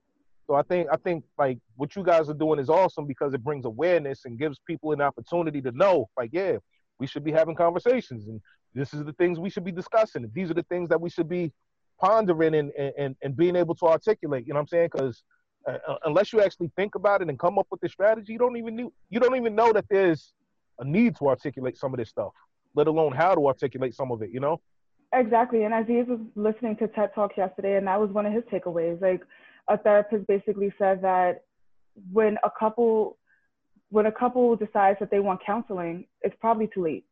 So 0.49 0.55
I 0.55 0.62
think 0.62 0.89
I 0.91 0.97
think 0.97 1.24
like 1.39 1.59
what 1.76 1.95
you 1.95 2.03
guys 2.03 2.31
are 2.31 2.35
doing 2.35 2.59
is 2.59 2.70
awesome 2.70 3.07
because 3.07 3.35
it 3.35 3.45
brings 3.45 3.66
awareness 3.66 4.24
and 4.24 4.39
gives 4.39 4.59
people 4.66 4.93
an 4.93 5.01
opportunity 5.03 5.61
to 5.61 5.70
know, 5.72 6.09
like, 6.16 6.31
yeah, 6.33 6.57
we 6.99 7.07
should 7.07 7.22
be 7.22 7.33
having 7.33 7.55
conversations 7.55 8.26
and 8.26 8.41
this 8.74 8.95
is 8.95 9.05
the 9.05 9.12
things 9.14 9.39
we 9.39 9.51
should 9.51 9.64
be 9.64 9.72
discussing. 9.72 10.31
These 10.35 10.51
are 10.51 10.55
the 10.55 10.62
things 10.64 10.89
that 10.89 11.01
we 11.01 11.11
should 11.11 11.29
be 11.29 11.53
pondering 12.01 12.55
and 12.55 12.70
and, 12.72 13.16
and 13.22 13.36
being 13.36 13.57
able 13.57 13.74
to 13.76 13.86
articulate. 13.86 14.46
You 14.46 14.55
know 14.55 14.59
what 14.59 14.62
I'm 14.62 14.68
saying? 14.68 14.88
Because 14.92 15.22
uh, 15.68 15.78
uh, 15.86 15.96
unless 16.05 16.32
you 16.32 16.40
actually 16.40 16.70
think 16.76 16.94
about 16.94 17.20
it 17.20 17.28
and 17.28 17.38
come 17.38 17.59
up 17.59 17.66
with 17.70 17.80
the 17.80 17.88
strategy, 17.88 18.32
you 18.32 18.38
don't 18.38 18.57
even 18.57 18.76
knew, 18.76 18.92
you 19.11 19.20
don't 19.20 19.36
even 19.36 19.55
know 19.55 19.72
that 19.72 19.84
there's 19.90 20.32
a 20.78 20.84
need 20.84 21.16
to 21.16 21.28
articulate 21.28 21.76
some 21.76 21.92
of 21.92 21.99
this 21.99 22.09
stuff, 22.09 22.32
let 22.74 22.86
alone 22.86 23.12
how 23.12 23.34
to 23.34 23.46
articulate 23.46 23.94
some 23.94 24.11
of 24.11 24.22
it. 24.22 24.30
You 24.30 24.40
know? 24.40 24.61
Exactly. 25.12 25.64
And 25.64 25.74
Aziz 25.74 26.07
was 26.07 26.20
listening 26.36 26.76
to 26.76 26.88
TED 26.88 27.11
Talks 27.14 27.36
yesterday, 27.36 27.76
and 27.76 27.86
that 27.86 28.01
was 28.01 28.11
one 28.11 28.26
of 28.26 28.32
his 28.32 28.44
takeaways. 28.44 29.01
Like 29.01 29.22
a 29.68 29.76
therapist 29.76 30.26
basically 30.26 30.72
said 30.78 31.03
that 31.03 31.44
when 32.12 32.38
a 32.44 32.51
couple 32.59 33.18
when 33.90 34.07
a 34.07 34.12
couple 34.12 34.55
decides 34.55 34.99
that 35.01 35.11
they 35.11 35.18
want 35.18 35.40
counseling, 35.44 36.07
it's 36.20 36.36
probably 36.40 36.68
too 36.72 36.82
late. 36.84 37.07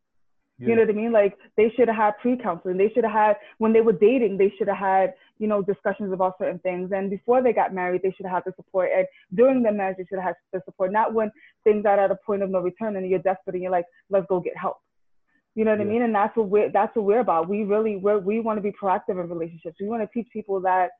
You 0.58 0.74
know 0.74 0.82
what 0.82 0.90
I 0.90 0.94
mean? 0.94 1.12
Like 1.12 1.36
they 1.56 1.70
should 1.76 1.88
have 1.88 1.96
had 1.96 2.18
pre-counseling. 2.22 2.78
They 2.78 2.88
should 2.94 3.04
have 3.04 3.12
had 3.12 3.36
when 3.58 3.74
they 3.74 3.82
were 3.82 3.92
dating. 3.92 4.38
They 4.38 4.52
should 4.56 4.68
have 4.68 4.78
had 4.78 5.12
you 5.38 5.46
know 5.46 5.60
discussions 5.60 6.12
about 6.14 6.38
certain 6.38 6.58
things. 6.60 6.92
And 6.94 7.10
before 7.10 7.42
they 7.42 7.52
got 7.52 7.74
married, 7.74 8.00
they 8.02 8.12
should 8.16 8.24
have 8.24 8.36
had 8.36 8.44
the 8.46 8.52
support. 8.56 8.88
And 8.96 9.06
during 9.34 9.62
the 9.62 9.70
marriage, 9.70 9.98
they 9.98 10.04
should 10.04 10.18
have 10.18 10.28
had 10.28 10.36
the 10.54 10.62
support. 10.64 10.92
Not 10.92 11.12
when 11.12 11.30
things 11.64 11.84
are 11.84 12.00
at 12.00 12.10
a 12.10 12.16
point 12.16 12.42
of 12.42 12.48
no 12.48 12.60
return 12.60 12.96
and 12.96 13.08
you're 13.08 13.18
desperate 13.18 13.54
and 13.54 13.62
you're 13.62 13.72
like, 13.72 13.84
let's 14.08 14.26
go 14.28 14.40
get 14.40 14.56
help. 14.56 14.78
You 15.54 15.64
know 15.64 15.72
what 15.72 15.80
yeah. 15.80 15.86
I 15.86 15.88
mean? 15.88 16.02
And 16.02 16.14
that's 16.14 16.34
what 16.36 16.48
we're 16.48 16.70
that's 16.72 16.96
what 16.96 17.04
we're 17.04 17.20
about. 17.20 17.50
We 17.50 17.64
really 17.64 17.96
we 17.96 18.16
we 18.16 18.40
want 18.40 18.56
to 18.56 18.62
be 18.62 18.72
proactive 18.72 19.20
in 19.22 19.28
relationships. 19.28 19.76
We 19.78 19.88
want 19.88 20.02
to 20.02 20.08
teach 20.14 20.28
people 20.32 20.60
that 20.62 20.90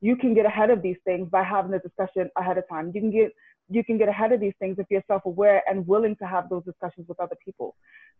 you 0.00 0.16
can 0.16 0.34
get 0.34 0.46
ahead 0.46 0.70
of 0.70 0.82
these 0.82 0.96
things 1.04 1.28
by 1.30 1.42
having 1.44 1.72
a 1.74 1.78
discussion 1.78 2.28
ahead 2.36 2.58
of 2.58 2.68
time. 2.68 2.90
You 2.94 3.00
can 3.00 3.10
get 3.10 3.32
you 3.74 3.84
can 3.84 3.98
get 3.98 4.08
ahead 4.08 4.32
of 4.32 4.40
these 4.40 4.54
things 4.58 4.76
if 4.78 4.86
you're 4.90 5.04
self-aware 5.06 5.62
and 5.68 5.86
willing 5.86 6.16
to 6.16 6.26
have 6.26 6.48
those 6.48 6.64
discussions 6.64 7.06
with 7.08 7.20
other 7.20 7.36
people. 7.44 7.74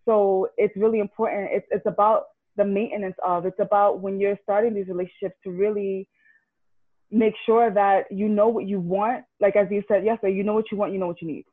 So 0.05 0.49
it's 0.57 0.77
really 0.77 1.01
important. 1.01 1.51
It's 1.53 1.67
it's 1.71 1.87
about 1.87 2.25
the 2.57 2.65
maintenance 2.65 3.17
of. 3.25 3.47
It's 3.47 3.61
about 3.61 4.01
when 4.01 4.21
you're 4.21 4.39
starting 4.43 4.75
these 4.75 4.89
relationships 4.89 5.37
to 5.45 5.51
really 5.51 6.09
make 7.11 7.35
sure 7.45 7.71
that 7.71 8.11
you 8.11 8.29
know 8.29 8.49
what 8.49 8.67
you 8.67 8.81
want. 8.81 9.25
Like 9.41 9.57
as 9.57 9.69
you 9.71 9.83
said 9.89 10.05
yesterday, 10.05 10.35
you 10.35 10.45
know 10.45 10.55
what 10.55 10.71
you 10.71 10.79
want, 10.79 10.93
you 10.93 10.99
know 10.99 11.07
what 11.07 11.23
you 11.23 11.29
need. 11.29 11.45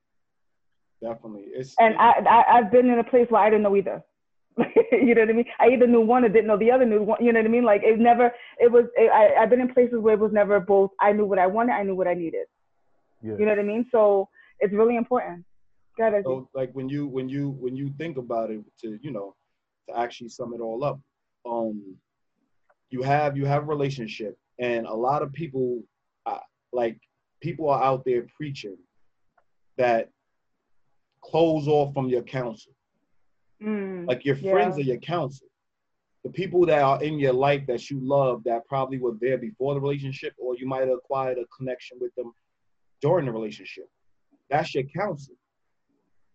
Definitely. 1.02 1.46
It's 1.54 1.76
and 1.80 1.96
I, 1.98 2.12
I 2.30 2.58
I've 2.58 2.72
been 2.72 2.90
in 2.90 3.00
a 3.00 3.04
place 3.04 3.28
where 3.30 3.42
I 3.42 3.50
didn't 3.50 3.64
know 3.64 3.76
either. 3.76 4.02
you 4.92 5.16
know 5.16 5.22
what 5.22 5.30
I 5.30 5.34
mean? 5.34 5.46
I 5.60 5.68
either 5.68 5.88
knew 5.88 6.02
one 6.02 6.26
or 6.26 6.30
didn't 6.30 6.48
know 6.48 6.58
the 6.58 6.72
other. 6.72 6.86
Knew 6.86 7.02
one. 7.02 7.24
You 7.24 7.32
know 7.32 7.40
what 7.40 7.46
I 7.46 7.50
mean? 7.50 7.64
Like 7.64 7.82
it 7.84 8.00
never. 8.00 8.32
It 8.58 8.72
was. 8.72 8.86
It, 8.96 9.10
I 9.12 9.42
I've 9.42 9.50
been 9.50 9.62
in 9.62 9.74
places 9.74 10.00
where 10.00 10.16
it 10.16 10.20
was 10.20 10.34
never 10.34 10.60
both. 10.60 10.92
I 11.00 11.14
knew 11.14 11.26
what 11.26 11.40
I 11.40 11.48
wanted. 11.48 11.74
I 11.74 11.84
knew 11.84 11.96
what 11.96 12.08
I 12.08 12.14
needed. 12.14 12.46
Yeah. 13.22 13.34
You 13.38 13.46
know 13.46 13.52
what 13.52 13.60
I 13.60 13.64
mean? 13.64 13.86
So 13.92 14.30
it's 14.60 14.74
really 14.74 14.96
important. 14.96 15.46
Ahead, 16.00 16.24
so 16.24 16.50
like 16.54 16.72
when 16.72 16.88
you 16.88 17.08
when 17.08 17.28
you 17.28 17.50
when 17.60 17.76
you 17.76 17.94
think 17.98 18.18
about 18.18 18.52
it 18.52 18.62
to 18.82 18.98
you 19.02 19.12
know 19.12 19.36
to 19.90 20.00
actually 20.00 20.30
sum 20.30 20.54
it 20.54 20.62
all 20.62 20.82
up, 20.86 20.98
um, 21.46 21.96
you 22.90 23.02
have 23.02 23.36
you 23.36 23.46
have 23.46 23.64
a 23.64 23.66
relationship 23.66 24.38
and 24.60 24.86
a 24.86 24.94
lot 24.94 25.22
of 25.22 25.34
people 25.34 25.82
uh, 26.26 26.40
like 26.72 26.98
people 27.42 27.70
are 27.70 27.84
out 27.84 28.04
there 28.06 28.26
preaching 28.36 28.78
that 29.78 30.10
close 31.22 31.68
off 31.68 31.94
from 31.94 32.08
your 32.08 32.24
counsel. 32.24 32.72
Mm, 33.62 34.08
like 34.08 34.24
your 34.24 34.36
friends 34.36 34.78
yeah. 34.78 34.84
are 34.84 34.88
your 34.88 34.98
counsel. 35.00 35.48
The 36.24 36.30
people 36.30 36.66
that 36.66 36.82
are 36.82 37.02
in 37.02 37.18
your 37.20 37.34
life 37.34 37.66
that 37.68 37.90
you 37.90 38.00
love 38.02 38.44
that 38.46 38.68
probably 38.68 39.00
were 39.00 39.16
there 39.22 39.38
before 39.38 39.74
the 39.74 39.80
relationship, 39.80 40.34
or 40.38 40.56
you 40.58 40.68
might 40.68 40.82
have 40.82 40.90
acquired 40.90 41.38
a 41.38 41.46
connection 41.58 41.98
with 42.00 42.14
them 42.16 42.34
during 43.02 43.26
the 43.26 43.32
relationship. 43.32 43.90
That's 44.50 44.74
your 44.74 44.86
counsel. 44.96 45.36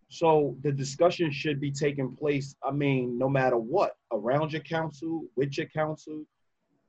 So 0.08 0.56
the 0.62 0.70
discussion 0.70 1.32
should 1.32 1.60
be 1.60 1.72
taking 1.72 2.14
place, 2.14 2.54
I 2.62 2.70
mean, 2.70 3.18
no 3.18 3.28
matter 3.28 3.56
what, 3.56 3.96
around 4.12 4.52
your 4.52 4.62
counsel, 4.62 5.24
with 5.36 5.56
your 5.56 5.66
counsel, 5.66 6.24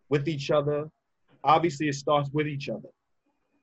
with 0.10 0.28
each 0.28 0.52
other. 0.52 0.90
Obviously, 1.44 1.88
it 1.88 1.96
starts 1.96 2.30
with 2.32 2.48
each 2.48 2.70
other. 2.70 2.90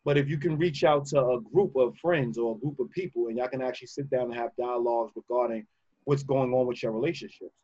But 0.05 0.19
if 0.19 0.29
you 0.29 0.37
can 0.37 0.59
reach 0.59 0.83
out 0.83 1.07
to 1.07 1.25
a 1.25 1.41
group 1.41 1.77
of 1.77 1.97
friends 1.99 2.39
or 2.39 2.57
a 2.57 2.59
group 2.59 2.81
of 2.81 2.91
people 2.91 3.29
and 3.29 3.39
y'all 3.39 3.49
can 3.49 3.63
actually 3.63 3.87
sit 3.87 4.11
down 4.11 4.25
and 4.25 4.35
have 4.35 4.51
dialogues 4.59 5.13
regarding 5.15 5.65
what's 6.05 6.25
going 6.25 6.53
on 6.53 6.67
with 6.67 6.83
your 6.83 6.93
relationships, 6.93 7.55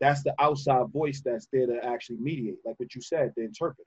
that's 0.00 0.22
the 0.22 0.34
outside 0.40 0.86
voice 0.88 1.20
that's 1.24 1.46
there 1.52 1.66
to 1.66 1.84
actually 1.84 2.16
mediate, 2.16 2.56
like 2.64 2.78
what 2.80 2.94
you 2.94 3.02
said, 3.02 3.32
the 3.36 3.42
interpreter. 3.42 3.86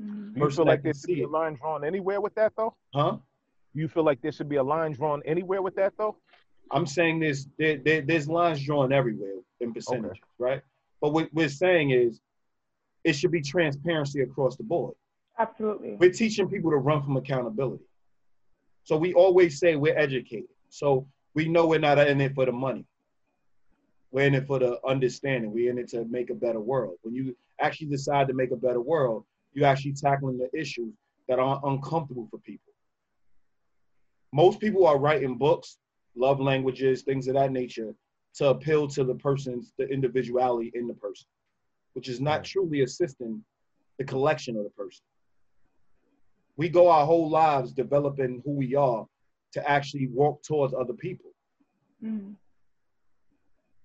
Mm-hmm. 0.00 0.42
You 0.42 0.50
feel 0.50 0.66
like 0.66 0.82
there's 0.82 1.00
should 1.00 1.22
a 1.22 1.28
line 1.28 1.54
drawn 1.54 1.84
anywhere 1.84 2.20
with 2.20 2.34
that, 2.34 2.52
though? 2.56 2.74
Huh? 2.94 3.16
You 3.74 3.88
feel 3.88 4.04
like 4.04 4.20
there 4.20 4.32
should 4.32 4.48
be 4.48 4.56
a 4.56 4.62
line 4.62 4.92
drawn 4.92 5.22
anywhere 5.24 5.62
with 5.62 5.74
that, 5.76 5.94
though? 5.96 6.16
I'm 6.70 6.86
saying 6.86 7.20
this, 7.20 7.46
there, 7.58 7.78
there, 7.78 8.02
there's 8.02 8.28
lines 8.28 8.64
drawn 8.64 8.92
everywhere 8.92 9.34
in 9.60 9.72
percentages, 9.72 10.10
okay. 10.12 10.22
right? 10.38 10.62
But 11.00 11.12
what 11.12 11.28
we're 11.32 11.48
saying 11.48 11.90
is 11.90 12.20
it 13.04 13.14
should 13.14 13.30
be 13.30 13.42
transparency 13.42 14.20
across 14.22 14.56
the 14.56 14.62
board. 14.62 14.94
Absolutely. 15.38 15.96
We're 15.98 16.12
teaching 16.12 16.48
people 16.48 16.70
to 16.70 16.76
run 16.76 17.02
from 17.02 17.16
accountability. 17.16 17.84
So 18.84 18.96
we 18.96 19.12
always 19.14 19.58
say 19.58 19.76
we're 19.76 19.98
educated. 19.98 20.48
So 20.68 21.06
we 21.34 21.48
know 21.48 21.66
we're 21.66 21.78
not 21.78 21.98
in 21.98 22.20
it 22.20 22.34
for 22.34 22.46
the 22.46 22.52
money. 22.52 22.84
We're 24.10 24.26
in 24.26 24.34
it 24.34 24.46
for 24.46 24.58
the 24.58 24.78
understanding. 24.86 25.52
We're 25.52 25.70
in 25.70 25.78
it 25.78 25.88
to 25.90 26.04
make 26.04 26.30
a 26.30 26.34
better 26.34 26.60
world. 26.60 26.96
When 27.02 27.14
you 27.14 27.36
actually 27.60 27.88
decide 27.88 28.28
to 28.28 28.34
make 28.34 28.50
a 28.50 28.56
better 28.56 28.80
world, 28.80 29.24
you're 29.54 29.66
actually 29.66 29.94
tackling 29.94 30.38
the 30.38 30.50
issues 30.58 30.92
that 31.28 31.38
are 31.38 31.60
uncomfortable 31.64 32.28
for 32.30 32.38
people. 32.38 32.71
Most 34.32 34.60
people 34.60 34.86
are 34.86 34.98
writing 34.98 35.36
books 35.36 35.78
love 36.16 36.40
languages, 36.40 37.02
things 37.02 37.28
of 37.28 37.34
that 37.34 37.52
nature, 37.52 37.94
to 38.34 38.48
appeal 38.48 38.88
to 38.88 39.04
the 39.04 39.14
person's 39.14 39.72
the 39.78 39.88
individuality 39.88 40.70
in 40.74 40.86
the 40.86 40.94
person, 40.94 41.26
which 41.94 42.08
is 42.08 42.20
not 42.20 42.44
truly 42.44 42.82
assisting 42.82 43.42
the 43.98 44.04
collection 44.04 44.56
of 44.56 44.64
the 44.64 44.70
person. 44.70 45.02
We 46.56 46.68
go 46.68 46.88
our 46.88 47.06
whole 47.06 47.30
lives 47.30 47.72
developing 47.72 48.42
who 48.44 48.52
we 48.52 48.74
are 48.74 49.06
to 49.52 49.70
actually 49.70 50.08
walk 50.08 50.42
towards 50.42 50.74
other 50.74 50.92
people. 50.94 51.30
Mm-hmm. 52.02 52.32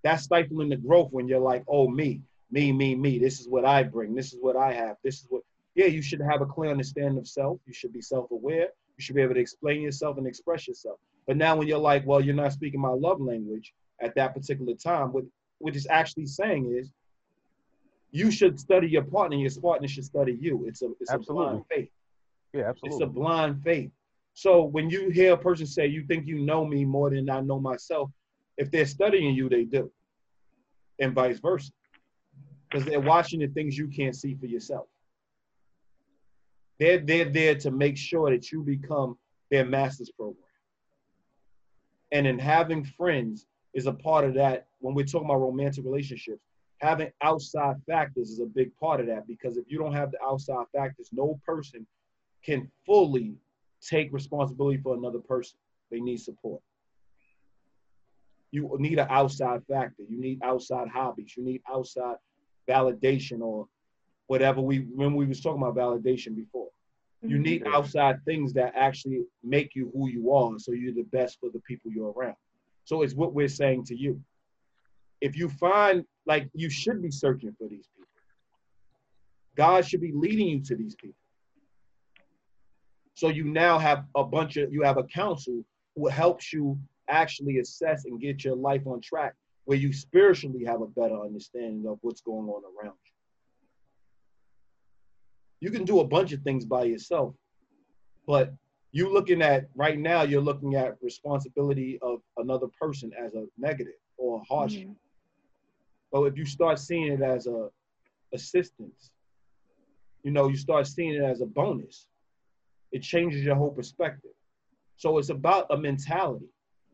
That's 0.04 0.24
stifling 0.24 0.70
the 0.70 0.78
growth 0.78 1.10
when 1.12 1.28
you're 1.28 1.40
like, 1.40 1.64
oh, 1.68 1.90
me, 1.90 2.22
me, 2.52 2.72
me, 2.72 2.96
me. 2.96 3.20
This 3.20 3.40
is 3.40 3.50
what 3.50 3.66
I 3.66 3.84
bring. 3.84 4.16
This 4.16 4.34
is 4.34 4.40
what 4.40 4.56
I 4.56 4.74
have. 4.74 4.96
This 5.04 5.16
is 5.16 5.26
what, 5.30 5.44
yeah, 5.76 5.88
you 5.88 6.02
should 6.02 6.22
have 6.22 6.42
a 6.42 6.46
clear 6.46 6.72
understanding 6.72 7.18
of 7.18 7.28
self. 7.28 7.60
You 7.66 7.74
should 7.74 7.94
be 7.94 8.02
self 8.02 8.32
aware. 8.32 8.70
You 8.98 9.04
should 9.04 9.16
be 9.16 9.22
able 9.22 9.36
to 9.36 9.40
explain 9.40 9.82
yourself 9.82 10.18
and 10.18 10.28
express 10.28 10.68
yourself. 10.68 11.00
But 11.28 11.38
now 11.38 11.56
when 11.56 11.68
you're 11.68 11.78
like, 11.78 12.06
well, 12.06 12.22
you're 12.22 12.36
not 12.36 12.54
speaking 12.54 12.80
my 12.80 12.90
love 12.90 13.22
language 13.22 13.74
at 14.02 14.16
that 14.16 14.34
particular 14.34 14.74
time, 14.74 15.12
what 15.12 15.24
what 15.60 15.76
is 15.76 15.88
actually 15.90 16.28
saying 16.28 16.76
is 16.78 16.92
you 18.12 18.32
should 18.32 18.60
study 18.60 18.88
your 18.88 19.04
partner, 19.04 19.38
your 19.38 19.52
partner 19.62 19.88
should 19.88 20.06
study 20.06 20.38
you. 20.40 20.66
It's 20.68 20.82
a 20.82 20.90
it's 21.00 21.12
absolutely. 21.12 21.46
a 21.46 21.50
blind 21.50 21.66
faith. 21.70 21.90
Yeah, 22.54 22.70
absolutely. 22.70 22.96
It's 22.96 23.04
a 23.04 23.08
blind 23.08 23.64
faith. 23.64 23.92
So 24.34 24.64
when 24.64 24.90
you 24.90 25.10
hear 25.10 25.34
a 25.34 25.38
person 25.38 25.66
say, 25.66 25.88
you 25.88 26.06
think 26.06 26.28
you 26.28 26.40
know 26.40 26.66
me 26.66 26.86
more 26.86 27.10
than 27.10 27.30
I 27.30 27.42
know 27.42 27.60
myself, 27.60 28.12
if 28.58 28.70
they're 28.72 28.86
studying 28.86 29.36
you, 29.36 29.50
they 29.50 29.64
do. 29.64 29.92
And 31.00 31.14
vice 31.14 31.40
versa. 31.40 31.72
Because 32.70 32.86
they're 32.86 33.00
watching 33.00 33.40
the 33.40 33.48
things 33.48 33.78
you 33.78 33.88
can't 33.88 34.16
see 34.16 34.36
for 34.36 34.46
yourself. 34.46 34.88
They're, 36.80 37.00
they're 37.00 37.30
there 37.30 37.56
to 37.56 37.72
make 37.72 37.98
sure 37.98 38.30
that 38.30 38.52
you 38.52 38.64
become 38.64 39.18
their 39.50 39.66
master's 39.66 40.12
program. 40.12 40.44
And 42.12 42.28
in 42.28 42.40
having 42.40 42.84
friends 42.84 43.46
is 43.74 43.88
a 43.88 43.94
part 43.94 44.26
of 44.26 44.34
that. 44.36 44.68
When 44.80 44.94
we're 44.94 45.06
talking 45.06 45.28
about 45.28 45.42
romantic 45.42 45.84
relationships, 45.86 46.42
having 46.80 47.12
outside 47.22 47.76
factors 47.88 48.30
is 48.30 48.40
a 48.40 48.46
big 48.46 48.76
part 48.80 49.00
of 49.00 49.08
that 49.08 49.28
because 49.28 49.58
if 49.58 49.66
you 49.68 49.80
don't 49.80 49.94
have 49.94 50.12
the 50.12 50.22
outside 50.24 50.66
factors, 50.76 51.10
no 51.12 51.40
person 51.46 51.86
can 52.44 52.70
fully 52.86 53.36
take 53.82 54.14
responsibility 54.14 54.80
for 54.82 54.96
another 54.96 55.20
person. 55.20 55.58
They 55.92 56.00
need 56.00 56.18
support. 56.18 56.62
You 58.52 58.76
need 58.80 59.00
an 59.00 59.08
outside 59.10 59.62
factor. 59.70 60.04
You 60.08 60.20
need 60.20 60.42
outside 60.44 60.88
hobbies. 60.88 61.34
You 61.36 61.44
need 61.44 61.62
outside 61.70 62.16
validation 62.70 63.42
or 63.42 63.68
whatever 64.28 64.62
we 64.62 64.80
when 64.94 65.16
we 65.16 65.26
was 65.26 65.42
talking 65.42 65.62
about 65.62 65.76
validation 65.76 66.36
before. 66.36 66.68
You 67.22 67.36
mm-hmm. 67.36 67.44
need 67.44 67.68
outside 67.68 68.24
things 68.26 68.54
that 68.54 68.74
actually 68.76 69.24
make 69.44 69.76
you 69.76 69.92
who 69.94 70.08
you 70.08 70.32
are, 70.34 70.60
so 70.60 70.72
you're 70.72 70.94
the 70.94 71.08
best 71.12 71.40
for 71.40 71.50
the 71.52 71.60
people 71.62 71.92
you're 71.92 72.12
around. 72.12 72.36
So 72.86 73.02
it's 73.02 73.16
what 73.16 73.34
we're 73.34 73.48
saying 73.48 73.86
to 73.86 73.96
you. 73.96 74.22
If 75.20 75.36
you 75.36 75.50
find 75.50 76.06
like 76.26 76.50
you 76.54 76.70
should 76.70 77.02
be 77.02 77.10
searching 77.10 77.56
for 77.58 77.68
these 77.68 77.88
people, 77.96 78.08
God 79.56 79.86
should 79.86 80.02
be 80.02 80.12
leading 80.14 80.48
you 80.48 80.60
to 80.64 80.76
these 80.76 80.96
people. 80.96 81.16
So 83.16 83.30
you 83.30 83.46
now 83.46 83.80
have 83.80 84.06
a 84.16 84.24
bunch 84.24 84.58
of 84.58 84.72
you 84.72 84.84
have 84.84 84.98
a 84.98 85.04
counsel 85.04 85.64
who 85.96 86.08
helps 86.08 86.54
you 86.54 86.78
actually 87.10 87.58
assess 87.58 88.06
and 88.06 88.22
get 88.22 88.44
your 88.44 88.56
life 88.56 88.86
on 88.86 89.02
track 89.02 89.34
where 89.66 89.78
you 89.78 89.92
spiritually 89.92 90.64
have 90.64 90.82
a 90.82 90.88
better 90.88 91.20
understanding 91.20 91.86
of 91.88 91.98
what's 92.02 92.22
going 92.22 92.48
on 92.48 92.62
around 92.64 92.96
you. 93.04 93.07
You 95.60 95.72
can 95.72 95.86
do 95.86 96.00
a 96.00 96.08
bunch 96.08 96.34
of 96.34 96.42
things 96.42 96.66
by 96.66 96.84
yourself, 96.84 97.34
but 98.26 98.54
you 98.92 99.12
looking 99.12 99.42
at 99.42 99.68
right 99.76 100.00
now, 100.00 100.24
you're 100.24 100.42
looking 100.42 100.76
at 100.76 100.98
responsibility 101.02 102.00
of 102.02 102.20
another 102.38 102.68
person 102.80 103.12
as 103.18 103.34
a 103.34 103.46
negative 103.58 103.94
or 104.18 104.40
a 104.40 104.44
hardship. 104.44 104.84
Mm-hmm. 104.84 104.94
But 106.12 106.24
if 106.24 106.38
you 106.38 106.46
start 106.46 106.80
seeing 106.80 107.12
it 107.12 107.22
as 107.22 107.48
a 107.48 107.70
assistance, 108.34 109.12
you 110.24 110.32
know, 110.32 110.48
you 110.48 110.58
start 110.58 110.88
seeing 110.88 111.14
it 111.14 111.24
as 111.24 111.42
a 111.42 111.46
bonus, 111.46 112.08
it 112.92 113.02
changes 113.02 113.44
your 113.44 113.56
whole 113.56 113.72
perspective. 113.72 114.32
So 114.96 115.18
it's 115.18 115.30
about 115.30 115.68
a 115.70 115.78
mentality. 115.78 116.48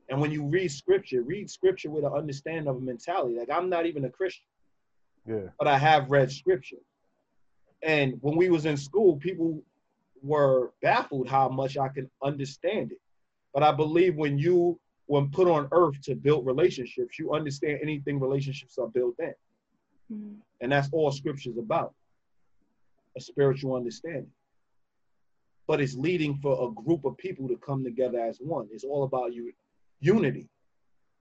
And 0.10 0.20
when 0.20 0.32
you 0.32 0.44
read 0.44 0.72
scripture, 0.72 1.22
read 1.22 1.50
scripture 1.50 1.90
with 1.90 2.04
an 2.04 2.12
understanding 2.14 2.68
of 2.68 2.78
a 2.78 2.82
mentality. 2.82 3.38
Like 3.38 3.50
I'm 3.50 3.70
not 3.70 3.86
even 3.86 4.06
a 4.06 4.10
Christian. 4.10 4.46
Yeah. 5.26 5.50
But 5.58 5.68
I 5.68 5.78
have 5.78 6.12
read 6.12 6.32
scripture. 6.32 6.78
And 7.84 8.18
when 8.22 8.38
we 8.38 8.50
was 8.50 8.66
in 8.66 8.78
school, 8.78 9.18
people 9.18 9.62
were 10.22 10.72
baffled 10.82 11.28
how 11.28 11.50
much 11.50 11.78
I 11.78 11.90
can 11.90 12.10
understand 12.24 12.92
it. 12.92 13.02
But 13.54 13.62
I 13.64 13.72
believe 13.72 14.16
when 14.16 14.38
you 14.38 14.80
when 15.08 15.30
put 15.30 15.50
on 15.50 15.68
earth 15.74 16.00
to 16.02 16.16
build 16.16 16.46
relationships, 16.46 17.20
you 17.20 17.34
understand 17.34 17.80
anything 17.82 18.22
relationships 18.22 18.78
are 18.78 18.88
built 18.88 19.16
in. 19.20 19.36
Mhm. 20.12 20.38
And 20.62 20.72
that's 20.72 20.90
all 20.94 21.12
scripture's 21.12 21.58
about 21.58 21.94
a 23.18 23.22
spiritual 23.22 23.76
understanding. 23.76 24.32
But 25.68 25.82
it's 25.82 25.96
leading 25.96 26.38
for 26.38 26.68
a 26.68 26.72
group 26.72 27.04
of 27.04 27.18
people 27.18 27.50
to 27.50 27.58
come 27.58 27.84
together 27.84 28.20
as 28.20 28.40
one. 28.40 28.70
It's 28.72 28.86
all 28.86 29.04
about 29.04 29.34
you, 29.34 29.54
unity. 30.00 30.48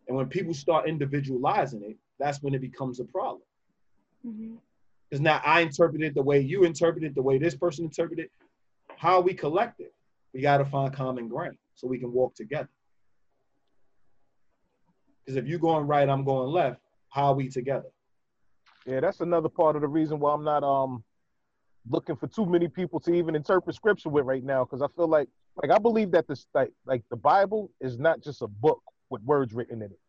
And 0.06 0.16
when 0.16 0.28
people 0.28 0.54
start 0.54 0.88
individualizing 0.88 1.82
it, 1.82 1.96
that's 2.18 2.40
when 2.40 2.54
it 2.54 2.60
becomes 2.60 3.00
a 3.00 3.04
problem. 3.04 3.42
Mhm. 4.24 4.58
Because 5.12 5.20
now 5.20 5.42
I 5.44 5.60
interpret 5.60 6.00
it 6.00 6.14
the 6.14 6.22
way 6.22 6.40
you 6.40 6.64
interpret 6.64 7.04
it, 7.04 7.14
the 7.14 7.20
way 7.20 7.36
this 7.36 7.54
person 7.54 7.84
interpreted. 7.84 8.30
How 8.96 9.20
we 9.20 9.34
collect 9.34 9.78
it, 9.78 9.92
We 10.32 10.40
got 10.40 10.56
to 10.56 10.64
find 10.64 10.90
common 10.90 11.28
ground 11.28 11.58
so 11.74 11.86
we 11.86 11.98
can 11.98 12.10
walk 12.10 12.34
together. 12.34 12.70
Because 15.22 15.36
if 15.36 15.46
you're 15.46 15.58
going 15.58 15.86
right, 15.86 16.08
I'm 16.08 16.24
going 16.24 16.50
left, 16.50 16.80
how 17.10 17.26
are 17.26 17.34
we 17.34 17.50
together? 17.50 17.90
Yeah, 18.86 19.00
that's 19.00 19.20
another 19.20 19.50
part 19.50 19.76
of 19.76 19.82
the 19.82 19.88
reason 19.88 20.18
why 20.18 20.32
I'm 20.32 20.44
not 20.44 20.64
um 20.64 21.04
looking 21.90 22.16
for 22.16 22.26
too 22.26 22.46
many 22.46 22.68
people 22.68 22.98
to 23.00 23.12
even 23.12 23.36
interpret 23.36 23.76
scripture 23.76 24.08
with 24.08 24.24
right 24.24 24.42
now 24.42 24.64
because 24.64 24.80
I 24.80 24.86
feel 24.96 25.08
like 25.08 25.28
like 25.62 25.70
I 25.70 25.78
believe 25.78 26.10
that 26.12 26.26
this 26.26 26.46
like 26.54 26.72
like 26.86 27.02
the 27.10 27.16
Bible 27.16 27.70
is 27.82 27.98
not 27.98 28.22
just 28.22 28.40
a 28.40 28.48
book 28.48 28.82
with 29.10 29.20
words 29.24 29.52
written 29.52 29.82
in 29.82 29.90
it. 29.90 30.00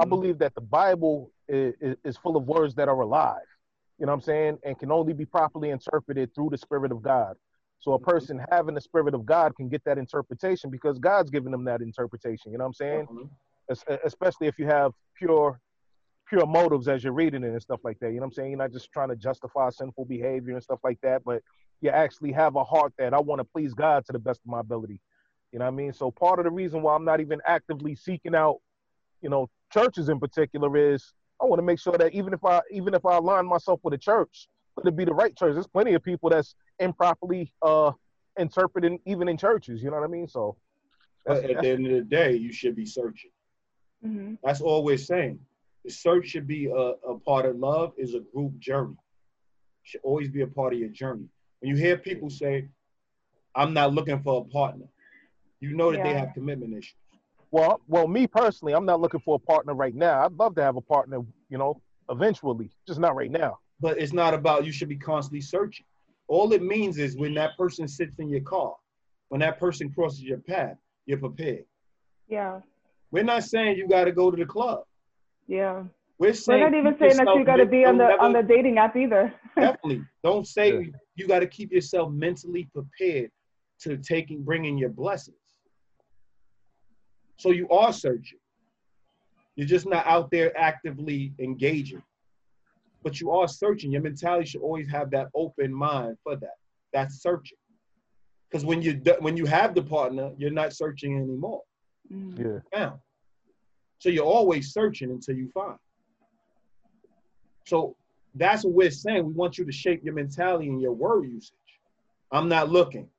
I 0.00 0.06
Mhm. 0.06 0.08
believe 0.08 0.38
that 0.38 0.54
the 0.54 0.62
Bible 0.62 1.32
is, 1.48 1.74
is, 1.82 1.96
is 2.02 2.16
full 2.16 2.38
of 2.38 2.44
words 2.48 2.74
that 2.76 2.88
are 2.88 3.00
alive. 3.02 3.42
You 3.98 4.06
know 4.06 4.12
what 4.12 4.18
I'm 4.18 4.22
saying? 4.22 4.58
And 4.64 4.78
can 4.78 4.92
only 4.92 5.12
be 5.12 5.24
properly 5.24 5.70
interpreted 5.70 6.34
through 6.34 6.50
the 6.50 6.58
Spirit 6.58 6.92
of 6.92 7.02
God. 7.02 7.34
So 7.80 7.92
a 7.92 7.98
mm-hmm. 7.98 8.10
person 8.10 8.40
having 8.50 8.74
the 8.74 8.80
Spirit 8.80 9.14
of 9.14 9.26
God 9.26 9.54
can 9.56 9.68
get 9.68 9.84
that 9.84 9.98
interpretation 9.98 10.70
because 10.70 10.98
God's 10.98 11.30
given 11.30 11.52
them 11.52 11.64
that 11.64 11.80
interpretation. 11.80 12.52
You 12.52 12.58
know 12.58 12.64
what 12.64 12.68
I'm 12.68 12.74
saying? 12.74 13.00
Definitely. 13.00 13.30
Es- 13.70 13.84
especially 14.04 14.46
if 14.46 14.58
you 14.58 14.66
have 14.66 14.92
pure 15.16 15.60
pure 16.28 16.46
motives 16.46 16.88
as 16.88 17.02
you're 17.02 17.12
reading 17.12 17.42
it 17.42 17.48
and 17.48 17.62
stuff 17.62 17.80
like 17.84 17.98
that. 18.00 18.08
You 18.10 18.16
know 18.16 18.20
what 18.20 18.26
I'm 18.26 18.32
saying? 18.32 18.50
You're 18.50 18.58
not 18.58 18.72
just 18.72 18.92
trying 18.92 19.08
to 19.08 19.16
justify 19.16 19.70
sinful 19.70 20.04
behavior 20.04 20.54
and 20.54 20.62
stuff 20.62 20.80
like 20.84 21.00
that, 21.02 21.24
but 21.24 21.42
you 21.80 21.90
actually 21.90 22.32
have 22.32 22.56
a 22.56 22.64
heart 22.64 22.92
that 22.98 23.14
I 23.14 23.20
want 23.20 23.40
to 23.40 23.44
please 23.44 23.72
God 23.72 24.04
to 24.06 24.12
the 24.12 24.18
best 24.18 24.40
of 24.44 24.50
my 24.50 24.60
ability. 24.60 25.00
You 25.52 25.58
know 25.58 25.64
what 25.64 25.72
I 25.72 25.76
mean? 25.76 25.92
So 25.92 26.10
part 26.10 26.38
of 26.38 26.44
the 26.44 26.50
reason 26.50 26.82
why 26.82 26.94
I'm 26.94 27.04
not 27.04 27.20
even 27.20 27.40
actively 27.46 27.94
seeking 27.94 28.34
out, 28.34 28.58
you 29.22 29.30
know, 29.30 29.48
churches 29.72 30.08
in 30.08 30.20
particular 30.20 30.76
is 30.76 31.14
I 31.40 31.46
want 31.46 31.58
to 31.58 31.64
make 31.64 31.78
sure 31.78 31.96
that 31.96 32.12
even 32.12 32.32
if 32.32 32.44
I 32.44 32.60
even 32.70 32.94
if 32.94 33.04
I 33.06 33.16
align 33.16 33.46
myself 33.46 33.80
with 33.82 33.94
a 33.94 33.98
church, 33.98 34.48
let 34.76 34.86
it 34.86 34.96
be 34.96 35.04
the 35.04 35.14
right 35.14 35.36
church. 35.36 35.54
There's 35.54 35.66
plenty 35.66 35.94
of 35.94 36.02
people 36.02 36.30
that's 36.30 36.54
improperly 36.78 37.52
uh 37.62 37.92
interpreting 38.38 38.98
even 39.06 39.28
in 39.28 39.36
churches. 39.36 39.82
You 39.82 39.90
know 39.90 39.96
what 39.98 40.04
I 40.04 40.08
mean? 40.08 40.28
So 40.28 40.56
that's, 41.24 41.40
at 41.44 41.60
the 41.60 41.68
end 41.68 41.86
of 41.86 41.92
the 41.92 42.02
day, 42.02 42.34
you 42.36 42.52
should 42.52 42.74
be 42.76 42.86
searching. 42.86 43.30
Mhm. 44.04 44.38
That's 44.42 44.60
all 44.60 44.84
we're 44.84 44.96
saying. 44.96 45.40
The 45.84 45.90
search 45.90 46.28
should 46.28 46.46
be 46.46 46.66
a, 46.66 46.72
a 46.74 47.18
part 47.20 47.46
of 47.46 47.56
love 47.56 47.92
is 47.96 48.14
a 48.14 48.20
group 48.20 48.58
journey. 48.58 48.96
Should 49.84 50.00
always 50.02 50.28
be 50.28 50.42
a 50.42 50.46
part 50.46 50.72
of 50.72 50.78
your 50.78 50.88
journey. 50.90 51.28
When 51.60 51.70
you 51.70 51.76
hear 51.76 51.96
people 51.96 52.30
say, 52.30 52.68
I'm 53.54 53.72
not 53.74 53.94
looking 53.94 54.20
for 54.22 54.42
a 54.42 54.44
partner, 54.44 54.86
you 55.60 55.74
know 55.74 55.90
that 55.92 56.02
they 56.02 56.12
have 56.14 56.34
commitment 56.34 56.72
issues. 56.74 56.94
Well, 57.50 57.80
well, 57.88 58.06
me 58.06 58.26
personally, 58.26 58.74
I'm 58.74 58.84
not 58.84 59.00
looking 59.00 59.20
for 59.20 59.36
a 59.36 59.38
partner 59.38 59.74
right 59.74 59.94
now. 59.94 60.24
I'd 60.24 60.32
love 60.32 60.54
to 60.56 60.62
have 60.62 60.76
a 60.76 60.80
partner, 60.80 61.20
you 61.48 61.58
know, 61.58 61.80
eventually, 62.10 62.70
just 62.86 63.00
not 63.00 63.16
right 63.16 63.30
now. 63.30 63.58
But 63.80 63.98
it's 63.98 64.12
not 64.12 64.34
about 64.34 64.66
you 64.66 64.72
should 64.72 64.88
be 64.88 64.96
constantly 64.96 65.40
searching. 65.40 65.86
All 66.26 66.52
it 66.52 66.62
means 66.62 66.98
is 66.98 67.16
when 67.16 67.34
that 67.34 67.56
person 67.56 67.88
sits 67.88 68.18
in 68.18 68.28
your 68.28 68.42
car, 68.42 68.74
when 69.28 69.40
that 69.40 69.58
person 69.58 69.90
crosses 69.90 70.22
your 70.22 70.38
path, 70.38 70.76
you're 71.06 71.18
prepared. 71.18 71.64
Yeah. 72.28 72.60
We're 73.10 73.24
not 73.24 73.44
saying 73.44 73.76
you 73.78 73.88
got 73.88 74.04
to 74.04 74.12
go 74.12 74.30
to 74.30 74.36
the 74.36 74.44
club. 74.44 74.82
Yeah. 75.46 75.84
We're 76.18 76.28
We're 76.28 76.34
saying 76.34 76.60
not 76.60 76.74
even 76.74 76.96
saying 76.98 77.16
that 77.16 77.34
you 77.34 77.44
got 77.44 77.56
to 77.56 77.66
be 77.66 77.84
on 77.84 77.96
don't 77.96 78.08
the 78.18 78.22
on 78.24 78.32
the 78.32 78.42
dating 78.42 78.78
app 78.78 78.96
either. 78.96 79.32
Definitely. 79.56 80.04
Don't 80.24 80.46
say 80.46 80.72
Yeah. 80.72 80.86
you 81.14 81.26
got 81.26 81.38
to 81.40 81.46
keep 81.46 81.72
yourself 81.72 82.12
mentally 82.12 82.68
prepared 82.74 83.30
to 83.80 83.96
taking 83.96 84.42
bringing 84.42 84.76
your 84.76 84.90
blessings. 84.90 85.36
So 87.38 87.50
you 87.50 87.68
are 87.70 87.92
searching. 87.92 88.38
You're 89.56 89.66
just 89.66 89.86
not 89.86 90.06
out 90.06 90.30
there 90.30 90.56
actively 90.58 91.32
engaging. 91.38 92.02
But 93.02 93.20
you 93.20 93.30
are 93.30 93.48
searching. 93.48 93.92
Your 93.92 94.02
mentality 94.02 94.46
should 94.46 94.60
always 94.60 94.88
have 94.90 95.10
that 95.12 95.28
open 95.34 95.72
mind 95.72 96.16
for 96.22 96.36
that. 96.36 96.54
That's 96.92 97.22
searching. 97.22 97.58
Because 98.48 98.64
when 98.64 98.82
you 98.82 98.94
do- 98.94 99.16
when 99.20 99.36
you 99.36 99.46
have 99.46 99.74
the 99.74 99.82
partner, 99.82 100.32
you're 100.36 100.50
not 100.50 100.72
searching 100.72 101.16
anymore. 101.16 101.62
Mhm. 102.10 102.38
Yeah. 102.38 102.60
Now, 102.72 103.02
so 103.98 104.08
you're 104.08 104.24
always 104.24 104.72
searching 104.72 105.10
until 105.10 105.36
you 105.36 105.48
find. 105.50 105.78
So 107.66 107.96
that's 108.34 108.64
what 108.64 108.74
we're 108.74 108.90
saying. 108.90 109.26
We 109.26 109.32
want 109.32 109.58
you 109.58 109.64
to 109.64 109.72
shape 109.72 110.02
your 110.02 110.14
mentality 110.14 110.68
and 110.68 110.80
your 110.80 110.92
word 110.92 111.24
usage. 111.26 111.52
I'm 112.32 112.48
not 112.48 112.70
looking. 112.70 113.10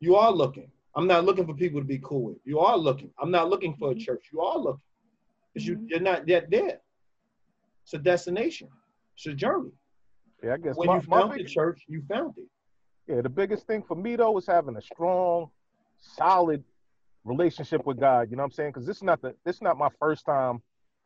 You 0.00 0.16
are 0.16 0.32
looking. 0.32 0.70
I'm 0.98 1.06
not 1.06 1.24
looking 1.24 1.46
for 1.46 1.54
people 1.54 1.80
to 1.80 1.86
be 1.86 2.00
cool 2.02 2.24
with. 2.24 2.38
You 2.44 2.58
are 2.58 2.76
looking. 2.76 3.12
I'm 3.20 3.30
not 3.30 3.48
looking 3.48 3.76
for 3.76 3.92
a 3.92 3.94
church. 3.94 4.30
You 4.32 4.40
are 4.40 4.58
looking. 4.58 4.82
Because 5.54 5.64
you, 5.66 5.76
Mhm. 5.76 5.90
you're 5.90 6.00
not 6.00 6.26
yet 6.26 6.50
there. 6.50 6.80
It's 7.84 7.94
a 7.94 7.98
destination. 7.98 8.68
It's 9.14 9.26
a 9.26 9.32
journey. 9.32 9.70
Yeah, 10.42 10.54
I 10.54 10.56
guess 10.56 10.76
When 10.76 10.88
my, 10.88 10.96
you 10.96 11.02
my 11.06 11.20
found 11.20 11.34
the 11.38 11.44
church, 11.44 11.84
you 11.86 12.02
found 12.08 12.36
it. 12.36 12.48
Yeah, 13.06 13.20
the 13.20 13.28
biggest 13.28 13.66
thing 13.68 13.84
for 13.84 13.94
me 13.94 14.16
though 14.16 14.36
is 14.38 14.46
having 14.46 14.76
a 14.76 14.82
strong, 14.82 15.50
solid 15.98 16.64
relationship 17.24 17.86
with 17.86 18.00
God. 18.00 18.28
You 18.30 18.36
know 18.36 18.42
what 18.42 18.46
I'm 18.46 18.52
saying? 18.52 18.70
Because 18.70 18.86
this 18.86 18.96
is 18.96 19.04
not 19.04 19.22
the 19.22 19.36
this 19.44 19.56
is 19.56 19.62
not 19.62 19.78
my 19.78 19.90
first 20.00 20.26
time 20.26 20.60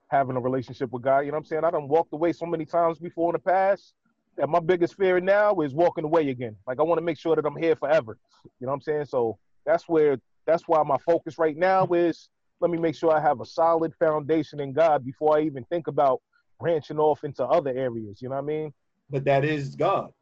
having 0.08 0.36
a 0.36 0.40
relationship 0.40 0.90
with 0.90 1.02
God. 1.02 1.20
You 1.20 1.32
know 1.32 1.36
what 1.36 1.40
I'm 1.40 1.44
saying? 1.44 1.64
I 1.64 1.70
done 1.70 1.86
walked 1.86 2.14
away 2.14 2.32
so 2.32 2.46
many 2.46 2.64
times 2.64 2.98
before 2.98 3.28
in 3.28 3.34
the 3.34 3.40
past 3.40 3.94
that 4.38 4.48
my 4.48 4.58
biggest 4.58 4.96
fear 4.96 5.20
now 5.20 5.60
is 5.60 5.74
walking 5.74 6.04
away 6.04 6.30
again. 6.30 6.56
Like 6.66 6.80
I 6.80 6.82
want 6.82 6.98
to 6.98 7.04
make 7.04 7.18
sure 7.18 7.36
that 7.36 7.44
I'm 7.44 7.56
here 7.56 7.76
forever. 7.76 8.18
You 8.58 8.66
know 8.66 8.72
what 8.72 8.76
I'm 8.76 8.80
saying? 8.80 9.04
So 9.04 9.38
that's 9.66 9.88
where 9.88 10.18
that's 10.46 10.64
why 10.66 10.82
my 10.82 10.98
focus 10.98 11.38
right 11.38 11.56
now 11.56 11.86
is 11.86 12.28
let 12.60 12.70
me 12.70 12.78
make 12.78 12.94
sure 12.94 13.12
I 13.12 13.20
have 13.20 13.40
a 13.40 13.44
solid 13.46 13.92
foundation 13.98 14.60
in 14.60 14.72
God 14.72 15.04
before 15.04 15.36
I 15.36 15.42
even 15.42 15.64
think 15.64 15.88
about 15.88 16.20
branching 16.60 16.98
off 16.98 17.24
into 17.24 17.44
other 17.44 17.70
areas. 17.70 18.22
You 18.22 18.28
know 18.28 18.36
what 18.36 18.42
I 18.42 18.46
mean? 18.46 18.72
But 19.10 19.24
that 19.24 19.44
is 19.44 19.74
God. 19.74 20.12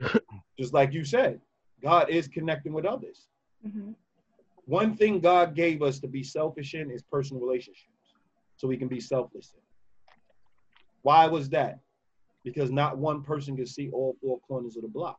Just 0.58 0.74
like 0.74 0.92
you 0.92 1.04
said, 1.04 1.40
God 1.82 2.10
is 2.10 2.26
connecting 2.28 2.72
with 2.72 2.84
others. 2.84 3.28
Mhm. 3.66 3.94
One 4.66 4.96
thing 4.96 5.20
God 5.20 5.54
gave 5.54 5.82
us 5.82 5.98
to 6.00 6.08
be 6.08 6.22
selfish 6.22 6.74
in 6.74 6.90
is 6.90 7.02
personal 7.02 7.42
relationships, 7.42 8.14
so 8.56 8.68
we 8.68 8.76
can 8.76 8.88
be 8.88 9.00
selfless 9.00 9.54
in. 9.54 9.60
Why 11.02 11.26
was 11.26 11.48
that? 11.50 11.78
Because 12.44 12.70
not 12.70 12.98
one 12.98 13.22
person 13.22 13.56
can 13.56 13.66
see 13.66 13.88
all 13.90 14.16
four 14.20 14.40
corners 14.40 14.76
of 14.76 14.82
the 14.82 14.88
block. 14.88 15.18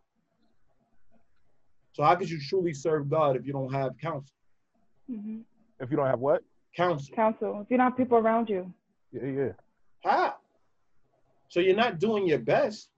So 2.00 2.06
how 2.06 2.16
could 2.16 2.30
you 2.30 2.39
truly 2.39 2.74
serve 2.74 3.10
God 3.10 3.36
if 3.36 3.45
you 3.45 3.52
don't 3.52 3.74
have 3.74 3.91
counsel? 3.97 4.34
Mhm. 5.10 5.43
If 5.82 5.91
you 5.91 5.97
don't 5.97 6.06
have 6.06 6.22
what? 6.22 6.45
Counsel. 6.74 7.14
Counsel. 7.14 7.60
If 7.60 7.70
you 7.70 7.76
don't 7.76 7.88
have 7.88 7.97
people 7.97 8.18
around 8.18 8.50
you. 8.50 8.74
Yeah, 9.12 9.26
yeah. 9.26 9.52
How? 10.06 10.38
So 11.49 11.60
you're 11.60 11.76
not 11.76 11.99
doing 11.99 12.26
your 12.26 12.40
best. 12.40 12.90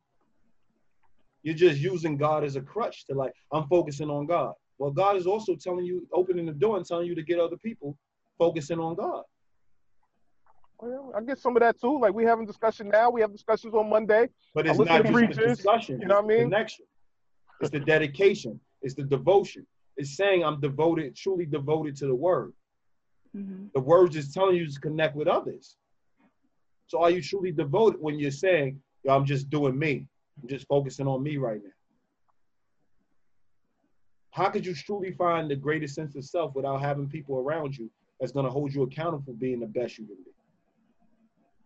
You're 1.42 1.56
just 1.56 1.80
using 1.80 2.16
God 2.16 2.44
as 2.44 2.56
a 2.58 2.62
crutch 2.62 3.08
to 3.08 3.16
like, 3.16 3.34
I'm 3.52 3.68
focusing 3.70 4.12
on 4.12 4.28
God. 4.28 4.54
Well, 4.78 4.92
God 4.92 5.16
is 5.16 5.26
also 5.26 5.56
telling 5.56 5.84
you, 5.84 6.08
opening 6.14 6.46
the 6.46 6.54
door 6.54 6.78
and 6.78 6.86
telling 6.86 7.08
you 7.08 7.16
to 7.16 7.24
get 7.24 7.40
other 7.40 7.58
people 7.58 7.98
focusing 8.38 8.80
on 8.80 8.94
God. 8.94 9.24
Well, 10.80 11.12
I 11.16 11.24
get 11.24 11.40
some 11.40 11.58
of 11.58 11.62
that 11.62 11.82
too. 11.82 12.00
Like 12.00 12.14
we 12.14 12.24
having 12.24 12.46
discussion 12.46 12.90
now. 12.90 13.10
We 13.10 13.22
have 13.22 13.32
discussions 13.32 13.74
on 13.74 13.90
Monday. 13.90 14.30
But 14.54 14.68
it's 14.68 14.78
listen 14.78 14.94
not 14.94 15.02
just 15.02 15.08
the 15.08 15.26
preachers, 15.26 15.58
discussion, 15.58 16.00
you 16.00 16.06
know 16.06 16.22
what 16.22 16.26
I 16.26 16.28
mean? 16.28 16.44
connection. 16.52 16.86
It's 17.62 17.72
the 17.72 17.80
dedication. 17.80 18.60
It's 18.82 18.96
the 18.96 19.04
devotion. 19.04 19.66
It's 19.98 20.16
saying 20.16 20.44
I'm 20.44 20.60
devoted, 20.60 21.16
truly 21.16 21.46
devoted 21.46 21.96
to 21.98 22.08
the 22.08 22.16
word. 22.16 22.54
Mhm. 23.36 23.72
The 23.74 23.80
word 23.82 24.16
is 24.16 24.34
telling 24.34 24.56
you 24.56 24.68
to 24.68 24.80
connect 24.80 25.16
with 25.16 25.28
others. 25.28 25.78
So 26.88 27.02
are 27.02 27.10
you 27.10 27.22
truly 27.22 27.52
devoted 27.52 28.02
when 28.02 28.20
you're 28.20 28.32
saying, 28.32 28.82
Yo, 29.04 29.16
I'm 29.16 29.26
just 29.26 29.50
doing 29.50 29.78
me? 29.78 30.08
I'm 30.42 30.48
just 30.48 30.68
focusing 30.68 31.08
on 31.08 31.24
me 31.24 31.38
right 31.38 31.62
now. 31.64 31.72
How 34.32 34.50
could 34.50 34.66
you 34.66 34.74
truly 34.74 35.12
find 35.12 35.50
the 35.50 35.56
greatest 35.56 35.96
sense 35.96 36.16
of 36.16 36.24
self 36.24 36.56
without 36.56 36.82
having 36.82 37.10
people 37.10 37.38
around 37.40 37.78
you 37.78 37.90
that's 38.20 38.32
going 38.32 38.46
to 38.46 38.52
hold 38.52 38.74
you 38.74 38.84
accountable 38.84 39.24
for 39.26 39.34
being 39.34 39.60
the 39.60 39.66
best 39.68 39.98
you 39.98 40.06
can 40.06 40.16
be? 40.18 40.32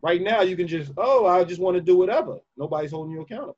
Right 0.01 0.21
now, 0.21 0.41
you 0.41 0.55
can 0.55 0.67
just, 0.67 0.91
oh, 0.97 1.25
I 1.25 1.43
just 1.43 1.59
want 1.59 1.75
to 1.75 1.81
do 1.81 1.97
whatever. 1.97 2.39
Nobody's 2.57 2.91
holding 2.91 3.11
you 3.13 3.21
accountable. 3.21 3.57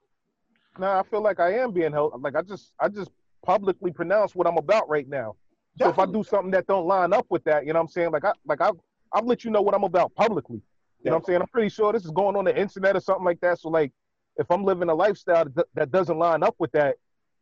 Now 0.79 0.99
I 0.99 1.03
feel 1.03 1.21
like 1.21 1.39
I 1.39 1.53
am 1.57 1.71
being 1.71 1.91
held. 1.91 2.21
Like 2.21 2.35
I 2.35 2.41
just, 2.41 2.73
I 2.79 2.87
just 2.89 3.11
publicly 3.45 3.91
pronounce 3.91 4.35
what 4.35 4.47
I'm 4.47 4.57
about 4.57 4.89
right 4.89 5.07
now. 5.07 5.35
So 5.79 5.89
if 5.89 5.99
I 5.99 6.07
do 6.07 6.23
something 6.23 6.49
that 6.51 6.65
don't 6.65 6.87
line 6.87 7.13
up 7.13 7.27
with 7.29 7.43
that, 7.43 7.65
you 7.65 7.73
know 7.73 7.79
what 7.79 7.83
I'm 7.83 7.89
saying? 7.89 8.11
Like 8.11 8.25
I, 8.25 8.31
like 8.45 8.61
I, 8.61 8.71
I've 9.13 9.25
let 9.25 9.45
you 9.45 9.51
know 9.51 9.61
what 9.61 9.75
I'm 9.75 9.83
about 9.83 10.13
publicly. 10.15 10.61
You 11.03 11.11
know 11.11 11.17
what 11.17 11.19
I'm 11.19 11.25
saying? 11.25 11.41
I'm 11.41 11.47
pretty 11.47 11.69
sure 11.69 11.93
this 11.93 12.03
is 12.03 12.11
going 12.11 12.35
on 12.35 12.45
the 12.45 12.59
internet 12.59 12.95
or 12.95 12.99
something 12.99 13.23
like 13.23 13.39
that. 13.41 13.59
So 13.59 13.69
like, 13.69 13.91
if 14.37 14.49
I'm 14.49 14.63
living 14.63 14.89
a 14.89 14.95
lifestyle 14.95 15.45
that, 15.55 15.67
that 15.75 15.91
doesn't 15.91 16.17
line 16.17 16.41
up 16.41 16.55
with 16.57 16.71
that, 16.71 16.95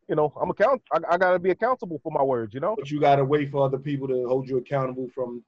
you 0.08 0.14
know, 0.14 0.32
I'm 0.40 0.50
account. 0.50 0.82
I, 0.92 1.14
I 1.14 1.18
gotta 1.18 1.38
be 1.38 1.50
accountable 1.50 1.98
for 2.02 2.12
my 2.12 2.22
words. 2.22 2.52
You 2.52 2.60
know? 2.60 2.74
But 2.76 2.90
you 2.90 3.00
got 3.00 3.16
to 3.16 3.24
wait 3.24 3.50
for 3.50 3.64
other 3.64 3.78
people 3.78 4.06
to 4.08 4.28
hold 4.28 4.48
you 4.48 4.58
accountable 4.58 5.08
from 5.14 5.42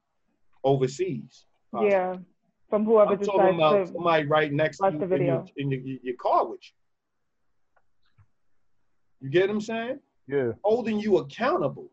overseas. 0.63 1.45
possibly. 1.71 1.91
Yeah, 1.91 2.15
from 2.69 2.85
whoever 2.85 3.11
I'm 3.11 3.19
talking 3.19 3.41
decides 3.41 3.55
about 3.55 3.85
to. 3.85 3.93
somebody 3.93 4.25
right 4.25 4.51
next 4.51 4.79
to 4.79 4.91
you 4.91 4.99
the 4.99 5.15
in 5.15 5.25
your, 5.25 5.45
in 5.57 5.71
your, 5.71 5.97
your 6.03 6.15
car 6.15 6.47
with 6.47 6.59
you. 6.63 6.71
You 9.21 9.29
get 9.29 9.47
what 9.47 9.55
I'm 9.55 9.61
saying? 9.61 9.99
Yeah. 10.29 10.51
Holding 10.63 10.99
you 10.99 11.17
accountable. 11.17 11.89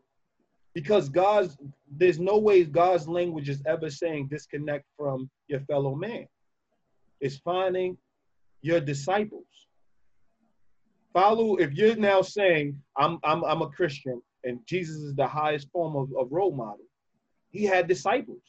Because 0.75 1.09
God's, 1.09 1.57
there's 1.89 2.19
no 2.19 2.37
way 2.37 2.63
God's 2.63 3.07
language 3.07 3.49
is 3.49 3.63
ever 3.65 3.89
saying 3.89 4.27
disconnect 4.27 4.85
from 4.95 5.27
your 5.47 5.61
fellow 5.61 5.95
man. 5.95 6.27
It's 7.19 7.37
finding 7.37 7.97
your 8.61 8.79
disciples. 8.79 9.47
Follow, 11.13 11.55
if 11.55 11.73
you're 11.73 11.95
now 11.95 12.21
saying, 12.21 12.79
I'm, 12.95 13.17
I'm, 13.23 13.43
I'm 13.43 13.63
a 13.63 13.69
Christian 13.69 14.21
and 14.43 14.59
Jesus 14.67 14.97
is 14.97 15.15
the 15.15 15.25
highest 15.25 15.67
form 15.71 15.95
of, 15.95 16.09
of 16.15 16.31
role 16.31 16.55
model, 16.55 16.85
he 17.49 17.63
had 17.63 17.87
disciples. 17.87 18.43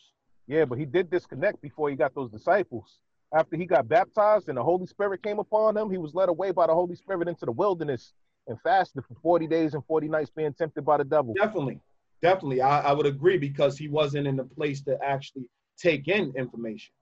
Yeah, 0.46 0.66
but 0.66 0.78
he 0.78 0.84
did 0.84 1.10
disconnect 1.10 1.62
before 1.62 1.88
he 1.88 1.96
got 1.96 2.14
those 2.14 2.30
disciples. 2.30 2.98
After 3.34 3.56
he 3.56 3.64
got 3.64 3.88
baptized 3.88 4.48
and 4.50 4.58
the 4.58 4.62
Holy 4.62 4.86
Spirit 4.86 5.22
came 5.22 5.38
upon 5.38 5.78
him, 5.78 5.90
he 5.90 5.98
was 5.98 6.14
led 6.14 6.28
away 6.28 6.50
by 6.50 6.66
the 6.66 6.74
Holy 6.74 6.94
Spirit 6.94 7.26
into 7.26 7.46
the 7.46 7.52
wilderness 7.52 8.12
and 8.48 8.60
fasted 8.62 9.04
for 9.06 9.14
40 9.22 9.46
days 9.46 9.74
and 9.74 9.84
40 9.84 10.08
nights 10.08 10.30
being 10.34 10.52
tempted 10.52 10.84
by 10.84 10.96
the 10.96 11.04
devil. 11.04 11.34
Definitely, 11.34 11.80
definitely. 12.22 12.60
I, 12.60 12.80
I 12.80 12.92
would 12.92 13.06
agree 13.06 13.38
because 13.38 13.78
he 13.78 13.88
wasn't 13.88 14.26
in 14.26 14.36
the 14.36 14.44
place 14.44 14.80
to 14.82 14.98
actually 15.04 15.48
take 15.78 16.08
in 16.08 16.32
information. 16.36 16.92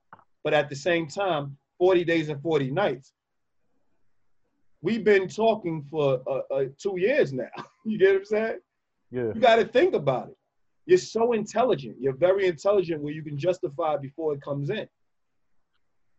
But 0.44 0.54
at 0.54 0.68
the 0.68 0.76
same 0.76 1.06
time, 1.06 1.56
40 1.78 2.04
days 2.04 2.28
and 2.28 2.40
40 2.42 2.70
nights. 2.70 3.12
We've 4.82 5.04
been 5.04 5.28
talking 5.28 5.82
for 5.90 6.20
uh, 6.26 6.54
uh, 6.54 6.64
two 6.78 6.98
years 6.98 7.32
now. 7.32 7.48
you 7.84 7.98
get 7.98 8.12
what 8.12 8.18
I'm 8.18 8.24
saying? 8.24 8.58
Yeah. 9.10 9.32
You 9.34 9.40
got 9.40 9.56
to 9.56 9.64
think 9.64 9.94
about 9.94 10.28
it. 10.28 10.36
You're 10.84 10.98
so 10.98 11.32
intelligent. 11.32 11.96
You're 11.98 12.14
very 12.14 12.46
intelligent 12.46 13.02
where 13.02 13.12
you 13.12 13.22
can 13.22 13.38
justify 13.38 13.94
it 13.94 14.02
before 14.02 14.34
it 14.34 14.42
comes 14.42 14.70
in. 14.70 14.86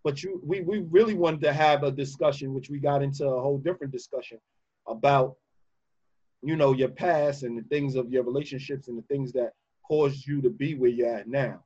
But 0.04 0.24
you, 0.24 0.42
we, 0.44 0.62
we 0.62 0.80
really 0.80 1.14
wanted 1.14 1.42
to 1.42 1.54
have 1.54 1.84
a 1.84 1.92
discussion, 1.92 2.54
which 2.54 2.70
we 2.70 2.80
got 2.80 3.02
into 3.02 3.26
a 3.26 3.42
whole 3.42 3.58
different 3.58 3.94
discussion 3.94 4.40
about, 4.88 5.36
you 6.42 6.56
know, 6.56 6.74
your 6.74 6.90
past 6.90 7.44
and 7.44 7.58
the 7.58 7.64
things 7.64 7.96
of 7.96 8.12
your 8.12 8.24
relationships 8.24 8.88
and 8.88 8.98
the 8.98 9.04
things 9.04 9.32
that 9.34 9.54
caused 9.88 10.26
you 10.28 10.42
to 10.42 10.50
be 10.50 10.76
where 10.76 10.90
you're 10.90 11.16
at 11.16 11.28
now. 11.28 11.64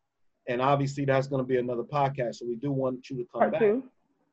And 0.48 0.62
obviously, 0.62 1.06
that's 1.06 1.28
going 1.28 1.42
to 1.42 1.48
be 1.48 1.58
another 1.58 1.84
podcast. 1.84 2.36
So 2.36 2.46
we 2.46 2.56
do 2.56 2.72
want 2.72 3.10
you 3.10 3.18
to 3.18 3.26
come 3.32 3.42
Part 3.42 3.52
back 3.54 3.62
two. 3.62 3.84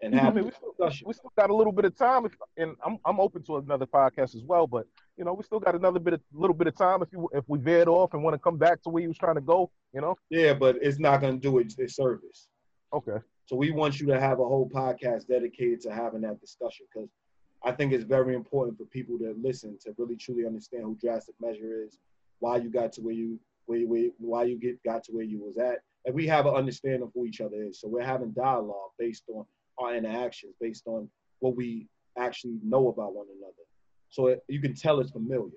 and 0.01 0.19
I 0.19 0.23
have 0.23 0.35
mean, 0.35 0.45
a 0.45 0.47
we 0.47 0.53
still, 0.53 1.07
we 1.07 1.13
still 1.13 1.33
got 1.39 1.51
a 1.51 1.55
little 1.55 1.73
bit 1.73 1.85
of 1.85 1.97
time, 1.97 2.25
if, 2.25 2.33
and 2.57 2.75
I'm 2.85 2.99
I'm 3.05 3.21
open 3.21 3.43
to 3.45 3.59
another 3.59 3.87
podcast 3.87 4.35
as 4.35 4.43
well. 4.43 4.67
But 4.67 4.87
you 5.17 5.25
know, 5.25 5.35
we 5.35 5.43
still 5.43 5.61
got 5.61 5.75
another 5.75 6.01
bit 6.01 6.15
of 6.15 6.21
little 6.33 6.55
bit 6.55 6.67
of 6.67 6.77
time 6.77 7.03
if 7.03 7.09
you 7.13 7.29
if 7.35 7.45
we 7.47 7.59
veered 7.59 7.89
off 7.89 8.15
and 8.15 8.23
want 8.23 8.35
to 8.35 8.39
come 8.39 8.57
back 8.57 8.83
to 8.83 8.89
where 8.89 9.03
you 9.03 9.09
was 9.09 9.19
trying 9.19 9.35
to 9.35 9.41
go. 9.43 9.71
You 9.93 10.01
know? 10.01 10.17
Yeah, 10.31 10.55
but 10.55 10.77
it's 10.81 10.99
not 10.99 11.21
going 11.21 11.35
to 11.35 11.41
do 11.41 11.59
it 11.59 11.75
its 11.77 11.97
service. 11.97 12.49
Okay. 12.93 13.19
So 13.47 13.57
we 13.57 13.71
want 13.71 14.01
you 14.01 14.07
to 14.09 14.21
have 14.21 14.41
a 14.41 14.45
whole 14.45 14.69
podcast 14.69 15.27
dedicated 15.27 15.81
to 15.83 15.93
having 15.93 16.21
that 16.23 16.41
discussion 16.41 16.87
because 16.93 17.09
I 17.65 17.73
think 17.73 17.93
it's 17.93 18.05
very 18.05 18.35
important 18.35 18.79
for 18.79 18.85
people 18.85 19.19
to 19.19 19.35
listen 19.41 19.79
to 19.83 19.95
really 19.99 20.17
truly 20.17 20.47
understand 20.47 20.85
who 20.85 20.97
Drastic 21.01 21.35
Measure 21.41 21.83
is, 21.85 21.99
why 22.39 22.57
you 22.57 22.71
got 22.71 22.93
to 22.93 23.01
where 23.01 23.15
you 23.15 23.39
where, 23.67 23.81
where 23.87 24.09
why 24.19 24.45
you 24.45 24.59
get 24.59 24.83
got 24.85 25.05
to 25.05 25.13
where 25.13 25.25
you 25.25 25.41
was 25.43 25.59
at, 25.59 25.81
and 26.05 26.15
we 26.15 26.27
have 26.27 26.47
an 26.47 26.55
understanding 26.55 27.03
of 27.03 27.11
who 27.15 27.27
each 27.27 27.41
other 27.41 27.63
is. 27.65 27.81
So 27.81 27.89
we're 27.89 28.05
having 28.05 28.31
dialogue 28.33 28.91
based 28.99 29.25
on 29.29 29.45
our 29.79 29.95
interactions, 29.95 30.55
based 30.61 30.87
on 30.87 31.09
what 31.41 31.57
we 31.57 31.89
actually 32.17 32.59
know 32.63 32.89
about 32.89 33.15
one 33.15 33.27
another. 33.37 33.53
So 34.11 34.29
it, 34.29 34.45
you 34.49 34.61
can 34.61 34.75
tell 34.75 35.01
it's 35.01 35.11
familiar, 35.11 35.51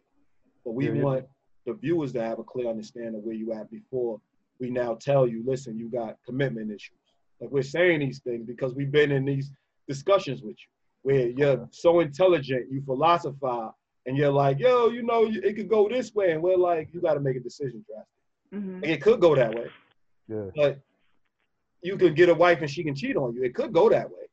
but 0.66 0.72
we 0.72 0.88
Yeah, 0.88 0.94
yeah. 0.94 1.04
want 1.04 1.26
the 1.66 1.74
viewers 1.74 2.12
to 2.14 2.22
have 2.22 2.40
a 2.40 2.44
clear 2.44 2.68
understanding 2.68 3.16
of 3.16 3.24
where 3.24 3.36
you 3.36 3.54
at 3.54 3.70
before 3.72 4.20
we 4.60 4.70
now 4.70 4.96
tell 4.96 5.28
you, 5.28 5.44
listen, 5.46 5.78
you 5.78 5.90
got 5.90 6.18
commitment 6.26 6.72
issues. 6.72 6.98
Like 7.40 7.52
we're 7.52 7.64
saying 7.64 8.00
these 8.00 8.20
things 8.20 8.46
because 8.46 8.76
we've 8.76 8.92
been 8.92 9.12
in 9.12 9.26
these 9.26 9.52
discussions 9.88 10.42
with 10.44 10.58
you 10.60 10.71
where 11.04 11.30
you're 11.30 11.68
so 11.72 12.00
intelligent, 12.00 12.72
you 12.72 12.82
philosophize, 12.82 13.72
and 14.06 14.18
you're 14.18 14.32
like, 14.32 14.60
yo, 14.60 14.90
you 14.90 15.04
know, 15.04 15.26
it 15.28 15.56
could 15.56 15.70
go 15.70 15.88
this 15.90 16.14
way. 16.14 16.32
And 16.32 16.42
we're 16.42 16.58
like, 16.58 16.90
you 16.94 17.02
got 17.02 17.16
to 17.16 17.20
make 17.20 17.36
a 17.36 17.40
decision, 17.40 17.84
Drastic. 17.88 18.08
Mhm. 18.54 18.82
Like, 18.82 18.92
it 18.92 19.02
could 19.02 19.20
go 19.20 19.36
that 19.36 19.54
way, 19.54 19.70
Yeah. 20.28 20.50
but 20.56 20.80
you 21.82 21.98
could 21.98 22.16
get 22.16 22.30
a 22.30 22.34
wife 22.34 22.60
and 22.62 22.70
she 22.70 22.84
can 22.84 22.96
cheat 22.96 23.16
on 23.16 23.34
you. 23.36 23.44
It 23.44 23.56
could 23.56 23.74
go 23.74 23.90
that 23.90 24.10
way, 24.10 24.26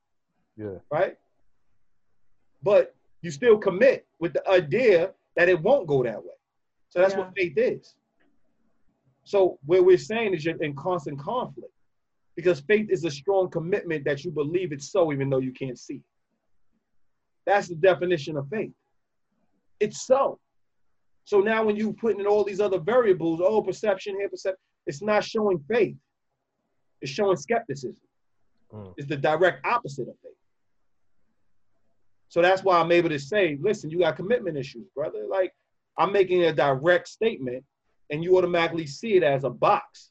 Yeah. 0.56 0.78
right? 0.90 1.16
But 2.62 2.94
you 3.22 3.30
still 3.30 3.58
commit 3.58 4.06
with 4.18 4.32
the 4.32 4.46
idea 4.48 5.14
that 5.36 5.48
it 5.48 5.60
won't 5.62 5.86
go 5.86 6.02
that 6.02 6.22
way. 6.22 6.34
So 6.88 7.00
that's 7.00 7.14
what 7.14 7.34
faith 7.36 7.56
is. 7.56 7.94
So 9.24 9.58
what 9.66 9.84
we're 9.84 9.98
saying 9.98 10.34
is 10.34 10.44
you're 10.44 10.60
in 10.62 10.74
constant 10.74 11.18
conflict 11.18 11.72
because 12.34 12.60
faith 12.60 12.88
is 12.90 13.04
a 13.04 13.10
strong 13.10 13.50
commitment 13.50 14.04
that 14.06 14.24
you 14.24 14.30
believe 14.30 14.72
it's 14.72 14.90
so 14.90 15.12
even 15.12 15.28
though 15.28 15.38
you 15.38 15.52
can't 15.52 15.78
see. 15.78 16.00
It. 17.48 17.52
That's 17.52 17.68
the 17.68 17.74
definition 17.74 18.36
of 18.36 18.48
faith. 18.48 18.72
It's 19.80 20.06
so. 20.06 20.38
So 21.24 21.40
now 21.40 21.64
when 21.64 21.76
you 21.76 21.92
put 21.92 22.18
in 22.18 22.26
all 22.26 22.44
these 22.44 22.60
other 22.60 22.78
variables, 22.78 23.40
oh, 23.42 23.62
perception 23.62 24.16
here, 24.16 24.28
perception, 24.28 24.58
it's 24.86 25.02
not 25.02 25.24
showing 25.24 25.62
faith. 25.70 25.96
It's 27.00 27.12
showing 27.12 27.36
skepticism. 27.36 28.02
Mm. 28.72 28.94
It's 28.96 29.08
the 29.08 29.16
direct 29.16 29.66
opposite 29.66 30.08
of 30.08 30.14
faith. 30.22 30.32
So 32.28 32.42
that's 32.42 32.62
why 32.62 32.78
I'm 32.78 32.92
able 32.92 33.08
to 33.08 33.18
say, 33.18 33.58
listen, 33.60 33.90
you 33.90 34.00
got 34.00 34.16
commitment 34.16 34.56
issues, 34.56 34.86
brother. 34.94 35.26
Like 35.28 35.52
I'm 35.98 36.12
making 36.12 36.44
a 36.44 36.52
direct 36.52 37.08
statement 37.08 37.64
and 38.10 38.22
you 38.22 38.36
automatically 38.36 38.86
see 38.86 39.14
it 39.14 39.22
as 39.22 39.44
a 39.44 39.50
box 39.50 40.10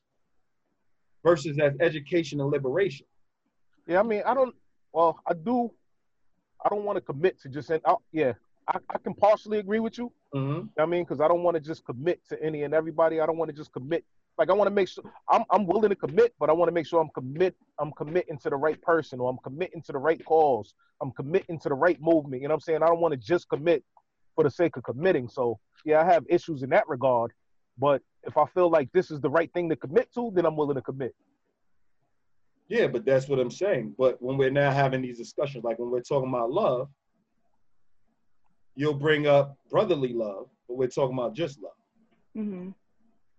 versus 1.23 1.57
as 1.59 1.73
education 1.80 2.41
and 2.41 2.49
liberation. 2.51 3.05
Yeah. 3.88 3.99
I 3.99 4.03
mean, 4.03 4.23
I 4.26 4.34
don't. 4.34 4.55
Well, 4.93 5.19
I 5.27 5.34
do. 5.34 5.72
I 6.65 6.69
don't 6.69 6.84
want 6.84 6.97
to 6.97 7.01
commit 7.01 7.39
to 7.41 7.49
just. 7.49 7.71
I, 7.71 7.79
yeah. 8.11 8.34
I, 8.67 8.79
I 8.89 8.97
can 8.97 9.13
partially 9.13 9.59
agree 9.59 9.79
with 9.79 9.97
you. 9.97 10.11
Mm-hmm. 10.35 10.79
I 10.79 10.85
mean, 10.85 11.03
because 11.03 11.21
I 11.21 11.27
don't 11.27 11.43
want 11.43 11.55
to 11.55 11.61
just 11.61 11.85
commit 11.85 12.19
to 12.29 12.41
any 12.43 12.63
and 12.63 12.73
everybody. 12.73 13.21
I 13.21 13.25
don't 13.25 13.38
want 13.38 13.49
to 13.49 13.55
just 13.55 13.71
commit. 13.71 14.03
Like 14.38 14.49
I 14.49 14.53
want 14.53 14.67
to 14.67 14.73
make 14.73 14.88
sure 14.88 15.03
I'm 15.29 15.43
I'm 15.49 15.65
willing 15.65 15.89
to 15.89 15.95
commit, 15.95 16.34
but 16.39 16.49
I 16.49 16.53
want 16.53 16.69
to 16.69 16.73
make 16.73 16.85
sure 16.85 17.01
I'm 17.01 17.09
commit 17.09 17.55
I'm 17.79 17.91
committing 17.93 18.38
to 18.39 18.49
the 18.49 18.55
right 18.55 18.79
person 18.81 19.19
or 19.19 19.29
I'm 19.29 19.38
committing 19.43 19.81
to 19.84 19.91
the 19.91 19.97
right 19.97 20.23
cause. 20.25 20.73
I'm 21.01 21.11
committing 21.11 21.59
to 21.59 21.69
the 21.69 21.75
right 21.75 21.99
movement. 22.01 22.41
You 22.41 22.49
know 22.49 22.53
what 22.53 22.57
I'm 22.57 22.61
saying? 22.61 22.84
I 22.84 22.88
don't 22.88 22.99
want 22.99 23.13
to 23.13 23.17
just 23.17 23.49
commit 23.49 23.84
for 24.35 24.43
the 24.43 24.51
sake 24.51 24.77
of 24.77 24.84
committing. 24.84 25.27
So 25.27 25.59
yeah, 25.85 26.01
I 26.01 26.05
have 26.05 26.23
issues 26.29 26.61
in 26.61 26.69
that 26.71 26.88
regard. 26.88 27.31
But 27.79 28.01
if 28.23 28.38
I 28.38 28.45
feel 28.47 28.69
like 28.69 28.91
this 28.91 29.11
is 29.11 29.21
the 29.21 29.29
right 29.29 29.51
thing 29.53 29.69
to 29.69 29.75
commit 29.75 30.13
to, 30.13 30.31
then 30.34 30.45
I'm 30.45 30.55
willing 30.55 30.75
to 30.75 30.81
commit. 30.81 31.15
Yeah, 32.69 32.88
but 32.88 33.06
that's 33.06 33.27
what 33.30 33.39
I'm 33.39 33.52
saying. 33.52 33.95
But 33.98 34.22
when 34.22 34.38
we're 34.38 34.52
now 34.52 34.72
having 34.72 35.02
these 35.02 35.18
discussions, 35.18 35.64
like 35.64 35.80
when 35.80 35.89
we're 35.89 36.02
talking 36.02 36.30
about 36.30 36.52
love, 36.52 36.89
you'll 38.76 38.94
bring 38.94 39.27
up 39.27 39.57
brotherly 39.69 40.14
love, 40.14 40.48
but 40.68 40.77
we're 40.77 40.88
talking 40.88 41.18
about 41.18 41.34
just 41.34 41.60
love. 41.61 41.72
Mhm. 42.35 42.73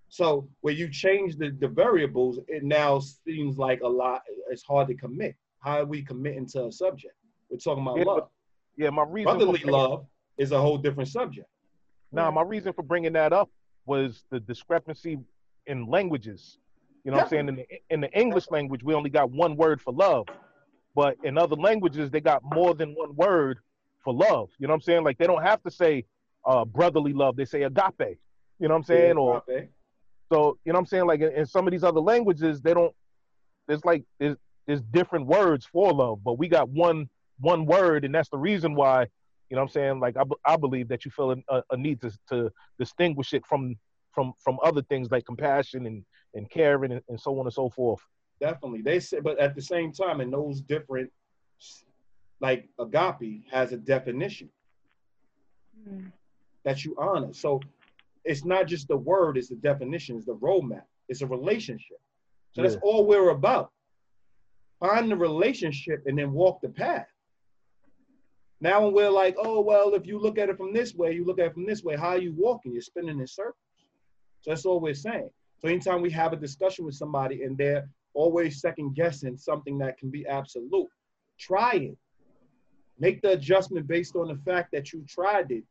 So 0.09 0.49
when 0.63 0.77
you 0.77 0.89
change 0.91 1.37
the, 1.37 1.51
the 1.51 1.69
variables, 1.69 2.39
it 2.49 2.65
now 2.65 2.99
seems 2.99 3.59
like 3.59 3.83
a 3.83 3.89
lot. 3.89 4.23
It's 4.51 4.63
hard 4.63 4.89
to 4.89 4.95
commit. 4.95 5.37
How 5.61 5.81
are 5.81 5.85
we 5.85 6.03
committing 6.03 6.47
to 6.49 6.67
a 6.67 6.73
subject? 6.73 7.15
We're 7.51 7.59
talking 7.59 7.83
about 7.83 7.99
Yeah, 7.99 8.05
but 8.05 8.15
love. 8.17 8.29
Yeah, 8.77 8.91
my 8.91 9.03
reason 9.05 9.25
Brotherly 9.37 9.61
bringing- 9.61 9.73
love 9.73 10.07
is 10.39 10.53
a 10.53 10.61
whole 10.61 10.79
different 10.79 11.09
subject. 11.11 11.49
Now, 12.11 12.31
my 12.31 12.43
reason 12.43 12.73
for 12.73 12.83
bringing 12.83 13.13
that 13.13 13.35
up 13.35 13.51
was 13.85 14.25
the 14.31 14.41
discrepancy 14.41 15.19
in 15.67 15.87
languages. 15.87 16.59
You 17.09 17.13
know 17.13 17.21
what 17.21 17.23
I'm 17.23 17.31
saying? 17.31 17.49
In 17.49 17.57
the, 17.57 17.67
in 17.89 18.01
the 18.03 18.13
English 18.13 18.51
language, 18.51 18.83
we 18.85 18.93
only 18.93 19.09
got 19.09 19.31
one 19.31 19.57
word 19.57 19.81
for 19.81 19.95
love. 19.95 20.29
But 20.95 21.17
in 21.23 21.39
other 21.39 21.57
languages, 21.57 22.11
they 22.11 22.21
got 22.21 22.43
more 22.45 22.75
than 22.75 22.95
one 22.95 23.17
word 23.17 23.61
for 24.05 24.13
love. 24.13 24.51
You 24.59 24.67
know 24.67 24.75
what 24.75 24.75
I'm 24.75 24.81
saying? 24.83 25.05
Like 25.05 25.17
they 25.17 25.27
don't 25.27 25.43
have 25.43 25.63
to 25.63 25.71
say 25.71 26.05
uh, 26.45 26.67
brotherly 26.67 27.15
love. 27.15 27.35
They 27.35 27.47
say 27.47 27.63
agape. 27.63 28.19
You 28.59 28.69
know 28.69 28.75
what 28.75 28.81
I'm 28.81 28.85
saying? 28.85 29.17
Or 29.17 29.37
Okay. 29.39 29.71
so, 30.31 30.59
you 30.67 30.73
know 30.75 30.77
what 30.77 30.81
I'm 30.81 30.87
saying? 30.87 31.07
Like 31.07 31.21
in, 31.23 31.33
in 31.33 31.47
some 31.47 31.67
of 31.67 31.71
these 31.71 31.83
other 31.83 32.01
languages, 32.01 32.61
they 32.61 32.75
don't, 32.75 32.95
there's 33.69 33.87
like, 33.87 34.05
there's, 34.21 34.37
there's 34.67 34.83
different 34.83 35.25
words 35.25 35.65
for 35.65 35.95
love, 35.95 36.23
but 36.23 36.35
we 36.39 36.47
got 36.47 36.69
one, 36.69 37.09
one 37.41 37.65
word. 37.65 38.05
And 38.05 38.15
that's 38.15 38.29
the 38.29 38.37
reason 38.37 38.75
why, 38.75 39.07
you 39.49 39.57
know 39.57 39.63
what 39.63 39.71
I'm 39.71 39.73
saying? 39.73 40.01
Like 40.01 40.19
I, 40.19 40.25
b- 40.25 40.37
I 40.45 40.59
believe 40.59 40.89
that 40.89 41.07
you 41.07 41.11
feel 41.11 41.35
a, 41.49 41.63
a 41.71 41.77
need 41.79 42.03
to, 42.03 42.13
to 42.29 42.51
distinguish 42.79 43.33
it 43.33 43.47
from, 43.47 43.77
from, 44.13 44.35
from 44.45 44.59
other 44.63 44.83
things 44.83 45.11
like 45.11 45.25
compassion 45.25 45.87
and, 45.87 46.05
and 46.35 46.49
caring 46.51 46.93
and, 46.93 47.03
and 47.09 47.21
so 47.21 47.39
on 47.39 47.47
and 47.47 47.53
so 47.53 47.69
forth. 47.69 48.01
Definitely. 48.41 48.83
They 48.83 49.01
say, 49.01 49.21
but 49.21 49.39
at 49.39 49.55
the 49.55 49.63
same 49.63 49.93
time, 49.93 50.21
in 50.21 50.31
those 50.31 50.61
different, 50.61 51.11
like 52.41 52.69
agape 52.79 53.43
has 53.51 53.73
a 53.73 53.77
definition 53.77 54.49
Mhm. 55.81 56.13
that 56.65 56.85
you 56.85 56.95
honor. 56.99 57.33
So 57.33 57.61
it's 58.25 58.45
not 58.45 58.67
just 58.67 58.89
the 58.89 58.97
word, 58.97 59.37
it's 59.39 59.49
the 59.49 59.57
definition, 59.57 60.17
it's 60.17 60.27
the 60.27 60.37
roadmap, 60.37 60.85
it's 61.09 61.23
a 61.23 61.27
relationship. 61.27 61.99
So 62.53 62.63
that's 62.63 62.77
all 62.83 63.07
we're 63.07 63.31
about. 63.31 63.73
Find 64.81 65.11
the 65.11 65.17
relationship 65.17 66.03
and 66.07 66.17
then 66.19 66.33
walk 66.33 66.61
the 66.61 66.69
path. 66.69 67.09
Now 68.61 68.85
when 68.85 68.93
we're 68.93 69.11
like, 69.11 69.37
oh 69.39 69.61
well, 69.61 69.95
if 69.95 70.07
you 70.07 70.19
look 70.19 70.39
at 70.39 70.49
it 70.49 70.57
from 70.57 70.73
this 70.73 70.95
way, 70.95 71.13
you 71.13 71.25
look 71.25 71.39
at 71.39 71.47
it 71.47 71.55
from 71.55 71.67
this 71.67 71.83
way, 71.83 71.97
how 71.97 72.11
are 72.11 72.19
you 72.19 72.35
walking? 72.37 72.73
You're 72.73 72.83
spinning 72.83 73.19
in 73.19 73.27
circles. 73.27 73.57
So 74.41 74.51
that's 74.51 74.65
all 74.67 74.81
we're 74.81 74.95
saying. 74.95 75.31
So 75.59 75.69
anytime 75.69 76.01
we 76.01 76.11
have 76.11 76.33
a 76.33 76.37
discussion 76.37 76.85
with 76.85 76.95
somebody 76.95 77.43
and 77.43 77.57
they're 77.57 77.89
always 78.15 78.61
second 78.61 78.95
guessing 78.95 79.37
something 79.37 79.79
that 79.79 79.99
can 79.99 80.11
be 80.11 80.27
absolute, 80.27 80.89
try 81.39 81.73
it. 81.75 81.99
Make 82.99 83.23
the 83.23 83.33
adjustment 83.33 83.87
based 83.87 84.17
on 84.17 84.29
the 84.29 84.37
fact 84.37 84.71
that 84.73 84.93
you 84.93 85.05
tried 85.09 85.51
it 85.51 85.65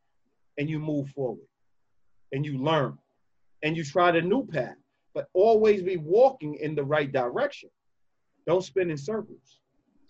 and 0.57 0.69
you 0.69 0.79
move 0.79 1.09
forward 1.09 1.47
and 2.31 2.45
you 2.45 2.57
learn 2.57 2.97
and 3.63 3.75
you 3.75 3.83
try 3.83 4.11
the 4.11 4.21
new 4.21 4.45
path, 4.45 4.75
but 5.13 5.27
always 5.33 5.81
be 5.81 5.97
walking 5.97 6.55
in 6.55 6.75
the 6.75 6.83
right 6.83 7.11
direction. 7.11 7.69
Don't 8.45 8.63
spin 8.63 8.89
in 8.91 8.97
circles. 8.97 9.59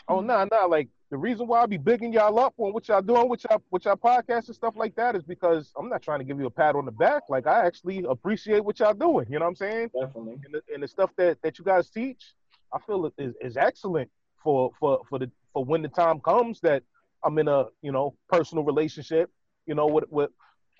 Oh 0.08 0.22
no, 0.22 0.38
nah, 0.38 0.46
nah. 0.46 0.66
Like 0.66 0.90
the 1.10 1.18
reason 1.18 1.48
why 1.48 1.62
I 1.62 1.66
be 1.66 1.78
bigging 1.78 2.12
y'all 2.12 2.38
up 2.38 2.54
on 2.58 2.74
what 2.74 2.88
y'all 2.88 3.02
doing 3.02 3.30
with 3.30 3.46
y'all 3.50 3.62
with 3.72 3.86
y'all 3.86 3.96
podcasts 3.96 4.48
and 4.48 4.56
stuff 4.56 4.76
like 4.76 4.96
that 4.96 5.16
is 5.16 5.24
because 5.24 5.72
I'm 5.78 5.88
not 5.88 6.02
trying 6.02 6.20
to 6.20 6.26
give 6.26 6.40
you 6.40 6.48
a 6.48 6.52
pat 6.52 6.76
on 6.76 6.86
the 6.86 6.92
back. 6.92 7.24
Like 7.30 7.48
I 7.48 7.66
actually 7.66 8.04
appreciate 8.08 8.64
what 8.64 8.80
y'all 8.80 8.94
doing. 8.94 9.28
You 9.30 9.40
know 9.40 9.46
what 9.46 9.52
I'm 9.52 9.56
saying? 9.56 9.92
Definitely. 10.00 10.40
And 10.46 10.54
the, 10.54 10.62
and 10.74 10.84
the 10.84 10.88
stuff 10.88 11.12
that 11.18 11.42
that 11.44 11.58
you 11.60 11.66
guys 11.66 11.90
teach, 11.90 12.34
I 12.74 12.80
feel 12.80 13.12
is, 13.18 13.36
is 13.40 13.56
excellent 13.56 14.10
for 14.44 14.72
for 14.80 15.02
for 15.10 15.20
the 15.20 15.32
for 15.54 15.64
when 15.64 15.82
the 15.82 15.88
time 15.88 16.20
comes 16.20 16.60
that 16.62 16.84
I'm 17.24 17.38
in 17.38 17.48
a 17.48 17.66
you 17.82 17.94
know 17.94 18.16
personal 18.30 18.66
relationship, 18.66 19.30
you 19.66 19.76
know 19.76 19.88
with 19.88 20.06
with 20.10 20.32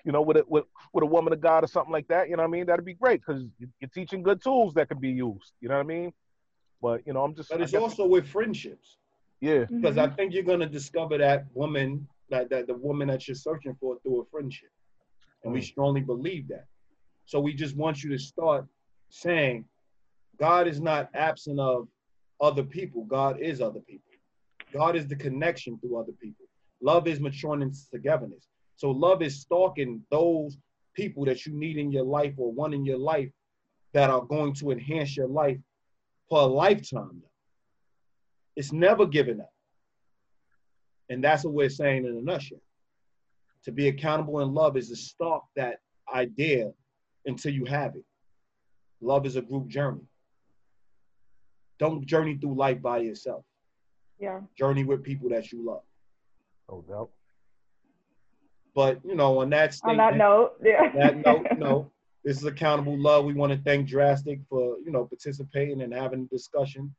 you 0.04 0.12
know 0.12 0.20
with 0.20 0.36
a, 0.36 0.44
with 0.46 0.64
with 0.92 1.04
a 1.04 1.06
woman 1.06 1.32
of 1.32 1.40
God 1.40 1.64
or 1.64 1.68
something 1.68 1.92
like 1.92 2.08
that. 2.08 2.28
You 2.28 2.36
know 2.36 2.42
what 2.42 2.48
I 2.48 2.52
mean? 2.52 2.66
That'd 2.66 2.84
be 2.84 2.94
great 2.94 3.22
because 3.26 3.44
you're 3.58 3.90
teaching 3.94 4.22
good 4.22 4.42
tools 4.42 4.74
that 4.74 4.88
can 4.88 4.98
be 4.98 5.10
used. 5.10 5.52
You 5.62 5.70
know 5.70 5.76
what 5.76 5.84
I 5.84 5.88
mean? 5.88 6.12
But 6.82 7.06
you 7.06 7.14
know, 7.14 7.24
I'm 7.24 7.34
just. 7.34 7.48
But 7.48 7.62
it's 7.62 7.72
also 7.72 8.06
with 8.06 8.28
friendships. 8.28 8.98
Yeah. 9.40 9.64
Because 9.70 9.96
mm-hmm. 9.96 10.12
I 10.12 10.16
think 10.16 10.34
you're 10.34 10.42
gonna 10.42 10.68
discover 10.68 11.18
that 11.18 11.46
woman, 11.54 12.06
that, 12.30 12.50
that 12.50 12.66
the 12.66 12.74
woman 12.74 13.08
that 13.08 13.28
you're 13.28 13.34
searching 13.34 13.76
for 13.80 13.98
through 14.02 14.22
a 14.22 14.24
friendship. 14.26 14.70
And 15.44 15.50
mm-hmm. 15.50 15.60
we 15.60 15.60
mm. 15.60 15.70
strongly 15.70 16.00
believe 16.00 16.48
that. 16.48 16.66
So 17.24 17.40
we 17.40 17.54
just 17.54 17.76
want 17.76 18.02
you 18.02 18.10
to 18.10 18.18
start 18.18 18.66
saying, 19.10 19.64
God 20.38 20.66
is 20.66 20.80
not 20.80 21.10
absent 21.14 21.60
of 21.60 21.88
other 22.40 22.62
people. 22.62 23.04
God 23.04 23.40
is 23.40 23.60
other 23.60 23.80
people. 23.80 24.04
God 24.72 24.96
is 24.96 25.06
the 25.06 25.16
connection 25.16 25.78
through 25.78 25.98
other 25.98 26.12
people. 26.20 26.46
Love 26.80 27.08
is 27.08 27.20
maturing 27.20 27.62
into 27.62 27.78
togetherness. 27.90 28.48
So 28.76 28.90
love 28.90 29.22
is 29.22 29.40
stalking 29.40 30.02
those 30.10 30.56
people 30.94 31.24
that 31.24 31.46
you 31.46 31.52
need 31.52 31.76
in 31.76 31.90
your 31.90 32.04
life 32.04 32.34
or 32.36 32.52
one 32.52 32.72
in 32.72 32.84
your 32.84 32.98
life 32.98 33.30
that 33.92 34.10
are 34.10 34.22
going 34.22 34.52
to 34.54 34.70
enhance 34.70 35.16
your 35.16 35.28
life 35.28 35.58
for 36.28 36.40
a 36.42 36.46
lifetime. 36.46 37.22
It's 38.58 38.72
never 38.72 39.06
given 39.06 39.40
up. 39.40 39.52
And 41.08 41.22
that's 41.22 41.44
what 41.44 41.54
we're 41.54 41.68
saying 41.68 42.06
in 42.06 42.16
a 42.16 42.20
nutshell. 42.20 42.60
To 43.66 43.72
be 43.72 43.86
accountable 43.86 44.40
in 44.40 44.52
love 44.52 44.76
is 44.76 44.88
to 44.88 44.96
stalk 44.96 45.44
that 45.54 45.78
idea 46.12 46.72
until 47.24 47.52
you 47.52 47.64
have 47.66 47.94
it. 47.94 48.04
Love 49.00 49.26
is 49.26 49.36
a 49.36 49.42
group 49.42 49.68
journey. 49.68 50.02
Don't 51.78 52.04
journey 52.04 52.36
through 52.36 52.56
life 52.56 52.82
by 52.82 52.98
yourself. 52.98 53.44
Yeah. 54.18 54.40
Journey 54.58 54.82
with 54.82 55.04
people 55.04 55.28
that 55.28 55.52
you 55.52 55.64
love. 55.64 55.84
Oh 56.68 56.84
no. 56.88 57.10
But 58.74 58.98
you 59.04 59.14
know, 59.14 59.38
on 59.38 59.50
that 59.50 59.72
statement, 59.74 60.00
on 60.00 60.10
that 60.10 60.18
note, 60.18 60.52
yeah. 60.64 60.90
that 60.96 61.24
note, 61.24 61.46
no. 61.58 61.92
This 62.24 62.38
is 62.38 62.44
accountable 62.44 63.00
love. 63.00 63.24
We 63.24 63.34
want 63.34 63.52
to 63.52 63.58
thank 63.58 63.86
Drastic 63.86 64.40
for 64.50 64.78
you 64.84 64.90
know 64.90 65.04
participating 65.04 65.80
and 65.82 65.94
having 65.94 66.22
a 66.22 66.34
discussion. 66.34 66.92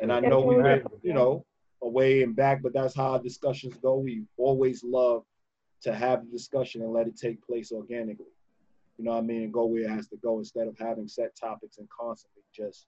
And 0.00 0.12
I 0.12 0.20
know 0.20 0.40
we 0.40 0.56
went, 0.56 0.84
you 1.02 1.12
know, 1.12 1.44
away 1.82 2.22
and 2.22 2.34
back, 2.34 2.62
but 2.62 2.72
that's 2.72 2.94
how 2.94 3.12
our 3.12 3.22
discussions 3.22 3.76
go. 3.82 3.96
We 3.98 4.22
always 4.36 4.84
love 4.84 5.24
to 5.82 5.94
have 5.94 6.24
the 6.24 6.30
discussion 6.30 6.82
and 6.82 6.92
let 6.92 7.06
it 7.06 7.16
take 7.16 7.44
place 7.44 7.72
organically. 7.72 8.26
You 8.96 9.04
know 9.04 9.12
what 9.12 9.18
I 9.18 9.22
mean? 9.22 9.42
And 9.42 9.52
go 9.52 9.66
where 9.66 9.82
it 9.82 9.90
has 9.90 10.08
to 10.08 10.16
go 10.16 10.38
instead 10.38 10.66
of 10.66 10.76
having 10.78 11.06
set 11.06 11.36
topics 11.36 11.78
and 11.78 11.88
constantly 11.88 12.42
just 12.54 12.86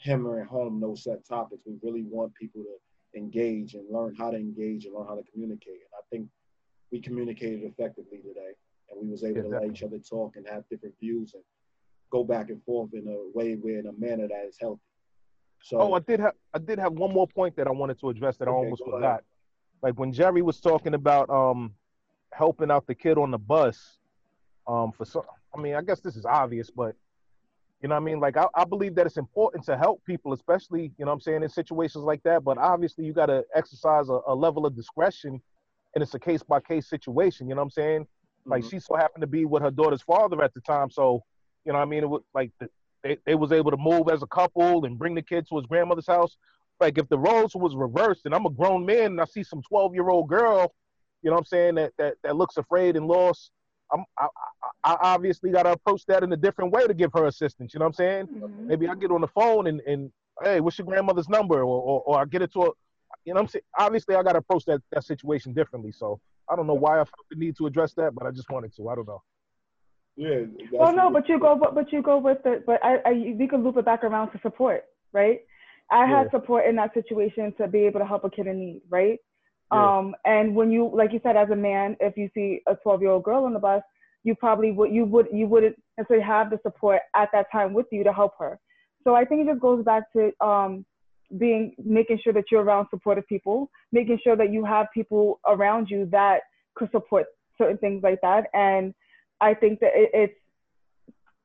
hammering 0.00 0.46
home 0.46 0.78
no 0.78 0.94
set 0.94 1.26
topics. 1.26 1.64
We 1.66 1.74
really 1.82 2.04
want 2.04 2.34
people 2.34 2.62
to 2.62 3.18
engage 3.18 3.74
and 3.74 3.84
learn 3.90 4.14
how 4.14 4.30
to 4.30 4.36
engage 4.36 4.84
and 4.84 4.94
learn 4.94 5.06
how 5.08 5.16
to 5.16 5.24
communicate. 5.32 5.80
And 5.80 5.94
I 5.96 6.02
think 6.10 6.28
we 6.92 7.00
communicated 7.00 7.64
effectively 7.64 8.18
today 8.18 8.52
and 8.90 9.00
we 9.00 9.10
was 9.10 9.24
able 9.24 9.38
yeah, 9.38 9.42
to 9.42 9.48
let 9.48 9.70
each 9.70 9.82
other 9.82 9.98
talk 9.98 10.36
and 10.36 10.46
have 10.48 10.62
different 10.70 10.94
views 11.00 11.34
and 11.34 11.42
go 12.10 12.22
back 12.24 12.50
and 12.50 12.62
forth 12.62 12.94
in 12.94 13.06
a 13.08 13.36
way 13.36 13.54
where 13.54 13.80
in 13.80 13.86
a 13.86 13.92
manner 13.98 14.28
that 14.28 14.46
is 14.48 14.56
healthy. 14.60 14.80
So, 15.62 15.80
oh, 15.80 15.92
I 15.94 16.00
did 16.00 16.20
have 16.20 16.34
I 16.54 16.58
did 16.58 16.78
have 16.78 16.92
one 16.92 17.12
more 17.12 17.26
point 17.26 17.56
that 17.56 17.66
I 17.66 17.70
wanted 17.70 17.98
to 18.00 18.10
address 18.10 18.36
that 18.38 18.48
okay, 18.48 18.54
I 18.54 18.58
almost 18.58 18.82
forgot. 18.84 19.04
Ahead. 19.04 19.20
Like 19.82 19.98
when 19.98 20.12
Jerry 20.12 20.42
was 20.42 20.60
talking 20.60 20.94
about 20.94 21.28
um 21.30 21.74
helping 22.32 22.70
out 22.70 22.86
the 22.86 22.94
kid 22.94 23.18
on 23.18 23.30
the 23.30 23.38
bus, 23.38 23.98
um 24.66 24.92
for 24.92 25.04
some 25.04 25.22
I 25.56 25.60
mean, 25.60 25.74
I 25.74 25.82
guess 25.82 26.00
this 26.00 26.16
is 26.16 26.24
obvious, 26.24 26.70
but 26.70 26.94
you 27.82 27.88
know 27.88 27.94
what 27.94 28.02
I 28.02 28.04
mean? 28.04 28.20
Like 28.20 28.36
I, 28.36 28.46
I 28.54 28.64
believe 28.64 28.94
that 28.96 29.06
it's 29.06 29.16
important 29.16 29.64
to 29.66 29.76
help 29.76 30.04
people, 30.04 30.32
especially, 30.32 30.92
you 30.98 31.04
know 31.04 31.12
I'm 31.12 31.20
saying, 31.20 31.42
in 31.42 31.48
situations 31.48 32.04
like 32.04 32.22
that. 32.24 32.44
But 32.44 32.58
obviously 32.58 33.04
you 33.04 33.12
gotta 33.12 33.44
exercise 33.54 34.08
a, 34.08 34.20
a 34.26 34.34
level 34.34 34.66
of 34.66 34.74
discretion 34.74 35.40
and 35.94 36.02
it's 36.02 36.14
a 36.14 36.18
case 36.18 36.42
by 36.42 36.60
case 36.60 36.88
situation, 36.88 37.48
you 37.48 37.54
know 37.54 37.60
what 37.60 37.66
I'm 37.66 37.70
saying? 37.70 38.02
Mm-hmm. 38.02 38.50
Like 38.50 38.64
she 38.64 38.78
so 38.78 38.94
happened 38.94 39.22
to 39.22 39.26
be 39.26 39.44
with 39.44 39.62
her 39.62 39.70
daughter's 39.70 40.02
father 40.02 40.42
at 40.42 40.54
the 40.54 40.60
time. 40.60 40.90
So, 40.90 41.24
you 41.64 41.72
know 41.72 41.78
what 41.78 41.86
I 41.86 41.88
mean? 41.88 42.02
It 42.04 42.08
was 42.08 42.22
like 42.34 42.50
the, 42.60 42.68
they, 43.08 43.16
they 43.24 43.34
was 43.34 43.52
able 43.52 43.70
to 43.70 43.76
move 43.76 44.08
as 44.10 44.22
a 44.22 44.26
couple 44.26 44.84
and 44.84 44.98
bring 44.98 45.14
the 45.14 45.22
kid 45.22 45.46
to 45.48 45.56
his 45.56 45.66
grandmother's 45.66 46.06
house. 46.06 46.36
Like 46.80 46.98
if 46.98 47.08
the 47.08 47.18
roles 47.18 47.54
was 47.54 47.74
reversed 47.74 48.22
and 48.26 48.34
I'm 48.34 48.46
a 48.46 48.50
grown 48.50 48.84
man 48.84 49.06
and 49.06 49.20
I 49.20 49.24
see 49.24 49.42
some 49.42 49.62
12 49.62 49.94
year 49.94 50.08
old 50.08 50.28
girl, 50.28 50.74
you 51.22 51.30
know 51.30 51.34
what 51.34 51.40
I'm 51.40 51.46
saying, 51.46 51.74
that, 51.76 51.92
that, 51.98 52.14
that 52.22 52.36
looks 52.36 52.56
afraid 52.56 52.96
and 52.96 53.06
lost, 53.06 53.50
I'm, 53.92 54.04
I, 54.18 54.26
I, 54.84 54.96
obviously 55.00 55.50
got 55.50 55.62
to 55.62 55.72
approach 55.72 56.04
that 56.06 56.22
in 56.22 56.32
a 56.32 56.36
different 56.36 56.72
way 56.72 56.86
to 56.86 56.94
give 56.94 57.10
her 57.14 57.26
assistance. 57.26 57.72
You 57.72 57.80
know 57.80 57.86
what 57.86 57.90
I'm 57.90 57.94
saying? 57.94 58.26
Mm-hmm. 58.26 58.66
Maybe 58.68 58.86
I 58.86 58.94
get 58.94 59.10
on 59.10 59.22
the 59.22 59.28
phone 59.28 59.66
and, 59.66 59.80
and 59.80 60.12
hey, 60.42 60.60
what's 60.60 60.78
your 60.78 60.86
grandmother's 60.86 61.28
number? 61.28 61.60
Or, 61.60 61.64
or, 61.64 62.02
or 62.02 62.20
I 62.20 62.26
get 62.26 62.42
it 62.42 62.52
to 62.52 62.62
a, 62.64 62.70
you 63.24 63.32
know 63.34 63.40
what 63.40 63.40
I'm 63.40 63.48
saying? 63.48 63.62
Obviously, 63.78 64.14
I 64.14 64.22
got 64.22 64.32
to 64.32 64.38
approach 64.38 64.64
that, 64.66 64.82
that 64.92 65.04
situation 65.04 65.54
differently. 65.54 65.92
So 65.92 66.20
I 66.48 66.54
don't 66.54 66.66
know 66.66 66.74
why 66.74 66.94
I 67.00 67.04
felt 67.04 67.26
the 67.30 67.36
need 67.36 67.56
to 67.56 67.66
address 67.66 67.94
that, 67.94 68.14
but 68.14 68.26
I 68.26 68.30
just 68.30 68.50
wanted 68.50 68.74
to. 68.76 68.88
I 68.88 68.94
don't 68.94 69.08
know. 69.08 69.22
Yeah. 70.18 70.40
Well, 70.72 70.96
no, 70.96 71.10
but 71.10 71.28
you 71.28 71.38
go, 71.38 71.54
but, 71.54 71.76
but 71.76 71.92
you 71.92 72.02
go 72.02 72.18
with 72.18 72.38
the, 72.42 72.60
but 72.66 72.84
I, 72.84 72.96
I, 73.06 73.12
we 73.38 73.46
can 73.46 73.62
loop 73.62 73.76
it 73.76 73.84
back 73.84 74.02
around 74.02 74.32
to 74.32 74.40
support, 74.42 74.82
right? 75.12 75.42
I 75.92 76.08
yeah. 76.08 76.18
had 76.18 76.30
support 76.32 76.66
in 76.66 76.74
that 76.74 76.92
situation 76.92 77.54
to 77.56 77.68
be 77.68 77.86
able 77.86 78.00
to 78.00 78.06
help 78.06 78.24
a 78.24 78.30
kid 78.30 78.48
in 78.48 78.58
need, 78.58 78.82
right? 78.90 79.20
Yeah. 79.72 79.98
Um, 79.98 80.16
and 80.24 80.56
when 80.56 80.72
you, 80.72 80.90
like 80.92 81.12
you 81.12 81.20
said, 81.22 81.36
as 81.36 81.50
a 81.50 81.56
man, 81.56 81.96
if 82.00 82.16
you 82.16 82.28
see 82.34 82.62
a 82.66 82.74
12 82.74 83.00
year 83.00 83.12
old 83.12 83.22
girl 83.22 83.44
on 83.44 83.52
the 83.52 83.60
bus, 83.60 83.82
you 84.24 84.34
probably 84.34 84.72
would, 84.72 84.92
you 84.92 85.04
would, 85.04 85.28
you 85.32 85.46
wouldn't 85.46 85.76
necessarily 85.96 86.26
have 86.26 86.50
the 86.50 86.58
support 86.64 87.00
at 87.14 87.28
that 87.32 87.46
time 87.52 87.72
with 87.72 87.86
you 87.92 88.02
to 88.02 88.12
help 88.12 88.32
her. 88.40 88.58
So 89.04 89.14
I 89.14 89.24
think 89.24 89.42
it 89.42 89.52
just 89.52 89.60
goes 89.60 89.84
back 89.84 90.12
to 90.14 90.32
um, 90.44 90.84
being, 91.38 91.76
making 91.78 92.18
sure 92.24 92.32
that 92.32 92.46
you're 92.50 92.64
around 92.64 92.88
supportive 92.90 93.26
people, 93.28 93.70
making 93.92 94.18
sure 94.24 94.34
that 94.34 94.52
you 94.52 94.64
have 94.64 94.88
people 94.92 95.38
around 95.46 95.88
you 95.88 96.08
that 96.10 96.40
could 96.74 96.90
support 96.90 97.26
certain 97.56 97.78
things 97.78 98.02
like 98.02 98.18
that, 98.22 98.46
and 98.52 98.92
I 99.40 99.54
think 99.54 99.80
that 99.80 99.90
it, 99.94 100.10
it's 100.12 100.34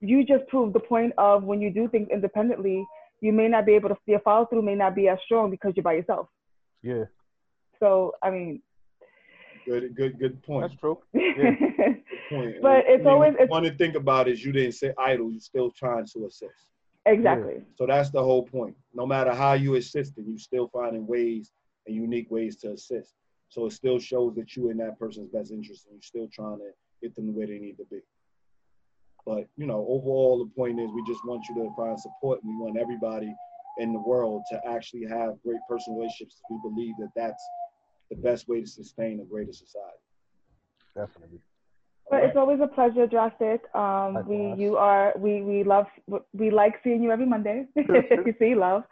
you 0.01 0.25
just 0.25 0.47
proved 0.47 0.73
the 0.73 0.79
point 0.79 1.13
of 1.17 1.43
when 1.43 1.61
you 1.61 1.69
do 1.69 1.87
things 1.87 2.09
independently, 2.11 2.85
you 3.21 3.31
may 3.31 3.47
not 3.47 3.65
be 3.65 3.73
able 3.73 3.89
to 3.89 3.97
your 4.05 4.19
follow 4.19 4.45
through 4.45 4.61
may 4.61 4.75
not 4.75 4.95
be 4.95 5.07
as 5.07 5.17
strong 5.25 5.49
because 5.49 5.73
you're 5.75 5.83
by 5.83 5.93
yourself. 5.93 6.27
Yeah. 6.81 7.05
So 7.79 8.13
I 8.21 8.29
mean. 8.29 8.61
Good, 9.65 9.95
good, 9.95 10.19
good 10.19 10.43
point. 10.43 10.69
That's 10.69 10.79
true. 10.79 10.99
Yeah. 11.13 11.93
point. 12.29 12.61
But 12.61 12.83
it's 12.85 13.01
I 13.01 13.03
mean, 13.03 13.07
always 13.07 13.33
it's, 13.39 13.49
one 13.49 13.63
to 13.63 13.73
think 13.75 13.95
about 13.95 14.27
is 14.27 14.43
you 14.43 14.51
didn't 14.51 14.73
say 14.73 14.93
idle. 14.97 15.31
You're 15.31 15.39
still 15.39 15.71
trying 15.71 16.05
to 16.07 16.25
assist. 16.25 16.67
Exactly. 17.05 17.55
Yeah. 17.55 17.63
So 17.75 17.85
that's 17.85 18.09
the 18.09 18.21
whole 18.21 18.43
point. 18.43 18.75
No 18.93 19.05
matter 19.05 19.33
how 19.33 19.53
you 19.53 19.75
assist, 19.75 20.17
and 20.17 20.27
you're 20.27 20.37
still 20.37 20.67
finding 20.67 21.07
ways 21.07 21.51
and 21.87 21.95
unique 21.95 22.29
ways 22.29 22.57
to 22.57 22.71
assist. 22.71 23.13
So 23.49 23.67
it 23.67 23.71
still 23.73 23.99
shows 23.99 24.35
that 24.35 24.55
you 24.55 24.69
in 24.69 24.77
that 24.77 24.97
person's 24.99 25.29
best 25.29 25.51
interest, 25.51 25.85
and 25.87 25.95
you're 25.95 26.01
still 26.01 26.29
trying 26.31 26.59
to 26.59 26.71
get 27.03 27.15
them 27.15 27.35
where 27.35 27.47
they 27.47 27.59
need 27.59 27.77
to 27.77 27.85
be. 27.91 27.99
But 29.25 29.47
you 29.57 29.67
know, 29.67 29.85
overall, 29.88 30.39
the 30.39 30.51
point 30.55 30.80
is 30.80 30.89
we 30.91 31.03
just 31.05 31.25
want 31.25 31.43
you 31.49 31.55
to 31.55 31.69
find 31.75 31.99
support. 31.99 32.41
And 32.43 32.51
we 32.51 32.63
want 32.63 32.77
everybody 32.77 33.34
in 33.80 33.93
the 33.93 33.99
world 33.99 34.43
to 34.51 34.59
actually 34.67 35.05
have 35.09 35.34
great 35.45 35.59
personal 35.69 35.99
relationships. 35.99 36.41
We 36.49 36.59
believe 36.63 36.95
that 36.99 37.09
that's 37.15 37.43
the 38.09 38.15
best 38.17 38.47
way 38.47 38.61
to 38.61 38.67
sustain 38.67 39.19
a 39.19 39.25
greater 39.25 39.53
society. 39.53 40.03
Definitely. 40.95 41.39
But 42.09 42.17
right. 42.17 42.25
it's 42.25 42.38
always 42.38 42.59
a 42.61 42.67
pleasure, 42.67 43.07
Drastic. 43.07 43.61
Um, 43.73 44.27
we, 44.27 44.61
you 44.61 44.75
are, 44.77 45.13
we, 45.17 45.41
we 45.41 45.63
love, 45.63 45.88
we 46.34 46.51
like 46.51 46.75
seeing 46.84 47.01
you 47.01 47.11
every 47.11 47.25
Monday. 47.25 47.65
you 47.75 48.35
see, 48.38 48.55
love. 48.55 48.84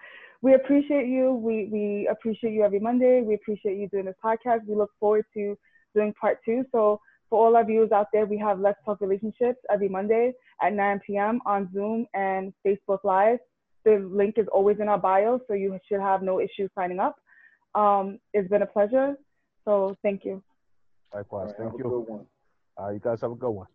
We 0.42 0.56
appreciate 0.56 1.08
you. 1.08 1.34
We, 1.34 1.70
we 1.72 2.08
appreciate 2.10 2.54
you 2.54 2.64
every 2.64 2.80
Monday. 2.80 3.22
We 3.22 3.36
appreciate 3.36 3.78
you 3.78 3.88
doing 3.90 4.06
this 4.06 4.16
podcast. 4.24 4.66
We 4.66 4.76
look 4.76 4.90
forward 5.00 5.26
to 5.36 5.56
doing 5.94 6.14
part 6.20 6.40
two. 6.44 6.64
So 6.72 7.00
for 7.32 7.48
all 7.48 7.56
our 7.56 7.66
viewers 7.66 7.92
out 7.94 8.08
there, 8.12 8.26
we 8.26 8.38
have 8.38 8.60
Let's 8.60 8.78
Talk 8.84 9.00
Relationships 9.00 9.60
every 9.72 9.88
Monday 9.88 10.34
at 10.62 10.74
9 10.74 11.00
p.m. 11.08 11.40
on 11.46 11.70
Zoom 11.74 12.06
and 12.14 12.54
Facebook 12.68 13.00
Live. 13.06 13.40
The 13.86 14.06
link 14.12 14.36
is 14.38 14.48
always 14.52 14.80
in 14.82 14.90
our 14.90 15.00
bio, 15.00 15.40
so 15.48 15.54
you 15.54 15.80
should 15.88 16.02
have 16.02 16.22
no 16.22 16.42
issue 16.42 16.68
signing 16.76 17.00
up. 17.00 17.16
Um, 17.74 18.20
it's 18.34 18.50
been 18.50 18.62
a 18.62 18.68
pleasure. 18.68 19.16
So 19.64 19.96
thank 20.04 20.26
you. 20.26 20.44
Likewise. 21.16 21.54
Right, 21.58 21.70
thank 21.70 21.80
you. 21.80 22.28
Uh, 22.80 22.90
you 22.90 23.00
guys 23.00 23.22
have 23.22 23.32
a 23.32 23.36
good 23.36 23.50
one. 23.50 23.68